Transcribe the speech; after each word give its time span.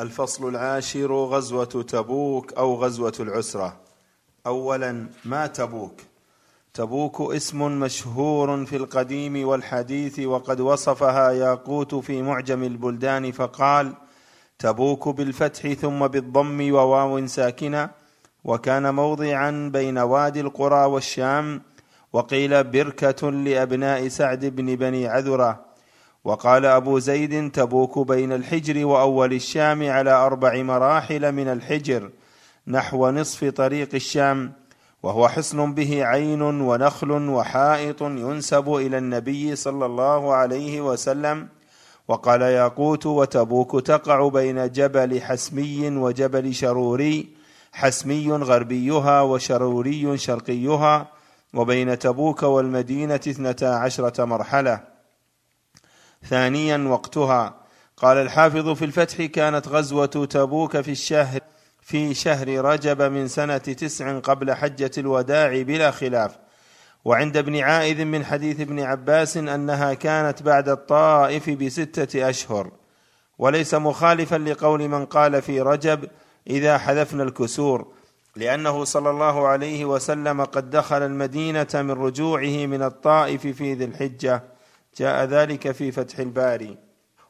الفصل 0.00 0.48
العاشر 0.48 1.12
غزوة 1.14 1.64
تبوك 1.64 2.52
أو 2.52 2.74
غزوة 2.74 3.12
العسرة. 3.20 3.76
اولا 4.46 5.06
ما 5.24 5.46
تبوك؟ 5.46 6.00
تبوك 6.74 7.20
اسم 7.34 7.80
مشهور 7.80 8.64
في 8.64 8.76
القديم 8.76 9.48
والحديث 9.48 10.18
وقد 10.20 10.60
وصفها 10.60 11.30
ياقوت 11.30 11.94
في 11.94 12.22
معجم 12.22 12.62
البلدان 12.62 13.32
فقال 13.32 13.94
تبوك 14.58 15.08
بالفتح 15.08 15.72
ثم 15.72 16.06
بالضم 16.06 16.72
وواو 16.72 17.26
ساكنة 17.26 17.90
وكان 18.44 18.94
موضعا 18.94 19.70
بين 19.72 19.98
وادي 19.98 20.40
القرى 20.40 20.84
والشام 20.84 21.62
وقيل 22.12 22.64
بركة 22.64 23.30
لأبناء 23.30 24.08
سعد 24.08 24.44
بن 24.44 24.76
بني 24.76 25.06
عذرة. 25.06 25.73
وقال 26.24 26.66
أبو 26.66 26.98
زيد 26.98 27.52
تبوك 27.52 27.98
بين 27.98 28.32
الحجر 28.32 28.86
وأول 28.86 29.32
الشام 29.32 29.90
على 29.90 30.10
أربع 30.10 30.62
مراحل 30.62 31.32
من 31.32 31.48
الحجر 31.48 32.10
نحو 32.66 33.10
نصف 33.10 33.44
طريق 33.44 33.88
الشام 33.94 34.52
وهو 35.02 35.28
حصن 35.28 35.74
به 35.74 36.04
عين 36.04 36.42
ونخل 36.42 37.10
وحائط 37.10 38.02
ينسب 38.02 38.74
إلى 38.74 38.98
النبي 38.98 39.56
صلى 39.56 39.86
الله 39.86 40.34
عليه 40.34 40.80
وسلم. 40.80 41.48
وقال 42.08 42.42
ياقوت 42.42 43.06
وتبوك 43.06 43.86
تقع 43.86 44.28
بين 44.28 44.72
جبل 44.72 45.20
حسمي 45.20 45.96
وجبل 45.96 46.54
شروري 46.54 47.28
حسمي 47.72 48.32
غربيها 48.32 49.22
وشروري 49.22 50.18
شرقيها 50.18 51.06
وبين 51.54 51.98
تبوك 51.98 52.42
والمدينة 52.42 53.14
اثنتا 53.14 53.64
عشرة 53.64 54.24
مرحلة. 54.24 54.93
ثانيا 56.28 56.78
وقتها. 56.88 57.54
قال 57.96 58.16
الحافظ 58.16 58.68
في 58.68 58.84
الفتح 58.84 59.24
كانت 59.24 59.68
غزوة 59.68 60.06
تبوك 60.06 60.80
في 60.80 60.90
الشهر 60.90 61.40
في 61.80 62.14
شهر 62.14 62.64
رجب 62.64 63.02
من 63.02 63.28
سنة 63.28 63.58
تسع 63.58 64.18
قبل 64.18 64.54
حجة 64.54 64.90
الوداع 64.98 65.62
بلا 65.62 65.90
خلاف. 65.90 66.38
وعند 67.04 67.36
ابن 67.36 67.56
عائذ 67.56 68.04
من 68.04 68.24
حديث 68.24 68.60
ابن 68.60 68.80
عباس 68.80 69.36
أنها 69.36 69.94
كانت 69.94 70.42
بعد 70.42 70.68
الطائف 70.68 71.50
بستة 71.50 72.28
أشهر. 72.28 72.70
وليس 73.38 73.74
مخالفا 73.74 74.36
لقول 74.36 74.88
من 74.88 75.06
قال 75.06 75.42
في 75.42 75.60
رجب 75.60 76.08
إذا 76.46 76.78
حذفنا 76.78 77.22
الكسور. 77.22 77.86
لأنه 78.36 78.84
صلى 78.84 79.10
الله 79.10 79.46
عليه 79.46 79.84
وسلم 79.84 80.44
قد 80.44 80.70
دخل 80.70 81.02
المدينة 81.02 81.68
من 81.74 81.90
رجوعه 81.90 82.66
من 82.66 82.82
الطائف 82.82 83.46
في 83.46 83.74
ذي 83.74 83.84
الحجة. 83.84 84.53
جاء 84.96 85.24
ذلك 85.24 85.72
في 85.72 85.92
فتح 85.92 86.18
الباري. 86.18 86.78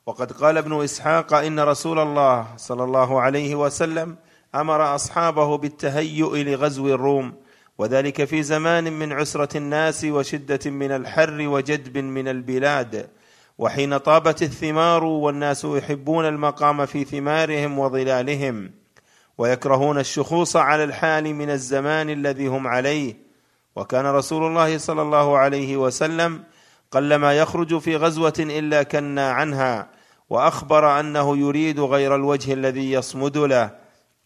وقد 0.06 0.32
قال 0.32 0.58
ابن 0.58 0.82
إسحاق 0.84 1.34
إن 1.34 1.60
رسول 1.60 1.98
الله 1.98 2.46
صلى 2.56 2.84
الله 2.84 3.20
عليه 3.20 3.54
وسلم 3.54 4.16
أمر 4.54 4.94
أصحابه 4.94 5.58
بالتهيؤ 5.58 6.36
لغزو 6.36 6.88
الروم 6.88 7.32
وذلك 7.78 8.24
في 8.24 8.42
زمان 8.42 8.92
من 8.92 9.12
عسرة 9.12 9.56
الناس 9.56 10.04
وشدة 10.04 10.70
من 10.70 10.90
الحر 10.92 11.48
وجدب 11.48 11.98
من 11.98 12.28
البلاد. 12.28 13.10
وحين 13.58 13.98
طابت 13.98 14.42
الثمار 14.42 15.04
والناس 15.04 15.64
يحبون 15.64 16.24
المقام 16.24 16.86
في 16.86 17.04
ثمارهم 17.04 17.78
وظلالهم 17.78 18.70
ويكرهون 19.38 19.98
الشخوص 19.98 20.56
على 20.56 20.84
الحال 20.84 21.34
من 21.34 21.50
الزمان 21.50 22.10
الذي 22.10 22.46
هم 22.46 22.66
عليه. 22.66 23.16
وكان 23.76 24.06
رسول 24.06 24.46
الله 24.46 24.78
صلى 24.78 25.02
الله 25.02 25.38
عليه 25.38 25.76
وسلم 25.76 26.44
قلما 26.94 27.38
يخرج 27.38 27.78
في 27.78 27.96
غزوة 27.96 28.34
إلا 28.38 28.82
كنا 28.82 29.30
عنها 29.30 29.90
وأخبر 30.30 31.00
أنه 31.00 31.36
يريد 31.36 31.80
غير 31.80 32.14
الوجه 32.14 32.52
الذي 32.52 32.92
يصمد 32.92 33.38
له 33.38 33.70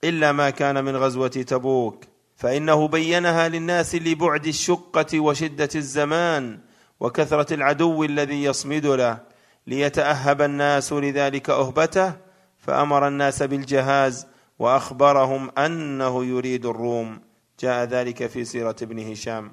إلا 0.05 0.33
ما 0.33 0.51
كان 0.51 0.85
من 0.85 0.97
غزوة 0.97 1.29
تبوك. 1.29 2.05
فإنه 2.37 2.89
بينها 2.89 3.49
للناس 3.49 3.95
لبعد 3.95 4.47
الشقة 4.47 5.21
وشدة 5.21 5.69
الزمان 5.75 6.59
وكثرة 7.01 7.55
العدو 7.55 8.05
الذي 8.05 8.45
يصمد 8.45 8.87
له 8.87 9.19
ليتأهب 9.67 10.43
الناس 10.43 10.93
لذلك 10.93 11.51
أهبته 11.51 12.13
فأمر 12.59 13.09
الناس 13.09 13.43
بالجهاز 13.43 14.27
وأخبرهم 14.59 15.51
أنه 15.59 16.25
يريد 16.25 16.67
الروم. 16.67 17.21
جاء 17.61 17.85
ذلك 17.85 18.27
في 18.27 18.45
سيرة 18.45 18.77
ابن 18.83 19.11
هشام. 19.13 19.53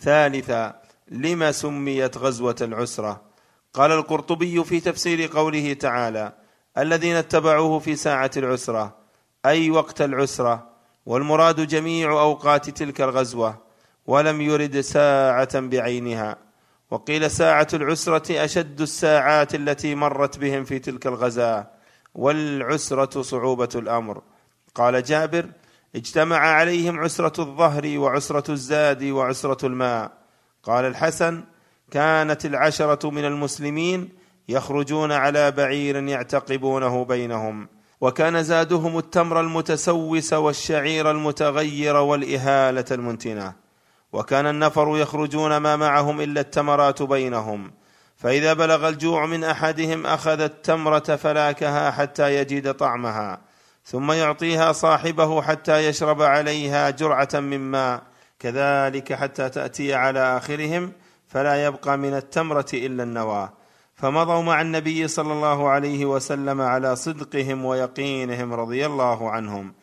ثالثا 0.00 0.83
لما 1.08 1.52
سميت 1.52 2.18
غزوة 2.18 2.56
العسرة؟ 2.60 3.22
قال 3.74 3.92
القرطبي 3.92 4.64
في 4.64 4.80
تفسير 4.80 5.26
قوله 5.26 5.72
تعالى 5.72 6.32
الذين 6.78 7.16
اتبعوه 7.16 7.78
في 7.78 7.96
ساعة 7.96 8.30
العسرة 8.36 8.96
أي 9.46 9.70
وقت 9.70 10.02
العسرة 10.02 10.68
والمراد 11.06 11.60
جميع 11.66 12.10
أوقات 12.10 12.70
تلك 12.70 13.00
الغزوة 13.00 13.58
ولم 14.06 14.40
يرد 14.40 14.80
ساعة 14.80 15.60
بعينها. 15.60 16.36
وقيل 16.90 17.30
ساعة 17.30 17.68
العسرة 17.74 18.44
أشد 18.44 18.80
الساعات 18.80 19.54
التي 19.54 19.94
مرت 19.94 20.38
بهم 20.38 20.64
في 20.64 20.78
تلك 20.78 21.06
الغزاة 21.06 21.70
والعسرة 22.14 23.22
صعوبة 23.22 23.68
الأمر. 23.74 24.22
قال 24.74 25.02
جابر 25.02 25.50
اجتمع 25.96 26.36
عليهم 26.36 27.00
عسرة 27.00 27.40
الظهر 27.40 27.98
وعسرة 27.98 28.52
الزاد 28.52 29.04
وعسرة 29.04 29.66
الماء. 29.66 30.23
قال 30.66 30.84
الحسن 30.84 31.44
كانت 31.90 32.46
العشرة 32.46 33.10
من 33.10 33.24
المسلمين 33.24 34.08
يخرجون 34.48 35.12
على 35.12 35.50
بعير 35.50 35.96
يعتقبونه 35.96 37.04
بينهم 37.04 37.68
وكان 38.00 38.42
زادهم 38.42 38.98
التمر 38.98 39.40
المتسوس 39.40 40.32
والشعير 40.32 41.10
المتغير 41.10 41.96
والإهالة 41.96 42.84
المنتنة 42.90 43.52
وكان 44.12 44.46
النفر 44.46 44.98
يخرجون 44.98 45.56
ما 45.56 45.76
معهم 45.76 46.20
إلا 46.20 46.40
التمرات 46.40 47.02
بينهم 47.02 47.70
فإذا 48.16 48.52
بلغ 48.52 48.88
الجوع 48.88 49.26
من 49.26 49.44
أحدهم 49.44 50.06
أخذ 50.06 50.40
التمرة 50.40 50.98
فلاكها 50.98 51.90
حتى 51.90 52.34
يجد 52.34 52.74
طعمها 52.74 53.40
ثم 53.84 54.12
يعطيها 54.12 54.72
صاحبه 54.72 55.42
حتى 55.42 55.88
يشرب 55.88 56.22
عليها 56.22 56.90
جرعة 56.90 57.28
من 57.34 57.60
ماء 57.60 58.02
كذلك 58.44 59.12
حتى 59.12 59.48
تأتي 59.48 59.94
على 59.94 60.36
آخرهم 60.36 60.92
فلا 61.28 61.64
يبقى 61.64 61.98
من 61.98 62.14
التمرة 62.14 62.66
إلا 62.74 63.02
النواه 63.02 63.52
فمضوا 63.94 64.42
مع 64.42 64.60
النبي 64.60 65.08
صلى 65.08 65.32
الله 65.32 65.68
عليه 65.68 66.04
وسلم 66.04 66.60
على 66.60 66.96
صدقهم 66.96 67.64
ويقينهم 67.64 68.52
رضي 68.52 68.86
الله 68.86 69.30
عنهم. 69.30 69.74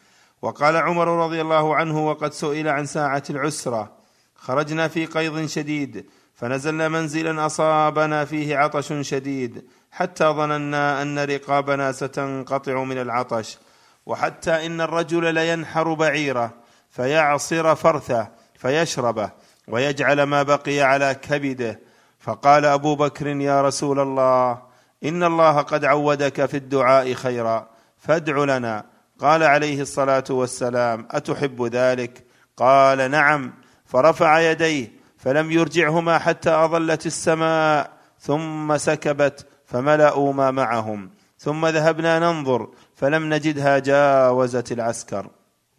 وقال 0.42 0.78
عمر 0.78 1.08
رضي 1.26 1.42
الله 1.42 1.76
عنه 1.76 2.08
وقد 2.08 2.34
سئل 2.34 2.68
عن 2.68 2.86
ساعة 2.86 3.24
العسرة. 3.30 3.92
خرجنا 4.36 4.88
في 4.88 5.06
قيض 5.06 5.46
شديد 5.46 6.06
فنزلنا 6.36 6.88
منزلا 6.88 7.46
أصابنا 7.46 8.26
فيه 8.26 8.58
عطش 8.58 8.94
شديد 9.02 9.68
حتى 9.92 10.26
ظننا 10.26 11.02
أن 11.02 11.20
رقابنا 11.20 11.92
ستنقطع 11.92 12.84
من 12.84 12.98
العطش 12.98 13.58
وحتى 14.06 14.66
إن 14.66 14.82
الرجل 14.82 15.34
لينحر 15.34 15.94
بعيره 15.94 16.54
فيعصر 16.90 17.76
فرثه. 17.76 18.41
فيشربه 18.62 19.32
ويجعل 19.68 20.24
ما 20.24 20.44
بقي 20.44 20.82
على 20.82 21.16
كبده. 21.16 21.80
فقال 22.20 22.66
أبو 22.66 22.96
بكر 22.96 23.28
يا 23.28 23.62
رسول 23.62 24.00
الله 24.00 24.62
إن 25.04 25.24
الله 25.24 25.62
قد 25.62 25.86
عودك 25.86 26.46
في 26.46 26.58
الدعاء 26.58 27.14
خيرا 27.14 27.68
فادع 27.98 28.44
لنا. 28.44 28.86
قال 29.20 29.44
عليه 29.44 29.82
الصلاة 29.82 30.24
والسلام 30.30 31.08
أتحب 31.12 31.64
ذلك؟ 31.64 32.26
قال 32.58 33.12
نعم. 33.12 33.54
فرفع 33.86 34.40
يديه 34.40 34.92
فلم 35.18 35.52
يرجعهما 35.52 36.18
حتى 36.20 36.50
أظلت 36.50 37.06
السماء 37.06 37.92
ثم 38.20 38.78
سكبت 38.78 39.46
فملأوا 39.66 40.34
ما 40.34 40.52
معهم. 40.52 41.10
ثم 41.40 41.66
ذهبنا 41.66 42.20
ننظر 42.20 42.70
فلم 42.96 43.34
نجدها 43.34 43.80
جاوزت 43.80 44.72
العسكر. 44.72 45.28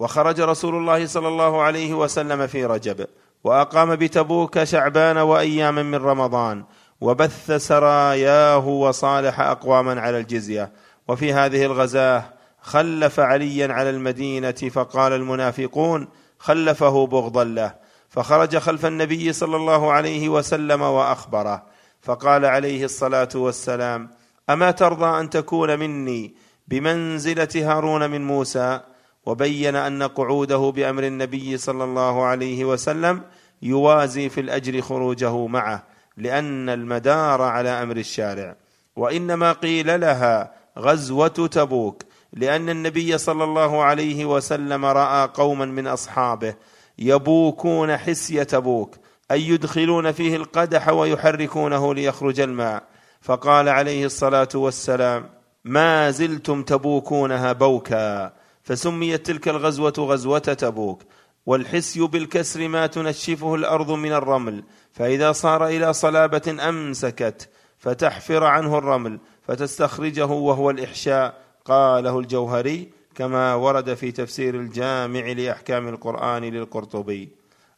وخرج 0.03 0.41
رسول 0.41 0.75
الله 0.75 1.07
صلى 1.07 1.29
الله 1.29 1.63
عليه 1.63 1.95
وسلم 1.95 2.47
في 2.47 2.65
رجب 2.65 3.07
وأقام 3.45 3.97
بتبوك 3.97 4.65
شعبان 4.65 5.19
واياما 5.19 5.83
من 5.83 5.95
رمضان 5.95 6.65
وبث 7.01 7.51
سراياه 7.51 8.69
وصالح 8.69 9.41
أقواما 9.41 10.01
على 10.01 10.19
الجزية. 10.19 10.73
وفي 11.09 11.33
هذه 11.33 11.65
الغزاة 11.65 12.25
خلف 12.63 13.21
عليا 13.21 13.73
على 13.73 13.91
المدينة 13.91 14.51
فقال 14.51 15.13
المنافقون 15.13 16.09
خلفه 16.39 17.07
بغضا 17.07 17.45
له. 17.45 17.75
فخرج 18.09 18.57
خلف 18.57 18.87
النبي 18.87 19.33
صلى 19.33 19.57
الله 19.57 19.93
عليه 19.93 20.29
وسلم 20.29 20.83
وأخبره 20.83 21.63
فقال 22.03 22.45
عليه 22.45 22.85
الصلاة 22.85 23.29
والسلام 23.35 24.11
أما 24.51 24.71
ترضى 24.71 25.21
أن 25.21 25.31
تكون 25.31 25.79
مني 25.79 26.35
بمنزلة 26.69 27.49
هارون 27.55 28.11
من 28.11 28.27
موسى 28.27 28.81
وبين 29.27 29.77
أن 29.77 30.03
قعوده 30.03 30.73
بأمر 30.77 31.05
النبي 31.05 31.57
صلى 31.57 31.85
الله 31.85 32.25
عليه 32.25 32.65
وسلم 32.65 33.23
يوازي 33.63 34.29
في 34.29 34.41
الأجر 34.41 34.81
خروجه 34.81 35.47
معه 35.47 35.83
لأن 36.17 36.69
المدار 36.69 37.43
على 37.43 37.69
أمر 37.69 37.97
الشارع. 37.97 38.57
وإنما 38.97 39.53
قيل 39.53 40.01
لها 40.01 40.53
غزوة 40.79 41.29
تبوك 41.29 42.03
لأن 42.33 42.69
النبي 42.69 43.19
صلى 43.19 43.45
الله 43.45 43.83
عليه 43.83 44.25
وسلم 44.25 44.85
رأى 44.85 45.29
قوما 45.35 45.65
من 45.65 45.87
أصحابه 45.87 46.55
يبوكون 46.99 47.97
حسي 47.97 48.45
تبوك 48.45 48.97
أي 49.31 49.49
يدخلون 49.49 50.13
فيه 50.13 50.37
القدح 50.37 50.89
ويحركونه 50.89 51.95
ليخرج 51.95 52.41
الماء. 52.41 52.83
فقال 53.21 53.69
عليه 53.69 54.07
الصلاة 54.07 54.49
والسلام 54.55 55.29
ما 55.65 56.11
زلتم 56.11 56.63
تبوكونها 56.63 57.53
بوكا. 57.53 58.33
فسميت 58.63 59.27
تلك 59.27 59.49
الغزوة 59.49 59.95
غزوة 59.99 60.39
تبوك 60.39 61.03
والحسي 61.47 62.01
بالكسر 62.01 62.69
ما 62.69 62.87
تنشفه 62.87 63.55
الأرض 63.55 63.91
من 63.91 64.13
الرمل 64.13 64.65
فإذا 64.93 65.33
صار 65.33 65.67
إلى 65.67 65.93
صلابة 65.93 66.69
أمسكت 66.69 67.49
فتحفر 67.79 68.45
عنه 68.45 68.79
الرمل 68.79 69.19
فتستخرجه 69.43 70.27
وهو 70.27 70.71
الإحشاء 70.71 71.43
قاله 71.65 72.19
الجوهري 72.19 72.91
كما 73.15 73.55
ورد 73.55 73.95
في 73.95 74.13
تفسير 74.13 74.55
الجامع 74.55 75.21
لأحكام 75.21 75.89
القرآن 75.89 76.45
للقرطبي. 76.45 77.29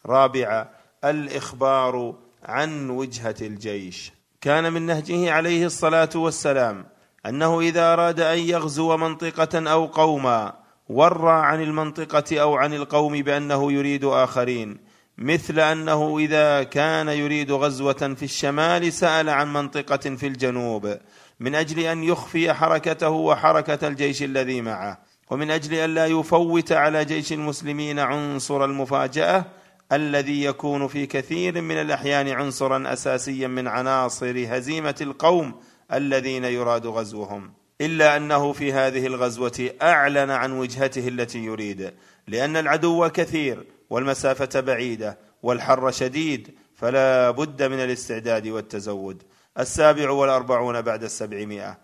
رابعه 0.06 0.70
الإخبار 1.04 2.14
عن 2.44 2.90
وجهة 2.90 3.34
الجيش. 3.42 4.12
كان 4.40 4.72
من 4.72 4.82
نهجه 4.82 5.32
عليه 5.32 5.66
الصلاة 5.66 6.10
والسلام 6.14 6.86
أنه 7.26 7.60
إذا 7.60 7.92
أراد 7.92 8.20
أن 8.20 8.38
يغزو 8.38 8.96
منطقة 8.96 9.70
أو 9.70 9.86
قوما 9.86 10.63
ورى 10.88 11.32
عن 11.32 11.62
المنطقة 11.62 12.40
أو 12.40 12.56
عن 12.56 12.74
القوم 12.74 13.22
بأنه 13.22 13.72
يريد 13.72 14.04
آخرين 14.04 14.78
مثل 15.18 15.60
أنه 15.60 16.18
إذا 16.18 16.62
كان 16.62 17.08
يريد 17.08 17.52
غزوة 17.52 18.14
في 18.16 18.22
الشمال 18.22 18.92
سأل 18.92 19.28
عن 19.28 19.52
منطقة 19.52 20.16
في 20.16 20.26
الجنوب 20.26 20.98
من 21.40 21.54
أجل 21.54 21.80
أن 21.80 22.04
يخفي 22.04 22.52
حركته 22.52 23.08
وحركة 23.08 23.88
الجيش 23.88 24.22
الذي 24.22 24.60
معه 24.60 24.98
ومن 25.30 25.50
أجل 25.50 25.74
أن 25.74 25.94
لا 25.94 26.06
يفوت 26.06 26.72
على 26.72 27.04
جيش 27.04 27.32
المسلمين 27.32 27.98
عنصر 27.98 28.64
المفاجأة 28.64 29.44
الذي 29.92 30.44
يكون 30.44 30.88
في 30.88 31.06
كثير 31.06 31.60
من 31.60 31.76
الأحيان 31.76 32.28
عنصرا 32.28 32.92
اساسيا 32.92 33.48
من 33.48 33.68
عناصر 33.68 34.44
هزيمة 34.48 34.94
القوم 35.00 35.54
الذين 35.92 36.44
يراد 36.44 36.86
غزوهم. 36.86 37.52
إلا 37.80 38.16
أنه 38.16 38.52
في 38.52 38.72
هذه 38.72 39.06
الغزوة 39.06 39.70
أعلن 39.82 40.30
عن 40.30 40.52
وجهته 40.52 41.08
التي 41.08 41.38
يريد 41.38 41.94
لأن 42.28 42.56
العدو 42.56 43.08
كثير 43.08 43.66
والمسافة 43.90 44.60
بعيدة 44.60 45.18
والحر 45.42 45.90
شديد 45.90 46.54
فلا 46.74 47.30
بد 47.30 47.62
من 47.62 47.80
الاستعداد 47.80 48.48
والتزود. 48.48 49.22
السابع 49.58 50.10
والأربعون 50.10 50.80
بعد 50.82 51.04
السبعمائة. 51.04 51.78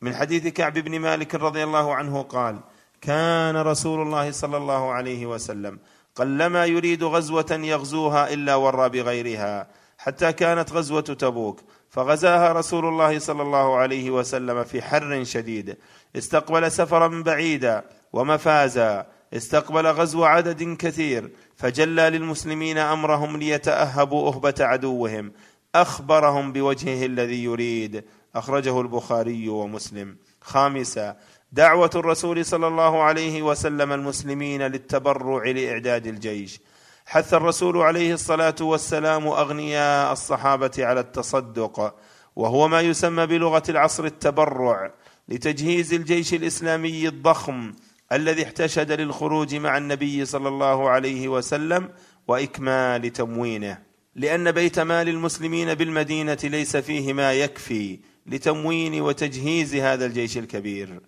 من 0.00 0.14
حديث 0.14 0.46
كعب 0.46 0.72
بن 0.72 0.98
مالك 0.98 1.34
رضي 1.34 1.64
الله 1.64 1.94
عنه 1.94 2.22
قال 2.22 2.60
كان 3.00 3.56
رسول 3.56 4.02
الله 4.02 4.30
صلى 4.30 4.56
الله 4.56 4.92
عليه 4.92 5.26
وسلم 5.26 5.78
قلما 6.14 6.64
يريد 6.66 7.04
غزوة 7.04 7.46
يغزوها 7.50 8.32
إلا 8.32 8.54
ورى 8.54 8.88
بغيرها 8.88 9.68
حتى 9.98 10.32
كانت 10.32 10.72
غزوة 10.72 11.00
تبوك 11.00 11.60
فغزاها 11.96 12.52
رسول 12.52 12.84
الله 12.84 13.18
صلى 13.18 13.42
الله 13.42 13.76
عليه 13.76 14.10
وسلم 14.10 14.64
في 14.64 14.82
حر 14.82 15.24
شديد. 15.24 15.76
استقبل 16.16 16.72
سفرا 16.72 17.22
بعيدا 17.22 17.84
ومفازا. 18.12 19.06
استقبل 19.34 19.86
غزو 19.86 20.24
عدد 20.24 20.76
كثير. 20.76 21.30
فجلى 21.56 22.10
للمسلمين 22.10 22.78
أمرهم 22.78 23.36
ليتأهبوا 23.36 24.28
أهبة 24.28 24.54
عدوهم. 24.60 25.32
أخبرهم 25.74 26.52
بوجهه 26.52 27.06
الذي 27.06 27.44
يريد. 27.44 28.04
أخرجه 28.34 28.80
البخاري 28.80 29.48
ومسلم. 29.48 30.16
خامسا 30.40 31.16
دعوة 31.52 31.90
الرسول 31.94 32.44
صلى 32.44 32.66
الله 32.66 33.02
عليه 33.02 33.42
وسلم 33.42 33.92
المسلمين 33.92 34.62
للتبرع 34.62 35.44
لإعداد 35.50 36.06
الجيش. 36.06 36.60
حث 37.08 37.34
الرسول 37.34 37.76
عليه 37.76 38.14
الصلاة 38.14 38.54
والسلام 38.60 39.26
أغنياء 39.26 40.12
الصحابة 40.12 40.72
على 40.78 41.00
التصدق 41.00 41.94
وهو 42.36 42.68
ما 42.68 42.80
يسمى 42.80 43.26
بلغة 43.26 43.62
العصر 43.68 44.04
التبرع 44.04 44.92
لتجهيز 45.28 45.94
الجيش 45.94 46.34
الإسلامي 46.34 47.08
الضخم 47.08 47.72
الذي 48.12 48.44
احتشد 48.44 48.92
للخروج 48.92 49.54
مع 49.54 49.76
النبي 49.76 50.24
صلى 50.24 50.48
الله 50.48 50.88
عليه 50.90 51.28
وسلم 51.28 51.88
وإكمال 52.28 53.12
تموينه. 53.12 53.78
لأن 54.14 54.52
بيت 54.52 54.78
مال 54.78 55.08
المسلمين 55.08 55.74
بالمدينة 55.74 56.38
ليس 56.44 56.76
فيه 56.76 57.12
ما 57.12 57.32
يكفي 57.32 57.98
لتموين 58.26 59.00
وتجهيز 59.00 59.74
هذا 59.74 60.06
الجيش 60.06 60.38
الكبير. 60.38 61.00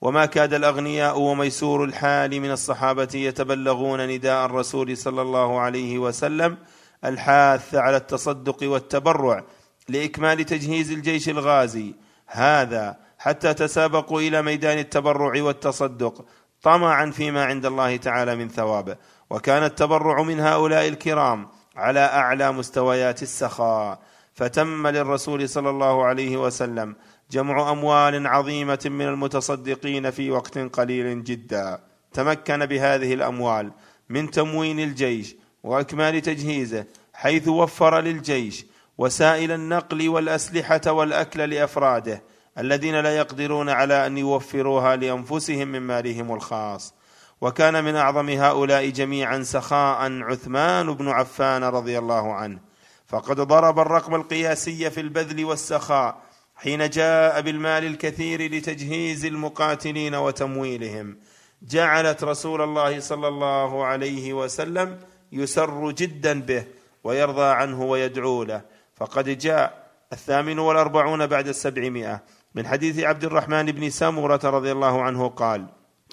وما 0.00 0.26
كاد 0.26 0.54
الأغنياء 0.54 1.18
وميسور 1.18 1.84
الحال 1.84 2.40
من 2.40 2.50
الصحابة 2.50 3.08
يتبلغون 3.14 4.08
نداء 4.08 4.46
الرسول 4.46 4.96
صلى 4.96 5.22
الله 5.22 5.60
عليه 5.60 5.98
وسلم 5.98 6.56
الحاث 7.04 7.74
على 7.74 7.96
التصدق 7.96 8.56
والتبرع 8.62 9.44
لإكمال 9.88 10.44
تجهيز 10.44 10.92
الجيش 10.92 11.28
الغازي. 11.28 11.94
هذا 12.26 12.96
حتى 13.18 13.54
تسابقوا 13.54 14.20
إلى 14.20 14.42
ميدان 14.42 14.78
التبرع 14.78 15.42
والتصدق 15.42 16.24
طمعا 16.62 17.10
فيما 17.10 17.44
عند 17.44 17.66
الله 17.66 17.96
تعالى 17.96 18.36
من 18.36 18.48
ثوابه 18.48 18.96
وكان 19.30 19.64
التبرع 19.64 20.22
من 20.22 20.40
هؤلاء 20.40 20.88
الكرام 20.88 21.48
على 21.76 22.00
أعلى 22.00 22.52
مستويات 22.52 23.22
السخاء. 23.22 23.98
فتم 24.34 24.86
للرسول 24.86 25.48
صلى 25.48 25.70
الله 25.70 26.04
عليه 26.04 26.36
وسلم 26.36 26.96
جمع 27.30 27.72
أموال 27.72 28.26
عظيمة 28.26 28.78
من 28.84 29.08
المتصدقين 29.08 30.10
في 30.10 30.30
وقت 30.30 30.58
قليل 30.58 31.24
جدا. 31.24 31.80
تمكن 32.12 32.66
بهذه 32.66 33.14
الأموال 33.14 33.72
من 34.08 34.30
تموين 34.30 34.80
الجيش 34.80 35.36
وإكمال 35.62 36.20
تجهيزه 36.20 36.84
حيث 37.14 37.48
وفر 37.48 38.00
للجيش 38.00 38.66
وسائل 38.98 39.52
النقل 39.52 40.08
والأسلحة 40.08 40.80
والأكل 40.86 41.50
لأفراده 41.50 42.22
الذين 42.58 43.00
لا 43.00 43.16
يقدرون 43.16 43.68
على 43.68 44.06
أن 44.06 44.18
يوفروها 44.18 44.96
لأنفسهم 44.96 45.68
من 45.68 45.80
مالهم 45.80 46.34
الخاص. 46.34 46.94
وكان 47.40 47.84
من 47.84 47.96
أعظم 47.96 48.28
هؤلاء 48.28 48.88
جميعا 48.88 49.42
سخاء 49.42 50.22
عثمان 50.22 50.94
بن 50.94 51.08
عفان 51.08 51.64
رضي 51.64 51.98
الله 51.98 52.34
عنه. 52.34 52.58
فقد 53.06 53.40
ضرب 53.40 53.78
الرقم 53.78 54.14
القياسي 54.14 54.90
في 54.90 55.00
البذل 55.00 55.44
والسخاء 55.44 56.25
حين 56.56 56.90
جاء 56.90 57.40
بالمال 57.40 57.84
الكثير 57.84 58.54
لتجهيز 58.54 59.24
المقاتلين 59.24 60.14
وتمويلهم 60.14 61.18
جعلت 61.62 62.24
رسول 62.24 62.60
الله 62.62 63.00
صلى 63.00 63.28
الله 63.28 63.84
عليه 63.84 64.32
وسلم 64.32 64.98
يسر 65.32 65.90
جدا 65.90 66.40
به 66.40 66.64
ويرضى 67.04 67.44
عنه 67.44 67.82
ويدعو 67.82 68.42
له. 68.42 68.62
فقد 68.96 69.38
جاء 69.38 69.86
الثامن 70.12 70.58
والأربعون 70.58 71.26
بعد 71.26 71.48
السبعمائة. 71.48 72.22
من 72.54 72.66
حديث 72.66 72.98
عبد 72.98 73.24
الرحمن 73.24 73.66
بن 73.66 73.90
سمرة 73.90 74.40
رضي 74.44 74.72
الله 74.72 75.02
عنه 75.02 75.28
قال 75.28 75.66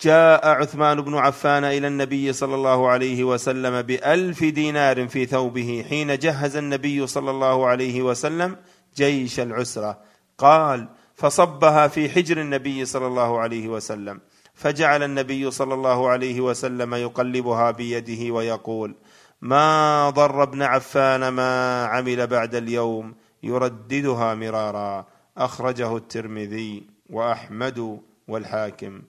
جاء 0.04 0.48
عثمان 0.48 1.02
بن 1.02 1.16
عفان 1.16 1.64
إلى 1.64 1.88
النبي 1.88 2.34
صلى 2.34 2.56
الله 2.56 2.90
عليه 2.90 3.24
وسلم 3.24 3.82
بألف 3.82 4.44
دينار 4.44 5.08
في 5.08 5.26
ثوبه 5.26 5.86
حين 5.90 6.18
جهز 6.18 6.56
النبي 6.56 7.08
صلى 7.08 7.32
الله 7.32 7.68
عليه 7.68 8.02
وسلم 8.02 8.56
جيش 8.96 9.40
العسرة. 9.40 10.13
قال 10.44 10.88
فصبها 11.16 11.88
في 11.88 12.10
حجر 12.10 12.42
النبي 12.42 12.86
صلى 12.86 13.08
الله 13.08 13.40
عليه 13.40 13.68
وسلم 13.68 14.20
فجعل 14.54 15.04
النبي 15.04 15.52
صلى 15.52 15.74
الله 15.74 16.10
عليه 16.10 16.42
وسلم 16.42 16.94
يقلبها 16.94 17.72
بيده 17.72 18.34
ويقول 18.34 18.96
ما 19.42 20.10
ضر 20.10 20.44
ابن 20.44 20.62
عفان 20.62 21.28
ما 21.28 21.86
عمل 21.86 22.28
بعد 22.28 22.56
اليوم 22.56 23.16
يرددها 23.44 24.34
مرارا. 24.34 25.06
أخرجه 25.38 25.98
الترمذي 25.98 26.88
وأحمد 27.10 28.00
والحاكم. 28.28 29.02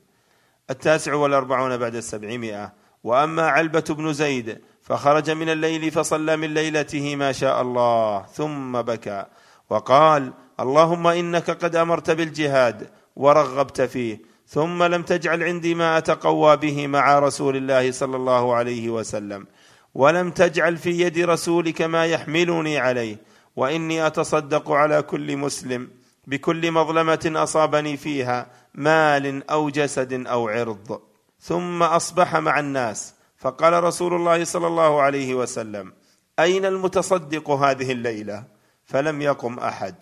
التاسع 0.71 1.15
والأربعون 1.15 1.77
بعد 1.77 1.95
السبعمائة. 1.95 2.73
وأما 3.05 3.49
علبة 3.49 3.85
بن 3.89 4.13
زيد 4.13 4.61
فخرج 4.83 5.31
من 5.31 5.49
الليل 5.49 5.91
فصلى 5.91 6.37
من 6.37 6.55
ليلته 6.55 7.17
ما 7.17 7.33
شاء 7.33 7.63
الله 7.63 8.27
ثم 8.27 8.83
بكى. 8.83 9.25
وقال 9.71 10.33
اللهم 10.61 11.07
إنك 11.07 11.51
قد 11.51 11.77
أمرت 11.77 12.11
بالجهاد 12.11 12.91
ورغبت 13.17 13.81
فيه 13.81 14.21
ثم 14.49 14.83
لم 14.83 15.03
تجعل 15.03 15.43
عندي 15.43 15.75
ما 15.75 15.99
أتقوى 15.99 16.57
به 16.57 16.87
مع 16.87 17.19
رسول 17.19 17.57
الله 17.57 17.91
صلى 17.91 18.17
الله 18.17 18.55
عليه 18.55 18.91
وسلم 18.91 19.47
ولم 19.95 20.31
تجعل 20.31 20.77
في 20.77 20.91
يد 21.01 21.19
رسولك 21.19 21.83
ما 21.83 22.07
يحملني 22.07 22.79
عليه 22.79 23.17
وإني 23.57 24.07
أتصدق 24.07 24.71
على 24.71 25.03
كل 25.03 25.37
مسلم 25.37 25.89
بكل 26.27 26.73
مظلمة 26.73 27.33
أصابني 27.37 27.97
فيها 27.97 28.47
مال 28.75 29.51
أو 29.51 29.69
جسد 29.71 30.27
أو 30.27 30.49
عرض. 30.49 31.01
ثم 31.41 31.83
أصبح 31.83 32.37
مع 32.37 32.61
الناس 32.61 33.15
فقال 33.37 33.85
رسول 33.85 34.15
الله 34.15 34.45
صلى 34.45 34.67
الله 34.67 35.03
عليه 35.03 35.35
وسلم 35.35 35.93
أين 36.39 36.65
المتصدق 36.65 37.51
هذه 37.51 37.93
الليلة؟ 37.93 38.45
فلم 38.85 39.23
يقم 39.23 39.59
أحد. 39.59 39.95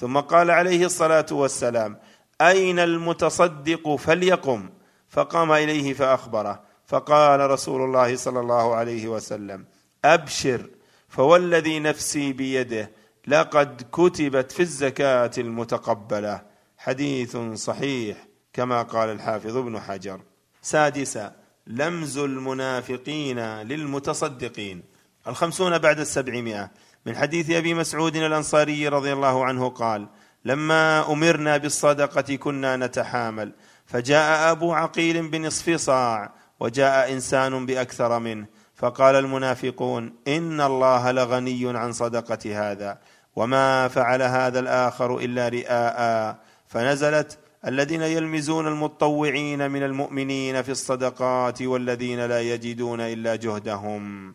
ثم 0.00 0.20
قال 0.20 0.50
عليه 0.50 0.86
الصلاة 0.86 1.26
والسلام 1.30 1.98
أين 2.40 2.78
المتصدق 2.78 3.96
فليقم؟ 3.96 4.70
فقام 5.08 5.52
إليه 5.52 5.94
فأخبره 5.94 6.62
فقال 6.86 7.50
رسول 7.50 7.82
الله 7.82 8.16
صلى 8.16 8.40
الله 8.40 8.74
عليه 8.74 9.08
وسلم 9.08 9.64
أبشر 10.04 10.70
فوالذي 11.08 11.78
نفسي 11.78 12.32
بيده 12.32 12.90
لقد 13.26 13.82
كتبت 13.92 14.52
في 14.52 14.60
الزكاة 14.60 15.30
المتقبلة. 15.38 16.42
حديث 16.78 17.36
صحيح 17.36 18.16
كما 18.52 18.82
قال 18.82 19.08
الحافظ 19.08 19.56
ابن 19.56 19.80
حجر. 19.80 20.20
سادسا 20.62 21.36
لمز 21.66 22.18
المنافقين 22.18 23.38
للمتصدقين. 23.62 24.82
الخمسون 25.28 25.78
بعد 25.78 26.00
السبعمائة. 26.00 26.70
من 27.06 27.16
حديث 27.16 27.50
أبي 27.50 27.74
مسعود 27.74 28.16
الأنصاري 28.16 28.88
رضي 28.88 29.12
الله 29.12 29.44
عنه 29.44 29.68
قال 29.68 30.08
لما 30.44 31.12
أمرنا 31.12 31.56
بالصدقة 31.56 32.36
كنا 32.36 32.76
نتحامل 32.76 33.52
فجاء 33.86 34.52
أبو 34.52 34.72
عقيل 34.72 35.28
بنصف 35.28 35.70
صاع 35.70 36.32
وجاء 36.60 37.12
إنسان 37.12 37.66
بأكثر 37.66 38.18
منه 38.18 38.46
فقال 38.74 39.14
المنافقون 39.14 40.14
إن 40.28 40.60
الله 40.60 41.10
لغني 41.10 41.78
عن 41.78 41.92
صدقة 41.92 42.70
هذا 42.70 42.98
وما 43.36 43.88
فعل 43.88 44.22
هذا 44.22 44.60
الآخر 44.60 45.18
إلا 45.18 45.48
رئاء. 45.48 46.36
فنزلت 46.66 47.38
الذين 47.66 48.02
يلمزون 48.02 48.66
المطوعين 48.66 49.70
من 49.70 49.82
المؤمنين 49.82 50.62
في 50.62 50.70
الصدقات 50.70 51.62
والذين 51.62 52.26
لا 52.26 52.40
يجدون 52.40 53.00
إلا 53.00 53.36
جهدهم. 53.36 54.34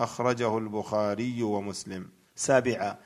أخرجه 0.00 0.58
البخاري 0.58 1.42
ومسلم. 1.42 2.08
سابعا 2.36 2.96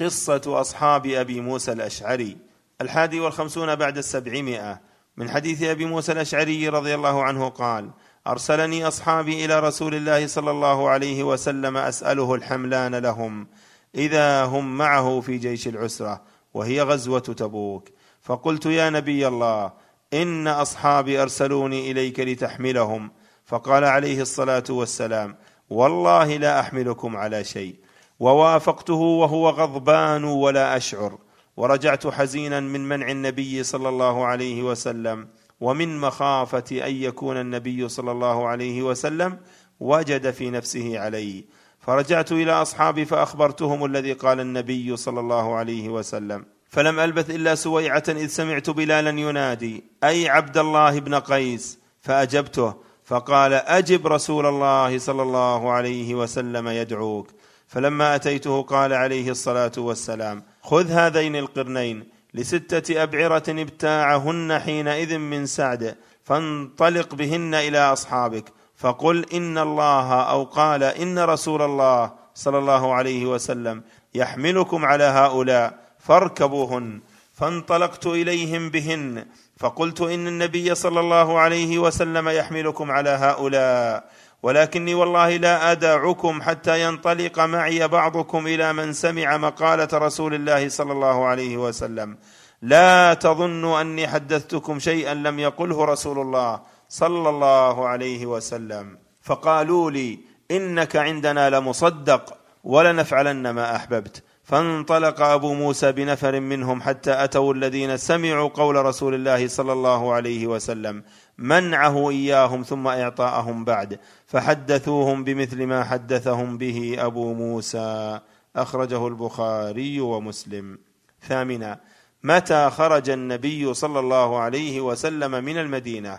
قصة 0.00 0.42
أصحاب 0.46 1.06
أبي 1.06 1.40
موسى 1.40 1.72
الأشعري. 1.72 2.36
الحادي 2.80 3.20
والخمسون 3.20 3.74
بعد 3.74 3.98
السبعمائة. 3.98 4.80
من 5.16 5.30
حديث 5.30 5.62
أبي 5.62 5.84
موسى 5.84 6.12
الأشعري 6.12 6.68
رضي 6.68 6.94
الله 6.94 7.24
عنه 7.24 7.48
قال 7.48 7.90
أرسلني 8.26 8.88
أصحابي 8.88 9.44
إلى 9.44 9.60
رسول 9.60 9.94
الله 9.94 10.26
صلى 10.26 10.50
الله 10.50 10.88
عليه 10.88 11.22
وسلم 11.22 11.76
أسأله 11.76 12.34
الحملان 12.34 12.94
لهم 12.94 13.46
إذا 13.94 14.44
هم 14.44 14.76
معه 14.78 15.20
في 15.20 15.38
جيش 15.38 15.68
العسرة 15.68 16.22
وهي 16.54 16.82
غزوة 16.82 17.18
تبوك. 17.18 17.88
فقلت 18.22 18.66
يا 18.66 18.90
نبي 18.90 19.28
الله 19.28 19.72
إن 20.14 20.48
أصحابي 20.48 21.22
أرسلوني 21.22 21.90
إليك 21.90 22.20
لتحملهم. 22.20 23.10
فقال 23.44 23.84
عليه 23.84 24.22
الصلاة 24.22 24.64
والسلام 24.70 25.36
والله 25.70 26.36
لا 26.36 26.60
أحملكم 26.60 27.16
على 27.16 27.44
شيء. 27.44 27.74
ووافقته 28.20 28.94
وهو 28.94 29.48
غضبان 29.48 30.24
ولا 30.24 30.76
أشعر. 30.76 31.18
ورجعت 31.56 32.06
حزينا 32.06 32.60
من 32.60 32.88
منع 32.88 33.10
النبي 33.10 33.62
صلى 33.62 33.88
الله 33.88 34.24
عليه 34.24 34.62
وسلم. 34.62 35.28
ومن 35.60 36.00
مخافة 36.00 36.86
أن 36.86 36.94
يكون 36.94 37.36
النبي 37.36 37.88
صلى 37.88 38.12
الله 38.12 38.46
عليه 38.46 38.82
وسلم 38.82 39.38
وجد 39.80 40.30
في 40.30 40.50
نفسه 40.50 40.98
علي. 40.98 41.44
فرجعت 41.80 42.32
إلى 42.32 42.52
أصحابي 42.52 43.04
فأخبرتهم 43.04 43.84
الذي 43.84 44.12
قال 44.12 44.40
النبي 44.40 44.96
صلى 44.96 45.20
الله 45.20 45.54
عليه 45.54 45.88
وسلم. 45.88 46.44
فلم 46.68 47.00
ألبث 47.00 47.30
إلا 47.30 47.54
سويعة 47.54 48.04
إذ 48.08 48.26
سمعت 48.26 48.70
بلالا 48.70 49.10
ينادي 49.10 49.84
أي 50.04 50.28
عبد 50.28 50.58
الله 50.58 51.00
بن 51.00 51.14
قيس؟ 51.14 51.78
فأجبته 52.00 52.74
فقال 53.06 53.52
أجب 53.52 54.06
رسول 54.06 54.46
الله 54.46 54.98
صلى 54.98 55.22
الله 55.22 55.72
عليه 55.72 56.14
وسلم 56.14 56.68
يدعوك. 56.68 57.28
فلما 57.68 58.14
أتيته 58.14 58.62
قال 58.62 58.92
عليه 58.92 59.30
الصلاة 59.30 59.72
والسلام 59.78 60.42
خذ 60.62 60.90
هذين 60.90 61.36
القرنين 61.36 62.04
لستة 62.34 63.02
أبعرة 63.02 63.42
ابتاعهن 63.48 64.58
حينئذ 64.58 65.18
من 65.18 65.46
سعد 65.46 65.96
فانطلق 66.24 67.14
بهن 67.14 67.54
إلى 67.54 67.78
أصحابك. 67.78 68.52
فقل 68.76 69.26
إن 69.34 69.58
الله 69.58 70.12
أو 70.22 70.44
قال 70.44 70.82
إن 70.82 71.18
رسول 71.18 71.62
الله 71.62 72.12
صلى 72.34 72.58
الله 72.58 72.94
عليه 72.94 73.26
وسلم 73.26 73.82
يحملكم 74.14 74.84
على 74.84 75.04
هؤلاء 75.04 75.78
فاركبوهن. 75.98 77.00
فانطلقت 77.32 78.06
إليهم 78.06 78.70
بهن 78.70 79.26
فقلت 79.56 80.00
إن 80.00 80.26
النبي 80.26 80.74
صلى 80.74 81.00
الله 81.00 81.38
عليه 81.38 81.78
وسلم 81.78 82.28
يحملكم 82.28 82.90
على 82.90 83.10
هؤلاء 83.10 84.04
ولكني 84.42 84.94
والله 84.94 85.36
لا 85.36 85.72
أدعكم 85.72 86.42
حتى 86.42 86.84
ينطلق 86.84 87.40
معي 87.40 87.88
بعضكم 87.88 88.46
إلى 88.46 88.72
من 88.72 88.92
سمع 88.92 89.36
مقالة 89.36 89.88
رسول 89.92 90.34
الله 90.34 90.68
صلى 90.68 90.92
الله 90.92 91.26
عليه 91.26 91.56
وسلم. 91.56 92.16
لا 92.62 93.14
تظنوا 93.14 93.80
أني 93.80 94.08
حدثتكم 94.08 94.78
شيئا 94.78 95.14
لم 95.14 95.38
يقله 95.38 95.84
رسول 95.84 96.18
الله 96.18 96.60
صلى 96.88 97.28
الله 97.28 97.88
عليه 97.88 98.26
وسلم. 98.26 98.98
فقالوا 99.22 99.90
لي 99.90 100.18
إنك 100.50 100.96
عندنا 100.96 101.50
لمصدق 101.50 102.38
ولنفعلن 102.64 103.50
ما 103.50 103.76
أحببت. 103.76 104.22
فانطلق 104.46 105.20
أبو 105.20 105.54
موسى 105.54 105.92
بنفر 105.92 106.40
منهم 106.40 106.82
حتى 106.82 107.24
أتوا 107.24 107.54
الذين 107.54 107.96
سمعوا 107.96 108.48
قول 108.48 108.76
رسول 108.76 109.14
الله 109.14 109.48
صلى 109.48 109.72
الله 109.72 110.12
عليه 110.12 110.46
وسلم 110.46 111.02
منعه 111.38 112.10
إياهم 112.10 112.62
ثم 112.62 112.86
إعطاءهم 112.86 113.64
بعد 113.64 113.98
فحدثوهم 114.26 115.24
بمثل 115.24 115.66
ما 115.66 115.84
حدثهم 115.84 116.58
به 116.58 116.96
أبو 116.98 117.34
موسى. 117.34 118.20
أخرجه 118.56 119.06
البخاري 119.06 120.00
ومسلم. 120.00 120.78
ثامنا 121.22 121.80
متى 122.22 122.70
خرج 122.70 123.10
النبي 123.10 123.74
صلى 123.74 124.00
الله 124.00 124.38
عليه 124.38 124.80
وسلم 124.80 125.44
من 125.44 125.58
المدينة؟ 125.58 126.18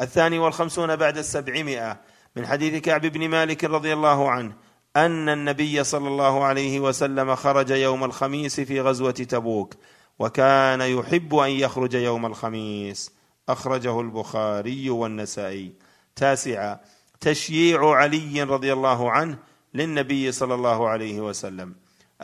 الثاني 0.00 0.38
والخمسون 0.38 0.96
بعد 0.96 1.18
السبعمائة 1.18 1.96
من 2.36 2.46
حديث 2.46 2.82
كعب 2.82 3.00
بن 3.00 3.28
مالك 3.28 3.64
رضي 3.64 3.92
الله 3.92 4.30
عنه 4.30 4.52
أن 4.96 5.28
النبي 5.28 5.84
صلى 5.84 6.08
الله 6.08 6.44
عليه 6.44 6.80
وسلم 6.80 7.34
خرج 7.34 7.70
يوم 7.70 8.04
الخميس 8.04 8.60
في 8.60 8.80
غزوة 8.80 9.10
تبوك 9.10 9.74
وكان 10.18 10.80
يحب 10.80 11.34
أن 11.34 11.50
يخرج 11.50 11.94
يوم 11.94 12.26
الخميس. 12.26 13.12
أخرجه 13.48 14.00
البخاري 14.00 14.90
والنسائي. 14.90 15.72
تاسعا 16.16 16.80
تشييع 17.20 17.94
علي 17.94 18.42
رضي 18.42 18.72
الله 18.72 19.10
عنه 19.10 19.38
للنبي 19.74 20.32
صلى 20.32 20.54
الله 20.54 20.88
عليه 20.88 21.20
وسلم. 21.20 21.74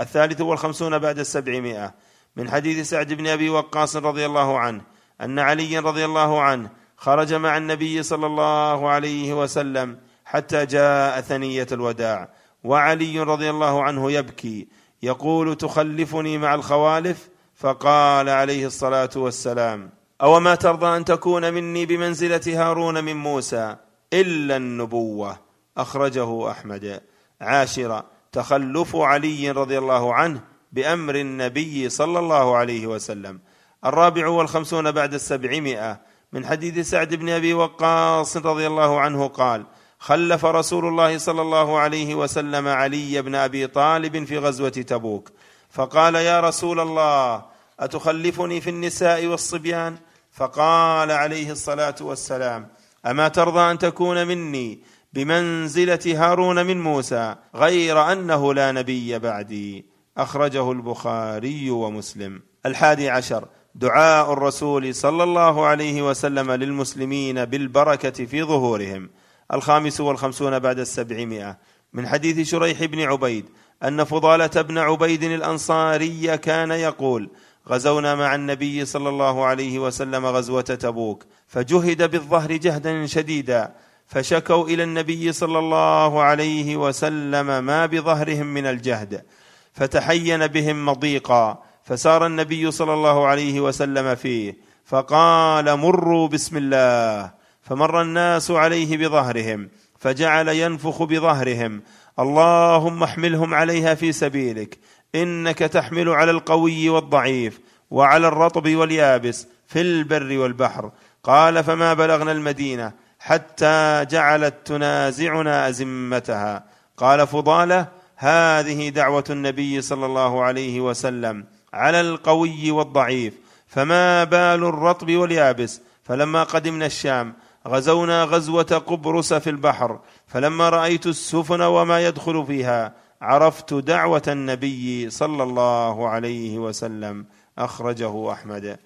الثالث 0.01 0.41
والخمسون 0.41 0.99
بعد 0.99 1.19
السبعمائة. 1.19 1.95
من 2.37 2.51
حديث 2.51 2.91
سعد 2.91 3.13
بن 3.13 3.27
أبي 3.27 3.51
وقاص 3.51 3.97
رضي 3.97 4.27
الله 4.27 4.59
عنه 4.59 4.83
أن 5.21 5.39
علي 5.39 5.79
رضي 5.79 6.05
الله 6.05 6.41
عنه 6.43 6.71
خرج 6.97 7.35
مع 7.35 7.57
النبي 7.57 8.03
صلى 8.03 8.27
الله 8.27 8.89
عليه 8.89 9.43
وسلم 9.43 9.99
حتى 10.25 10.67
جاء 10.67 11.21
ثنية 11.21 11.67
الوداع. 11.73 12.29
وعلي 12.67 13.21
رضي 13.21 13.51
الله 13.51 13.83
عنه 13.83 14.13
يبكي 14.13 14.69
يقول 15.03 15.55
تخلفني 15.55 16.39
مع 16.39 16.55
الخوالف؟ 16.55 17.29
فقال 17.55 18.29
عليه 18.29 18.67
الصلاة 18.67 19.11
والسلام 19.17 19.91
أوما 20.23 20.55
ترضى 20.55 20.97
أن 20.97 21.05
تكون 21.05 21.55
مني 21.55 21.87
بمنزلة 21.87 22.41
هارون 22.47 23.05
من 23.05 23.17
موسى 23.17 23.77
إلا 24.13 24.57
النبوة؟ 24.57 25.39
أخرجه 25.77 26.51
أحمد. 26.51 27.01
عاشرا 27.41 28.05
تخلف 28.33 28.97
علي 28.97 29.51
رضي 29.51 29.79
الله 29.79 30.15
عنه 30.15 30.41
بأمر 30.73 31.15
النبي 31.15 31.89
صلى 31.89 32.19
الله 32.19 32.57
عليه 32.57 32.87
وسلم. 32.87 33.41
الرابع 33.85 34.29
والخمسون 34.29 34.91
بعد 34.91 35.15
السبعمائة 35.15 36.01
من 36.33 36.47
حديث 36.47 36.91
سعد 36.91 37.15
بن 37.15 37.29
أبي 37.29 37.55
وقاص 37.55 38.37
رضي 38.37 38.67
الله 38.67 39.01
عنه 39.01 39.27
قال 39.27 39.67
خلف 39.99 40.45
رسول 40.45 40.89
الله 40.89 41.19
صلى 41.19 41.43
الله 41.43 41.79
عليه 41.79 42.15
وسلم 42.15 42.69
علي 42.69 43.23
بن 43.23 43.35
أبي 43.35 43.67
طالب 43.67 44.25
في 44.25 44.39
غزوة 44.39 44.69
تبوك. 44.69 45.31
فقال 45.71 46.15
يا 46.15 46.41
رسول 46.41 46.81
الله 46.81 47.45
أتخلفني 47.81 48.61
في 48.61 48.71
النساء 48.71 49.27
والصبيان؟ 49.27 49.97
فقال 50.33 51.11
عليه 51.11 51.51
الصلاة 51.51 51.95
والسلام 52.01 52.69
أما 53.07 53.29
ترضى 53.29 53.61
أن 53.61 53.79
تكون 53.79 54.27
مني 54.27 54.81
بمنزلة 55.13 56.01
هارون 56.07 56.67
من 56.67 56.83
موسى 56.83 57.35
غير 57.55 58.13
أنه 58.13 58.55
لا 58.55 58.73
نبي 58.73 59.19
بعدي؟ 59.19 59.87
أخرجه 60.19 60.73
البخاري 60.73 61.71
ومسلم. 61.71 62.43
الحادي 62.67 63.11
عشر 63.11 63.49
دعاء 63.75 64.33
الرسول 64.33 64.95
صلى 64.95 65.23
الله 65.23 65.67
عليه 65.67 66.03
وسلم 66.03 66.53
للمسلمين 66.53 67.45
بالبركة 67.45 68.25
في 68.25 68.43
ظهورهم. 68.43 69.11
الخامس 69.53 70.01
والخمسون 70.01 70.59
بعد 70.59 70.79
السبعمائة. 70.79 71.59
من 71.93 72.09
حديث 72.09 72.49
شريح 72.49 72.85
بن 72.85 73.01
عبيد 73.01 73.45
أن 73.85 74.05
فضالة 74.05 74.63
بن 74.63 74.79
عبيد 74.79 75.23
الأنصاري 75.23 76.39
كان 76.39 76.71
يقول 76.71 77.31
غزونا 77.69 78.15
مع 78.15 78.35
النبي 78.35 78.85
صلى 78.85 79.09
الله 79.09 79.45
عليه 79.45 79.79
وسلم 79.79 80.27
غزوة 80.27 80.61
تبوك 80.61 81.25
فجهد 81.47 82.11
بالظهر 82.11 82.53
جهدا 82.53 83.07
شديدا 83.07 83.75
فشكوا 84.07 84.65
إلى 84.69 84.83
النبي 84.83 85.33
صلى 85.33 85.59
الله 85.59 86.23
عليه 86.23 86.77
وسلم 86.77 87.65
ما 87.65 87.87
بظهرهم 87.87 88.47
من 88.47 88.67
الجهد 88.67 89.25
فتحين 89.73 90.47
بهم 90.47 90.87
مضيقا 90.87 91.63
فسار 91.83 92.27
النبي 92.27 92.71
صلى 92.71 92.95
الله 92.95 93.27
عليه 93.27 93.61
وسلم 93.61 94.15
فيه 94.15 94.57
فقال 94.85 95.77
مروا 95.77 96.29
بسم 96.29 96.57
الله. 96.57 97.31
فمر 97.67 98.03
الناس 98.03 98.51
عليه 98.51 98.97
بظهرهم 98.97 99.69
فجعل 99.99 100.49
ينفخ 100.49 101.03
بظهرهم. 101.03 101.83
اللهم 102.19 103.03
احملهم 103.03 103.55
عليها 103.55 103.95
في 103.95 104.13
سبيلك 104.13 104.79
إنك 105.15 105.59
تحمل 105.59 106.09
على 106.09 106.31
القوي 106.31 106.89
والضعيف 106.89 107.61
وعلى 107.91 108.29
الرطب 108.29 108.75
واليابس 108.75 109.47
في 109.67 109.81
البر 109.81 110.39
والبحر. 110.39 110.91
قال 111.25 111.65
فما 111.65 111.95
بلغنا 111.95 112.33
المدينة 112.33 112.93
حتى 113.19 114.07
جعلت 114.11 114.55
تنازعنا 114.65 115.69
أزمتها. 115.69 116.65
قال 116.97 117.27
فضالة 117.27 117.87
هذه 118.17 118.89
دعوة 118.89 119.25
النبي 119.31 119.81
صلى 119.83 120.07
الله 120.07 120.43
عليه 120.43 120.81
وسلم 120.81 121.45
على 121.73 122.01
القوي 122.01 122.71
والضعيف 122.71 123.35
فما 123.67 124.25
بال 124.25 124.65
الرطب 124.65 125.11
واليابس. 125.11 125.81
فلما 126.05 126.43
قدمنا 126.43 126.87
الشام 126.87 127.35
غزونا 127.67 128.25
غزوة 128.25 128.83
قبرص 128.87 129.33
في 129.33 129.51
البحر 129.51 130.01
فلما 130.27 130.69
رأيت 130.69 131.07
السفن 131.07 131.61
وما 131.61 132.07
يدخل 132.07 132.47
فيها 132.47 132.95
عرفت 133.23 133.75
دعوة 133.75 134.23
النبي 134.29 135.11
صلى 135.11 135.43
الله 135.43 136.09
عليه 136.09 136.59
وسلم 136.59 137.27
أخرجه 137.59 138.33
أحمد. 138.33 138.79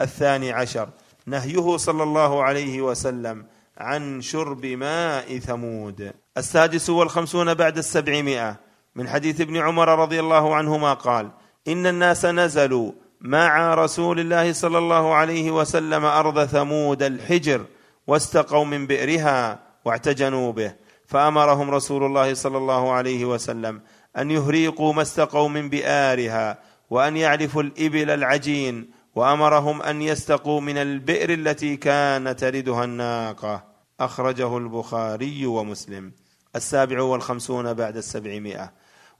الثاني 0.00 0.52
عشر 0.52 0.88
نهيه 1.26 1.76
صلى 1.76 2.02
الله 2.02 2.42
عليه 2.42 2.80
وسلم 2.82 3.46
عن 3.78 4.20
شرب 4.20 4.66
ماء 4.66 5.38
ثمود. 5.38 6.12
السادس 6.36 6.90
والخمسون 6.90 7.54
بعد 7.54 7.78
السبعمائة. 7.78 8.56
من 8.96 9.08
حديث 9.08 9.40
ابن 9.40 9.56
عمر 9.56 9.98
رضي 9.98 10.20
الله 10.20 10.54
عنهما 10.54 10.94
قال 10.94 11.30
إن 11.68 11.86
الناس 11.86 12.24
نزلوا 12.24 12.92
مع 13.20 13.74
رسول 13.74 14.20
الله 14.20 14.52
صلى 14.52 14.78
الله 14.78 15.14
عليه 15.14 15.50
وسلم 15.50 16.04
أرض 16.04 16.44
ثمود 16.44 17.02
الحجر 17.02 17.64
واستقوا 18.08 18.64
من 18.64 18.86
بئرها 18.86 19.58
واعتجنوا 19.84 20.52
به. 20.52 20.72
فأمرهم 21.06 21.70
رسول 21.70 22.02
الله 22.04 22.34
صلى 22.34 22.58
الله 22.58 22.92
عليه 22.92 23.24
وسلم 23.24 23.80
أن 24.18 24.30
يهريقوا 24.30 24.92
ما 24.92 25.02
استقوا 25.02 25.48
من 25.48 25.68
بئارها 25.68 26.58
وأن 26.90 27.16
يعرفوا 27.16 27.62
الإبل 27.62 28.10
العجين 28.10 28.90
وأمرهم 29.14 29.82
أن 29.82 30.02
يستقوا 30.02 30.60
من 30.60 30.78
البئر 30.78 31.30
التي 31.30 31.76
كان 31.76 32.36
تردها 32.36 32.84
الناقة. 32.84 33.64
أخرجه 34.00 34.56
البخاري 34.58 35.46
ومسلم. 35.46 36.12
السابع 36.56 37.02
والخمسون 37.02 37.74
بعد 37.74 37.96
السبعمائة. 37.96 38.72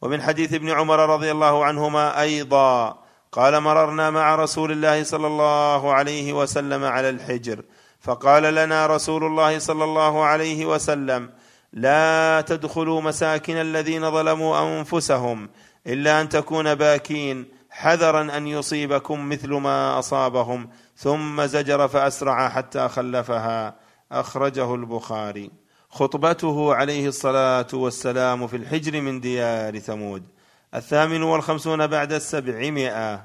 ومن 0.03 0.23
حديث 0.23 0.55
ابن 0.55 0.71
عمر 0.71 1.15
رضي 1.15 1.31
الله 1.31 1.65
عنهما 1.65 2.21
أيضا 2.21 2.99
قال 3.33 3.61
مررنا 3.61 4.11
مع 4.11 4.35
رسول 4.35 4.73
الله 4.73 5.03
صلى 5.03 5.27
الله 5.27 5.93
عليه 5.93 6.33
وسلم 6.33 6.85
على 6.85 7.09
الحجر. 7.11 7.63
فقال 8.01 8.55
لنا 8.55 8.87
رسول 8.87 9.25
الله 9.25 9.59
صلى 9.59 9.85
الله 9.85 10.25
عليه 10.25 10.67
وسلم 10.67 11.31
لا 11.73 12.41
تدخلوا 12.47 13.01
مساكن 13.01 13.57
الذين 13.57 14.11
ظلموا 14.11 14.79
أنفسهم 14.81 15.49
إلا 15.87 16.21
أن 16.21 16.29
تكون 16.29 16.75
باكين 16.75 17.47
حذرا 17.71 18.37
أن 18.37 18.47
يصيبكم 18.47 19.29
مثل 19.29 19.49
ما 19.49 19.99
أصابهم 19.99 20.71
ثم 20.97 21.47
زجر 21.47 21.89
فأسرع 21.89 22.49
حتى 22.49 22.89
خلفها. 22.89 23.77
أخرجه 24.13 24.75
البخاري. 24.75 25.51
خطبته 25.91 26.75
عليه 26.75 27.09
الصلاة 27.09 27.67
والسلام 27.73 28.47
في 28.47 28.57
الحجر 28.57 29.01
من 29.01 29.21
ديار 29.21 29.79
ثمود. 29.79 30.23
الثامن 30.75 31.23
والخمسون 31.23 31.87
بعد 31.87 32.13
السبعمائة. 32.13 33.25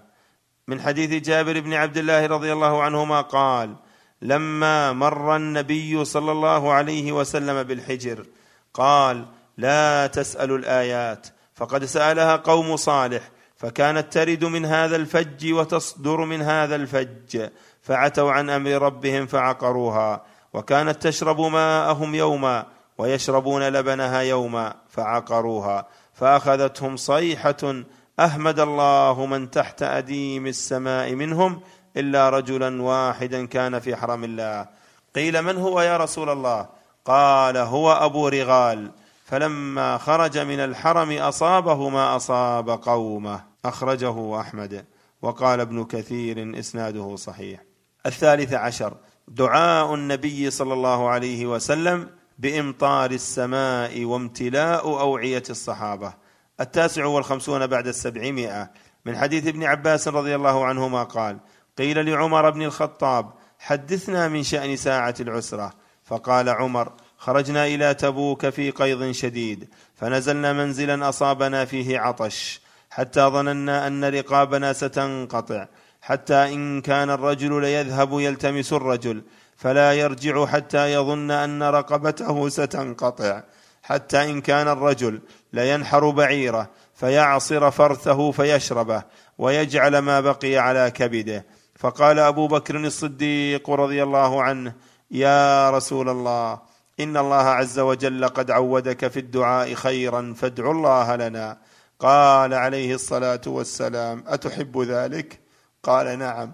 من 0.68 0.82
حديث 0.82 1.24
جابر 1.24 1.60
بن 1.60 1.74
عبد 1.74 1.98
الله 1.98 2.25
رضي 2.25 2.53
الله 2.53 2.84
عنهما 2.84 3.22
قال 3.22 3.75
لما 4.24 4.94
مر 4.94 5.36
النبي 5.36 6.06
صلى 6.06 6.32
الله 6.32 6.72
عليه 6.72 7.12
وسلم 7.12 7.63
بالحجر 7.63 8.25
قال 8.74 9.25
لا 9.58 10.08
تسالوا 10.08 10.57
الآيات 10.57 11.27
فقد 11.55 11.86
سألها 11.86 12.36
قوم 12.36 12.75
صالح 12.75 13.29
فكانت 13.57 14.14
ترد 14.14 14.46
من 14.46 14.66
هذا 14.66 14.96
الفج 14.96 15.53
وتصدر 15.53 16.25
من 16.25 16.42
هذا 16.42 16.75
الفج 16.75 17.50
فعتوا 17.81 18.31
عن 18.31 18.50
أمر 18.50 18.72
ربهم 18.72 19.25
فعقروها 19.25 20.24
وكانت 20.53 21.07
تشرب 21.07 21.42
ماءهم 21.42 22.16
يوما 22.16 22.66
ويشربون 22.98 23.70
لبنها 23.70 24.20
يوما 24.20 24.75
فعقروها 24.90 25.88
فأخذتهم 26.14 26.98
صيحة 26.98 27.83
أحمد 28.20 28.59
الله 28.59 29.25
من 29.25 29.51
تحت 29.51 29.83
أديم 29.83 30.48
السماء 30.48 31.16
منهم 31.16 31.62
إلا 31.98 32.29
رجلا 32.29 32.82
واحدا 32.82 33.46
كان 33.46 33.79
في 33.79 33.96
حرم 33.96 34.24
الله. 34.24 34.68
قيل 35.16 35.42
من 35.42 35.58
هو 35.58 35.82
يا 35.82 35.98
رسول 35.98 36.29
الله؟ 36.29 36.70
قال 37.06 37.58
هو 37.58 37.92
أبو 37.92 38.27
رغال. 38.27 38.92
فلما 39.25 39.98
خرج 39.98 40.38
من 40.38 40.60
الحرم 40.60 41.12
أصابه 41.12 41.90
ما 41.90 42.16
أصاب 42.16 42.70
قومه. 42.70 43.44
أخرجه 43.66 44.40
أحمد. 44.40 44.86
وقال 45.22 45.60
ابن 45.60 45.84
كثير 45.84 46.60
إسناده 46.60 47.16
صحيح. 47.16 47.64
الثالث 48.06 48.53
عشر. 48.53 48.94
دعاء 49.27 49.94
النبي 49.94 50.50
صلى 50.50 50.74
الله 50.74 51.10
عليه 51.10 51.46
وسلم 51.46 52.10
بإمطار 52.40 53.12
السماء 53.12 54.03
وامتلاء 54.03 54.88
أوعية 54.88 55.44
الصحابة. 55.50 56.14
التاسع 56.62 57.06
والخمسون 57.06 57.68
بعد 57.68 57.88
السبعمائة. 57.88 58.72
من 59.06 59.18
حديث 59.18 59.48
ابن 59.48 59.64
عباس 59.64 60.08
رضي 60.08 60.36
الله 60.36 60.66
عنهما 60.66 61.03
قال 61.03 61.38
قيل 61.77 62.05
لعمر 62.05 62.50
بن 62.50 62.62
الخطاب 62.62 63.33
حدثنا 63.59 64.27
من 64.27 64.44
شأن 64.44 64.75
ساعة 64.75 65.16
العسرة. 65.20 65.74
فقال 66.03 66.50
عمر 66.50 66.92
خرجنا 67.18 67.66
إلى 67.68 67.94
تبوك 67.94 68.50
في 68.50 68.72
قيض 68.72 69.12
شديد 69.12 69.70
فنزلنا 69.96 70.53
منزلا 70.53 71.09
أصابنا 71.09 71.66
فيه 71.66 72.00
عطش 72.00 72.62
حتى 72.90 73.22
ظننا 73.22 73.88
أن 73.88 74.05
رقابنا 74.05 74.74
ستنقطع 74.74 75.68
حتى 76.01 76.36
إن 76.36 76.81
كان 76.81 77.09
الرجل 77.09 77.62
ليذهب 77.62 78.20
يلتمس 78.20 78.74
الرجل 78.74 79.24
فلا 79.57 79.94
يرجع 79.94 80.46
حتى 80.46 80.94
يظن 80.94 81.31
أن 81.31 81.64
رقبته 81.64 82.50
ستنقطع 82.50 83.44
حتى 83.83 84.24
إن 84.24 84.42
كان 84.42 84.68
الرجل 84.68 85.22
لينحر 85.53 86.09
بعيره 86.09 86.70
فيعصر 86.96 87.72
فرثه 87.72 88.31
فيشربه 88.31 89.03
ويجعل 89.38 89.98
ما 89.98 90.20
بقي 90.20 90.57
على 90.57 90.92
كبده. 90.92 91.46
فقال 91.83 92.19
أبو 92.19 92.48
بكر 92.48 92.75
الصديق 92.77 93.69
رضي 93.69 94.03
الله 94.03 94.43
عنه 94.43 94.74
يا 95.11 95.69
رسول 95.69 96.09
الله 96.09 96.61
إن 97.00 97.17
الله 97.17 97.35
عز 97.35 97.79
وجل 97.79 98.27
قد 98.27 98.51
عودك 98.51 99.07
في 99.07 99.19
الدعاء 99.19 99.74
خيرا 99.74 100.33
فادع 100.37 100.72
الله 100.72 101.15
لنا. 101.15 101.57
قال 102.00 102.53
عليه 102.53 102.93
الصلاة 102.93 103.41
والسلام 103.48 104.24
أتحب 104.27 104.81
ذلك؟ 104.81 105.39
قال 105.83 106.19
نعم. 106.19 106.53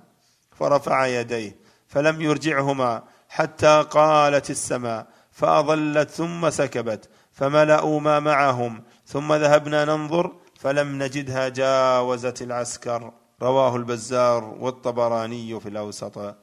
فرفع 0.51 1.05
يديه 1.07 1.55
فلم 1.87 2.21
يرجعهما 2.21 3.03
حتى 3.29 3.85
قالت 3.91 4.49
السماء 4.49 5.07
فأظلت 5.31 6.09
ثم 6.09 6.49
سكبت 6.49 7.09
فملأوا 7.31 7.99
ما 7.99 8.19
معهم 8.19 8.83
ثم 9.05 9.33
ذهبنا 9.33 9.85
ننظر 9.85 10.35
فلم 10.59 11.03
نجدها 11.03 11.49
جاوزت 11.49 12.41
العسكر. 12.41 13.11
رواه 13.41 13.75
البزار 13.75 14.43
والطبراني 14.43 15.59
في 15.59 15.69
الأوسط. 15.69 16.35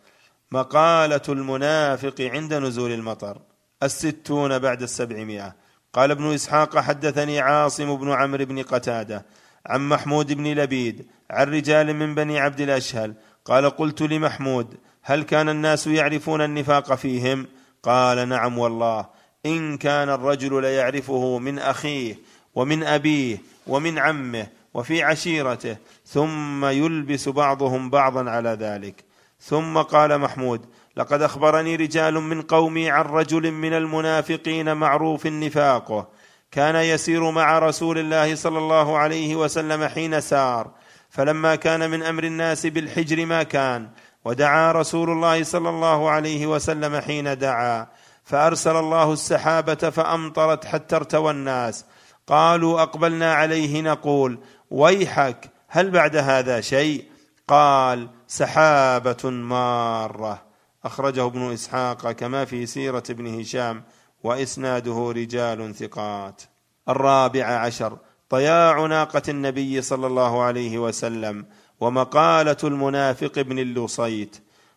مقالة 0.52 1.20
المنافق 1.28 2.20
عند 2.20 2.54
نزول 2.54 2.92
المطر. 2.92 3.38
الستون 3.82 4.58
بعد 4.58 4.82
السبعمائة. 4.82 5.54
قال 5.92 6.10
ابن 6.10 6.34
إسحاق 6.34 6.78
حدثني 6.78 7.40
عاصم 7.40 7.96
بن 7.96 8.10
عمرو 8.12 8.44
بن 8.44 8.62
قتادة 8.62 9.26
عن 9.66 9.88
محمود 9.88 10.32
بن 10.32 10.46
لبيد 10.46 11.06
عن 11.30 11.46
رجال 11.46 11.94
من 11.94 12.14
بني 12.14 12.38
عبد 12.38 12.60
الأشهل. 12.60 13.14
قال 13.44 13.70
قلت 13.70 14.02
لمحمود 14.02 14.74
هل 15.02 15.22
كان 15.22 15.48
الناس 15.48 15.86
يعرفون 15.86 16.40
النفاق 16.40 16.94
فيهم؟ 16.94 17.46
قال 17.82 18.28
نعم 18.28 18.58
والله. 18.58 19.06
إن 19.46 19.76
كان 19.78 20.08
الرجل 20.08 20.62
ليعرفه 20.62 21.38
من 21.38 21.58
أخيه 21.58 22.18
ومن 22.54 22.82
أبيه 22.82 23.38
ومن 23.66 23.98
عمه 23.98 24.46
وفي 24.74 25.02
عشيرته 25.02 25.76
ثم 26.06 26.64
يلبس 26.64 27.28
بعضهم 27.28 27.90
بعضا 27.90 28.30
على 28.30 28.50
ذلك. 28.50 29.04
ثم 29.40 29.78
قال 29.78 30.18
محمود 30.18 30.66
لقد 30.96 31.22
أخبرني 31.22 31.76
رجال 31.76 32.14
من 32.14 32.42
قومي 32.42 32.90
عن 32.90 33.04
رجل 33.04 33.52
من 33.52 33.72
المنافقين 33.72 34.76
معروف 34.76 35.26
نفاقه 35.26 36.08
كان 36.50 36.76
يسير 36.76 37.30
مع 37.30 37.58
رسول 37.58 37.98
الله 37.98 38.34
صلى 38.34 38.58
الله 38.58 38.98
عليه 38.98 39.36
وسلم 39.36 39.84
حين 39.84 40.20
سار 40.20 40.70
فلما 41.10 41.54
كان 41.54 41.90
من 41.90 42.02
أمر 42.02 42.24
الناس 42.24 42.66
بالحجر 42.66 43.26
ما 43.26 43.42
كان 43.42 43.88
ودعا 44.24 44.72
رسول 44.72 45.10
الله 45.10 45.42
صلى 45.42 45.68
الله 45.68 46.10
عليه 46.10 46.46
وسلم 46.46 47.00
حين 47.00 47.38
دعا 47.38 47.86
فأرسل 48.24 48.76
الله 48.76 49.12
السحابة 49.12 49.74
فأمطرت 49.74 50.64
حتى 50.64 50.96
ارتوى 50.96 51.30
الناس. 51.30 51.84
قالوا 52.26 52.82
أقبلنا 52.82 53.34
عليه 53.34 53.80
نقول 53.80 54.38
ويحك 54.70 55.50
هل 55.76 55.90
بعد 55.90 56.16
هذا 56.16 56.60
شيء؟ 56.60 57.04
قال 57.48 58.08
سحابة 58.26 59.30
مارة. 59.30 60.42
أخرجه 60.84 61.26
ابن 61.26 61.52
إسحاق 61.52 62.10
كما 62.10 62.44
في 62.44 62.66
سيرة 62.66 63.02
ابن 63.10 63.40
هشام 63.40 63.82
وإسناده 64.24 65.12
رجال 65.16 65.74
ثقات. 65.74 66.42
الرابع 66.88 67.44
عشر. 67.44 67.98
طياع 68.28 68.86
ناقة 68.86 69.22
النبي 69.28 69.82
صلى 69.82 70.06
الله 70.06 70.42
عليه 70.42 70.78
وسلم 70.78 71.46
ومقالة 71.80 72.56
المنافق 72.64 73.38
ابن 73.38 73.58
اللصيت. 73.58 74.36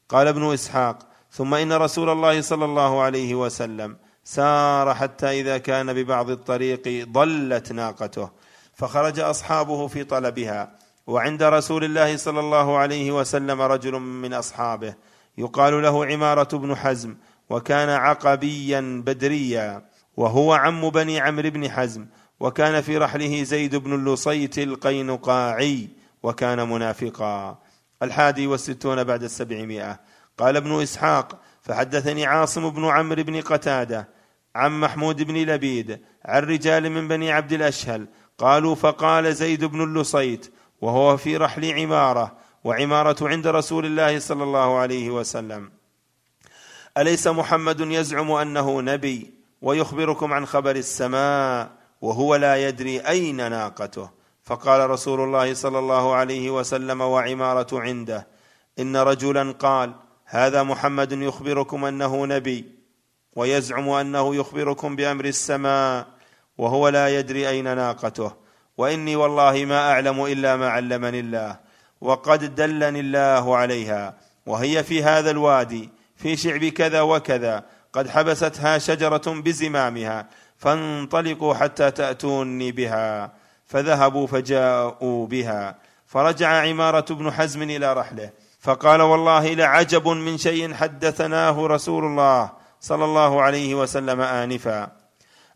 قال 0.09 0.27
ابن 0.27 0.53
إسحاق 0.53 0.97
ثم 1.31 1.53
إن 1.53 1.73
رسول 1.73 2.09
الله 2.09 2.41
صلى 2.41 2.65
الله 2.65 3.01
عليه 3.01 3.35
وسلم 3.35 3.97
سار 4.23 4.95
حتى 4.95 5.41
إذا 5.41 5.57
كان 5.57 5.93
ببعض 5.93 6.29
الطريق 6.29 7.07
ضلت 7.11 7.71
ناقته 7.71 8.29
فخرج 8.73 9.19
أصحابه 9.19 9.87
في 9.87 10.03
طلبها. 10.03 10.88
وعند 11.09 11.43
رسول 11.43 11.83
الله 11.83 12.17
صلى 12.17 12.39
الله 12.39 12.77
عليه 12.77 13.11
وسلم 13.11 13.61
رجل 13.61 13.99
من 13.99 14.33
أصحابه 14.33 14.95
يقال 15.37 15.81
له 15.81 16.05
عمارة 16.05 16.57
بن 16.57 16.75
حزم 16.75 17.15
وكان 17.49 17.89
عقبيا 17.89 19.03
بدريا 19.05 19.85
وهو 20.17 20.53
عم 20.53 20.89
بني 20.89 21.19
عمرو 21.19 21.49
بن 21.49 21.69
حزم 21.69 22.05
وكان 22.39 22.81
في 22.81 22.97
رحله 22.97 23.43
زيد 23.43 23.75
بن 23.75 23.93
اللصيت 23.93 24.59
القينقاعي 24.59 25.89
وكان 26.23 26.69
منافقا. 26.69 27.57
الحادي 28.03 28.47
والستون 28.47 29.03
بعد 29.03 29.23
السبعمائة. 29.23 29.99
قال 30.37 30.57
ابن 30.57 30.81
إسحاق 30.81 31.41
فحدثني 31.61 32.25
عاصم 32.25 32.69
بن 32.69 32.85
عمرو 32.85 33.23
بن 33.23 33.41
قتادة 33.41 34.09
عن 34.55 34.79
محمود 34.79 35.23
بن 35.23 35.35
لبيد 35.35 35.99
عن 36.25 36.43
رجال 36.43 36.89
من 36.89 37.07
بني 37.07 37.31
عبد 37.31 37.53
الأشهل 37.53 38.07
قالوا 38.37 38.75
فقال 38.75 39.35
زيد 39.35 39.65
بن 39.65 39.83
اللصيت 39.83 40.51
وهو 40.81 41.17
في 41.17 41.37
رحل 41.37 41.79
عمارة 41.79 42.37
وعمارة 42.63 43.27
عند 43.27 43.47
رسول 43.47 43.85
الله 43.85 44.19
صلى 44.19 44.43
الله 44.43 44.77
عليه 44.77 45.09
وسلم. 45.09 45.71
أليس 46.97 47.27
محمد 47.27 47.79
يزعم 47.79 48.31
أنه 48.31 48.81
نبي 48.81 49.33
ويخبركم 49.61 50.33
عن 50.33 50.45
خبر 50.45 50.75
السماء 50.75 51.69
وهو 52.01 52.35
لا 52.35 52.67
يدري 52.67 52.99
أين 52.99 53.35
ناقته؟ 53.35 54.09
فقال 54.43 54.89
رسول 54.89 55.19
الله 55.21 55.53
صلى 55.53 55.79
الله 55.79 56.15
عليه 56.15 56.49
وسلم 56.49 57.01
وعمارة 57.01 57.79
عنده 57.79 58.27
إن 58.79 58.97
رجلا 58.97 59.51
قال 59.51 59.93
هذا 60.25 60.63
محمد 60.63 61.11
يخبركم 61.11 61.85
أنه 61.85 62.25
نبي 62.25 62.65
ويزعم 63.35 63.89
أنه 63.89 64.35
يخبركم 64.35 64.95
بأمر 64.95 65.25
السماء 65.25 66.07
وهو 66.57 66.87
لا 66.87 67.19
يدري 67.19 67.49
أين 67.49 67.75
ناقته. 67.75 68.31
وإني 68.79 69.15
والله 69.15 69.65
ما 69.65 69.91
أعلم 69.91 70.25
إلا 70.25 70.55
ما 70.55 70.69
علمني 70.69 71.19
الله 71.19 71.57
وقد 72.01 72.55
دلني 72.55 72.99
الله 72.99 73.57
عليها 73.57 74.13
وهي 74.45 74.83
في 74.83 75.03
هذا 75.03 75.31
الوادي 75.31 75.89
في 76.15 76.35
شعب 76.35 76.65
كذا 76.65 77.01
وكذا 77.01 77.63
قد 77.93 78.09
حبستها 78.09 78.77
شجرة 78.77 79.27
بزمامها 79.27 80.27
فانطلقوا 80.57 81.53
حتى 81.53 81.91
تأتوني 81.91 82.71
بها 82.71 83.31
فذهبوا 83.65 84.27
فجاءوا 84.27 85.27
بها 85.27 85.75
فرجع 86.07 86.49
عمارة 86.49 87.13
بن 87.13 87.31
حزم 87.31 87.61
إلى 87.61 87.93
رحله 87.93 88.29
فقال 88.59 89.01
والله 89.01 89.53
لعجب 89.53 90.07
من 90.07 90.37
شيء 90.37 90.73
حدثناه 90.73 91.67
رسول 91.67 92.03
الله 92.05 92.51
صلى 92.81 93.05
الله 93.05 93.41
عليه 93.41 93.75
وسلم 93.75 94.21
آنفا. 94.21 94.98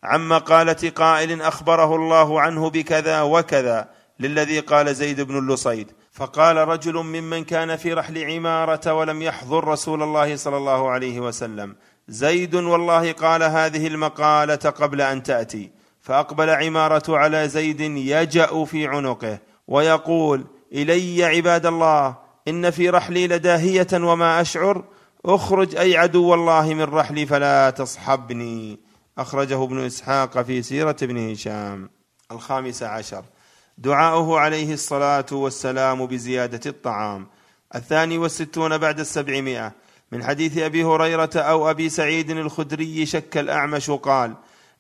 عن 0.04 0.28
مقالة 0.28 0.92
قائل 0.96 1.42
أخبره 1.42 1.96
الله 1.96 2.42
عنه 2.42 2.70
بكذا 2.70 3.22
وكذا 3.22 3.90
للذي 4.20 4.60
قال 4.60 4.96
زيد 4.96 5.22
بن 5.22 5.38
اللصيد. 5.38 5.92
فقال 6.12 6.58
رجل 6.58 6.94
ممن 6.94 7.44
كان 7.44 7.76
في 7.76 7.94
رحل 7.94 8.32
عمارة 8.32 8.94
ولم 8.94 9.22
يحضر 9.22 9.68
رسول 9.68 10.04
الله 10.04 10.36
صلى 10.36 10.58
الله 10.58 10.90
عليه 10.90 11.20
وسلم. 11.20 11.76
زيد 12.08 12.56
والله 12.56 13.12
قال 13.12 13.44
هذه 13.44 13.88
المقالة 13.88 14.56
قبل 14.56 15.02
أن 15.02 15.24
تأتي. 15.24 15.72
فأقبل 16.02 16.50
عمارة 16.50 17.18
على 17.18 17.50
زيد 17.50 17.82
يجأ 17.82 18.66
في 18.66 18.88
عنقه 18.88 19.40
ويقول 19.68 20.46
إلي 20.74 21.24
عباد 21.24 21.66
الله 21.66 22.16
إن 22.48 22.72
في 22.72 22.90
رحلي 22.90 23.28
لداهية 23.28 23.88
وما 23.94 24.42
أشعر. 24.42 24.84
أخرج 25.26 25.76
أي 25.76 25.98
عدو 25.98 26.34
الله 26.34 26.74
من 26.74 26.84
رحلي 26.84 27.26
فلا 27.26 27.70
تصحبني. 27.70 28.93
أخرجه 29.18 29.64
ابن 29.64 29.86
إسحاق 29.86 30.42
في 30.42 30.62
سيرة 30.62 30.96
ابن 31.04 31.32
هشام. 31.32 31.90
الخامس 32.32 32.84
عشر. 32.84 33.24
دعاؤه 33.78 34.40
عليه 34.40 34.74
الصلاة 34.74 35.26
والسلام 35.32 36.06
بزيادة 36.06 36.62
الطعام. 36.66 37.28
الثاني 37.76 38.18
والستون 38.18 38.78
بعد 38.78 39.00
السبعمائة. 39.00 39.72
من 40.12 40.24
حديث 40.24 40.58
أبي 40.58 40.84
هريرة 40.84 41.30
أو 41.36 41.70
أبي 41.70 41.90
سعيد 41.90 42.32
الخدري 42.32 43.06
شك 43.06 43.38
الأعمش 43.38 43.92
قال 43.92 44.34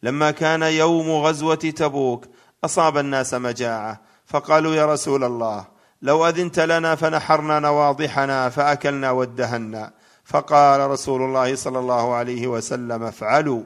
لما 0.03 0.31
كان 0.31 0.63
يوم 0.63 1.11
غزوة 1.11 1.55
تبوك 1.55 2.25
أصاب 2.63 2.97
الناس 2.97 3.33
مجاعة. 3.33 4.01
فقالوا 4.25 4.75
يا 4.75 4.85
رسول 4.85 5.23
الله 5.23 5.65
لو 6.01 6.27
أذنت 6.27 6.59
لنا 6.59 6.95
فنحرنا 6.95 7.59
نواضحنا 7.59 8.49
فأكلنا 8.49 9.11
وادهنا. 9.11 9.91
فقال 10.25 10.89
رسول 10.89 11.21
الله 11.21 11.55
صلى 11.55 11.79
الله 11.79 12.13
عليه 12.13 12.47
وسلم 12.47 13.03
افعلوا. 13.03 13.63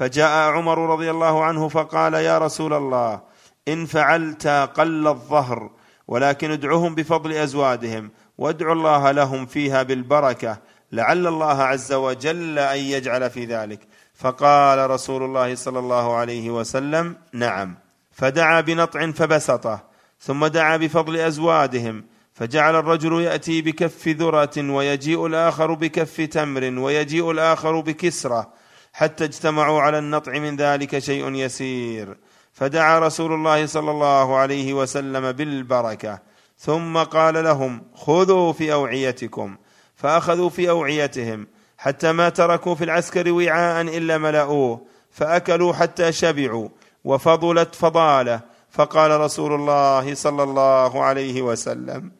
فجاء 0.00 0.52
عمر 0.52 0.90
رضي 0.92 1.10
الله 1.10 1.44
عنه 1.44 1.68
فقال 1.68 2.14
يا 2.14 2.38
رسول 2.38 2.72
الله 2.72 3.20
إن 3.68 3.86
فعلت 3.86 4.46
قل 4.46 5.08
الظهر 5.08 5.70
ولكن 6.08 6.50
ادعهم 6.50 6.94
بفضل 6.94 7.32
أزوادهم 7.32 8.10
وادعوا 8.38 8.72
الله 8.72 9.10
لهم 9.10 9.46
فيها 9.46 9.82
بالبركة 9.82 10.58
لعل 10.92 11.26
الله 11.26 11.62
عز 11.62 11.92
وجل 11.92 12.58
أن 12.58 12.78
يجعل 12.78 13.30
في 13.30 13.44
ذلك. 13.44 13.80
فقال 14.14 14.90
رسول 14.90 15.22
الله 15.22 15.54
صلى 15.54 15.78
الله 15.78 16.16
عليه 16.16 16.50
وسلم 16.50 17.16
نعم. 17.32 17.76
فدعا 18.12 18.60
بنطع 18.60 19.10
فبسطه 19.10 19.82
ثم 20.20 20.46
دعا 20.46 20.76
بفضل 20.76 21.16
أزوادهم 21.16 22.04
فجعل 22.34 22.76
الرجل 22.76 23.20
يأتي 23.20 23.62
بكف 23.62 24.08
ذرة 24.08 24.72
ويجيء 24.72 25.26
الآخر 25.26 25.74
بكف 25.74 26.20
تمر 26.20 26.78
ويجيء 26.78 27.30
الآخر 27.30 27.80
بكسرة 27.80 28.59
حتى 28.92 29.24
اجتمعوا 29.24 29.80
على 29.80 29.98
النطع 29.98 30.32
من 30.32 30.56
ذلك 30.56 30.98
شيء 30.98 31.34
يسير. 31.34 32.16
فدعا 32.52 32.98
رسول 32.98 33.32
الله 33.32 33.66
صلى 33.66 33.90
الله 33.90 34.36
عليه 34.36 34.74
وسلم 34.74 35.32
بالبركة. 35.32 36.18
ثم 36.58 36.98
قال 36.98 37.44
لهم 37.44 37.82
خذوا 37.94 38.52
في 38.52 38.72
أوعيتكم. 38.72 39.56
فأخذوا 39.96 40.48
في 40.48 40.70
أوعيتهم. 40.70 41.46
حتى 41.78 42.12
ما 42.12 42.28
تركوا 42.28 42.74
في 42.74 42.84
العسكر 42.84 43.32
وعاء 43.32 43.82
إلا 43.82 44.18
ملأوه. 44.18 44.86
فأكلوا 45.10 45.72
حتى 45.72 46.12
شبعوا. 46.12 46.68
وفضلت 47.04 47.74
فضالة. 47.74 48.40
فقال 48.70 49.20
رسول 49.20 49.52
الله 49.52 50.14
صلى 50.14 50.42
الله 50.42 51.02
عليه 51.02 51.42
وسلم 51.42 52.12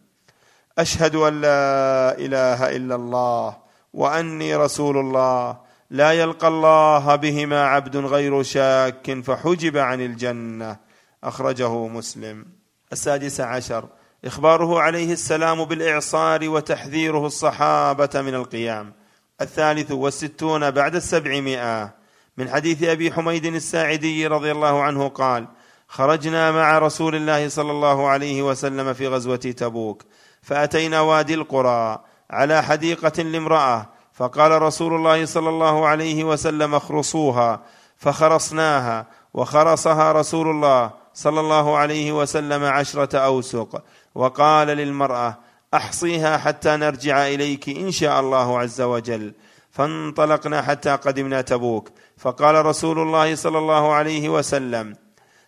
أشهد 0.79 1.17
أن 1.17 1.41
لا 1.41 2.19
إله 2.19 2.77
إلا 2.77 2.95
الله 2.95 3.57
وأني 3.95 4.57
رسول 4.57 4.99
الله. 4.99 5.70
لا 5.91 6.13
يلقى 6.13 6.49
الله 6.49 7.17
بهما 7.17 7.65
عبد 7.65 7.97
غير 7.97 8.43
شاك 8.43 9.21
فحجب 9.25 9.77
عن 9.77 10.01
الجنة. 10.01 10.77
أخرجه 11.25 11.87
مسلم. 11.87 12.47
السادس 12.93 13.41
عشر. 13.41 13.89
إخباره 14.25 14.81
عليه 14.81 15.13
السلام 15.13 15.65
بالإعصار 15.65 16.49
وتحذيره 16.49 17.27
الصحابة 17.27 18.11
من 18.15 18.35
القيام. 18.35 18.93
الثالث 19.41 19.93
والستون 19.93 20.71
بعد 20.71 20.95
السبعمائة. 20.95 21.95
من 22.37 22.51
حديث 22.51 22.83
أبي 22.83 23.13
حميد 23.13 23.47
الساعدي 23.47 24.27
رضي 24.27 24.53
الله 24.53 24.83
عنه 24.83 25.09
قال 25.09 25.47
خرجنا 25.89 26.51
مع 26.51 26.79
رسول 26.79 27.15
الله 27.15 27.49
صلى 27.49 27.71
الله 27.71 28.09
عليه 28.09 28.43
وسلم 28.43 28.93
في 28.93 29.09
غزوة 29.09 29.37
تبوك 29.37 30.03
فأتينا 30.43 31.01
وادي 31.01 31.35
القرى 31.35 32.05
على 32.31 32.63
حديقة 32.63 33.23
لامرأة 33.23 34.00
فقال 34.21 34.63
رسول 34.63 34.95
الله 34.95 35.25
صلى 35.25 35.49
الله 35.49 35.87
عليه 35.87 36.25
وسلم 36.25 36.75
اخرصوها. 36.75 37.61
فخرصناها 37.97 39.07
وخرصها 39.35 40.13
رسول 40.13 40.51
الله 40.51 40.91
صلى 41.15 41.41
الله 41.41 41.77
عليه 41.77 42.13
وسلم 42.13 42.65
عشرة 42.65 43.19
أوسق. 43.19 43.83
وقال 44.15 44.67
للمرأة 44.67 45.39
أحصيها 45.75 46.39
حتى 46.39 46.77
نرجع 46.77 47.27
إليك 47.27 47.69
إن 47.69 47.91
شاء 47.91 48.21
الله 48.21 48.59
عز 48.59 48.81
وجل. 48.81 49.33
فانطلقنا 49.71 50.63
حتى 50.63 50.91
قدمنا 50.91 51.41
تبوك. 51.41 51.89
فقال 52.19 52.67
رسول 52.67 52.99
الله 52.99 53.35
صلى 53.35 53.59
الله 53.59 53.93
عليه 53.93 54.29
وسلم 54.29 54.97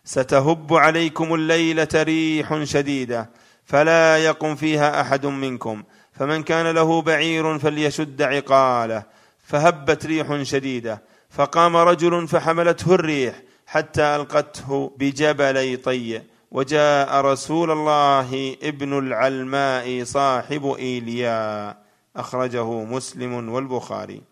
ستهب 0.05 0.75
عليكم 0.75 1.35
الليلة 1.35 1.89
ريح 1.95 2.63
شديدة 2.63 3.31
فلا 3.65 4.19
يقم 4.19 4.55
فيها 4.55 5.01
أحد 5.01 5.27
منكم. 5.27 5.83
فمن 6.13 6.43
كان 6.43 6.75
له 6.75 7.03
بعير 7.03 7.59
فليشد 7.59 8.23
عقاله. 8.23 9.03
فهبت 9.45 10.07
ريح 10.07 10.43
شديدة. 10.43 11.03
فقام 11.31 11.77
رجل 11.77 12.29
فحملته 12.29 12.95
الريح 12.95 13.43
حتى 13.67 14.03
ألقته 14.03 14.93
بجبلي 14.99 15.77
طي 15.77 16.23
وجاء 16.51 17.21
رسول 17.21 17.71
الله 17.71 18.57
ابن 18.63 18.99
العلماء 18.99 20.05
صاحب 20.05 20.77
ايليا 20.79 21.77
أخرجه 22.17 22.65
مسلم 22.65 23.49
والبخاري. 23.49 24.23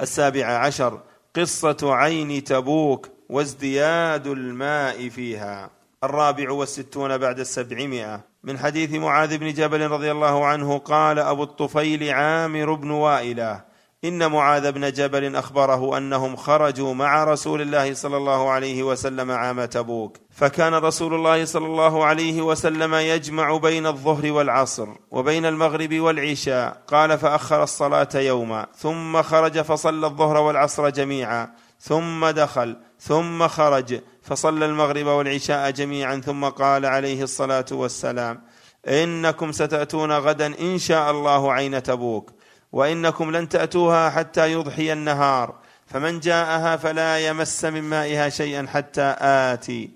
السابع 0.00 0.46
عشر. 0.46 1.00
قصة 1.36 1.76
عين 1.82 2.44
تبوك 2.44 3.08
وازدياد 3.28 4.26
الماء 4.26 5.08
فيها. 5.08 5.70
الرابع 6.04 6.50
والستون 6.50 7.18
بعد 7.18 7.40
السبعمائة. 7.40 8.33
من 8.44 8.58
حديث 8.58 8.92
معاذ 8.92 9.38
بن 9.38 9.52
جبل 9.52 9.90
رضي 9.90 10.10
الله 10.10 10.46
عنه 10.46 10.78
قال 10.78 11.18
أبو 11.18 11.42
الطفيل 11.42 12.10
عامر 12.10 12.74
بن 12.74 12.90
وائلة 12.90 13.64
إن 14.04 14.30
معاذ 14.30 14.72
بن 14.72 14.92
جبل 14.92 15.36
أخبره 15.36 15.98
أنهم 15.98 16.36
خرجوا 16.36 16.94
مع 16.94 17.24
رسول 17.24 17.60
الله 17.60 17.94
صلى 17.94 18.16
الله 18.16 18.50
عليه 18.50 18.82
وسلم 18.82 19.30
عام 19.30 19.64
تبوك 19.64 20.16
فكان 20.30 20.74
رسول 20.74 21.14
الله 21.14 21.44
صلى 21.44 21.66
الله 21.66 22.04
عليه 22.04 22.42
وسلم 22.42 22.94
يجمع 22.94 23.56
بين 23.56 23.86
الظهر 23.86 24.32
والعصر 24.32 24.88
وبين 25.10 25.46
المغرب 25.46 25.94
والعشاء 26.00 26.82
قال 26.86 27.18
فأخر 27.18 27.62
الصلاة 27.62 28.08
يوما 28.14 28.66
ثم 28.76 29.22
خرج 29.22 29.60
فصلى 29.60 30.06
الظهر 30.06 30.36
والعصر 30.36 30.88
جميعا 30.88 31.50
ثم 31.80 32.26
دخل 32.26 32.76
ثم 33.00 33.48
خرج 33.48 34.00
فصلى 34.24 34.64
المغرب 34.64 35.06
والعشاء 35.06 35.70
جميعا 35.70 36.16
ثم 36.16 36.44
قال 36.44 36.86
عليه 36.86 37.22
الصلاة 37.22 37.66
والسلام 37.72 38.42
إنكم 38.88 39.52
ستأتون 39.52 40.12
غدا 40.12 40.60
إن 40.60 40.78
شاء 40.78 41.10
الله 41.10 41.52
عين 41.52 41.82
تبوك 41.82 42.30
وإنكم 42.72 43.36
لن 43.36 43.48
تأتوها 43.48 44.10
حتى 44.10 44.52
يضحي 44.52 44.92
النهار 44.92 45.54
فمن 45.86 46.20
جاءها 46.20 46.76
فلا 46.76 47.18
يمس 47.28 47.64
من 47.64 47.82
مائها 47.82 48.28
شيئا 48.28 48.66
حتى 48.72 49.16
آتي. 49.20 49.90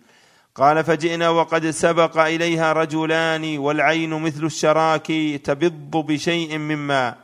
قال 0.54 0.84
فجئنا 0.84 1.28
وقد 1.28 1.70
سبق 1.70 2.18
إليها 2.18 2.72
رجلان 2.72 3.58
والعين 3.58 4.10
مثل 4.10 4.44
الشراك 4.44 5.06
تبض 5.44 5.96
بشيء 5.96 6.58
من 6.58 6.76
ماء 6.76 7.18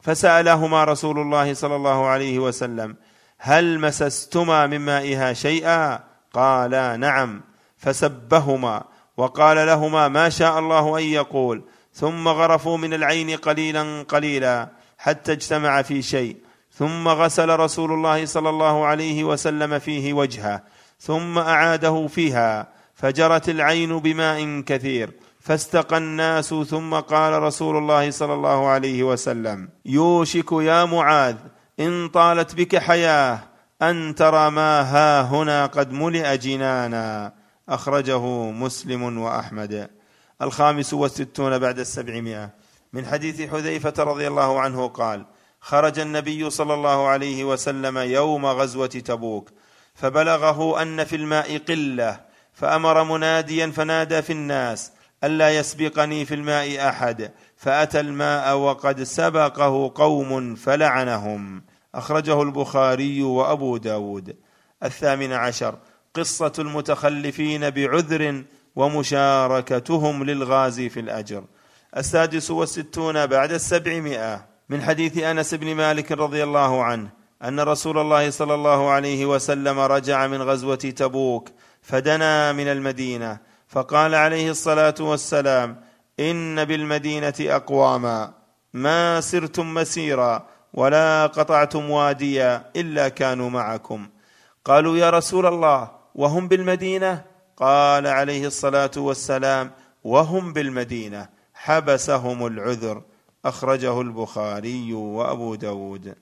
فسألهما 0.00 0.84
رسول 0.84 1.18
الله 1.18 1.54
صلى 1.54 1.76
الله 1.76 2.06
عليه 2.06 2.38
وسلم 2.38 2.96
هل 3.38 3.80
مسستما 3.80 4.66
من 4.66 4.80
مائها 4.80 5.32
شيئا؟ 5.32 6.07
قالا 6.32 6.96
نعم 6.96 7.40
فسبهما 7.76 8.84
وقال 9.16 9.56
لهما 9.56 10.08
ما 10.08 10.28
شاء 10.28 10.58
الله 10.58 10.98
أن 10.98 11.02
يقول 11.04 11.62
ثم 11.94 12.28
غرفوا 12.28 12.76
من 12.76 12.94
العين 12.94 13.36
قليلا 13.36 14.02
قليلا 14.02 14.68
حتى 14.98 15.32
اجتمع 15.32 15.82
في 15.82 16.02
شيء 16.02 16.36
ثم 16.72 17.08
غسل 17.08 17.58
رسول 17.60 17.92
الله 17.92 18.26
صلى 18.26 18.48
الله 18.48 18.86
عليه 18.86 19.24
وسلم 19.24 19.78
فيه 19.78 20.12
وجهه 20.12 20.62
ثم 21.00 21.38
أعاده 21.38 22.06
فيها 22.06 22.68
فجرت 22.94 23.48
العين 23.48 23.98
بماء 23.98 24.60
كثير 24.60 25.10
فاستقى 25.40 25.96
الناس 25.96 26.54
ثم 26.54 26.94
قال 26.94 27.42
رسول 27.42 27.76
الله 27.76 28.10
صلى 28.10 28.34
الله 28.34 28.66
عليه 28.66 29.02
وسلم 29.02 29.68
يوشك 29.84 30.52
يا 30.52 30.84
معاذ 30.84 31.36
إن 31.80 32.08
طالت 32.08 32.54
بك 32.54 32.76
حياة 32.76 33.38
أن 33.82 34.14
ترى 34.14 34.50
ما 34.50 34.80
ها 34.80 35.22
هنا 35.22 35.66
قد 35.66 35.92
ملئ 35.92 36.36
جنانا. 36.36 37.32
أخرجه 37.68 38.26
مسلم 38.50 39.18
وأحمد. 39.18 39.90
الخامس 40.42 40.94
والستون 40.94 41.58
بعد 41.58 41.78
السبعمائة. 41.78 42.50
من 42.92 43.06
حديث 43.06 43.50
حذيفة 43.50 43.94
رضي 43.98 44.28
الله 44.28 44.60
عنه 44.60 44.88
قال 44.88 45.26
خرج 45.60 45.98
النبي 45.98 46.50
صلى 46.50 46.74
الله 46.74 47.06
عليه 47.06 47.44
وسلم 47.44 47.98
يوم 47.98 48.46
غزوة 48.46 48.86
تبوك 48.86 49.50
فبلغه 49.94 50.82
أن 50.82 51.04
في 51.04 51.16
الماء 51.16 51.58
قلة 51.58 52.20
فأمر 52.52 53.04
مناديا 53.04 53.66
فنادى 53.66 54.22
في 54.22 54.32
الناس 54.32 54.92
ألا 55.24 55.50
يسبقني 55.58 56.24
في 56.24 56.34
الماء 56.34 56.88
أحد؟ 56.88 57.32
فأتى 57.56 58.00
الماء 58.00 58.56
وقد 58.56 59.02
سبقه 59.02 59.92
قوم 59.94 60.54
فلعنهم. 60.54 61.62
أخرجه 61.94 62.42
البخاري 62.42 63.22
وأبو 63.22 63.76
داود. 63.76 64.36
الثامن 64.84 65.32
عشر. 65.32 65.78
قصة 66.14 66.52
المتخلفين 66.58 67.70
بعذر 67.70 68.44
ومشاركتهم 68.76 70.24
للغازي 70.24 70.88
في 70.88 71.00
الأجر. 71.00 71.44
السادس 71.96 72.50
والستون 72.50 73.26
بعد 73.26 73.52
السبعمائة. 73.52 74.46
من 74.68 74.82
حديث 74.82 75.18
أنس 75.18 75.54
بن 75.54 75.74
مالك 75.74 76.12
رضي 76.12 76.42
الله 76.44 76.84
عنه 76.84 77.08
أن 77.44 77.60
رسول 77.60 77.98
الله 77.98 78.30
صلى 78.30 78.54
الله 78.54 78.90
عليه 78.90 79.26
وسلم 79.26 79.78
رجع 79.78 80.26
من 80.26 80.42
غزوة 80.42 80.74
تبوك 80.74 81.48
فدنا 81.82 82.52
من 82.52 82.68
المدينة. 82.68 83.38
فقال 83.68 84.14
عليه 84.14 84.50
الصلاة 84.50 84.94
والسلام 85.00 85.80
إن 86.20 86.64
بالمدينة 86.64 87.34
أقواما. 87.40 88.34
ما 88.74 89.20
سرتم 89.20 89.74
مسيرا. 89.74 90.48
ولا 90.74 91.26
قطعتم 91.26 91.90
واديا 91.90 92.70
إلا 92.76 93.08
كانوا 93.08 93.50
معكم. 93.50 94.08
قالوا 94.64 94.96
يا 94.96 95.10
رسول 95.10 95.46
الله 95.46 95.90
وهم 96.14 96.48
بالمدينة؟ 96.48 97.24
قال 97.56 98.06
عليه 98.06 98.46
الصلاة 98.46 98.90
والسلام 98.96 99.70
وهم 100.04 100.52
بالمدينة. 100.52 101.28
حبسهم 101.54 102.46
العذر. 102.46 103.02
أخرجه 103.44 104.00
البخاري 104.00 104.92
وأبو 104.92 105.54
داود. 105.54 106.14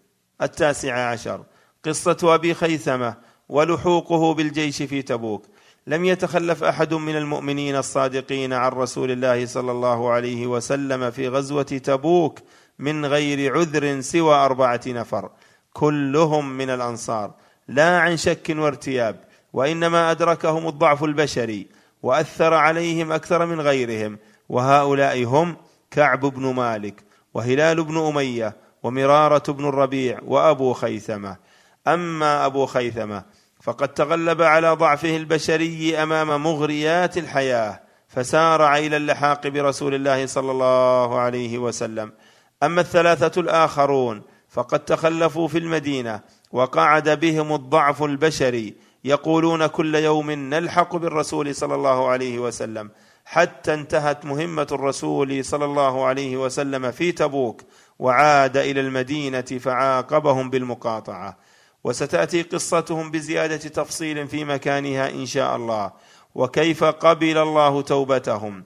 التاسع 0.42 1.10
عشر. 1.10 1.44
قصة 1.84 2.34
أبي 2.34 2.54
خيثمة 2.54 3.14
ولحوقه 3.48 4.34
بالجيش 4.34 4.82
في 4.82 5.02
تبوك. 5.02 5.46
لم 5.86 6.04
يتخلف 6.04 6.64
أحد 6.64 6.94
من 6.94 7.16
المؤمنين 7.16 7.76
الصادقين 7.76 8.52
عن 8.52 8.70
رسول 8.72 9.10
الله 9.10 9.46
صلى 9.46 9.72
الله 9.72 10.10
عليه 10.10 10.46
وسلم 10.46 11.10
في 11.10 11.28
غزوة 11.28 11.62
تبوك 11.62 12.38
من 12.78 13.06
غير 13.06 13.56
عذر 13.56 14.00
سوى 14.00 14.34
أربعة 14.34 14.80
نفر. 14.86 15.30
كلهم 15.72 16.48
من 16.48 16.70
الأنصار. 16.70 17.34
لا 17.68 18.00
عن 18.00 18.16
شك 18.16 18.54
وارتياب 18.58 19.16
وإنما 19.52 20.10
أدركهم 20.10 20.68
الضعف 20.68 21.04
البشري 21.04 21.66
وأثر 22.02 22.54
عليهم 22.54 23.12
أكثر 23.12 23.46
من 23.46 23.60
غيرهم 23.60 24.18
وهؤلاء 24.48 25.24
هم 25.24 25.56
كعب 25.90 26.20
بن 26.20 26.54
مالك 26.54 27.04
وهلال 27.34 27.84
بن 27.84 27.98
أمية 27.98 28.56
ومرارة 28.82 29.52
بن 29.52 29.68
الربيع 29.68 30.20
وأبو 30.26 30.72
خيثمة. 30.72 31.36
أما 31.86 32.46
أبو 32.46 32.66
خيثمة 32.66 33.24
فقد 33.60 33.88
تغلب 33.88 34.42
على 34.42 34.72
ضعفه 34.72 35.16
البشري 35.16 35.96
أمام 36.02 36.42
مغريات 36.42 37.18
الحياة 37.18 37.80
فسارع 38.08 38.78
إلى 38.78 38.96
اللحاق 38.96 39.46
برسول 39.46 39.94
الله 39.94 40.26
صلى 40.26 40.50
الله 40.50 41.18
عليه 41.18 41.58
وسلم. 41.58 42.12
أما 42.62 42.80
الثلاثة 42.80 43.40
الآخرون 43.40 44.22
فقد 44.48 44.84
تخلفوا 44.84 45.48
في 45.48 45.58
المدينة 45.58 46.20
وقعد 46.52 47.08
بهم 47.08 47.54
الضعف 47.54 48.02
البشري 48.02 48.74
يقولون 49.04 49.66
كل 49.66 49.94
يوم 49.94 50.30
نلحق 50.30 50.96
بالرسول 50.96 51.54
صلى 51.54 51.74
الله 51.74 52.08
عليه 52.08 52.38
وسلم 52.38 52.90
حتى 53.24 53.74
انتهت 53.74 54.24
مهمة 54.24 54.66
الرسول 54.72 55.44
صلى 55.44 55.64
الله 55.64 56.04
عليه 56.04 56.36
وسلم 56.36 56.90
في 56.90 57.12
تبوك 57.12 57.62
وعاد 57.98 58.56
إلى 58.56 58.80
المدينة 58.80 59.40
فعاقبهم 59.40 60.50
بالمقاطعة. 60.50 61.38
وستأتي 61.84 62.42
قصتهم 62.42 63.10
بزيادة 63.10 63.56
تفصيل 63.56 64.28
في 64.28 64.44
مكانها 64.44 65.10
إن 65.10 65.26
شاء 65.26 65.56
الله. 65.56 65.92
وكيف 66.34 66.84
قبل 66.84 67.38
الله 67.38 67.82
توبتهم؟ 67.82 68.64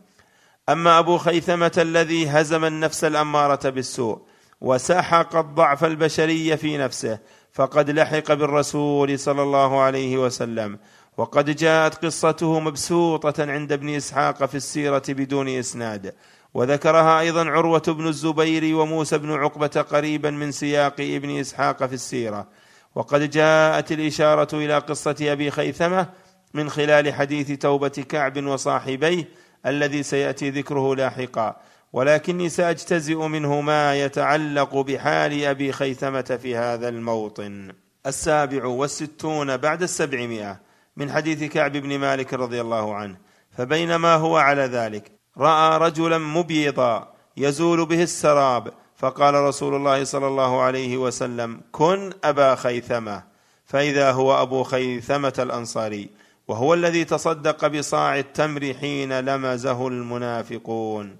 أما 0.68 0.98
أبو 0.98 1.18
خيثمة 1.18 1.72
الذي 1.78 2.28
هزم 2.28 2.64
النفس 2.64 3.04
الأمارة 3.04 3.70
بالسوء 3.70 4.22
وسحق 4.60 5.36
الضعف 5.36 5.84
البشري 5.84 6.56
في 6.56 6.78
نفسه 6.78 7.18
فقد 7.52 7.90
لحق 7.90 8.32
بالرسول 8.32 9.18
صلى 9.18 9.42
الله 9.42 9.80
عليه 9.80 10.18
وسلم 10.18 10.78
وقد 11.16 11.56
جاءت 11.56 12.04
قصته 12.04 12.60
مبسوطة 12.60 13.52
عند 13.52 13.72
ابن 13.72 13.88
إسحاق 13.88 14.44
في 14.44 14.54
السيرة 14.54 15.02
بدون 15.08 15.48
إسناد. 15.48 16.14
وذكرها 16.54 17.20
أيضا 17.20 17.44
عروة 17.44 17.82
بن 17.88 18.06
الزبير 18.08 18.76
وموسى 18.76 19.18
بن 19.18 19.32
عقبة 19.32 19.86
قريبا 19.90 20.30
من 20.30 20.52
سياق 20.52 20.94
ابن 21.00 21.38
إسحاق 21.38 21.86
في 21.86 21.94
السيرة. 21.94 22.48
وقد 22.94 23.30
جاءت 23.30 23.92
الإشارة 23.92 24.56
إلى 24.56 24.78
قصة 24.78 25.16
أبي 25.20 25.50
خيثمة 25.50 26.08
من 26.54 26.70
خلال 26.70 27.14
حديث 27.14 27.52
توبة 27.52 27.88
كعب 27.88 28.44
وصاحبيه 28.44 29.28
الذي 29.66 30.02
سيأتي 30.02 30.50
ذكره 30.50 30.94
لاحقا. 30.94 31.56
ولكني 31.92 32.48
سأجتزئ 32.48 33.16
منه 33.16 33.60
ما 33.60 34.00
يتعلق 34.00 34.76
بحال 34.76 35.44
أبي 35.44 35.72
خيثمة 35.72 36.38
في 36.42 36.56
هذا 36.56 36.88
الموطن. 36.88 37.72
السابع 38.06 38.64
والستون 38.64 39.56
بعد 39.56 39.82
السبعمائة 39.82 40.60
من 40.96 41.10
حديث 41.10 41.44
كعب 41.44 41.72
بن 41.72 41.98
مالك 41.98 42.34
رضي 42.34 42.60
الله 42.60 42.94
عنه. 42.94 43.16
فبينما 43.50 44.14
هو 44.14 44.36
على 44.36 44.62
ذلك 44.62 45.12
رأى 45.38 45.78
رجلا 45.78 46.18
مبيضا 46.18 47.12
يزول 47.36 47.86
به 47.86 48.02
السراب. 48.02 48.72
فقال 48.96 49.34
رسول 49.34 49.74
الله 49.74 50.04
صلى 50.04 50.26
الله 50.26 50.60
عليه 50.60 50.96
وسلم 50.96 51.60
كن 51.72 52.10
أبا 52.24 52.54
خيثمة. 52.54 53.22
فإذا 53.66 54.12
هو 54.12 54.42
أبو 54.42 54.62
خيثمة 54.62 55.32
الأنصاري. 55.38 56.10
وهو 56.50 56.74
الذي 56.74 57.04
تصدق 57.04 57.66
بصاع 57.66 58.18
التمر 58.18 58.74
حين 58.80 59.20
لمزه 59.20 59.88
المنافقون. 59.88 61.16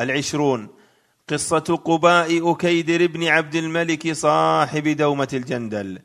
العشرون 0.00 0.68
قصة 1.28 1.80
قباء 1.84 2.52
اكيدر 2.52 3.06
بن 3.06 3.24
عبد 3.28 3.54
الملك 3.54 4.12
صاحب 4.12 4.88
دومة 4.88 5.28
الجندل. 5.32 5.98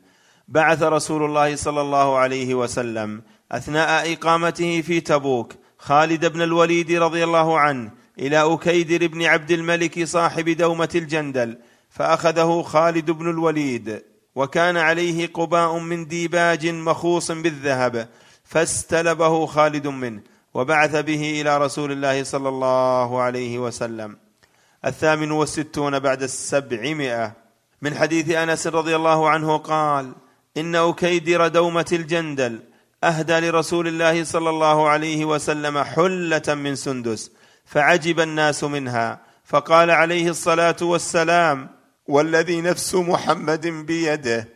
بعث 0.48 0.82
رسول 0.82 1.24
الله 1.24 1.56
صلى 1.56 1.80
الله 1.80 2.16
عليه 2.16 2.54
وسلم 2.54 3.22
أثناء 3.52 4.12
إقامته 4.12 4.80
في 4.80 5.00
تبوك 5.00 5.52
خالد 5.78 6.26
بن 6.26 6.42
الوليد 6.42 6.92
رضي 6.92 7.24
الله 7.24 7.58
عنه 7.58 7.90
إلى 8.18 8.54
اكيدر 8.54 9.06
بن 9.06 9.22
عبد 9.22 9.50
الملك 9.50 10.04
صاحب 10.04 10.48
دومة 10.48 10.88
الجندل 10.94 11.58
فأخذه 11.90 12.62
خالد 12.62 13.10
بن 13.10 13.30
الوليد. 13.30 14.02
وكان 14.34 14.76
عليه 14.76 15.26
قباء 15.26 15.78
من 15.78 16.06
ديباج 16.06 16.66
مخوص 16.68 17.30
بالذهب 17.30 18.08
فاستلبه 18.48 19.46
خالد 19.46 19.86
منه 19.86 20.20
وبعث 20.54 20.96
به 20.96 21.40
إلى 21.40 21.58
رسول 21.58 21.92
الله 21.92 22.24
صلى 22.24 22.48
الله 22.48 23.20
عليه 23.20 23.58
وسلم. 23.58 24.16
الثامن 24.84 25.30
والستون 25.30 25.98
بعد 25.98 26.22
السبعمائة. 26.22 27.32
من 27.82 27.94
حديث 27.94 28.30
أنس 28.30 28.66
رضي 28.66 28.96
الله 28.96 29.28
عنه 29.30 29.56
قال 29.56 30.12
إن 30.56 30.74
أكيدر 30.74 31.48
دومة 31.48 31.86
الجندل 31.92 32.60
أهدى 33.04 33.40
لرسول 33.40 33.88
الله 33.88 34.24
صلى 34.24 34.50
الله 34.50 34.88
عليه 34.88 35.24
وسلم 35.24 35.82
حلة 35.82 36.54
من 36.54 36.74
سندس 36.74 37.30
فعجب 37.64 38.20
الناس 38.20 38.64
منها 38.64 39.20
فقال 39.44 39.90
عليه 39.90 40.30
الصلاة 40.30 40.76
والسلام 40.82 41.68
والذي 42.06 42.60
نفس 42.60 42.94
محمد 42.94 43.66
بيده 43.66 44.48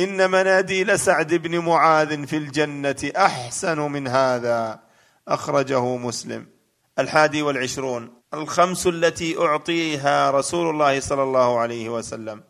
إن 0.00 0.30
مناديل 0.30 0.98
سعد 0.98 1.34
بن 1.34 1.58
معاذ 1.58 2.26
في 2.26 2.36
الجنة 2.36 3.12
أحسن 3.16 3.78
من 3.78 4.08
هذا 4.08 4.80
أخرجه 5.28 5.96
مسلم. 5.96 6.46
الحادي 6.98 7.42
والعشرون. 7.42 8.12
الخمس 8.34 8.86
التي 8.86 9.38
أعطيها 9.38 10.30
رسول 10.30 10.70
الله 10.70 11.00
صلى 11.00 11.22
الله 11.22 11.58
عليه 11.58 11.88
وسلم. 11.88 12.42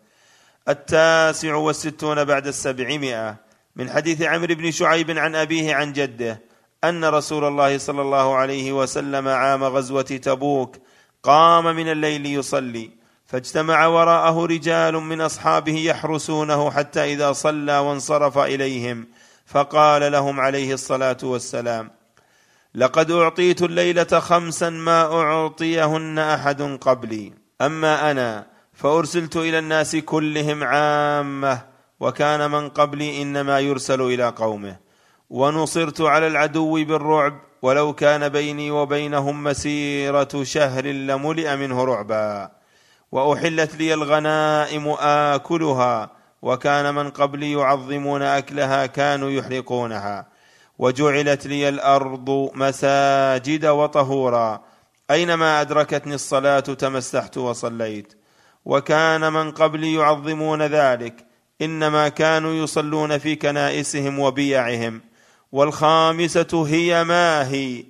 التاسع 0.69 1.55
والستون 1.55 2.25
بعد 2.25 2.47
السبعمائة. 2.47 3.37
من 3.77 3.91
حديث 3.91 4.23
عمرو 4.23 4.55
بن 4.55 4.71
شعيب 4.71 5.11
عن 5.11 5.35
أبيه 5.35 5.75
عن 5.75 5.93
جده 5.93 6.43
أن 6.85 7.05
رسول 7.05 7.45
الله 7.45 7.79
صلى 7.79 8.03
الله 8.03 8.35
عليه 8.35 8.73
وسلم 8.73 9.29
عام 9.29 9.65
غزوة 9.65 10.03
تبوك 10.03 10.77
قام 11.23 11.77
من 11.77 11.91
الليل 11.91 12.27
يصلي. 12.27 13.00
فاجتمع 13.31 13.87
وراءه 13.87 14.47
رجال 14.47 14.95
من 14.95 15.21
أصحابه 15.21 15.77
يحرسونه 15.77 16.71
حتى 16.71 17.13
إذا 17.13 17.33
صلى 17.33 17.79
وانصرف 17.79 18.39
إليهم 18.39 19.07
فقال 19.47 20.13
لهم 20.13 20.41
عليه 20.41 20.75
الصلاة 20.75 21.17
والسلام 21.23 21.91
لقد 22.75 23.11
أعطيت 23.11 23.63
الليلة 23.63 24.05
خمسا 24.05 24.71
ما 24.71 25.03
أعطيهن 25.03 26.19
أحد 26.19 26.63
قبلي 26.63 27.33
أما 27.61 28.11
أنا 28.11 28.47
فأرسلت 28.75 29.37
إلى 29.37 29.59
الناس 29.59 29.97
كلهم 29.97 30.65
عامة 30.65 31.59
وكان 32.01 32.51
من 32.51 32.69
قبلي 32.69 33.23
إنما 33.23 33.61
يرسل 33.61 34.01
إلى 34.01 34.29
قومه 34.29 34.77
ونصرت 35.31 36.01
على 36.01 36.27
العدو 36.27 36.85
بالرعب 36.85 37.41
ولو 37.63 37.93
كان 37.93 38.29
بيني 38.29 38.71
وبينهم 38.71 39.45
مسيرة 39.45 40.43
شهر 40.43 40.87
لملئ 40.87 41.57
منه 41.57 41.85
رعبا 41.85 42.60
وأحلت 43.13 43.75
لي 43.75 43.95
الغنائم 43.95 44.89
آكلها 45.01 46.11
وكان 46.43 46.95
من 46.95 47.11
قبلي 47.11 47.53
يعظمون 47.53 48.23
أكلها 48.23 48.87
كانوا 48.87 49.31
يحرقونها 49.31 50.29
وجعلت 50.79 51.47
لي 51.47 51.69
الأرض 51.69 52.51
مساجد 52.55 53.67
وطهورا. 53.67 54.65
أينما 55.11 55.61
أدركتني 55.61 56.15
الصلاة 56.15 56.61
تمسحت 56.61 57.39
وصليت. 57.39 58.15
وكان 58.65 59.33
من 59.33 59.51
قبلي 59.51 59.95
يعظمون 59.95 60.63
ذلك. 60.63 61.27
إنما 61.63 62.09
كانوا 62.09 62.53
يصلون 62.53 63.19
في 63.19 63.37
كنائسهم 63.37 64.19
وبيعهم. 64.19 65.01
والخامسة 65.53 66.67
هي 66.69 67.05
ما 67.05 67.49
هي؟ 67.51 67.85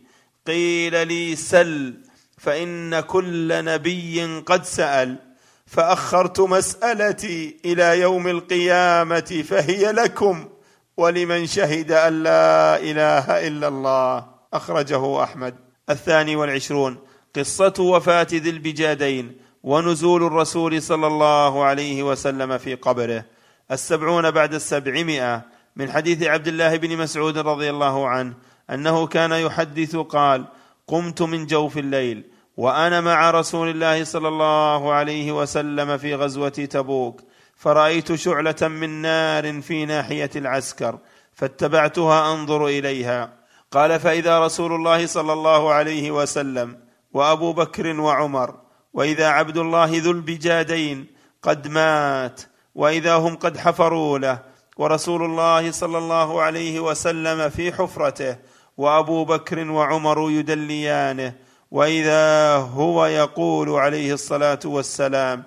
قيل 0.47 1.09
لي 1.09 1.37
سل. 1.37 1.95
فإن 2.41 3.01
كل 3.01 3.65
نبي 3.65 4.41
قد 4.47 4.65
سأل 4.65 5.17
فأخرت 5.67 6.41
مسألتي 6.41 7.57
إلى 7.65 8.01
يوم 8.01 8.29
القيامة 8.29 9.45
فهي 9.49 9.93
لكم 9.93 10.49
ولمن 10.97 11.47
شهد 11.47 11.93
أن 11.93 12.23
لا 12.23 12.77
إله 12.77 13.49
إلا 13.49 13.69
الله 13.69 14.27
أخرجه 14.53 15.23
أحمد. 15.23 15.55
الثاني 15.91 16.37
والعشرون 16.37 16.99
قصة 17.37 17.75
وفاة 17.79 18.27
ذي 18.33 18.51
البجادين 18.51 19.37
ونزول 19.63 20.27
الرسول 20.27 20.83
صلى 20.83 21.07
الله 21.07 21.65
عليه 21.65 22.03
وسلم 22.03 22.59
في 22.59 22.75
قبره. 22.75 23.25
السبعون 23.71 24.31
بعد 24.31 24.55
السبعمائة 24.55 25.43
من 25.77 25.91
حديث 25.91 26.23
عبد 26.23 26.49
الله 26.49 26.77
بن 26.77 26.97
مسعود 26.97 27.39
رضي 27.39 27.71
الله 27.71 28.09
عنه 28.09 28.35
أنه 28.71 29.07
كان 29.07 29.33
يحدث 29.33 29.97
قال 29.97 30.45
قمت 30.91 31.23
من 31.23 31.47
جوف 31.47 31.79
الليل 31.79 32.25
وأنا 32.57 33.01
مع 33.01 33.31
رسول 33.31 33.69
الله 33.69 34.05
صلى 34.05 34.29
الله 34.29 34.93
عليه 34.93 35.33
وسلم 35.33 35.99
في 35.99 36.15
غزوة 36.15 36.49
تبوك 36.49 37.21
فرأيت 37.57 38.15
شعلة 38.15 38.69
من 38.69 38.91
نار 39.03 39.61
في 39.61 39.85
ناحية 39.85 40.31
العسكر 40.37 40.99
فاتبعتها 41.33 42.33
أنظر 42.33 42.67
إليها. 42.67 43.33
قال 43.71 44.01
فإذا 44.01 44.41
رسول 44.47 44.73
الله 44.73 45.07
صلى 45.07 45.33
الله 45.33 45.73
عليه 45.73 46.11
وسلم 46.11 46.77
وأبو 47.13 47.53
بكر 47.53 48.01
وعمر 48.01 48.55
وإذا 48.93 49.29
عبد 49.29 49.59
الله 49.59 49.91
ذو 49.95 50.11
البجادين 50.11 51.07
قد 51.43 51.69
مات 51.69 52.41
وإذا 52.75 53.15
هم 53.15 53.37
قد 53.37 53.57
حفروا 53.57 54.19
له 54.19 54.43
ورسول 54.77 55.25
الله 55.25 55.71
صلى 55.71 55.99
الله 55.99 56.43
عليه 56.43 56.81
وسلم 56.81 57.49
في 57.49 57.73
حفرته 57.73 58.37
وابو 58.81 59.25
بكر 59.25 59.71
وعمر 59.71 60.31
يدليانه 60.31 61.33
واذا 61.71 62.55
هو 62.55 63.07
يقول 63.07 63.71
عليه 63.71 64.13
الصلاة 64.13 64.59
والسلام 64.65 65.43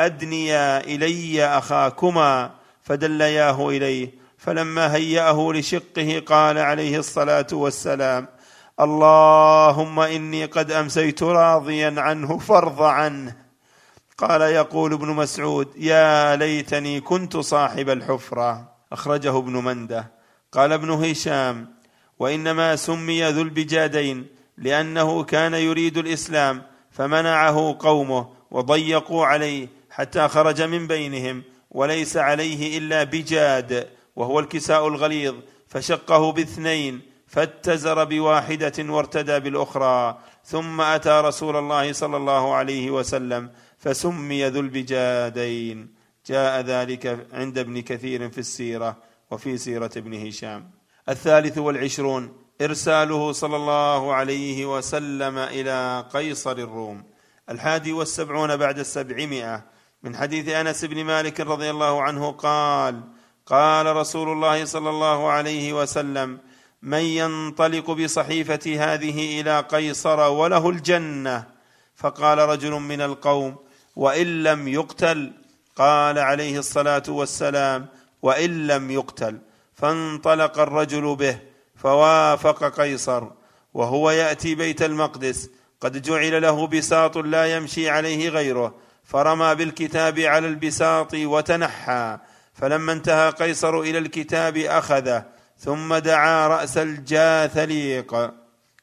ادنيا 0.00 0.80
الي 0.80 1.44
اخاكما 1.44 2.50
فدلياه 2.82 3.68
اليه 3.68 4.14
فلما 4.38 4.94
هيأه 4.94 5.52
لشقه 5.52 6.22
قال 6.26 6.58
عليه 6.58 6.98
الصلاة 6.98 7.46
والسلام 7.52 8.28
اللهم 8.80 10.00
اني 10.00 10.44
قد 10.44 10.72
امسيت 10.72 11.22
راضيا 11.22 11.94
عنه 11.98 12.38
فارض 12.38 12.82
عنه 12.82 13.36
قال 14.18 14.40
يقول 14.40 14.92
ابن 14.92 15.08
مسعود 15.08 15.68
يا 15.76 16.36
ليتني 16.36 17.00
كنت 17.00 17.36
صاحب 17.36 17.88
الحفرة 17.88 18.72
اخرجه 18.92 19.38
ابن 19.38 19.52
مندة 19.52 20.10
قال 20.52 20.72
ابن 20.72 20.90
هشام 20.90 21.77
وإنما 22.18 22.76
سمي 22.76 23.30
ذو 23.30 23.42
البجادين 23.42 24.26
لأنه 24.58 25.24
كان 25.24 25.54
يريد 25.54 25.98
الإسلام 25.98 26.62
فمنعه 26.90 27.76
قومه 27.78 28.28
وضيقوا 28.50 29.26
عليه 29.26 29.68
حتى 29.90 30.28
خرج 30.28 30.62
من 30.62 30.86
بينهم 30.86 31.42
وليس 31.70 32.16
عليه 32.16 32.78
إلا 32.78 33.04
بجاد 33.04 33.88
وهو 34.16 34.40
الكساء 34.40 34.88
الغليظ 34.88 35.34
فشقه 35.68 36.32
باثنين 36.32 37.00
فاتزر 37.26 38.04
بواحدة 38.04 38.92
وارتدى 38.92 39.40
بالأخرى 39.40 40.18
ثم 40.44 40.80
أتى 40.80 41.20
رسول 41.24 41.56
الله 41.56 41.92
صلى 41.92 42.16
الله 42.16 42.54
عليه 42.54 42.90
وسلم 42.90 43.50
فسمي 43.78 44.48
ذو 44.48 44.60
البجادين. 44.60 45.94
جاء 46.26 46.60
ذلك 46.60 47.26
عند 47.32 47.58
ابن 47.58 47.82
كثير 47.82 48.30
في 48.30 48.38
السيرة 48.38 48.96
وفي 49.30 49.58
سيرة 49.58 49.90
ابن 49.96 50.26
هشام. 50.26 50.77
الثالث 51.08 51.58
والعشرون 51.58 52.32
إرساله 52.60 53.32
صلى 53.32 53.56
الله 53.56 54.14
عليه 54.14 54.76
وسلم 54.76 55.38
إلى 55.38 56.04
قيصر 56.12 56.52
الروم. 56.52 57.04
الحادي 57.50 57.92
والسبعون 57.92 58.56
بعد 58.56 58.78
السبعمائة. 58.78 59.64
من 60.02 60.16
حديث 60.16 60.48
أنس 60.48 60.84
بن 60.84 61.04
مالك 61.04 61.40
رضي 61.40 61.70
الله 61.70 62.02
عنه 62.02 62.30
قال 62.30 63.00
قال 63.46 63.96
رسول 63.96 64.32
الله 64.32 64.64
صلى 64.64 64.90
الله 64.90 65.30
عليه 65.30 65.72
وسلم 65.72 66.38
من 66.82 66.98
ينطلق 66.98 67.90
بصحيفتي 67.90 68.78
هذه 68.78 69.40
إلى 69.40 69.60
قيصر 69.60 70.20
وله 70.20 70.70
الجنة. 70.70 71.44
فقال 71.96 72.38
رجل 72.38 72.72
من 72.72 73.00
القوم 73.00 73.56
وإن 73.96 74.42
لم 74.42 74.68
يقتل؟ 74.68 75.32
قال 75.76 76.18
عليه 76.18 76.58
الصلاة 76.58 77.02
والسلام 77.08 77.86
وإن 78.22 78.66
لم 78.66 78.90
يقتل. 78.90 79.38
فانطلق 79.78 80.58
الرجل 80.58 81.16
به 81.16 81.38
فوافق 81.76 82.80
قيصر 82.80 83.24
وهو 83.74 84.10
يأتي 84.10 84.54
بيت 84.54 84.82
المقدس. 84.82 85.50
قد 85.80 86.02
جعل 86.02 86.42
له 86.42 86.66
بساط 86.66 87.18
لا 87.18 87.56
يمشي 87.56 87.90
عليه 87.90 88.28
غيره 88.28 88.74
فرمى 89.04 89.54
بالكتاب 89.54 90.18
على 90.18 90.46
البساط 90.46 91.14
وتنحى. 91.14 92.18
فلما 92.54 92.92
انتهى 92.92 93.30
قيصر 93.30 93.80
إلى 93.80 93.98
الكتاب 93.98 94.56
أخذه 94.56 95.24
ثم 95.58 95.94
دعا 95.94 96.48
رأس 96.48 96.78
الجاثليق 96.78 98.30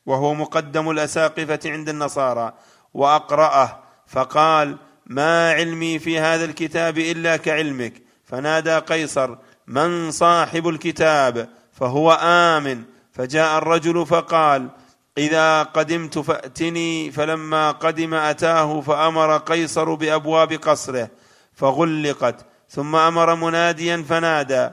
وهو 0.06 0.34
مقدم 0.34 0.90
الأساقفة 0.90 1.60
عند 1.66 1.90
النصارى 1.90 2.54
وأقرأه. 2.94 3.84
فقال 4.08 4.78
ما 5.06 5.52
علمي 5.52 6.00
في 6.00 6.20
هذا 6.20 6.46
الكتاب 6.46 6.98
إلا 6.98 7.38
كعلمك. 7.38 7.94
فنادى 8.26 8.78
قيصر 8.78 9.38
من 9.68 10.12
صاحب 10.12 10.68
الكتاب 10.68 11.50
فهو 11.72 12.12
آمن. 12.22 12.84
فجاء 13.12 13.58
الرجل 13.58 14.06
فقال 14.06 14.70
إذا 15.18 15.64
قدمت 15.64 16.20
فأتني. 16.20 17.12
فلما 17.12 17.72
قدم 17.72 18.14
أتاه 18.14 18.82
فأمر 18.82 19.38
قيصر 19.38 19.94
بأبواب 19.94 20.54
قصره 20.54 21.10
فغلقت. 21.54 22.46
ثم 22.70 22.96
أمر 22.96 23.36
مناديا 23.36 24.06
فنادى 24.10 24.70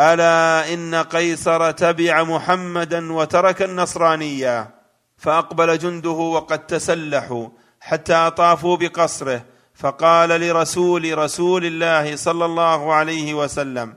ألا 0.00 0.74
إن 0.74 0.94
قيصر 0.94 1.70
تبع 1.70 2.22
محمدا 2.22 3.12
وترك 3.12 3.62
النصرانية؟ 3.62 4.70
فأقبل 5.16 5.78
جنده 5.78 6.10
وقد 6.10 6.66
تسلحوا 6.66 7.48
حتى 7.80 8.30
طافوا 8.36 8.76
بقصره. 8.76 9.44
فقال 9.74 10.28
لرسول 10.28 11.18
رسول 11.18 11.64
الله 11.64 12.16
صلى 12.16 12.44
الله 12.44 12.94
عليه 12.94 13.34
وسلم 13.34 13.94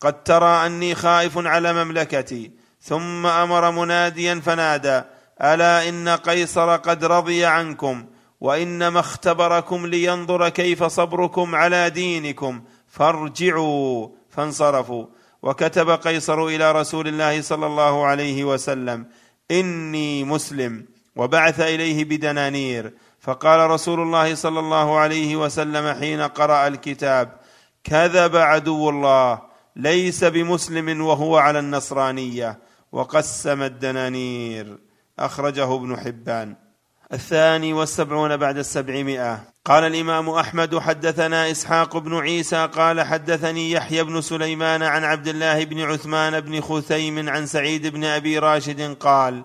قد 0.00 0.22
ترى 0.22 0.66
أني 0.66 0.94
خائف 0.94 1.38
على 1.38 1.84
مملكتي 1.84 2.50
ثم 2.82 3.26
أمر 3.26 3.70
مناديا 3.70 4.40
فنادى 4.44 5.02
ألا 5.42 5.88
إن 5.88 6.08
قيصر 6.08 6.76
قد 6.76 7.04
رضي 7.04 7.44
عنكم 7.44 8.06
وإنما 8.40 9.00
اختبركم 9.00 9.86
لينظر 9.86 10.48
كيف 10.48 10.84
صبركم 10.84 11.54
على 11.54 11.90
دينكم. 11.90 12.62
فارجعوا 12.88 14.08
فانصرفوا. 14.30 15.06
وكتب 15.42 15.90
قيصر 15.90 16.46
إلى 16.46 16.72
رسول 16.72 17.08
الله 17.08 17.42
صلى 17.42 17.66
الله 17.66 18.06
عليه 18.06 18.44
وسلم 18.44 19.06
إني 19.50 20.24
مسلم 20.24 20.86
وبعث 21.16 21.60
إليه 21.60 22.04
بدنانير. 22.04 22.92
فقال 23.20 23.70
رسول 23.70 24.00
الله 24.00 24.34
صلى 24.34 24.60
الله 24.60 24.98
عليه 24.98 25.36
وسلم 25.36 26.00
حين 26.00 26.20
قرأ 26.20 26.66
الكتاب 26.66 27.32
كذب 27.84 28.36
عدو 28.36 28.90
الله 28.90 29.49
ليس 29.80 30.24
بمسلم 30.24 31.00
وهو 31.00 31.36
على 31.36 31.58
النصرانية. 31.58 32.58
وقسم 32.92 33.62
الدنانير. 33.62 34.78
أخرجه 35.18 35.74
ابن 35.74 35.96
حبان. 35.96 36.56
الثاني 37.12 37.72
والسبعون 37.72 38.36
بعد 38.36 38.58
السبعمائة. 38.58 39.40
قال 39.64 39.84
الإمام 39.84 40.30
أحمد 40.30 40.78
حدثنا 40.78 41.50
إسحاق 41.50 41.96
بن 41.96 42.18
عيسى 42.18 42.66
قال 42.66 43.00
حدثني 43.00 43.70
يحيى 43.70 44.04
بن 44.04 44.20
سليمان 44.20 44.82
عن 44.82 45.04
عبد 45.04 45.28
الله 45.28 45.64
بن 45.64 45.80
عثمان 45.80 46.40
بن 46.40 46.60
خثيم 46.60 47.28
عن 47.28 47.46
سعيد 47.46 47.86
بن 47.86 48.04
أبي 48.04 48.38
راشد 48.38 48.96
قال 48.96 49.42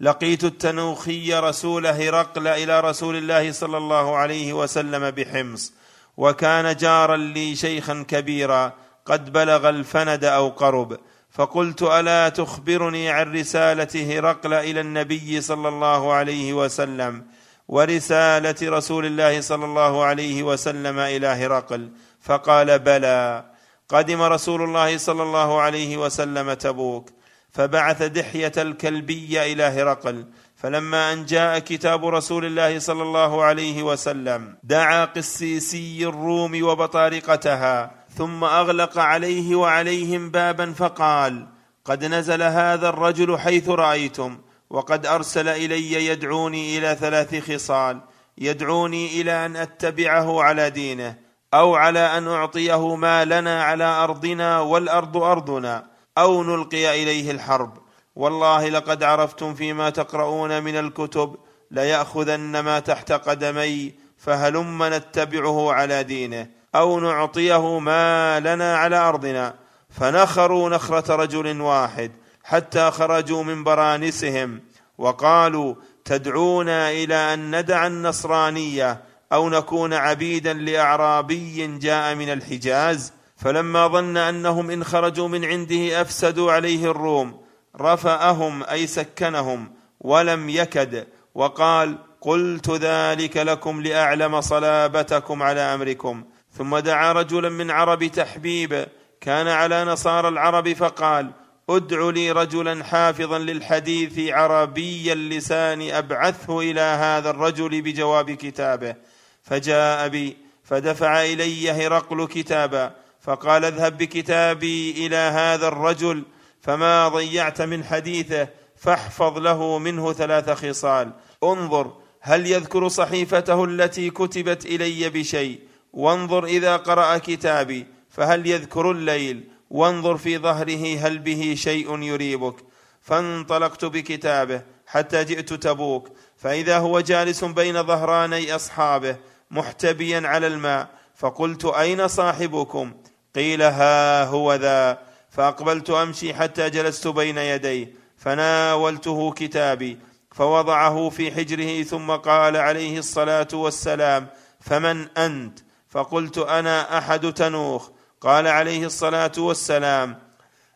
لقيت 0.00 0.44
التنوخي 0.44 1.34
رسول 1.34 1.86
هرقل 1.86 2.46
إلى 2.46 2.80
رسول 2.80 3.16
الله 3.16 3.52
صلى 3.52 3.76
الله 3.76 4.16
عليه 4.16 4.52
وسلم 4.52 5.10
بحمص 5.10 5.72
وكان 6.16 6.76
جارا 6.76 7.16
لي 7.16 7.56
شيخا 7.56 8.04
كبيرا 8.08 8.72
قد 9.06 9.32
بلغ 9.32 9.68
الفند 9.68 10.24
أو 10.24 10.48
قرب. 10.48 10.98
فقلت 11.30 11.82
ألا 11.82 12.28
تخبرني 12.28 13.10
عن 13.10 13.32
رسالة 13.32 14.18
هرقل 14.18 14.54
إلى 14.54 14.80
النبي 14.80 15.40
صلى 15.40 15.68
الله 15.68 16.12
عليه 16.12 16.52
وسلم 16.52 17.24
ورسالة 17.68 18.54
رسول 18.62 19.06
الله 19.06 19.40
صلى 19.40 19.64
الله 19.64 20.04
عليه 20.04 20.42
وسلم 20.42 20.98
إلى 20.98 21.26
هرقل. 21.26 21.90
فقال 22.20 22.78
بلى. 22.78 23.44
قدم 23.88 24.22
رسول 24.22 24.62
الله 24.62 24.96
صلى 24.98 25.22
الله 25.22 25.60
عليه 25.60 25.96
وسلم 25.96 26.52
تبوك. 26.52 27.10
فبعث 27.52 28.02
دحية 28.02 28.52
الكلبي 28.58 29.52
إلى 29.52 29.62
هرقل. 29.62 30.24
فلما 30.56 31.12
أن 31.12 31.24
جاء 31.24 31.58
كتاب 31.58 32.06
رسول 32.06 32.44
الله 32.44 32.78
صلى 32.78 33.02
الله 33.02 33.44
عليه 33.44 33.82
وسلم 33.82 34.56
دعا 34.62 35.04
قسيسي 35.04 36.06
الروم 36.06 36.62
وبطارقتها. 36.62 38.05
ثم 38.16 38.44
أغلق 38.44 38.98
عليه 38.98 39.56
وعليهم 39.56 40.30
بابا 40.30 40.72
فقال 40.72 41.46
قد 41.84 42.04
نزل 42.04 42.42
هذا 42.42 42.88
الرجل 42.88 43.38
حيث 43.38 43.68
رأيتم 43.68 44.38
وقد 44.70 45.06
أرسل 45.06 45.48
إلي 45.48 46.06
يدعوني 46.06 46.78
إلى 46.78 46.96
ثلاث 47.00 47.52
خصال 47.52 48.00
يدعوني 48.38 49.20
إلى 49.20 49.46
أن 49.46 49.56
أتبعه 49.56 50.42
على 50.42 50.70
دينه 50.70 51.16
أو 51.54 51.74
على 51.74 51.98
أن 51.98 52.28
أعطيه 52.28 52.96
ما 52.96 53.24
لنا 53.24 53.62
على 53.64 53.84
أرضنا 53.84 54.60
والأرض 54.60 55.16
أرضنا 55.16 55.86
أو 56.18 56.42
نلقي 56.42 57.02
إليه 57.02 57.30
الحرب. 57.30 57.78
والله 58.16 58.68
لقد 58.68 59.02
عرفتم 59.02 59.54
فيما 59.54 59.90
تقرؤون 59.90 60.62
من 60.62 60.76
الكتب 60.76 61.36
ليأخذن 61.70 62.58
ما 62.60 62.78
تحت 62.78 63.12
قدمي 63.12 63.94
فهلم 64.18 64.84
نتبعه 64.84 65.72
على 65.72 66.02
دينه. 66.02 66.55
أو 66.78 67.00
نعطيه 67.00 67.78
ما 67.78 68.40
لنا 68.40 68.76
على 68.76 68.96
أرضنا. 68.96 69.54
فنخروا 69.90 70.70
نخرة 70.70 71.16
رجل 71.16 71.60
واحد 71.60 72.10
حتى 72.44 72.90
خرجوا 72.90 73.42
من 73.42 73.64
برانسهم 73.64 74.60
وقالوا 74.98 75.74
تدعونا 76.04 76.90
إلى 76.90 77.14
أن 77.14 77.58
ندع 77.58 77.86
النصرانية 77.86 79.00
أو 79.32 79.48
نكون 79.48 79.92
عبيدا 79.94 80.52
لأعرابي 80.52 81.78
جاء 81.78 82.14
من 82.14 82.32
الحجاز. 82.32 83.12
فلما 83.36 83.88
ظن 83.88 84.16
أنهم 84.16 84.70
إن 84.70 84.84
خرجوا 84.84 85.28
من 85.28 85.44
عنده 85.44 86.00
أفسدوا 86.00 86.52
عليه 86.52 86.90
الروم. 86.90 87.40
رفأهم 87.80 88.62
أي 88.62 88.86
سكنهم 88.86 89.72
ولم 90.00 90.48
يكد 90.48 91.06
وقال 91.34 91.98
قلت 92.20 92.70
ذلك 92.70 93.36
لكم 93.36 93.82
لأعلم 93.82 94.40
صلابتكم 94.40 95.42
على 95.42 95.60
أمركم. 95.60 96.24
ثم 96.58 96.78
دعا 96.78 97.12
رجلا 97.12 97.48
من 97.48 97.70
عرب 97.70 98.04
تحبيب 98.04 98.86
كان 99.20 99.48
على 99.48 99.84
نصارى 99.84 100.28
العرب 100.28 100.72
فقال 100.72 101.30
أدع 101.70 102.10
لي 102.10 102.32
رجلا 102.32 102.84
حافظا 102.84 103.38
للحديث 103.38 104.32
عربي 104.32 105.12
اللسان 105.12 105.90
أبعثه 105.90 106.60
إلى 106.60 106.80
هذا 106.80 107.30
الرجل 107.30 107.82
بجواب 107.82 108.30
كتابه. 108.30 108.94
فجاء 109.42 110.08
بي 110.08 110.36
فدفع 110.64 111.22
إلي 111.22 111.70
هرقل 111.70 112.26
كتابا 112.26 112.94
فقال 113.20 113.64
اذهب 113.64 113.98
بكتابي 113.98 115.06
إلى 115.06 115.16
هذا 115.16 115.68
الرجل 115.68 116.22
فما 116.60 117.08
ضيعت 117.08 117.62
من 117.62 117.84
حديثه 117.84 118.48
فاحفظ 118.76 119.38
له 119.38 119.78
منه 119.78 120.12
ثلاث 120.12 120.50
خصال. 120.50 121.12
انظر 121.44 121.92
هل 122.20 122.46
يذكر 122.46 122.88
صحيفته 122.88 123.64
التي 123.64 124.10
كتبت 124.10 124.66
إلي 124.66 125.08
بشيء؟ 125.08 125.60
وانظر 125.96 126.44
إذا 126.44 126.76
قرأ 126.76 127.18
كتابي 127.18 127.86
فهل 128.10 128.46
يذكر 128.46 128.90
الليل؟ 128.90 129.48
وانظر 129.70 130.16
في 130.16 130.38
ظهره 130.38 130.98
هل 130.98 131.18
به 131.18 131.54
شيء 131.58 132.02
يريبك؟ 132.02 132.54
فانطلقت 133.02 133.84
بكتابه 133.84 134.62
حتى 134.86 135.24
جئت 135.24 135.52
تبوك. 135.52 136.08
فإذا 136.36 136.78
هو 136.78 137.00
جالس 137.00 137.44
بين 137.44 137.82
ظهراني 137.82 138.54
أصحابه 138.54 139.16
محتبيا 139.50 140.28
على 140.28 140.46
الماء 140.46 140.88
فقلت 141.14 141.64
أين 141.64 142.08
صاحبكم؟ 142.08 142.94
قيل 143.34 143.62
ها 143.62 144.24
هو 144.24 144.54
ذا. 144.54 144.98
فأقبلت 145.30 145.90
أمشي 145.90 146.34
حتى 146.34 146.70
جلست 146.70 147.08
بين 147.08 147.38
يديه 147.38 147.92
فناولته 148.16 149.32
كتابي 149.32 149.98
فوضعه 150.32 151.08
في 151.08 151.32
حجره 151.32 151.82
ثم 151.82 152.10
قال 152.10 152.56
عليه 152.56 152.98
الصلاة 152.98 153.48
والسلام 153.52 154.26
فمن 154.60 155.08
أنت؟ 155.18 155.65
فقلت 155.96 156.38
أنا 156.38 156.98
أحد 156.98 157.32
تنوخ. 157.32 157.88
قال 158.20 158.46
عليه 158.46 158.86
الصلاة 158.86 159.32
والسلام 159.38 160.18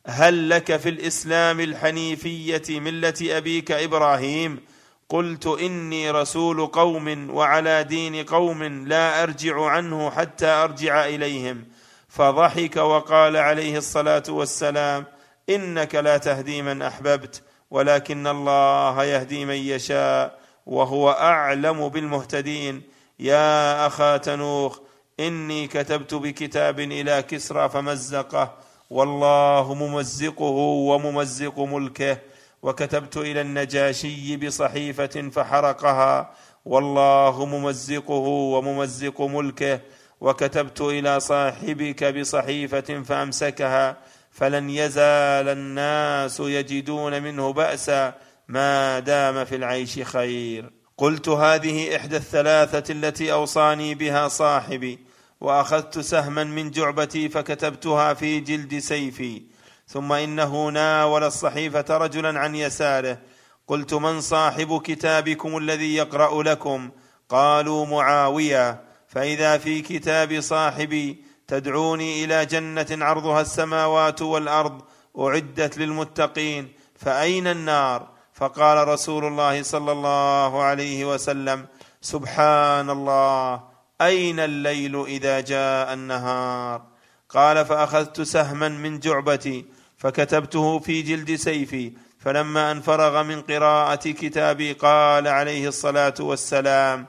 هل 0.06 0.50
لك 0.50 0.76
في 0.76 0.88
الإسلام 0.88 1.60
الحنيفية 1.60 2.80
ملة 2.80 3.14
أبيك 3.22 3.72
إبراهيم؟ 3.72 4.60
قلت 5.08 5.46
إني 5.46 6.10
رسول 6.10 6.66
قوم 6.66 7.30
وعلى 7.30 7.84
دين 7.84 8.24
قوم 8.24 8.62
لا 8.62 9.22
أرجع 9.22 9.64
عنه 9.64 10.10
حتى 10.10 10.46
أرجع 10.46 11.04
إليهم. 11.04 11.64
فضحك 12.08 12.76
وقال 12.76 13.36
عليه 13.36 13.78
الصلاة 13.78 14.24
والسلام 14.28 15.04
إنك 15.48 15.94
لا 15.94 16.16
تهدي 16.16 16.62
من 16.62 16.82
أحببت 16.82 17.42
ولكن 17.70 18.26
الله 18.26 19.04
يهدي 19.04 19.44
من 19.44 19.54
يشاء 19.54 20.38
وهو 20.66 21.10
أعلم 21.10 21.88
بالمهتدين. 21.88 22.82
يا 23.18 23.86
أخا 23.86 24.16
تنوخ 24.16 24.89
إني 25.20 25.66
كتبت 25.66 26.14
بكتاب 26.14 26.80
إلى 26.80 27.22
كسرى 27.22 27.68
فمزقه 27.68 28.54
والله 28.90 29.74
ممزقه 29.74 30.44
وممزق 30.90 31.60
ملكه. 31.60 32.18
وكتبت 32.62 33.16
إلى 33.16 33.40
النجاشي 33.40 34.36
بصحيفة 34.36 35.30
فحرقها 35.30 36.34
والله 36.64 37.46
ممزقه 37.46 38.26
وممزق 38.54 39.20
ملكه. 39.20 39.80
وكتبت 40.20 40.80
إلى 40.80 41.20
صاحبك 41.20 42.04
بصحيفة 42.04 43.02
فأمسكها 43.02 43.96
فلن 44.30 44.70
يزال 44.70 45.48
الناس 45.48 46.40
يجدون 46.40 47.22
منه 47.22 47.52
بأسا. 47.52 48.14
ما 48.48 48.98
دام 48.98 49.44
في 49.44 49.56
العيش 49.56 49.98
خير. 50.02 50.70
قلت 50.98 51.28
هذه 51.28 51.96
إحدى 51.96 52.16
الثلاثة 52.16 52.92
التي 52.92 53.32
أوصاني 53.32 53.94
بها 53.94 54.28
صاحبي. 54.28 55.09
وأخذت 55.40 55.98
سهما 55.98 56.44
من 56.44 56.70
جعبتي 56.70 57.28
فكتبتها 57.28 58.14
في 58.14 58.40
جلد 58.40 58.78
سيفي. 58.78 59.42
ثم 59.88 60.12
إنه 60.12 60.68
ناول 60.68 61.24
الصحيفة 61.24 61.84
رجلا 61.90 62.40
عن 62.40 62.54
يساره. 62.54 63.18
قلت 63.66 63.94
من 63.94 64.20
صاحب 64.20 64.82
كتابكم 64.82 65.56
الذي 65.56 65.96
يقرأ 65.96 66.42
لكم؟ 66.42 66.90
قالوا 67.28 67.86
معاوية. 67.86 68.80
فإذا 69.08 69.58
في 69.58 69.80
كتاب 69.80 70.40
صاحبي 70.40 71.24
تدعوني 71.48 72.24
إلى 72.24 72.46
جنة 72.46 72.86
عرضها 72.90 73.40
السماوات 73.40 74.22
والأرض 74.22 74.82
أعدت 75.18 75.78
للمتقين. 75.78 76.72
فأين 76.96 77.46
النار؟ 77.46 78.08
فقال 78.34 78.88
رسول 78.88 79.24
الله 79.24 79.62
صلى 79.62 79.92
الله 79.92 80.62
عليه 80.62 81.14
وسلم 81.14 81.66
سبحان 82.00 82.90
الله. 82.90 83.69
أين 84.00 84.40
الليل 84.40 85.04
إذا 85.04 85.40
جاء 85.40 85.92
النهار؟ 85.92 86.82
قال 87.28 87.66
فأخذت 87.66 88.20
سهما 88.20 88.68
من 88.68 88.98
جعبتي 88.98 89.64
فكتبته 89.96 90.78
في 90.78 91.02
جلد 91.02 91.34
سيفي 91.34 91.92
فلما 92.18 92.72
أن 92.72 92.80
فرغ 92.80 93.22
من 93.22 93.42
قراءة 93.42 94.10
كتابي 94.10 94.72
قال 94.72 95.28
عليه 95.28 95.68
الصلاة 95.68 96.14
والسلام 96.20 97.06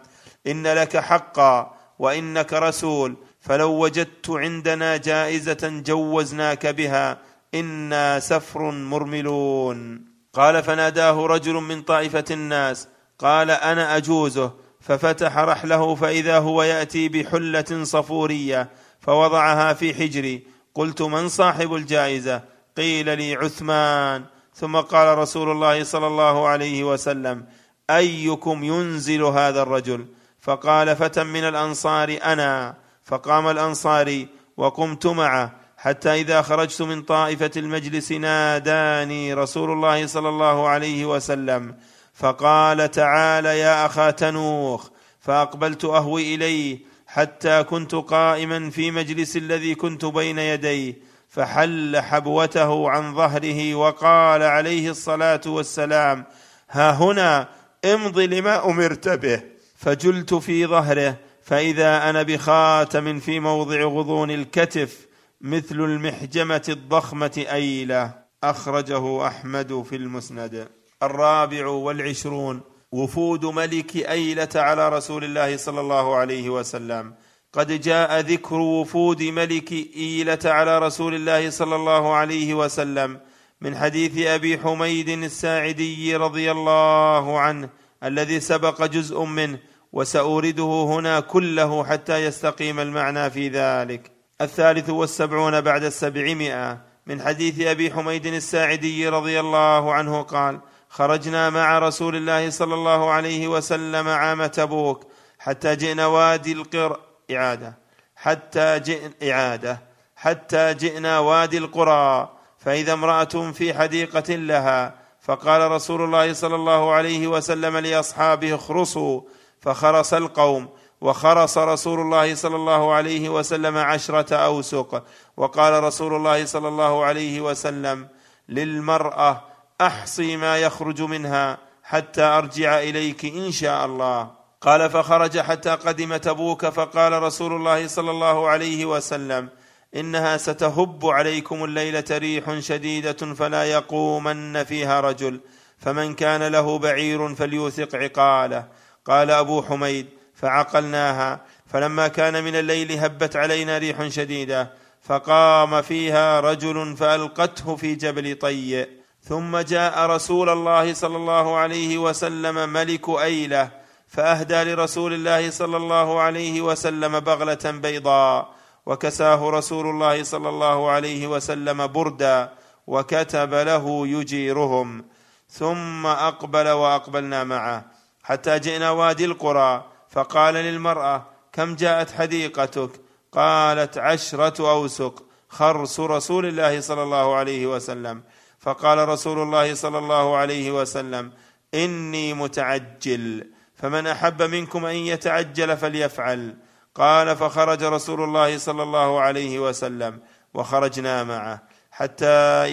إن 0.48 0.68
لك 0.68 0.98
حقا 0.98 1.76
وإنك 2.00 2.54
رسول 2.54 3.18
فلو 3.42 3.72
وجدت 3.72 4.30
عندنا 4.30 4.98
جائزة 4.98 5.82
جوزناك 5.86 6.68
بها 6.68 7.18
إنا 7.54 8.20
سفر 8.20 8.72
مرملون. 8.72 10.06
قال 10.34 10.64
فناداه 10.64 11.26
رجل 11.26 11.54
من 11.54 11.82
طائفة 11.82 12.26
الناس 12.32 12.88
قال 13.20 13.52
أنا 13.52 13.98
أجوزه 13.98 14.54
ففتح 14.82 15.38
رحله 15.38 15.96
فإذا 15.96 16.40
هو 16.40 16.64
يأتي 16.64 17.10
بحلة 17.10 17.84
صفورية 17.84 18.70
فوضعها 19.00 19.74
في 19.74 19.94
حجري. 19.94 20.44
قلت 20.76 21.02
من 21.02 21.30
صاحب 21.30 21.74
الجائزة؟ 21.74 22.42
قيل 22.78 23.18
لي 23.18 23.36
عثمان. 23.36 24.24
ثم 24.56 24.78
قال 24.78 25.18
رسول 25.18 25.52
الله 25.52 25.84
صلى 25.84 26.08
الله 26.08 26.48
عليه 26.48 26.84
وسلم 26.84 27.46
أيكم 27.90 28.64
ينزل 28.64 29.24
هذا 29.24 29.62
الرجل؟ 29.62 30.06
فقال 30.40 30.96
فتى 30.96 31.24
من 31.24 31.44
الأنصار 31.44 32.18
أنا. 32.24 32.76
فقام 33.04 33.48
الأنصاري 33.48 34.28
وقمت 34.58 35.08
معه 35.08 35.52
حتى 35.78 36.14
إذا 36.14 36.42
خرجت 36.42 36.82
من 36.82 37.02
طائفة 37.02 37.52
المجلس 37.58 38.12
ناداني 38.12 39.34
رسول 39.34 39.72
الله 39.72 40.08
صلى 40.08 40.30
الله 40.30 40.68
عليه 40.68 41.06
وسلم. 41.06 41.76
فقال 42.14 42.92
تعال 42.92 43.46
يا 43.46 43.86
أخا 43.86 44.12
تنوخ 44.12 44.90
فأقبلت 45.20 45.86
أهوي 45.86 46.36
إليه 46.36 46.80
حتى 47.08 47.64
كنت 47.64 47.96
قائما 47.96 48.70
في 48.70 48.92
مجلس 48.92 49.38
الذي 49.38 49.76
كنت 49.76 50.06
بين 50.06 50.40
يديه 50.40 51.12
فحل 51.30 52.00
حبوته 52.00 52.90
عن 52.90 53.16
ظهره 53.16 53.76
وقال 53.76 54.44
عليه 54.44 54.90
الصلاة 54.90 55.42
والسلام 55.46 56.26
ها 56.70 56.92
هنا 56.92 57.48
امض 57.86 58.20
لما 58.20 58.66
أمرت 58.66 59.10
به. 59.10 59.42
فجلت 59.76 60.34
في 60.34 60.68
ظهره 60.68 61.18
فإذا 61.44 62.10
أنا 62.10 62.24
بخاتم 62.24 63.20
في 63.20 63.40
موضع 63.40 63.84
غضون 63.84 64.32
الكتف 64.32 65.08
مثل 65.42 65.76
المحجمة 65.76 66.64
الضخمة 66.70 67.46
ايله 67.52 68.14
أخرجه 68.44 69.28
أحمد 69.28 69.84
في 69.90 69.96
المسند. 69.96 70.68
الرابع 71.04 71.68
والعشرون 71.68 72.62
وفود 72.92 73.46
ملك 73.46 73.96
أيلة 73.96 74.50
على 74.56 74.90
رسول 74.90 75.24
الله 75.24 75.58
صلى 75.58 75.80
الله 75.80 76.16
عليه 76.16 76.50
وسلم. 76.50 77.14
قد 77.54 77.82
جاء 77.82 78.20
ذكر 78.20 78.56
وفود 78.56 79.24
ملك 79.24 79.72
أيلة 79.96 80.40
على 80.46 80.80
رسول 80.80 81.16
الله 81.16 81.50
صلى 81.50 81.76
الله 81.76 82.14
عليه 82.14 82.54
وسلم 82.54 83.20
من 83.62 83.78
حديث 83.78 84.28
أبي 84.28 84.58
حميد 84.58 85.10
الساعدي 85.10 86.16
رضي 86.16 86.52
الله 86.52 87.40
عنه 87.40 87.70
الذي 88.04 88.40
سبق 88.40 88.86
جزء 88.86 89.24
منه 89.24 89.60
وسأورده 89.94 90.84
هنا 90.88 91.20
كله 91.20 91.84
حتى 91.84 92.26
يستقيم 92.26 92.80
المعنى 92.80 93.30
في 93.30 93.50
ذلك. 93.50 94.12
الثالث 94.42 94.90
والسبعون 94.90 95.62
بعد 95.62 95.84
السبعمائة 95.84 96.82
من 97.08 97.22
حديث 97.22 97.62
أبي 97.62 97.94
حميد 97.94 98.26
الساعدي 98.26 99.10
رضي 99.10 99.40
الله 99.40 99.94
عنه 99.94 100.22
قال 100.22 100.60
خرجنا 100.92 101.50
مع 101.50 101.80
رسول 101.80 102.16
الله 102.16 102.50
صلى 102.50 102.74
الله 102.74 103.10
عليه 103.10 103.48
وسلم 103.48 104.08
عام 104.08 104.46
تبوك 104.46 105.04
حتى 105.40 105.76
جئنا 105.76 106.06
وادي 106.06 106.52
القر 106.52 107.00
إعادة. 107.32 107.74
حتى 108.16 108.80
جئنا 108.80 109.14
إعادة. 109.24 109.82
حتى 110.16 110.74
جئنا 110.74 111.20
وادي 111.20 111.58
القرى 111.58 112.30
فإذا 112.60 112.94
امرأة 112.94 113.52
في 113.52 113.74
حديقة 113.74 114.36
لها 114.36 114.94
فقال 115.22 115.72
رسول 115.72 116.02
الله 116.02 116.34
صلى 116.34 116.56
الله 116.56 116.92
عليه 116.92 117.28
وسلم 117.28 117.78
لأصحابه 117.78 118.56
اخرصوا 118.56 119.22
فخرس 119.62 120.14
القوم 120.14 120.70
وخرس 121.02 121.58
رسول 121.58 122.00
الله 122.00 122.36
صلى 122.36 122.56
الله 122.56 122.94
عليه 122.94 123.30
وسلم 123.30 123.78
عشرة 123.78 124.36
أوسق. 124.36 125.04
وقال 125.38 125.84
رسول 125.84 126.16
الله 126.16 126.46
صلى 126.46 126.68
الله 126.68 127.06
عليه 127.06 127.42
وسلم 127.42 128.08
للمرأة 128.50 129.51
أحصي 129.82 130.38
ما 130.38 130.58
يخرج 130.58 131.02
منها 131.02 131.58
حتى 131.84 132.22
أرجع 132.22 132.80
إليك 132.80 133.26
إن 133.26 133.52
شاء 133.52 133.86
الله. 133.86 134.32
قال 134.62 134.90
فخرج 134.90 135.40
حتى 135.40 135.70
قدم 135.70 136.18
تبوك 136.18 136.66
فقال 136.66 137.24
رسول 137.24 137.54
الله 137.54 137.88
صلى 137.88 138.12
الله 138.12 138.50
عليه 138.50 138.86
وسلم 138.86 139.50
إنها 139.96 140.38
ستهب 140.38 141.06
عليكم 141.06 141.64
الليلة 141.64 142.04
ريح 142.12 142.60
شديدة 142.60 143.34
فلا 143.34 143.64
يقومن 143.64 144.64
فيها 144.64 145.02
رجل 145.02 145.40
فمن 145.78 146.14
كان 146.14 146.44
له 146.48 146.80
بعير 146.80 147.36
فليوثق 147.36 147.96
عقاله. 147.96 148.68
قال 149.06 149.32
أبو 149.32 149.62
حميد 149.62 150.08
فعقلناها 150.36 151.42
فلما 151.68 152.08
كان 152.08 152.44
من 152.44 152.56
الليل 152.56 152.92
هبت 152.92 153.36
علينا 153.36 153.78
ريح 153.78 154.08
شديدة 154.08 154.74
فقام 155.02 155.82
فيها 155.82 156.40
رجل 156.40 156.98
فألقته 156.98 157.76
في 157.76 157.96
جبل 157.96 158.36
طيء. 158.36 159.01
ثم 159.24 159.58
جاء 159.58 160.06
رسول 160.06 160.50
الله 160.50 160.94
صلى 160.94 161.18
الله 161.18 161.58
عليه 161.58 161.98
وسلم 161.98 162.70
ملك 162.70 163.10
أيلة 163.10 163.70
فأهدى 164.08 164.64
لرسول 164.64 165.14
الله 165.14 165.50
صلى 165.50 165.78
الله 165.78 166.20
عليه 166.20 166.62
وسلم 166.62 167.20
بغلة 167.20 167.72
بيضاء 167.72 168.50
وكساه 168.86 169.50
رسول 169.50 169.86
الله 169.90 170.24
صلى 170.24 170.50
الله 170.50 170.90
عليه 170.90 171.28
وسلم 171.28 171.88
بردا 171.88 172.54
وكتب 172.88 173.54
له 173.54 174.08
يجيرهم 174.08 175.06
ثم 175.50 176.06
أقبل 176.06 176.68
وأقبلنا 176.70 177.44
معه. 177.44 177.86
حتى 178.24 178.60
جئنا 178.60 178.92
وادي 178.92 179.26
القرى 179.26 179.86
فقال 180.10 180.54
للمرأة 180.54 181.26
كم 181.54 181.76
جاءت 181.76 182.12
حديقتك؟ 182.12 182.90
قالت 183.32 183.98
عشرة 183.98 184.70
اوسق 184.72 185.24
خرس 185.50 186.00
رسول 186.00 186.46
الله 186.46 186.82
صلى 186.82 187.04
الله 187.04 187.36
عليه 187.36 187.68
وسلم. 187.68 188.24
فقال 188.62 189.10
رسول 189.10 189.40
الله 189.40 189.74
صلى 189.74 189.98
الله 189.98 190.38
عليه 190.38 190.72
وسلم 190.72 191.32
إني 191.74 192.34
متعجل 192.34 193.52
فمن 193.76 194.08
أحب 194.08 194.42
منكم 194.42 194.86
أن 194.86 194.96
يتعجل 194.96 195.78
فليفعل. 195.78 196.58
قال 196.96 197.36
فخرج 197.36 197.84
رسول 197.84 198.24
الله 198.24 198.58
صلى 198.58 198.84
الله 198.84 199.22
عليه 199.22 199.60
وسلم 199.60 200.20
وخرجنا 200.54 201.24
معه. 201.24 201.64
حتى 201.92 202.26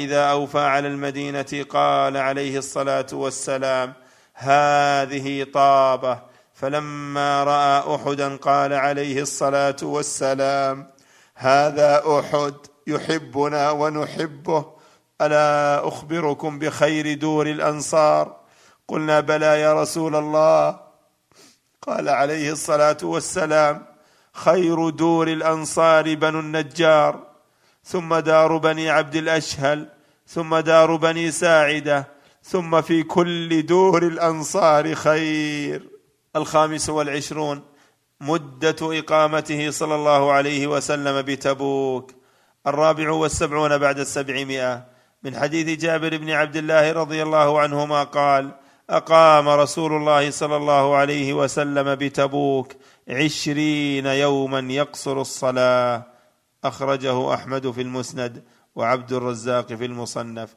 إذا 0.05 0.25
أوفى 0.25 0.59
على 0.59 0.89
المدينة 0.89 1.65
قال 1.69 2.17
عليه 2.17 2.59
الصلاة 2.59 3.07
والسلام 3.13 3.93
هذه 4.35 5.47
طابة. 5.55 6.23
فلما 6.55 7.45
رأى 7.45 7.95
أحدا 7.95 8.37
قال 8.37 8.73
عليه 8.73 9.23
الصلاة 9.23 9.77
والسلام 9.83 10.91
هذا 11.35 12.03
أحد 12.19 12.55
يحبنا 12.87 13.71
ونحبه. 13.71 14.78
ألا 15.21 15.89
أخبركم 15.89 16.59
بخير 16.59 17.15
دور 17.15 17.47
الأنصار؟ 17.47 18.37
قلنا 18.89 19.21
بلى 19.21 19.61
يا 19.61 19.83
رسول 19.83 20.17
الله. 20.17 20.81
قال 21.83 22.09
عليه 22.09 22.53
الصلاة 22.53 22.97
والسلام 23.03 23.87
خير 24.33 24.89
دور 24.89 25.29
الأنصار 25.29 26.15
بنو 26.15 26.41
النجار 26.41 27.27
ثم 27.85 28.15
دار 28.15 28.57
بني 28.57 28.91
عبد 28.91 29.17
الأشهل 29.17 29.89
ثم 30.27 30.57
دار 30.57 30.97
بني 30.97 31.31
ساعدة 31.31 32.09
ثم 32.43 32.81
في 32.81 33.03
كل 33.03 33.67
دور 33.67 34.03
الأنصار 34.03 34.95
خير. 34.95 35.89
الخامس 36.37 36.91
والعشرون 36.91 37.63
مدة 38.21 38.77
إقامته 38.83 39.71
صلى 39.71 39.95
الله 39.95 40.33
عليه 40.33 40.67
وسلم 40.67 41.23
بتبوك. 41.23 42.13
الرابع 42.67 43.11
والسبعون 43.11 43.79
بعد 43.79 43.99
السبعمائة. 43.99 44.88
من 45.23 45.37
حديث 45.37 45.81
جابر 45.81 46.17
بن 46.17 46.31
عبد 46.31 46.57
الله 46.57 46.93
رضي 46.93 47.23
الله 47.23 47.61
عنهما 47.61 48.03
قال 48.03 48.51
أقام 48.91 49.49
رسول 49.49 49.93
الله 49.93 50.31
صلى 50.31 50.57
الله 50.57 50.97
عليه 50.97 51.33
وسلم 51.33 51.95
بتبوك 51.95 52.73
عشرين 53.09 54.07
يوما 54.07 54.73
يقصر 54.73 55.21
الصلاة. 55.21 56.07
أخرجه 56.65 57.35
أحمد 57.35 57.71
في 57.71 57.83
المسند 57.83 58.45
وعبد 58.75 59.13
الرزاق 59.13 59.67
في 59.73 59.85
المصنف. 59.85 60.55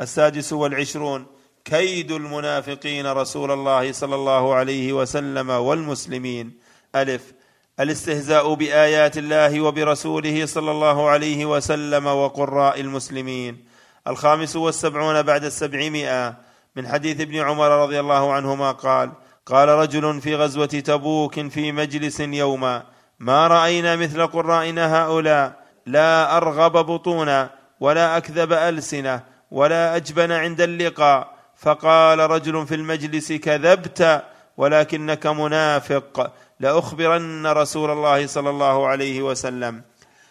السادس 0.00 0.52
والعشرون 0.52 1.26
كيد 1.64 2.12
المنافقين 2.12 3.06
رسول 3.06 3.50
الله 3.50 3.92
صلى 3.92 4.14
الله 4.14 4.54
عليه 4.54 4.92
وسلم 4.92 5.50
والمسلمين. 5.50 6.58
ألف 6.94 7.32
الاستهزاء 7.80 8.54
بآيات 8.54 9.18
الله 9.18 9.60
وبرسوله 9.60 10.46
صلى 10.46 10.70
الله 10.70 11.08
عليه 11.08 11.46
وسلم 11.46 12.06
وقراء 12.06 12.80
المسلمين. 12.80 13.69
الخامس 14.06 14.56
والسبعون 14.56 15.22
بعد 15.22 15.44
السبعمائة. 15.44 16.34
من 16.76 16.88
حديث 16.88 17.20
ابن 17.20 17.36
عمر 17.36 17.82
رضي 17.82 18.00
الله 18.00 18.32
عنهما 18.32 18.72
قال 18.72 19.12
قال 19.46 19.68
رجل 19.68 20.20
في 20.20 20.36
غزوة 20.36 20.66
تبوك 20.66 21.48
في 21.48 21.72
مجلس 21.72 22.20
يوما 22.20 22.82
ما 23.18 23.46
رأينا 23.46 23.96
مثل 23.96 24.26
قرائنا 24.26 25.02
هؤلاء 25.02 25.52
لا 25.86 26.36
أرغب 26.36 26.72
بطونا 26.72 27.50
ولا 27.80 28.16
أكذب 28.16 28.52
ألسنة 28.52 29.22
ولا 29.50 29.96
أجبن 29.96 30.32
عند 30.32 30.60
اللقاء. 30.60 31.34
فقال 31.56 32.18
رجل 32.18 32.66
في 32.66 32.74
المجلس 32.74 33.32
كذبت 33.32 34.22
ولكنك 34.56 35.26
منافق 35.26 36.32
لأخبرن 36.60 37.46
رسول 37.46 37.90
الله 37.90 38.26
صلى 38.26 38.50
الله 38.50 38.86
عليه 38.86 39.22
وسلم. 39.22 39.82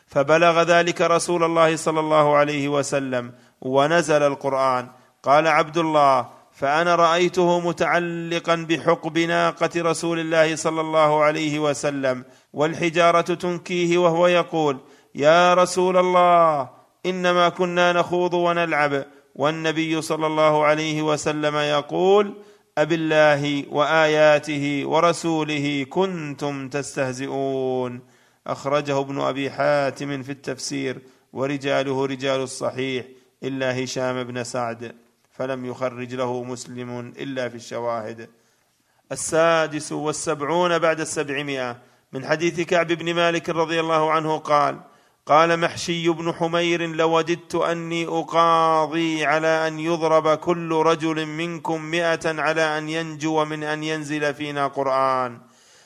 فبلغ 0.07 0.61
ذلك 0.63 1.01
رسول 1.01 1.43
الله 1.43 1.76
صلى 1.76 1.99
الله 1.99 2.38
عليه 2.38 2.67
وسلم 2.67 3.34
ونزل 3.62 4.24
القرآن. 4.24 4.88
قال 5.24 5.47
عبد 5.47 5.78
الله 5.78 6.30
فأنا 6.51 6.95
رأيته 6.95 7.60
متعلقا 7.60 8.55
بحقب 8.70 9.18
ناقة 9.18 9.70
رسول 9.78 10.20
الله 10.20 10.55
صلى 10.55 10.82
الله 10.82 11.24
عليه 11.24 11.60
وسلم 11.60 12.24
والحجارة 12.53 13.22
تنكيه 13.22 13.97
وهو 13.97 14.28
يقول 14.28 14.78
يا 15.16 15.53
رسول 15.53 15.97
الله 15.97 16.70
إنما 17.05 17.49
كنا 17.49 17.93
نخوض 17.93 18.34
ونلعب. 18.34 19.05
والنبي 19.36 20.01
صلى 20.01 20.28
الله 20.28 20.66
عليه 20.66 21.01
وسلم 21.01 21.55
يقول 21.55 22.34
أبالله 22.78 23.66
وآياته 23.72 24.84
ورسوله 24.86 25.86
كنتم 25.89 26.70
تستهزئون. 26.70 28.01
أخرجه 28.47 28.99
ابن 28.99 29.22
أبي 29.22 29.51
حاتم 29.51 30.24
في 30.24 30.32
التفسير 30.32 31.01
ورجاله 31.34 32.05
رجال 32.05 32.41
الصحيح. 32.41 33.05
إلا 33.43 33.83
هشام 33.83 34.23
بن 34.23 34.43
سعد 34.43 34.95
فلم 35.31 35.65
يخرج 35.65 36.15
له 36.15 36.43
مسلم 36.43 36.99
إلا 36.99 37.49
في 37.49 37.55
الشواهد. 37.55 38.29
السادس 39.11 39.91
والسبعون 39.91 40.79
بعد 40.79 40.99
السبعمائة. 40.99 41.77
من 42.13 42.25
حديث 42.25 42.61
كعب 42.61 42.87
بن 42.87 43.13
مالك 43.13 43.49
رضي 43.49 43.79
الله 43.79 44.11
عنه 44.11 44.37
قال 44.37 44.79
قال 45.25 45.59
محشي 45.59 46.09
بن 46.09 46.33
حمير 46.33 46.87
لوددت 46.87 47.55
أني 47.55 48.07
أقاضي 48.07 49.25
على 49.25 49.67
أن 49.67 49.79
يضرب 49.79 50.37
كل 50.37 50.71
رجل 50.71 51.25
منكم 51.25 51.81
مائه 51.81 52.41
على 52.41 52.77
أن 52.77 52.89
ينجو 52.89 53.45
من 53.45 53.63
أن 53.63 53.83
ينزل 53.83 54.33
فينا 54.33 54.67
قرآن. 54.67 55.41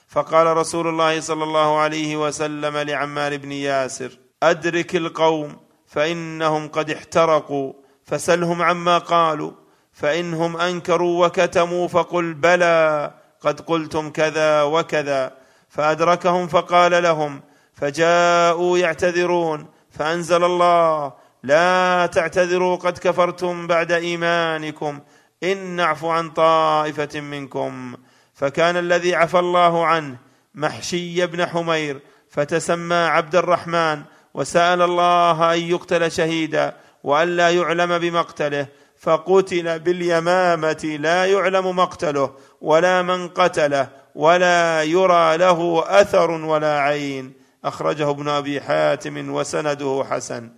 فقال 0.07 0.57
رسول 0.57 0.87
الله 0.87 1.19
صلى 1.19 1.43
الله 1.43 1.79
عليه 1.79 2.27
وسلم 2.27 2.77
لعمار 2.77 3.37
بن 3.37 3.51
ياسر 3.51 4.11
أدرك 4.43 4.95
القوم 4.95 5.62
فإنهم 5.93 6.67
قد 6.67 6.91
احترقوا 6.91 7.73
فسلهم 8.05 8.61
عما 8.61 8.97
قالوا 8.97 9.51
فإنهم 9.93 10.57
أنكروا 10.57 11.25
وكتموا 11.25 11.87
فقل 11.87 12.33
بلى 12.33 13.11
قد 13.41 13.61
قلتم 13.61 14.09
كذا 14.09 14.63
وكذا. 14.63 15.31
فأدركهم 15.69 16.47
فقال 16.47 17.03
لهم 17.03 17.41
فجاءوا 17.73 18.77
يعتذرون 18.77 19.65
فأنزل 19.91 20.43
الله 20.43 21.13
لا 21.43 22.05
تعتذروا 22.05 22.75
قد 22.75 22.97
كفرتم 22.97 23.67
بعد 23.67 23.91
إيمانكم 23.91 24.99
إن 25.43 25.57
نعفو 25.57 26.09
عن 26.09 26.29
طائفة 26.29 27.19
منكم. 27.21 27.95
فكان 28.33 28.77
الذي 28.77 29.15
عفى 29.15 29.39
الله 29.39 29.85
عنه 29.85 30.17
محشي 30.55 31.25
بن 31.25 31.45
حمير 31.45 31.99
فتسمى 32.29 32.95
عبد 32.95 33.35
الرحمن 33.35 34.01
وسأل 34.33 34.81
الله 34.81 35.53
أن 35.53 35.59
يقتل 35.59 36.11
شهيدا 36.11 36.73
والا 37.03 37.49
يعلم 37.49 37.97
بمقتله 37.97 38.67
فقتل 38.99 39.79
باليمامة 39.79 40.97
لا 40.99 41.25
يعلم 41.25 41.75
مقتله 41.75 42.31
ولا 42.61 43.01
من 43.01 43.27
قتله 43.27 43.87
ولا 44.15 44.83
يرى 44.83 45.37
له 45.37 45.83
أثر 45.87 46.31
ولا 46.31 46.79
عين. 46.79 47.33
أخرجه 47.65 48.09
ابن 48.09 48.29
أبي 48.29 48.61
حاتم 48.61 49.33
وسنده 49.33 50.05
حسن. 50.09 50.51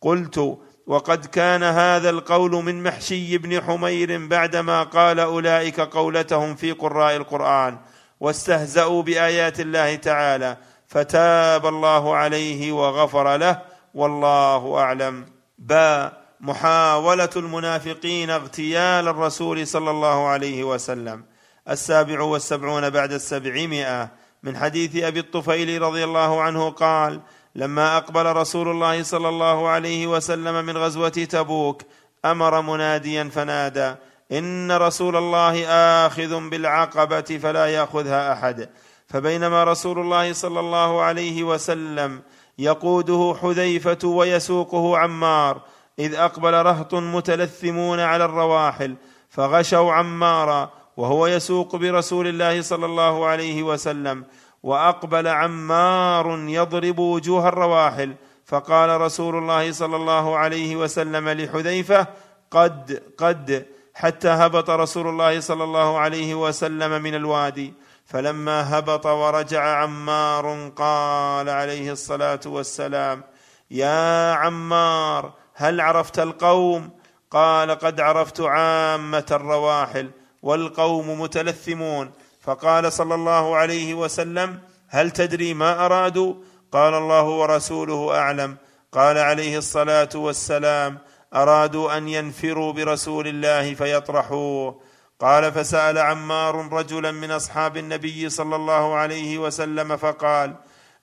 قلت 0.00 0.58
وقد 0.86 1.26
كان 1.26 1.62
هذا 1.62 2.10
القول 2.10 2.50
من 2.50 2.82
محشي 2.82 3.38
بن 3.38 3.62
حمير 3.62 4.26
بعدما 4.26 4.82
قال 4.82 5.20
أولئك 5.20 5.80
قولتهم 5.80 6.54
في 6.54 6.72
قراء 6.72 7.16
القرآن 7.16 7.78
واستهزأوا 8.20 9.02
بآيات 9.02 9.60
الله 9.60 9.94
تعالى 9.94 10.56
فتاب 10.92 11.66
الله 11.66 12.16
عليه 12.16 12.72
وغفر 12.72 13.36
له 13.36 13.62
والله 13.94 14.78
أعلم. 14.78 15.26
با 15.58 16.12
محاولة 16.40 17.30
المنافقين 17.36 18.30
اغتيال 18.30 19.08
الرسول 19.08 19.66
صلى 19.66 19.90
الله 19.90 20.26
عليه 20.26 20.64
وسلم. 20.64 21.24
السابع 21.68 22.20
والسبعون 22.20 22.90
بعد 22.90 23.12
السبعمائة. 23.12 24.08
من 24.42 24.56
حديث 24.56 24.96
أبي 24.96 25.20
الطفيل 25.20 25.82
رضي 25.82 26.04
الله 26.04 26.42
عنه 26.42 26.70
قال 26.70 27.20
لما 27.54 27.96
أقبل 27.96 28.26
رسول 28.36 28.68
الله 28.68 29.02
صلى 29.02 29.28
الله 29.28 29.68
عليه 29.68 30.06
وسلم 30.06 30.64
من 30.64 30.76
غزوة 30.76 31.08
تبوك 31.08 31.82
أمر 32.24 32.60
مناديا 32.60 33.30
فنادى 33.34 33.94
إن 34.32 34.72
رسول 34.72 35.16
الله 35.16 35.66
آخذ 36.06 36.48
بالعقبة 36.48 37.38
فلا 37.42 37.66
يأخذها 37.66 38.32
أحد. 38.32 38.68
فبينما 39.12 39.64
رسول 39.64 39.98
الله 39.98 40.32
صلى 40.32 40.60
الله 40.60 41.02
عليه 41.02 41.42
وسلم 41.42 42.22
يقوده 42.58 43.36
حذيفة 43.42 44.08
ويسوقه 44.08 44.98
عمار 44.98 45.60
إذ 45.98 46.14
أقبل 46.14 46.52
رهط 46.52 46.94
متلثمون 46.94 48.00
على 48.00 48.24
الرواحل 48.24 48.96
فغشوا 49.28 49.92
عمارا 49.92 50.70
وهو 50.96 51.26
يسوق 51.26 51.76
برسول 51.76 52.26
الله 52.26 52.62
صلى 52.62 52.86
الله 52.86 53.26
عليه 53.26 53.62
وسلم 53.62 54.24
وأقبل 54.62 55.28
عمار 55.28 56.38
يضرب 56.48 56.98
وجوه 56.98 57.48
الرواحل 57.48 58.14
فقال 58.44 59.00
رسول 59.00 59.36
الله 59.36 59.72
صلى 59.72 59.96
الله 59.96 60.36
عليه 60.36 60.76
وسلم 60.76 61.28
لحذيفة 61.28 62.06
قد 62.50 63.02
قد 63.18 63.66
حتى 63.94 64.28
هبط 64.28 64.70
رسول 64.70 65.08
الله 65.08 65.40
صلى 65.40 65.64
الله 65.64 65.98
عليه 65.98 66.34
وسلم 66.34 67.02
من 67.02 67.14
الوادي. 67.14 67.74
فلما 68.06 68.78
هبط 68.78 69.06
ورجع 69.06 69.82
عمار 69.82 70.72
قال 70.76 71.48
عليه 71.48 71.92
الصلاة 71.92 72.40
والسلام 72.46 73.22
يا 73.70 74.32
عمار 74.32 75.32
هل 75.54 75.80
عرفت 75.80 76.18
القوم؟ 76.18 76.90
قال 77.30 77.70
قد 77.70 78.00
عرفت 78.00 78.40
عامة 78.40 79.26
الرواحل 79.30 80.10
والقوم 80.42 81.20
متلثمون. 81.20 82.10
فقال 82.40 82.92
صلى 82.92 83.14
الله 83.14 83.56
عليه 83.56 83.94
وسلم 83.94 84.60
هل 84.88 85.10
تدري 85.10 85.54
ما 85.54 85.86
ارادوا 85.86 86.34
قال 86.72 86.94
الله 86.94 87.22
ورسوله 87.22 88.18
أعلم. 88.18 88.56
قال 88.92 89.18
عليه 89.18 89.58
الصلاة 89.58 90.08
والسلام 90.14 90.98
أرادوا 91.34 91.96
أن 91.96 92.08
ينفروا 92.08 92.72
برسول 92.72 93.28
الله 93.28 93.74
فيطرحوه. 93.74 94.80
قال 95.20 95.52
فسأل 95.52 95.98
عمار 95.98 96.72
رجلا 96.72 97.10
من 97.10 97.30
أصحاب 97.30 97.76
النبي 97.76 98.28
صلى 98.28 98.56
الله 98.56 98.94
عليه 98.94 99.38
وسلم 99.38 99.96
فقال 99.96 100.54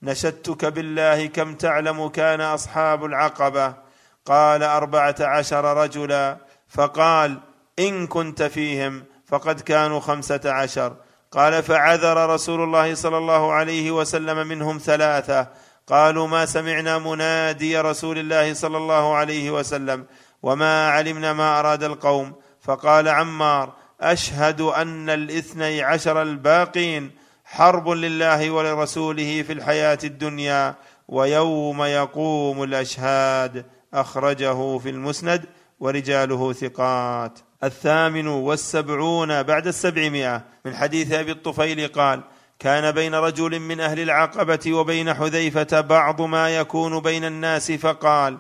نشدتك 0.03 0.66
بالله 0.66 1.26
كم 1.26 1.55
تعلم 1.55 2.07
كان 2.07 2.41
أصحاب 2.41 3.05
العقبة؟ 3.05 3.74
قال 4.26 4.64
أربعة 4.64 5.16
عشر 5.20 5.78
رجلا 5.78 6.38
فقال 6.70 7.39
إن 7.80 8.07
كنت 8.07 8.43
فيهم 8.43 9.03
فقد 9.26 9.60
كانوا 9.62 9.99
خمسة 9.99 10.41
عشر. 10.45 10.95
قال 11.32 11.64
فعذر 11.64 12.30
رسول 12.30 12.64
الله 12.64 12.95
صلى 12.95 13.18
الله 13.18 13.51
عليه 13.51 13.91
وسلم 13.91 14.47
منهم 14.47 14.78
ثلاثة. 14.78 15.47
قالوا 15.88 16.28
ما 16.28 16.45
سمعنا 16.45 16.97
منادي 16.97 17.80
رسول 17.80 18.18
الله 18.18 18.53
صلى 18.53 18.78
الله 18.78 19.16
عليه 19.16 19.51
وسلم 19.51 20.05
وما 20.43 20.89
علمنا 20.89 21.34
ما 21.34 21.60
أراد 21.60 21.84
القوم. 21.84 22.36
فقال 22.62 23.07
عمار 23.07 23.74
أشهد 24.01 24.61
أن 24.61 25.09
الاثني 25.09 25.83
عشر 25.83 26.21
الباقين 26.21 27.11
حرب 27.45 27.89
لله 27.89 28.51
ولرسوله 28.51 29.43
في 29.43 29.53
الحياة 29.53 29.99
الدنيا 30.03 30.75
ويوم 31.07 31.83
يقوم 31.83 32.63
الأشهاد. 32.63 33.65
أخرجه 33.93 34.77
في 34.77 34.89
المسند 34.89 35.45
ورجاله 35.79 36.53
ثقات. 36.53 37.39
الثامن 37.63 38.27
والسبعون 38.27 39.43
بعد 39.43 39.67
السبعمائة. 39.67 40.43
من 40.65 40.75
حديث 40.75 41.11
أبي 41.11 41.31
الطفيل 41.31 41.87
قال 41.87 42.23
كان 42.59 42.91
بين 42.91 43.15
رجل 43.15 43.59
من 43.59 43.79
أهل 43.79 43.99
العقبة 43.99 44.73
وبين 44.73 45.13
حذيفة 45.13 45.81
بعض 45.81 46.21
ما 46.21 46.57
يكون 46.57 46.99
بين 46.99 47.25
الناس 47.25 47.71
فقال 47.71 48.37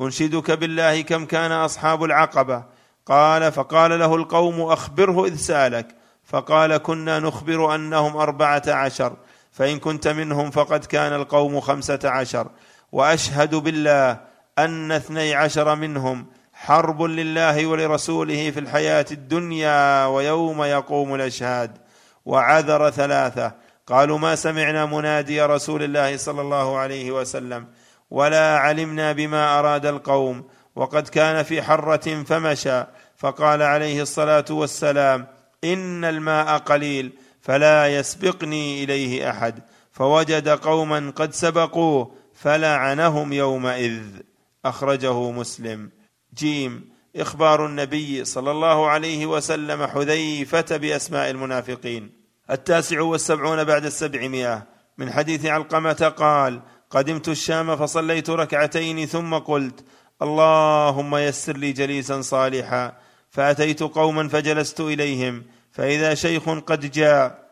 أنشدك 0.00 0.50
بالله 0.50 1.00
كم 1.00 1.26
كان 1.26 1.52
أصحاب 1.52 2.04
العقبة. 2.04 2.64
قال 3.06 3.52
فقال 3.52 3.98
له 3.98 4.14
القوم 4.14 4.60
أخبره 4.60 5.24
إذ 5.24 5.36
سألك. 5.36 5.86
فقال 6.24 6.76
كنا 6.76 7.18
نخبر 7.18 7.74
أنهم 7.74 8.16
أربعة 8.16 8.62
عشر 8.68 9.12
فإن 9.52 9.78
كنت 9.78 10.08
منهم 10.08 10.50
فقد 10.50 10.84
كان 10.84 11.12
القوم 11.12 11.60
خمسة 11.60 11.98
عشر. 12.04 12.46
وأشهد 12.92 13.54
بالله 13.54 14.20
أن 14.58 14.92
اثني 14.92 15.34
عشر 15.34 15.74
منهم 15.74 16.26
حرب 16.52 17.02
لله 17.02 17.66
ولرسوله 17.66 18.50
في 18.50 18.60
الحياة 18.60 19.06
الدنيا 19.10 20.06
ويوم 20.06 20.62
يقوم 20.62 21.14
الأشهاد. 21.14 21.78
وعذر 22.24 22.90
ثلاثة. 22.90 23.52
قالوا 23.86 24.18
ما 24.18 24.34
سمعنا 24.34 24.86
منادي 24.86 25.42
رسول 25.42 25.82
الله 25.82 26.16
صلى 26.16 26.40
الله 26.40 26.76
عليه 26.78 27.10
وسلم 27.10 27.66
ولا 28.10 28.58
علمنا 28.58 29.12
بما 29.12 29.58
أراد 29.58 29.86
القوم. 29.86 30.44
وقد 30.76 31.08
كان 31.08 31.42
في 31.42 31.62
حرة 31.62 32.22
فمشى 32.22 32.84
فقال 33.16 33.62
عليه 33.62 34.02
الصلاة 34.02 34.44
والسلام 34.50 35.26
إن 35.64 36.04
الماء 36.04 36.58
قليل 36.58 37.12
فلا 37.40 37.98
يسبقني 37.98 38.84
إليه 38.84 39.30
أحد. 39.30 39.62
فوجد 39.92 40.48
قوما 40.48 41.12
قد 41.16 41.34
سبقوه 41.34 42.14
فلعنهم 42.34 43.32
يومئذ. 43.32 44.02
أخرجه 44.64 45.30
مسلم. 45.30 45.90
جيم. 46.34 46.92
إخبار 47.16 47.66
النبي 47.66 48.24
صلى 48.24 48.50
الله 48.50 48.88
عليه 48.88 49.26
وسلم 49.26 49.86
حذيفة 49.86 50.76
بأسماء 50.76 51.30
المنافقين. 51.30 52.10
التاسع 52.50 53.00
والسبعون 53.00 53.64
بعد 53.64 53.84
السبعمائة. 53.84 54.66
من 54.98 55.12
حديث 55.12 55.46
علقمة 55.46 56.12
قال 56.16 56.60
قدمت 56.90 57.28
الشام 57.28 57.76
فصليت 57.76 58.30
ركعتين 58.30 59.06
ثم 59.06 59.34
قلت 59.34 59.84
اللهم 60.22 61.16
يسر 61.16 61.56
لي 61.56 61.72
جليسا 61.72 62.20
صالحا 62.20 62.92
فأتيت 63.30 63.82
قوما 63.82 64.28
فجلست 64.28 64.80
إليهم 64.80 65.42
فإذا 65.72 66.14
شيخ 66.14 66.48
قد 66.48 66.90
جاء 66.90 67.42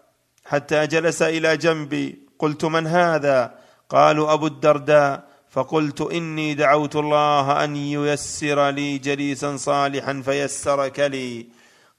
حتى 0.44 0.86
جلس 0.86 1.22
إلى 1.22 1.56
جنبي 1.56 2.18
قلت 2.38 2.64
من 2.64 2.86
هذا؟ 2.86 3.54
قالوا 3.88 4.32
أبو 4.32 4.46
الدرداء 4.46 5.24
فقلت 5.50 6.00
إني 6.00 6.54
دعوت 6.54 6.96
الله 6.96 7.64
أن 7.64 7.76
ييسر 7.76 8.70
لي 8.70 8.98
جليسا 8.98 9.56
صالحا 9.56 10.22
فيسرك 10.24 11.00
لي. 11.00 11.46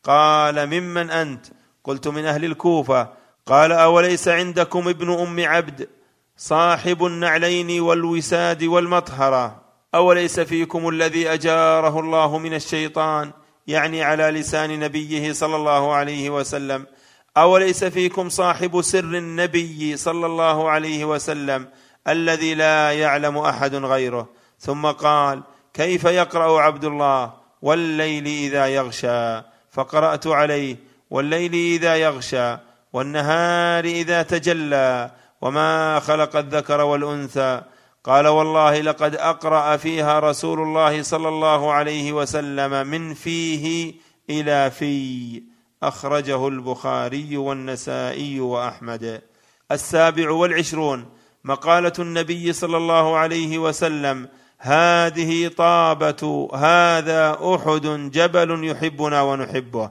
قال 0.04 0.68
ممن 0.68 1.10
أنت؟ 1.12 1.46
قلت 1.84 2.08
من 2.08 2.26
أهل 2.26 2.46
الكوفة. 2.46 3.08
قال 3.46 3.72
أوليس 3.72 4.28
عندكم 4.28 4.88
ابن 4.88 5.14
أم 5.14 5.40
عبد؟ 5.40 5.90
صاحب 6.38 7.06
النعلين 7.06 7.82
والوساد 7.82 8.64
والمطهرة. 8.64 9.71
أوليس 9.96 10.40
فيكم 10.40 10.90
الذي 10.90 11.34
أجاره 11.34 12.00
الله 12.00 12.38
من 12.38 12.54
الشيطان؟ 12.54 13.32
يعني 13.68 14.04
على 14.04 14.24
لسان 14.24 14.80
نبيه 14.80 15.34
صلى 15.34 15.56
الله 15.56 15.94
عليه 15.94 16.30
وسلم. 16.30 16.86
أوليس 17.38 17.84
فيكم 17.84 18.30
صاحب 18.30 18.82
سر 18.82 19.00
النبي 19.00 19.98
صلى 19.98 20.26
الله 20.26 20.70
عليه 20.70 21.06
وسلم 21.06 21.68
الذي 22.08 22.56
لا 22.56 22.92
يعلم 22.92 23.38
أحد 23.38 23.76
غيره؟ 23.76 24.30
ثم 24.60 24.86
قال 24.86 25.42
كيف 25.74 26.04
يقرأ 26.04 26.62
عبد 26.62 26.86
الله 26.86 27.34
والليل 27.62 28.28
إذا 28.28 28.68
يغشى؟ 28.68 29.42
فقرأت 29.72 30.28
عليه 30.28 30.76
والليل 31.10 31.54
إذا 31.54 31.96
يغشى 31.96 32.58
والنهار 32.94 33.86
إذا 33.86 34.22
تجلى 34.22 35.12
وما 35.42 36.00
خلق 36.00 36.36
الذكر 36.36 36.82
والأنثى 36.82 37.62
قال 38.04 38.28
والله 38.28 38.82
لقد 38.82 39.16
أقرأ 39.16 39.78
فيها 39.78 40.20
رسول 40.20 40.60
الله 40.60 41.02
صلى 41.02 41.30
الله 41.30 41.72
عليه 41.72 42.14
وسلم 42.14 42.88
من 42.88 43.14
فيه 43.14 43.94
إلى 44.30 44.72
في 44.72 45.44
أخرجه 45.84 46.48
البخاري 46.48 47.38
والنسائي 47.38 48.40
وأحمد. 48.40 49.22
السابع 49.72 50.32
والعشرون. 50.32 51.06
مقالة 51.44 51.94
النبي 52.00 52.54
صلى 52.54 52.78
الله 52.78 53.18
عليه 53.18 53.58
وسلم. 53.58 54.30
هذه 54.58 55.48
طابة 55.48 56.50
هذا 56.54 57.38
أحد 57.56 58.12
جبل 58.12 58.68
يحبنا 58.68 59.22
ونحبه. 59.22 59.90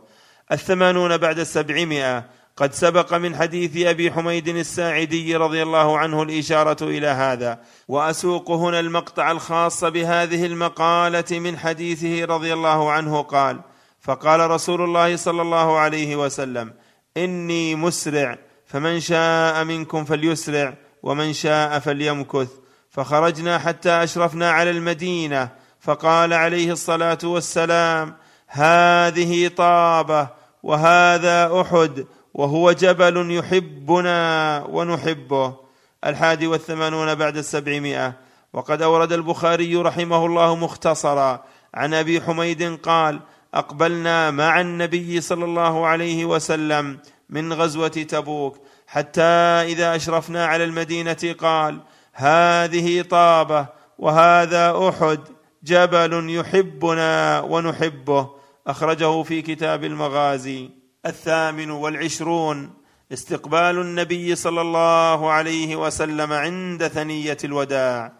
الثمانون 0.52 1.16
بعد 1.16 1.38
السبعمائة. 1.38 2.39
قد 2.60 2.74
سبق 2.74 3.14
من 3.14 3.36
حديث 3.36 3.86
أبي 3.86 4.12
حميد 4.12 4.48
الساعدي 4.48 5.36
رضي 5.36 5.62
الله 5.62 5.98
عنه 5.98 6.22
الإشارة 6.22 6.84
إلى 6.84 7.06
هذا. 7.06 7.58
وأسوق 7.88 8.50
هنا 8.50 8.80
المقطع 8.80 9.30
الخاص 9.30 9.84
بهذه 9.84 10.46
المقالة 10.46 11.38
من 11.38 11.58
حديثه 11.58 12.24
رضي 12.24 12.52
الله 12.52 12.90
عنه 12.92 13.22
قال 13.22 13.60
فقال 14.00 14.50
رسول 14.50 14.82
الله 14.82 15.16
صلى 15.16 15.42
الله 15.42 15.78
عليه 15.78 16.16
وسلم 16.16 16.72
إني 17.16 17.74
مسرع 17.74 18.38
فمن 18.66 19.00
شاء 19.00 19.64
منكم 19.64 20.04
فليسرع 20.04 20.74
ومن 21.02 21.32
شاء 21.32 21.78
فليمكث. 21.78 22.48
فخرجنا 22.90 23.58
حتى 23.58 23.90
أشرفنا 23.90 24.50
على 24.50 24.70
المدينة 24.70 25.48
فقال 25.80 26.32
عليه 26.32 26.72
الصلاة 26.72 27.18
والسلام 27.24 28.16
هذه 28.46 29.48
طابة 29.48 30.28
وهذا 30.62 31.60
أحد 31.60 32.06
وهو 32.34 32.72
جبل 32.72 33.30
يحبنا 33.30 34.64
ونحبه 34.68 35.56
الحادي 36.04 36.46
والثمانون 36.46 37.14
بعد 37.14 37.36
السبعمائة. 37.36 38.12
وقد 38.52 38.82
أورد 38.82 39.12
البخاري 39.12 39.76
رحمه 39.76 40.26
الله 40.26 40.56
مختصرا 40.56 41.44
عن 41.74 41.94
أبي 41.94 42.20
حميد 42.20 42.76
قال 42.82 43.20
أقبلنا 43.54 44.30
مع 44.30 44.60
النبي 44.60 45.20
صلى 45.20 45.44
الله 45.44 45.86
عليه 45.86 46.24
وسلم 46.24 46.98
من 47.30 47.52
غزوة 47.52 47.88
تبوك 47.88 48.56
حتى 48.86 49.22
إذا 49.72 49.96
أشرفنا 49.96 50.46
على 50.46 50.64
المدينة 50.64 51.34
قال 51.38 51.80
هذه 52.12 53.02
طابة 53.02 53.66
وهذا 53.98 54.88
أحد 54.88 55.20
جبل 55.64 56.30
يحبنا 56.30 57.40
ونحبه. 57.40 58.30
أخرجه 58.66 59.22
في 59.22 59.42
كتاب 59.42 59.84
المغازي. 59.84 60.79
الثامن 61.06 61.70
والعشرون 61.70 62.70
استقبال 63.12 63.78
النبي 63.80 64.34
صلى 64.34 64.60
الله 64.60 65.30
عليه 65.30 65.76
وسلم 65.76 66.32
عند 66.32 66.88
ثنية 66.88 67.36
الوداع. 67.44 68.12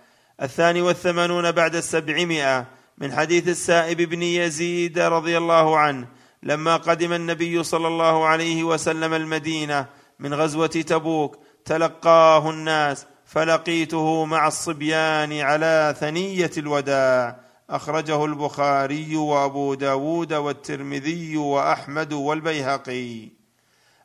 الثاني 0.42 0.82
والثمانون 0.82 1.52
بعد 1.52 1.76
السبعمائة 1.76 2.66
من 2.98 3.12
حديث 3.12 3.48
السائب 3.48 4.02
بن 4.02 4.22
يزيد 4.22 4.98
رضي 4.98 5.38
الله 5.38 5.78
عنه 5.78 6.06
لما 6.42 6.76
قدم 6.76 7.12
النبي 7.12 7.62
صلى 7.62 7.88
الله 7.88 8.26
عليه 8.26 8.64
وسلم 8.64 9.14
المدينة 9.14 9.86
من 10.18 10.34
غزوة 10.34 10.66
تبوك 10.66 11.38
تلقاه 11.64 12.50
الناس 12.50 13.06
فلقيته 13.26 14.24
مع 14.24 14.48
الصبيان 14.48 15.40
على 15.40 15.96
ثنية 16.00 16.50
الوداع. 16.58 17.49
أخرجه 17.70 18.24
البخاري 18.24 19.16
وأبو 19.16 19.74
داود 19.74 20.32
والترمذي 20.32 21.36
وأحمد 21.36 22.12
والبيهقي. 22.12 23.28